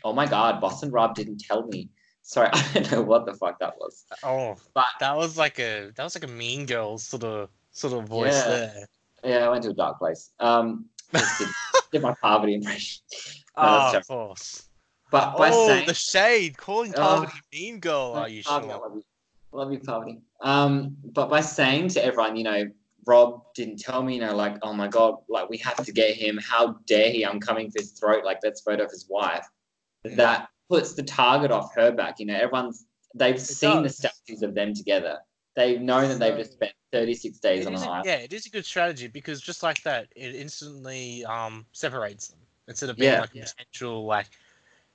oh 0.05 0.13
my 0.13 0.27
god, 0.27 0.61
Boston 0.61 0.91
Rob 0.91 1.15
didn't 1.15 1.39
tell 1.39 1.67
me. 1.67 1.89
Sorry, 2.23 2.49
I 2.53 2.63
don't 2.73 2.93
know 2.93 3.03
what 3.03 3.27
the 3.27 3.35
fuck 3.35 3.59
that 3.61 3.77
was. 3.79 4.05
Oh, 4.23 4.57
but 4.75 4.87
that 5.01 5.17
was 5.17 5.37
like 5.39 5.59
a 5.59 5.93
that 5.95 6.05
was 6.05 6.15
like 6.15 6.25
a 6.25 6.33
Mean 6.33 6.67
Girls 6.67 7.05
sort 7.05 7.25
of 7.25 7.49
sort 7.71 7.93
of 7.93 8.09
voice 8.09 8.35
yeah. 8.35 8.49
there. 8.49 8.89
Yeah, 9.25 9.47
I 9.47 9.49
went 9.49 9.65
to 9.65 9.71
a 9.71 9.75
dark 9.75 9.99
place. 9.99 10.31
Um, 10.41 10.87
did, 11.13 11.49
did 11.93 12.03
my 12.03 12.15
Parvati 12.21 12.55
impression. 12.55 13.03
No, 13.59 13.91
oh, 13.91 13.97
of 13.97 14.07
course. 14.07 14.69
But 15.11 15.39
by 15.39 15.49
oh, 15.51 15.67
saying 15.69 15.87
the 15.87 15.95
shade, 15.95 16.59
calling 16.59 16.93
Parvati 16.93 17.33
oh, 17.35 17.41
Mean 17.51 17.81
Girl. 17.81 18.13
Are 18.15 18.29
you 18.29 18.43
Parvati, 18.43 18.69
sure? 18.69 18.77
I 18.77 18.79
love 18.83 18.97
you, 18.97 19.03
I 19.51 19.57
love 19.57 19.73
you 19.73 19.79
Parvati. 19.79 20.19
Um, 20.43 20.97
but 21.15 21.31
by 21.31 21.41
saying 21.41 21.89
to 21.91 22.05
everyone, 22.05 22.37
you 22.37 22.45
know, 22.45 22.67
Rob 23.07 23.45
didn't 23.55 23.79
tell 23.79 24.03
me, 24.03 24.17
you 24.17 24.21
know, 24.21 24.37
like, 24.37 24.59
oh 24.63 24.75
my 24.75 24.89
god, 24.89 25.15
like 25.31 25.49
we 25.49 25.57
have 25.59 25.83
to 25.85 25.93
get 25.93 26.17
him. 26.17 26.39
How 26.43 26.77
dare 26.87 27.11
he? 27.11 27.25
I'm 27.25 27.41
coming 27.41 27.71
for 27.71 27.81
his 27.81 27.93
throat. 27.93 28.25
Like, 28.27 28.41
let's 28.43 28.63
vote 28.63 28.81
off 28.81 28.91
his 28.91 29.07
wife. 29.09 29.47
That 30.05 30.49
puts 30.69 30.95
the 30.95 31.03
target 31.03 31.51
off 31.51 31.75
her 31.77 31.93
back. 31.93 32.19
You 32.19 32.27
know, 32.27 32.35
everyone's 32.35 32.85
they've 33.15 33.37
it 33.37 33.41
seen 33.41 33.83
does. 33.83 33.97
the 33.97 34.09
statues 34.09 34.43
of 34.43 34.55
them 34.55 34.75
together. 34.75 35.19
They 35.57 35.79
know 35.79 36.07
that 36.07 36.19
they've 36.19 36.37
just 36.37 36.53
spent 36.53 36.73
36 36.93 37.39
days 37.39 37.63
it 37.63 37.69
on 37.69 37.75
an 37.75 37.83
island. 37.83 38.05
Yeah, 38.05 38.17
it 38.17 38.33
is 38.33 38.47
a 38.47 38.51
good 38.51 38.65
strategy 38.67 39.09
because 39.09 39.41
just 39.41 39.63
like 39.63 39.83
that, 39.83 40.07
it 40.15 40.35
instantly 40.35 41.25
um 41.25 41.65
separates 41.73 42.29
them 42.29 42.39
instead 42.69 42.91
of 42.91 42.97
being 42.97 43.13
Yeah. 43.13 43.21
like 43.21 43.35
a 43.35 43.41
potential 43.41 44.05
like 44.05 44.27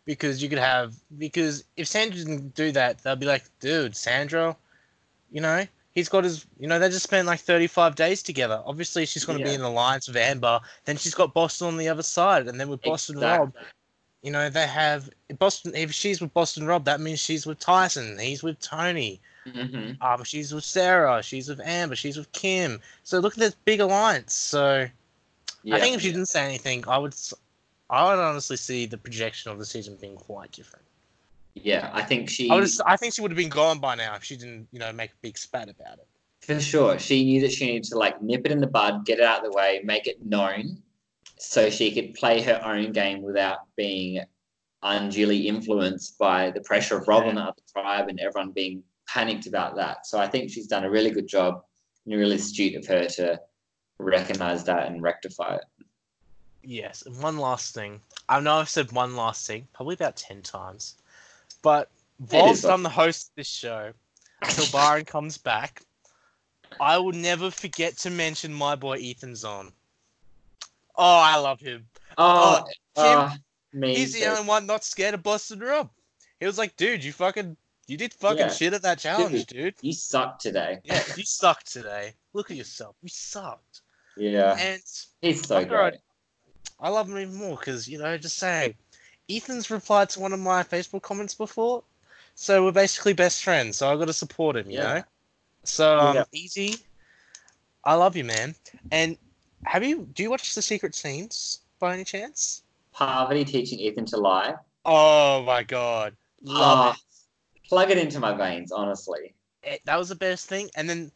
because 0.05 0.41
you 0.41 0.49
could 0.49 0.59
have 0.59 0.93
because 1.17 1.63
if 1.77 1.87
Sandra 1.87 2.17
didn't 2.17 2.53
do 2.53 2.71
that, 2.73 2.99
they'll 2.99 3.15
be 3.15 3.25
like, 3.25 3.43
dude, 3.59 3.95
Sandra, 3.95 4.55
you 5.31 5.41
know, 5.41 5.65
he's 5.93 6.09
got 6.09 6.23
his 6.23 6.45
you 6.59 6.67
know, 6.67 6.77
they 6.77 6.89
just 6.89 7.03
spent 7.03 7.27
like 7.27 7.39
thirty 7.39 7.67
five 7.67 7.95
days 7.95 8.21
together. 8.21 8.61
Obviously 8.65 9.07
she's 9.07 9.25
gonna 9.25 9.39
be 9.39 9.49
Yeah. 9.49 9.55
in 9.55 9.61
alliance 9.61 10.07
with 10.07 10.17
Amber, 10.17 10.59
then 10.85 10.95
she's 10.95 11.15
got 11.15 11.33
Boston 11.33 11.67
on 11.69 11.77
the 11.77 11.89
other 11.89 12.03
side, 12.03 12.47
and 12.47 12.59
then 12.59 12.69
with 12.69 12.83
Boston 12.83 13.19
Rob, 13.19 13.51
you 14.21 14.29
know, 14.29 14.47
they 14.49 14.67
have 14.67 15.09
Boston 15.39 15.73
if 15.75 15.91
she's 15.91 16.21
with 16.21 16.33
Boston 16.35 16.67
Rob, 16.67 16.85
that 16.85 16.99
means 16.99 17.19
she's 17.19 17.47
with 17.47 17.57
Tyson, 17.59 18.19
he's 18.19 18.43
with 18.43 18.59
Tony. 18.59 19.19
Mhm. 19.45 20.01
Um, 20.01 20.23
she's 20.23 20.53
with 20.53 20.63
Sarah. 20.63 21.21
She's 21.23 21.49
with 21.49 21.59
Amber. 21.61 21.95
She's 21.95 22.17
with 22.17 22.31
Kim. 22.31 22.79
So 23.03 23.19
look 23.19 23.33
at 23.33 23.39
this 23.39 23.55
big 23.65 23.79
alliance. 23.79 24.33
So 24.35 24.87
Yeah. 25.63 25.75
I 25.75 25.79
think 25.79 25.95
if 25.95 26.01
she 26.01 26.11
didn't 26.11 26.27
say 26.27 26.43
anything, 26.45 26.87
I 26.87 26.97
would, 26.97 27.15
I 27.89 28.03
would 28.03 28.21
honestly 28.21 28.57
see 28.57 28.85
the 28.85 28.97
projection 28.97 29.51
of 29.51 29.57
the 29.59 29.65
season 29.65 29.95
being 29.99 30.15
quite 30.15 30.51
different. 30.51 30.85
yeah, 31.55 31.89
I 31.91 32.01
think 32.03 32.29
she 32.29 32.49
I 32.49 32.55
would, 32.55 32.69
I 32.85 32.95
think 32.95 33.13
she 33.13 33.21
would 33.21 33.29
have 33.31 33.37
been 33.37 33.49
gone 33.49 33.79
by 33.79 33.95
now 33.95 34.15
if 34.15 34.23
she 34.23 34.37
didn't, 34.37 34.67
you 34.71 34.79
know, 34.79 34.93
make 34.93 35.11
a 35.11 35.15
big 35.21 35.37
spat 35.37 35.67
about 35.69 35.97
it. 35.99 36.07
for 36.39 36.59
sure 36.61 36.97
she 36.97 37.23
knew 37.25 37.41
that 37.41 37.51
she 37.51 37.65
needed 37.65 37.83
to 37.83 37.97
like 37.97 38.21
nip 38.21 38.45
it 38.45 38.51
in 38.53 38.59
the 38.59 38.67
bud, 38.67 39.05
get 39.05 39.19
it 39.19 39.25
out 39.25 39.45
of 39.45 39.51
the 39.51 39.55
way, 39.57 39.81
make 39.83 40.07
it 40.07 40.25
known, 40.25 40.81
so 41.37 41.69
she 41.69 41.91
could 41.93 42.13
play 42.13 42.41
her 42.41 42.61
own 42.63 42.91
game 42.93 43.21
without 43.21 43.59
being 43.75 44.23
unduly 44.83 45.47
influenced 45.47 46.17
by 46.17 46.49
the 46.51 46.61
pressure 46.61 46.97
of 46.97 47.07
Rob 47.07 47.23
Yeah. 47.23 47.29
and 47.29 47.37
the 47.37 47.41
other 47.41 47.61
tribe 47.71 48.07
and 48.07 48.19
everyone 48.19 48.51
being 48.51 48.81
panicked 49.11 49.47
about 49.47 49.75
that. 49.75 50.05
So 50.05 50.19
I 50.19 50.27
think 50.27 50.49
she's 50.49 50.67
done 50.67 50.85
a 50.85 50.89
really 50.89 51.11
good 51.11 51.27
job 51.27 51.63
and 52.05 52.15
really 52.15 52.35
astute 52.35 52.75
of 52.75 52.85
her 52.87 53.05
to 53.07 53.41
recognize 53.99 54.63
that 54.65 54.87
and 54.87 55.01
rectify 55.01 55.55
it. 55.55 55.85
Yes. 56.63 57.03
And 57.05 57.21
one 57.21 57.37
last 57.37 57.73
thing. 57.73 57.99
I 58.29 58.39
know 58.39 58.55
I've 58.55 58.69
said 58.69 58.91
one 58.91 59.15
last 59.15 59.45
thing, 59.45 59.67
probably 59.73 59.95
about 59.95 60.15
ten 60.15 60.41
times, 60.41 60.95
but 61.61 61.89
whilst 62.31 62.65
I'm 62.65 62.83
the 62.83 62.89
host 62.89 63.29
of 63.29 63.35
this 63.35 63.47
show, 63.47 63.91
until 64.41 64.65
Byron 64.71 65.05
comes 65.05 65.37
back, 65.37 65.81
I 66.79 66.97
will 66.97 67.11
never 67.11 67.51
forget 67.51 67.97
to 67.97 68.09
mention 68.09 68.53
my 68.53 68.75
boy 68.75 68.97
Ethan 68.97 69.35
Zohn. 69.35 69.71
Oh, 70.95 71.19
I 71.19 71.37
love 71.37 71.59
him. 71.59 71.85
Oh, 72.17 72.63
Kim, 72.95 73.05
uh, 73.05 73.35
me 73.73 73.95
He's 73.95 74.13
the 74.13 74.25
only 74.25 74.47
one 74.47 74.65
not 74.65 74.83
scared 74.83 75.13
of 75.13 75.23
Boston 75.23 75.59
Rob. 75.59 75.89
He 76.39 76.45
was 76.45 76.57
like, 76.57 76.75
dude, 76.77 77.03
you 77.03 77.11
fucking, 77.11 77.57
you 77.91 77.97
did 77.97 78.13
fucking 78.13 78.37
Yeah. 78.37 78.53
shit 78.53 78.73
at 78.73 78.83
that 78.83 78.99
challenge, 78.99 79.45
dude. 79.47 79.75
You 79.81 79.91
suck 79.91 80.39
today. 80.39 80.79
Yeah, 80.85 81.03
you 81.17 81.25
sucked 81.25 81.69
today. 81.69 82.13
Look 82.31 82.49
at 82.49 82.55
yourself. 82.55 82.95
You 83.01 83.09
sucked. 83.09 83.81
Yeah, 84.15 84.55
And 84.57 84.81
he's 85.21 85.45
so 85.45 85.65
great. 85.65 85.95
I 86.79 86.87
love 86.87 87.09
him 87.09 87.17
even 87.17 87.35
more 87.35 87.57
because, 87.57 87.89
you 87.89 87.97
know, 87.97 88.17
just 88.17 88.37
saying, 88.37 88.75
Ethan's 89.29 89.69
replied 89.69 90.09
to 90.11 90.21
one 90.21 90.31
of 90.31 90.39
my 90.39 90.63
Facebook 90.63 91.01
comments 91.01 91.35
before. 91.35 91.83
So 92.35 92.63
we're 92.63 92.71
basically 92.71 93.11
best 93.11 93.43
friends. 93.43 93.77
So 93.77 93.91
i 93.91 93.97
got 93.97 94.05
to 94.05 94.13
support 94.13 94.55
him, 94.55 94.69
you 94.69 94.77
Yeah. 94.77 94.93
know? 94.93 95.03
So, 95.65 95.99
um, 95.99 96.15
Yeah. 96.15 96.23
easy. 96.31 96.75
I 97.83 97.95
love 97.95 98.15
you, 98.15 98.23
man. 98.23 98.55
And 98.91 99.17
have 99.65 99.83
you, 99.83 100.07
do 100.13 100.23
you 100.23 100.29
watch 100.29 100.55
The 100.55 100.61
Secret 100.61 100.95
Scenes 100.95 101.59
by 101.77 101.93
any 101.93 102.05
chance? 102.05 102.63
Parvati 102.93 103.43
teaching 103.43 103.79
Ethan 103.79 104.05
to 104.05 104.17
lie. 104.17 104.55
Oh 104.85 105.43
my 105.43 105.63
God. 105.63 106.15
Love 106.41 106.95
Oh, 106.95 107.10
Plug 107.71 107.89
it 107.89 107.97
into 107.97 108.19
my 108.19 108.33
veins, 108.33 108.69
honestly. 108.73 109.33
it, 109.63 109.79
that 109.85 109.97
was 109.97 110.09
the 110.09 110.15
best 110.15 110.49
thing. 110.49 110.69
And 110.75 110.89
then 110.89 111.09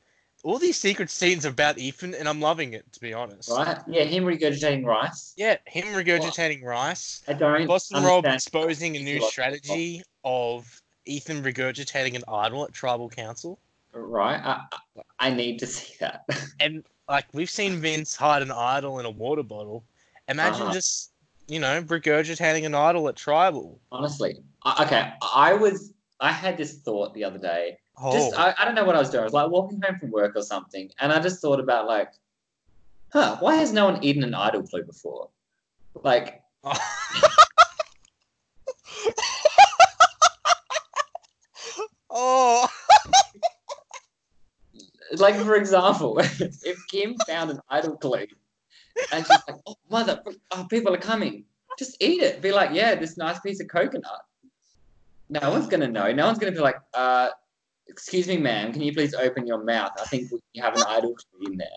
all 0.45 0.57
these 0.57 0.77
secret 0.77 1.09
scenes 1.09 1.43
about 1.43 1.77
Ethan, 1.77 2.15
and 2.15 2.29
I'm 2.29 2.39
loving 2.39 2.71
it 2.71 2.89
to 2.93 2.99
be 3.01 3.13
honest. 3.13 3.49
Right? 3.49 3.77
Yeah, 3.89 4.03
him 4.05 4.23
regurgitating 4.23 4.85
rice. 4.85 5.33
Yeah, 5.35 5.57
him 5.65 5.87
regurgitating 5.87 6.63
rice, 6.63 7.23
I 7.27 7.33
don't. 7.33 7.67
Boston 7.67 8.05
Rob 8.05 8.25
exposing 8.25 8.95
a 8.95 9.01
new 9.01 9.19
strategy 9.19 10.01
of 10.23 10.81
Ethan 11.05 11.43
regurgitating 11.43 12.15
an 12.15 12.23
idol 12.29 12.63
at 12.63 12.71
tribal 12.71 13.09
council, 13.09 13.59
Right? 13.91 14.39
I, 14.41 14.61
I- 14.71 15.01
I 15.19 15.29
need 15.31 15.59
to 15.59 15.67
see 15.67 15.93
that. 15.99 16.23
and 16.61 16.85
like 17.09 17.25
we've 17.33 17.49
seen 17.49 17.81
Vince 17.81 18.15
hide 18.15 18.41
an 18.43 18.51
idol 18.51 18.99
in 18.99 19.05
a 19.05 19.11
water 19.11 19.43
bottle. 19.43 19.83
Imagine 20.29 20.61
Uh-huh. 20.63 20.71
just 20.71 21.11
you 21.47 21.59
know 21.59 21.81
regurgitating 21.83 22.65
an 22.65 22.75
idol 22.75 23.09
at 23.09 23.17
tribal. 23.17 23.77
honestly. 23.91 24.37
Okay, 24.79 25.11
I 25.21 25.53
was. 25.53 25.91
I 26.25 26.31
had 26.31 26.57
this 26.57 26.79
thought 26.79 27.13
the 27.13 27.23
other 27.23 27.37
day. 27.37 27.77
Oh, 28.01 28.11
Just 28.11 28.33
I, 28.35 28.55
I 28.57 28.65
don't 28.65 28.73
know 28.73 28.83
what 28.83 28.95
I 28.95 28.99
was 28.99 29.11
doing. 29.11 29.21
I 29.21 29.25
was 29.25 29.33
like 29.33 29.51
walking 29.51 29.79
home 29.79 29.99
from 29.99 30.09
work 30.09 30.35
or 30.35 30.41
something, 30.41 30.89
and 30.99 31.13
I 31.13 31.19
just 31.19 31.39
thought 31.39 31.59
about 31.59 31.85
like, 31.85 32.11
huh? 33.13 33.37
Why 33.39 33.57
has 33.57 33.71
no 33.71 33.85
one 33.85 34.03
eaten 34.03 34.23
an 34.23 34.33
idol 34.33 34.63
clue 34.63 34.83
before? 34.83 35.29
Like, 35.93 36.41
oh. 42.09 42.67
like 45.17 45.35
for 45.35 45.53
example, 45.53 46.17
if 46.19 46.87
Kim 46.87 47.15
found 47.27 47.51
an 47.51 47.59
idol 47.69 47.97
clue, 47.97 48.25
and 49.11 49.27
she's 49.27 49.43
like, 49.47 49.57
"Oh, 49.67 49.75
mother, 49.91 50.23
oh, 50.49 50.65
people 50.71 50.91
are 50.91 50.97
coming," 50.97 51.45
just 51.77 52.01
eat 52.01 52.23
it. 52.23 52.41
Be 52.41 52.51
like, 52.51 52.71
"Yeah, 52.73 52.95
this 52.95 53.15
nice 53.15 53.39
piece 53.41 53.59
of 53.59 53.67
coconut." 53.67 54.21
No 55.29 55.49
one's 55.49 55.67
gonna 55.67 55.87
know. 55.87 56.11
No 56.11 56.25
one's 56.27 56.37
gonna 56.39 56.51
be 56.51 56.59
like, 56.59 56.77
uh, 56.93 57.29
"Excuse 57.87 58.27
me, 58.27 58.37
ma'am, 58.37 58.71
can 58.71 58.81
you 58.81 58.93
please 58.93 59.13
open 59.13 59.47
your 59.47 59.63
mouth? 59.63 59.91
I 59.99 60.05
think 60.05 60.31
we 60.31 60.61
have 60.61 60.75
an 60.75 60.83
idol 60.87 61.15
clue 61.15 61.51
in 61.51 61.57
there." 61.57 61.67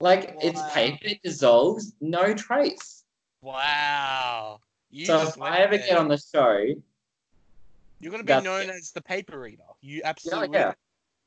Like 0.00 0.36
it's 0.40 0.60
paper, 0.72 0.98
it 1.02 1.20
dissolves, 1.22 1.94
no 2.00 2.34
trace. 2.34 3.04
Wow. 3.42 4.60
You 4.90 5.06
so 5.06 5.22
if 5.22 5.40
I 5.40 5.58
ever 5.58 5.76
there. 5.76 5.86
get 5.86 5.98
on 5.98 6.08
the 6.08 6.16
show, 6.18 6.66
You're 8.00 8.10
gonna 8.10 8.24
be 8.24 8.40
known 8.40 8.62
it. 8.62 8.70
as 8.70 8.92
the 8.92 9.02
paper 9.02 9.38
reader. 9.38 9.62
You 9.82 10.00
absolutely. 10.04 10.58
yeah, 10.58 10.72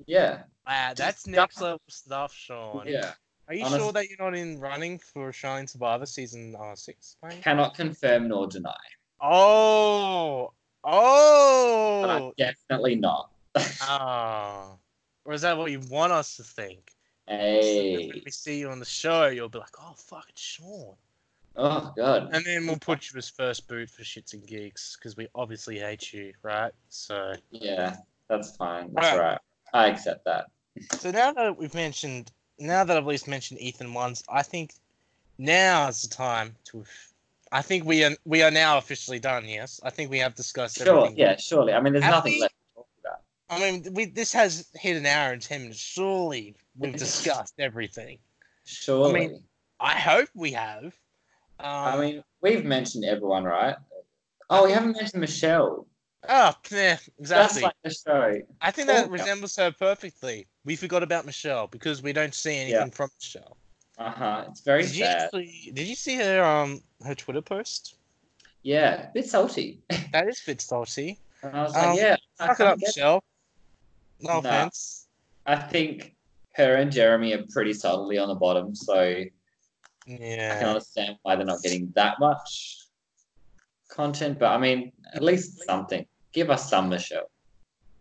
yeah, 0.05 0.43
Wow, 0.67 0.93
that's 0.95 0.97
Just 1.23 1.27
next 1.27 1.55
stuff- 1.55 1.63
level 1.63 1.81
stuff, 1.87 2.33
Sean. 2.33 2.87
yeah. 2.87 3.13
Are 3.47 3.53
you 3.53 3.63
Honest- 3.65 3.79
sure 3.83 3.91
that 3.93 4.09
you're 4.09 4.17
not 4.19 4.35
in 4.35 4.59
running 4.59 4.97
for 4.99 5.31
Shining 5.31 5.67
Survivor 5.67 6.05
season 6.05 6.55
uh, 6.59 6.75
six? 6.75 7.15
Mate? 7.23 7.41
Cannot 7.43 7.75
confirm 7.75 8.27
nor 8.29 8.47
deny, 8.47 8.73
Oh, 9.21 10.45
but 10.45 10.53
oh, 10.83 12.03
I'm 12.03 12.31
definitely 12.37 12.95
not. 12.95 13.29
oh. 13.81 14.77
Or 15.25 15.33
is 15.33 15.41
that 15.41 15.57
what 15.57 15.71
you 15.71 15.79
want 15.89 16.11
us 16.11 16.35
to 16.37 16.43
think? 16.43 16.91
So 17.27 17.33
that 17.33 17.41
hey, 17.41 18.07
When 18.07 18.21
we 18.25 18.31
see 18.31 18.59
you 18.59 18.69
on 18.69 18.79
the 18.79 18.85
show, 18.85 19.27
you'll 19.27 19.47
be 19.47 19.59
like, 19.59 19.75
"Oh, 19.79 19.93
fuck, 19.95 20.25
it's 20.29 20.41
Sean," 20.41 20.95
oh 21.55 21.93
god. 21.95 22.29
and 22.33 22.45
then 22.45 22.67
we'll 22.67 22.77
put 22.77 23.11
you 23.11 23.17
as 23.17 23.29
first 23.29 23.67
boot 23.67 23.89
for 23.89 24.03
shits 24.03 24.33
and 24.33 24.45
gigs 24.45 24.97
because 24.97 25.15
we 25.15 25.27
obviously 25.33 25.79
hate 25.79 26.11
you, 26.11 26.33
right? 26.43 26.73
So, 26.89 27.33
Yeah, 27.51 27.95
that's 28.27 28.57
fine. 28.57 28.91
That's 28.93 29.07
Alright. 29.07 29.21
right. 29.21 29.39
I 29.73 29.87
accept 29.87 30.25
that. 30.25 30.47
so 30.99 31.11
now 31.11 31.31
that 31.31 31.57
we've 31.57 31.73
mentioned, 31.73 32.31
now 32.59 32.83
that 32.83 32.97
I've 32.97 33.03
at 33.03 33.07
least 33.07 33.27
mentioned 33.27 33.61
Ethan 33.61 33.93
once, 33.93 34.23
I 34.27 34.43
think 34.43 34.73
now 35.37 35.87
is 35.87 36.01
the 36.01 36.09
time 36.13 36.55
to. 36.65 36.83
I 37.53 37.61
think 37.61 37.85
we 37.85 38.03
are 38.03 38.11
we 38.25 38.41
are 38.41 38.49
now 38.49 38.79
officially 38.79 39.19
done. 39.19 39.47
Yes, 39.47 39.79
I 39.83 39.91
think 39.91 40.09
we 40.09 40.17
have 40.17 40.33
discussed 40.33 40.77
Sure. 40.77 40.97
everything. 40.97 41.17
Yeah, 41.19 41.37
surely. 41.37 41.71
I 41.73 41.79
mean, 41.79 41.93
there's 41.93 42.03
Have 42.03 42.15
nothing 42.15 42.33
we- 42.33 42.41
left 42.41 42.55
to 42.55 42.75
talk 42.75 42.87
about. 42.99 43.21
I 43.49 43.59
mean, 43.59 43.93
we 43.93 44.05
this 44.05 44.33
has 44.33 44.67
hit 44.73 44.97
an 44.97 45.05
hour 45.05 45.31
and 45.33 45.41
ten 45.41 45.61
minutes. 45.61 45.79
Surely 45.79 46.55
we've 46.75 46.95
discussed 46.95 47.53
everything. 47.59 48.17
Surely. 48.65 49.39
I 49.79 49.93
hope 49.99 50.29
we 50.33 50.51
have. 50.53 50.85
Um, 51.59 51.65
I 51.93 51.97
mean, 51.97 52.23
we've 52.41 52.65
mentioned 52.65 53.05
everyone, 53.05 53.43
right? 53.43 53.75
Oh, 54.49 54.65
we 54.65 54.71
haven't 54.71 54.93
mentioned 54.93 55.21
Michelle. 55.21 55.85
oh, 56.29 56.55
yeah, 56.71 56.97
exactly. 57.19 57.23
That's 57.27 57.61
like 57.61 57.75
the 57.83 57.89
show. 57.93 58.41
I 58.61 58.71
think 58.71 58.87
that 58.87 59.03
Oh, 59.03 59.07
yeah. 59.07 59.11
resembles 59.11 59.55
her 59.57 59.71
perfectly. 59.71 60.47
We 60.65 60.75
forgot 60.75 61.03
about 61.03 61.25
Michelle 61.25 61.67
because 61.67 62.01
we 62.01 62.13
don't 62.13 62.33
see 62.33 62.55
anything 62.57 62.89
from 62.91 63.09
Michelle. 63.19 63.57
Uh 63.97 64.09
huh. 64.11 64.45
It's 64.49 64.61
very 64.61 64.83
Did 64.83 64.95
you 64.95 65.05
sad. 65.05 65.21
actually? 65.25 65.71
Did 65.73 65.87
you 65.87 65.95
see 65.95 66.15
her 66.17 66.43
um 66.43 66.81
her 67.05 67.13
Twitter 67.15 67.41
post? 67.41 67.95
Yeah, 68.63 69.09
a 69.09 69.13
bit 69.13 69.25
salty. 69.27 69.81
That 70.13 70.27
is 70.27 70.41
a 70.43 70.51
bit 70.51 70.61
salty. 70.61 71.19
And 71.41 71.55
I 71.57 71.63
was 71.63 71.73
like, 71.73 71.87
Um, 71.89 71.97
yeah, 71.97 72.15
I, 72.39 72.47
Fuck 72.47 72.59
it 72.59 72.67
up, 72.67 72.79
Michelle. 72.79 73.23
No 74.21 74.33
Nah. 74.33 74.39
offense. 74.39 75.07
I 75.45 75.55
think 75.57 76.15
her 76.55 76.75
and 76.75 76.91
Jeremy 76.91 77.33
are 77.33 77.43
pretty 77.49 77.73
subtly 77.73 78.17
on 78.17 78.27
the 78.29 78.35
bottom, 78.35 78.73
so 78.75 79.23
yeah, 80.05 80.53
I 80.55 80.59
can 80.59 80.67
understand 80.69 81.17
why 81.23 81.35
they're 81.35 81.45
not 81.45 81.61
getting 81.61 81.91
that 81.95 82.19
much 82.19 82.77
content. 83.89 84.39
But 84.39 84.51
I 84.51 84.57
mean, 84.59 84.91
at 85.13 85.23
least 85.23 85.63
something. 85.65 86.05
Give 86.31 86.49
us 86.49 86.69
some 86.69 86.89
Michelle. 86.89 87.29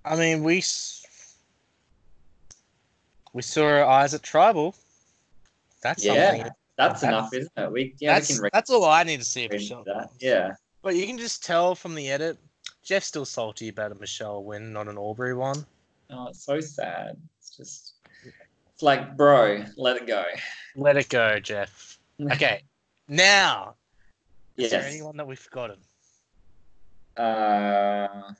I 0.04 0.16
mean, 0.16 0.42
we 0.44 0.62
we 3.32 3.42
saw 3.42 3.62
her 3.62 3.84
eyes 3.84 4.14
at 4.14 4.22
Tribal. 4.22 4.74
That's 5.82 6.04
Yeah, 6.04 6.30
something. 6.30 6.52
that's 6.76 7.00
That's- 7.00 7.02
enough, 7.02 7.34
isn't 7.34 7.52
it? 7.56 7.70
We 7.72 7.94
yeah, 7.98 8.14
that's 8.14 8.40
we 8.40 8.48
that's 8.52 8.70
all 8.70 8.84
I 8.84 9.02
need 9.02 9.18
to 9.20 9.24
see 9.26 9.48
Michelle. 9.48 9.84
that. 9.84 10.10
Yeah. 10.20 10.52
But 10.82 10.96
you 10.96 11.06
can 11.06 11.18
just 11.18 11.44
tell 11.44 11.74
from 11.74 11.94
the 11.94 12.08
edit, 12.10 12.38
Jeff's 12.82 13.06
still 13.06 13.24
salty 13.24 13.68
about 13.68 13.92
a 13.92 13.94
Michelle 13.96 14.42
win, 14.42 14.72
not 14.72 14.88
an 14.88 14.96
Aubrey 14.98 15.34
one. 15.34 15.64
Oh, 16.10 16.28
it's 16.28 16.44
so 16.44 16.60
sad. 16.60 17.16
It's 17.38 17.56
just, 17.56 17.94
it's 18.72 18.82
like, 18.82 19.16
bro, 19.16 19.64
let 19.76 19.96
it 19.96 20.06
go. 20.06 20.24
Let 20.76 20.96
it 20.96 21.08
go, 21.08 21.38
Jeff. 21.38 21.98
Okay, 22.32 22.62
now 23.08 23.74
is 24.56 24.70
there 24.70 24.82
anyone 24.82 25.16
that 25.16 25.26
we've 25.26 25.38
forgotten? 25.38 25.78
Uh, 27.16 28.32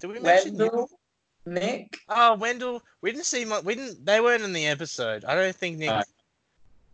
Did 0.00 0.10
we 0.10 0.18
mention? 0.20 0.56
Wendell, 0.56 0.90
Nick. 1.46 1.98
Oh, 2.08 2.34
Wendell. 2.34 2.82
We 3.00 3.12
didn't 3.12 3.24
see 3.26 3.44
much. 3.44 3.64
We 3.64 3.76
didn't. 3.76 4.04
They 4.04 4.20
weren't 4.20 4.42
in 4.42 4.52
the 4.52 4.66
episode. 4.66 5.24
I 5.24 5.34
don't 5.34 5.54
think 5.54 5.78
Nick. 5.78 5.88
No. 5.90 6.02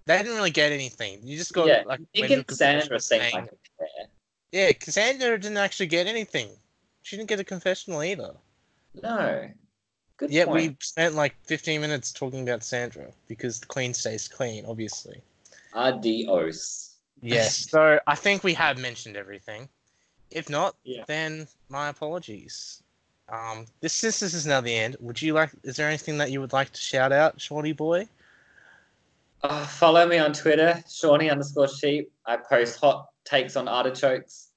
They 0.04 0.18
didn't 0.18 0.34
really 0.36 0.50
get 0.50 0.72
anything. 0.72 1.20
You 1.22 1.36
just 1.38 1.52
got 1.52 1.66
yeah, 1.68 1.82
like 1.86 2.00
Nick 2.00 2.22
Wendell 2.22 2.38
and 2.38 2.46
could- 2.46 2.56
Sandra 2.56 3.00
saying- 3.00 3.34
like 3.34 3.52
a. 3.80 3.84
Yeah, 4.52 4.72
Cassandra 4.72 5.38
didn't 5.40 5.56
actually 5.56 5.86
get 5.86 6.06
anything. 6.06 6.50
She 7.02 7.16
didn't 7.16 7.30
get 7.30 7.40
a 7.40 7.44
confessional 7.44 8.02
either. 8.02 8.34
No. 9.02 9.48
Good 10.18 10.30
Yet 10.30 10.48
point. 10.48 10.70
we 10.70 10.76
spent 10.80 11.14
like 11.14 11.34
15 11.46 11.80
minutes 11.80 12.12
talking 12.12 12.42
about 12.46 12.62
Sandra 12.62 13.10
because 13.28 13.60
the 13.60 13.66
clean 13.66 13.94
stays 13.94 14.28
clean, 14.28 14.66
obviously. 14.66 15.22
Adios. 15.72 16.96
Yes. 17.22 17.70
so 17.70 17.98
I 18.06 18.14
think 18.14 18.44
we 18.44 18.52
have 18.54 18.78
mentioned 18.78 19.16
everything. 19.16 19.68
If 20.30 20.50
not, 20.50 20.76
Yeah. 20.84 21.04
then 21.06 21.48
my 21.70 21.88
apologies. 21.88 22.81
Um, 23.32 23.64
this 23.80 23.94
since 23.94 24.20
this 24.20 24.34
is 24.34 24.46
now 24.46 24.60
the 24.60 24.74
end. 24.74 24.96
Would 25.00 25.20
you 25.20 25.32
like? 25.32 25.50
Is 25.64 25.76
there 25.76 25.88
anything 25.88 26.18
that 26.18 26.30
you 26.30 26.40
would 26.40 26.52
like 26.52 26.70
to 26.70 26.80
shout 26.80 27.12
out, 27.12 27.40
Shorty 27.40 27.72
boy? 27.72 28.06
Uh, 29.42 29.66
follow 29.66 30.06
me 30.06 30.18
on 30.18 30.34
Twitter, 30.34 30.84
Shawnee 30.88 31.30
underscore 31.30 31.66
sheep. 31.66 32.12
I 32.26 32.36
post 32.36 32.78
hot 32.78 33.08
takes 33.24 33.56
on 33.56 33.68
artichokes. 33.68 34.48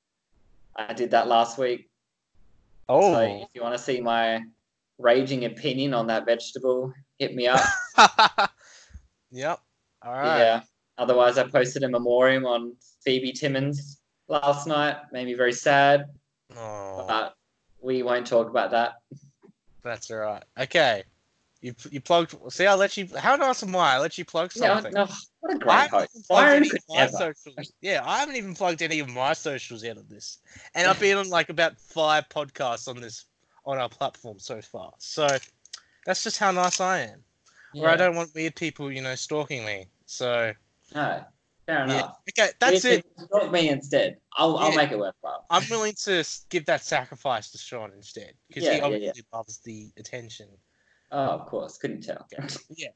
I 0.76 0.94
did 0.94 1.10
that 1.12 1.28
last 1.28 1.58
week. 1.58 1.90
Oh. 2.90 3.14
So 3.14 3.22
if 3.22 3.48
you 3.54 3.62
want 3.62 3.76
to 3.78 3.82
see 3.82 4.02
my 4.02 4.42
raging 5.00 5.46
opinion 5.46 5.94
on 5.94 6.08
that 6.08 6.26
vegetable, 6.26 6.94
hit 7.18 7.34
me 7.34 7.48
up. 7.48 7.62
yep. 9.32 9.60
All 10.04 10.14
right. 10.14 10.38
Yeah. 10.40 10.62
Otherwise, 10.98 11.38
I 11.38 11.48
posted 11.48 11.84
a 11.84 11.90
memoriam 11.90 12.46
on 12.46 12.76
Phoebe 13.04 13.32
Timmons 13.32 14.02
last 14.28 14.68
night. 14.68 14.98
Made 15.14 15.26
me 15.26 15.34
very 15.34 15.54
sad, 15.54 16.06
Oh, 16.58 17.06
but 17.08 17.36
we 17.86 18.04
won't 18.04 18.26
talk 18.28 18.50
about 18.50 18.72
that. 18.72 18.96
that's 19.84 20.10
all 20.12 20.18
right. 20.18 20.44
Okay. 20.60 21.04
You 21.62 21.74
you 21.90 22.02
plugged. 22.02 22.36
See, 22.52 22.66
I 22.68 22.74
let 22.76 22.98
you. 22.98 23.08
How 23.18 23.36
nice 23.36 23.64
am 23.64 23.76
I? 23.76 23.94
I 23.96 24.00
let 24.00 24.18
you 24.18 24.26
plug 24.26 24.52
something. 24.52 24.94
no, 24.94 25.08
what 25.40 25.56
a 25.56 25.58
great 25.58 25.90
host. 25.90 26.28
even 26.32 26.46
any 26.48 26.70
could 26.70 26.80
of 26.80 26.86
my 26.90 26.96
never. 26.98 27.12
socials. 27.12 27.72
Yeah, 27.82 28.04
I 28.06 28.20
haven't 28.20 28.36
even 28.36 28.54
plugged 28.54 28.82
any 28.82 29.00
of 29.00 29.10
my 29.10 29.34
socials 29.34 29.84
out 29.86 29.98
of 29.98 30.08
this, 30.10 30.40
and 30.76 30.88
I've 30.88 31.00
been 31.00 31.18
on 31.18 31.30
like 31.30 31.50
about 31.50 31.80
five 31.80 32.28
podcasts 32.30 32.88
on 32.88 33.00
this 33.02 33.26
on 33.66 33.78
our 33.80 33.90
platform 33.90 34.38
so 34.38 34.62
far. 34.62 34.94
So 35.00 35.28
that's 36.06 36.24
just 36.24 36.38
how 36.38 36.52
nice 36.52 36.80
I 36.80 37.00
am. 37.00 37.24
or 37.76 37.90
I 37.90 37.96
don't 37.96 38.16
want 38.16 38.36
weird 38.36 38.56
people, 38.56 38.92
you 38.92 39.02
know, 39.02 39.16
stalking 39.16 39.66
me. 39.66 39.88
So 40.06 40.54
No, 40.94 41.24
fair 41.66 41.80
yeah, 41.80 41.84
enough. 41.86 42.18
okay, 42.30 42.52
that's 42.60 42.86
it. 42.86 43.06
Stalk 43.18 43.52
me 43.52 43.70
instead. 43.70 44.18
I'll, 44.38 44.58
I'll 44.58 44.76
make 44.76 44.92
it 44.92 45.00
worthwhile. 45.00 45.46
I'm 45.50 45.64
willing 45.70 45.94
to 46.04 46.24
give 46.50 46.66
that 46.66 46.84
sacrifice 46.84 47.52
to 47.52 47.58
Sean 47.58 47.92
instead 47.96 48.34
because 48.48 48.64
Yeah, 48.64 48.74
he 48.74 48.78
yeah, 48.78 48.84
yeah. 48.86 48.94
obviously 49.10 49.24
loves 49.34 49.58
the 49.60 49.92
attention. 49.98 50.48
Oh, 51.12 51.18
of 51.30 51.46
course. 51.48 51.78
Couldn't 51.78 52.02
tell. 52.02 52.28
Yeah. 52.76 52.90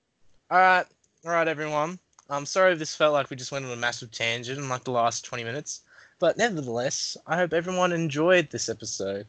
All 0.51 0.57
right, 0.57 0.85
all 1.25 1.31
right, 1.31 1.47
everyone. 1.47 1.99
I'm 2.29 2.45
sorry 2.45 2.73
if 2.73 2.79
this 2.79 2.95
felt 2.95 3.13
like 3.13 3.29
we 3.29 3.35
just 3.35 3.51
went 3.51 3.65
on 3.65 3.71
a 3.71 3.75
massive 3.75 4.11
tangent 4.11 4.59
in 4.59 4.69
like 4.69 4.83
the 4.83 4.91
last 4.91 5.25
20 5.25 5.43
minutes, 5.43 5.81
but 6.19 6.37
nevertheless, 6.37 7.17
I 7.25 7.35
hope 7.37 7.53
everyone 7.53 7.91
enjoyed 7.91 8.49
this 8.49 8.69
episode. 8.69 9.25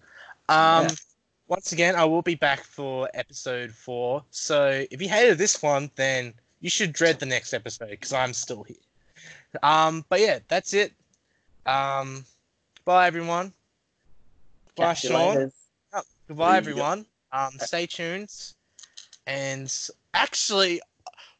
Um, 0.48 0.84
Yeah. 0.84 0.88
Once 1.48 1.72
again, 1.72 1.96
I 1.96 2.04
will 2.04 2.22
be 2.22 2.36
back 2.36 2.62
for 2.62 3.08
episode 3.12 3.72
four. 3.72 4.22
So 4.30 4.84
if 4.90 5.02
you 5.02 5.08
hated 5.08 5.36
this 5.36 5.60
one, 5.60 5.90
then 5.96 6.32
you 6.60 6.70
should 6.70 6.92
dread 6.92 7.18
the 7.18 7.26
next 7.26 7.52
episode 7.52 7.90
because 7.90 8.12
I'm 8.12 8.32
still 8.32 8.62
here. 8.62 8.76
Um, 9.62 10.04
but 10.08 10.20
yeah, 10.20 10.38
that's 10.48 10.74
it. 10.74 10.92
Um, 11.66 12.24
bye 12.84 13.06
everyone. 13.06 13.52
Bye, 14.76 14.84
Catch 14.86 15.02
Sean. 15.02 15.28
later. 15.34 15.52
Goodbye, 16.28 16.56
everyone. 16.56 17.04
Um, 17.32 17.50
stay 17.58 17.86
tuned. 17.86 18.32
And 19.26 19.72
actually, 20.14 20.80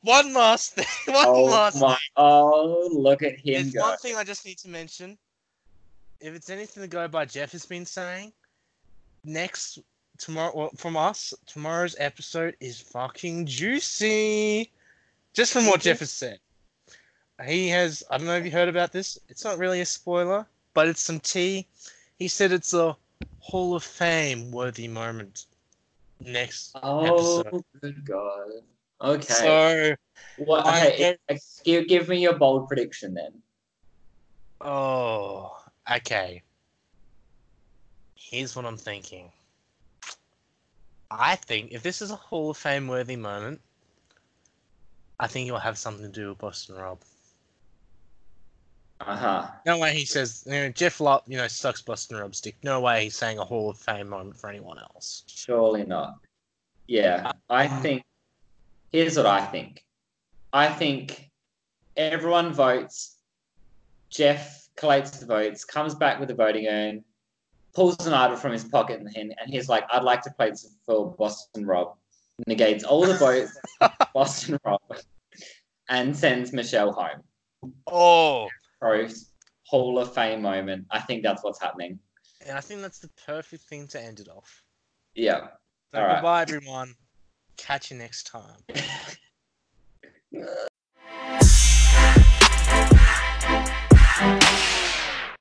one 0.03 0.33
last 0.35 0.73
thing. 0.75 1.15
One 1.15 1.27
Oh 1.29 1.45
last. 1.45 1.81
my! 1.81 1.97
Oh, 2.17 2.89
look 2.93 3.23
at 3.23 3.39
him 3.39 3.55
There's 3.63 3.73
go. 3.73 3.81
one 3.81 3.99
thing 3.99 4.17
I 4.17 4.25
just 4.25 4.45
need 4.45 4.59
to 4.59 4.69
mention. 4.69 5.17
If 6.21 6.35
it's 6.35 6.51
anything 6.51 6.83
to 6.83 6.89
go 6.89 7.09
by, 7.09 7.25
Jeff 7.25 7.53
has 7.53 7.65
been 7.65 7.87
saying. 7.87 8.33
Next 9.25 9.79
tomorrow, 10.19 10.53
well, 10.55 10.71
from 10.77 10.97
us, 10.97 11.33
tomorrow's 11.47 11.95
episode 11.99 12.57
is 12.61 12.81
fucking 12.81 13.47
juicy. 13.47 14.71
Just 15.33 15.53
from 15.53 15.67
what. 15.67 15.81
Jeff 15.81 16.01
has 16.01 16.11
said. 16.11 16.39
He 17.47 17.69
has. 17.69 18.03
I 18.11 18.19
don't 18.19 18.27
know 18.27 18.37
if 18.37 18.45
you 18.45 18.51
heard 18.51 18.69
about 18.69 18.93
this. 18.93 19.19
It's 19.29 19.45
not 19.45 19.59
really 19.59 19.81
a 19.81 19.87
spoiler, 19.87 20.47
but 20.75 20.89
it's 20.89 21.01
some 21.01 21.21
tea. 21.21 21.67
He 22.19 22.29
said 22.29 22.53
it's 22.53 22.75
a 22.75 22.97
Hall 23.39 23.75
of 23.75 23.83
Fame 23.83 24.51
worthy 24.51 24.89
moment. 24.89 25.47
Next 26.21 26.77
Oh, 26.83 27.41
episode. 27.41 27.65
good 27.81 28.05
God. 28.05 28.51
Okay. 29.01 29.97
So, 30.37 30.45
what? 30.45 30.67
Okay. 30.67 31.17
give, 31.65 31.89
give 31.89 32.09
me 32.09 32.19
your 32.21 32.35
bold 32.35 32.69
prediction 32.69 33.15
then. 33.15 33.33
oh, 34.61 35.57
okay. 35.91 36.43
Here's 38.15 38.55
what 38.55 38.67
I'm 38.67 38.77
thinking. 38.77 39.33
I 41.11 41.37
think 41.37 41.73
if 41.73 41.83
this 41.83 42.03
is 42.03 42.11
a 42.11 42.17
Hall 42.17 42.51
of 42.51 42.57
Fame 42.57 42.87
worthy 42.87 43.17
moment, 43.17 43.61
I 45.19 45.27
think 45.27 45.49
it'll 45.49 45.59
have 45.59 45.79
something 45.79 46.05
to 46.05 46.13
do 46.13 46.29
with 46.29 46.39
Boston 46.39 46.77
Rob. 46.77 46.99
Uh 49.01 49.17
huh. 49.17 49.47
No 49.65 49.79
way 49.79 49.95
he 49.95 50.05
says, 50.05 50.43
you 50.47 50.53
know, 50.53 50.69
Jeff 50.69 51.01
Lott, 51.01 51.25
you 51.27 51.37
know, 51.39 51.49
sucks 51.49 51.81
Boston 51.81 52.19
Rob's 52.19 52.41
dick. 52.41 52.57
No 52.63 52.81
way 52.81 53.05
he's 53.05 53.17
saying 53.17 53.39
a 53.39 53.45
Hall 53.45 53.71
of 53.71 53.79
Fame 53.79 54.09
moment 54.09 54.37
for 54.37 54.51
anyone 54.51 54.79
else. 54.79 55.25
Surely 55.27 55.85
not. 55.85 56.17
Yeah, 56.87 57.33
I 57.49 57.67
Uh, 57.67 57.81
think. 57.81 58.05
Here's 58.93 59.17
what 59.17 59.27
I 59.27 59.45
think. 59.47 59.85
I 60.53 60.69
think 60.69 61.31
everyone 61.97 62.53
votes. 62.53 63.17
Jeff 64.11 64.69
collates 64.77 65.19
the 65.21 65.27
votes, 65.27 65.65
comes 65.65 65.95
back 65.95 66.19
with 66.19 66.29
the 66.29 66.35
voting 66.35 66.67
urn, 66.67 67.05
pulls 67.75 68.05
an 68.07 68.13
idol 68.13 68.37
from 68.37 68.53
his 68.53 68.65
pocket, 68.65 69.01
and, 69.01 69.15
and 69.17 69.35
he's 69.47 69.69
like, 69.69 69.85
"I'd 69.93 70.03
like 70.03 70.23
to 70.23 70.31
play 70.33 70.51
this 70.51 70.75
for 70.85 71.15
Boston 71.15 71.65
Rob." 71.65 71.95
Negates 72.47 72.85
all 72.85 73.07
the 73.07 73.15
votes, 73.15 73.57
Boston 74.15 74.59
Rob, 74.65 74.81
and 75.89 76.17
sends 76.17 76.53
Michelle 76.53 76.93
home. 76.93 77.23
Oh, 77.87 78.49
Pro 78.81 79.07
Hall 79.67 79.99
of 79.99 80.15
Fame 80.15 80.43
moment. 80.43 80.87
I 80.91 81.01
think 81.01 81.23
that's 81.23 81.45
what's 81.45 81.61
happening. 81.61 81.99
and 82.47 82.57
I 82.57 82.61
think 82.61 82.81
that's 82.81 82.99
the 82.99 83.11
perfect 83.27 83.65
thing 83.65 83.87
to 83.89 84.01
end 84.03 84.21
it 84.21 84.29
off. 84.29 84.63
Yeah. 85.15 85.49
So 85.93 86.01
All 86.01 86.07
right. 86.07 86.15
goodbye, 86.17 86.43
everyone. 86.43 86.95
Catch 87.57 87.91
you 87.91 87.99
next 87.99 88.25
time. 88.25 88.65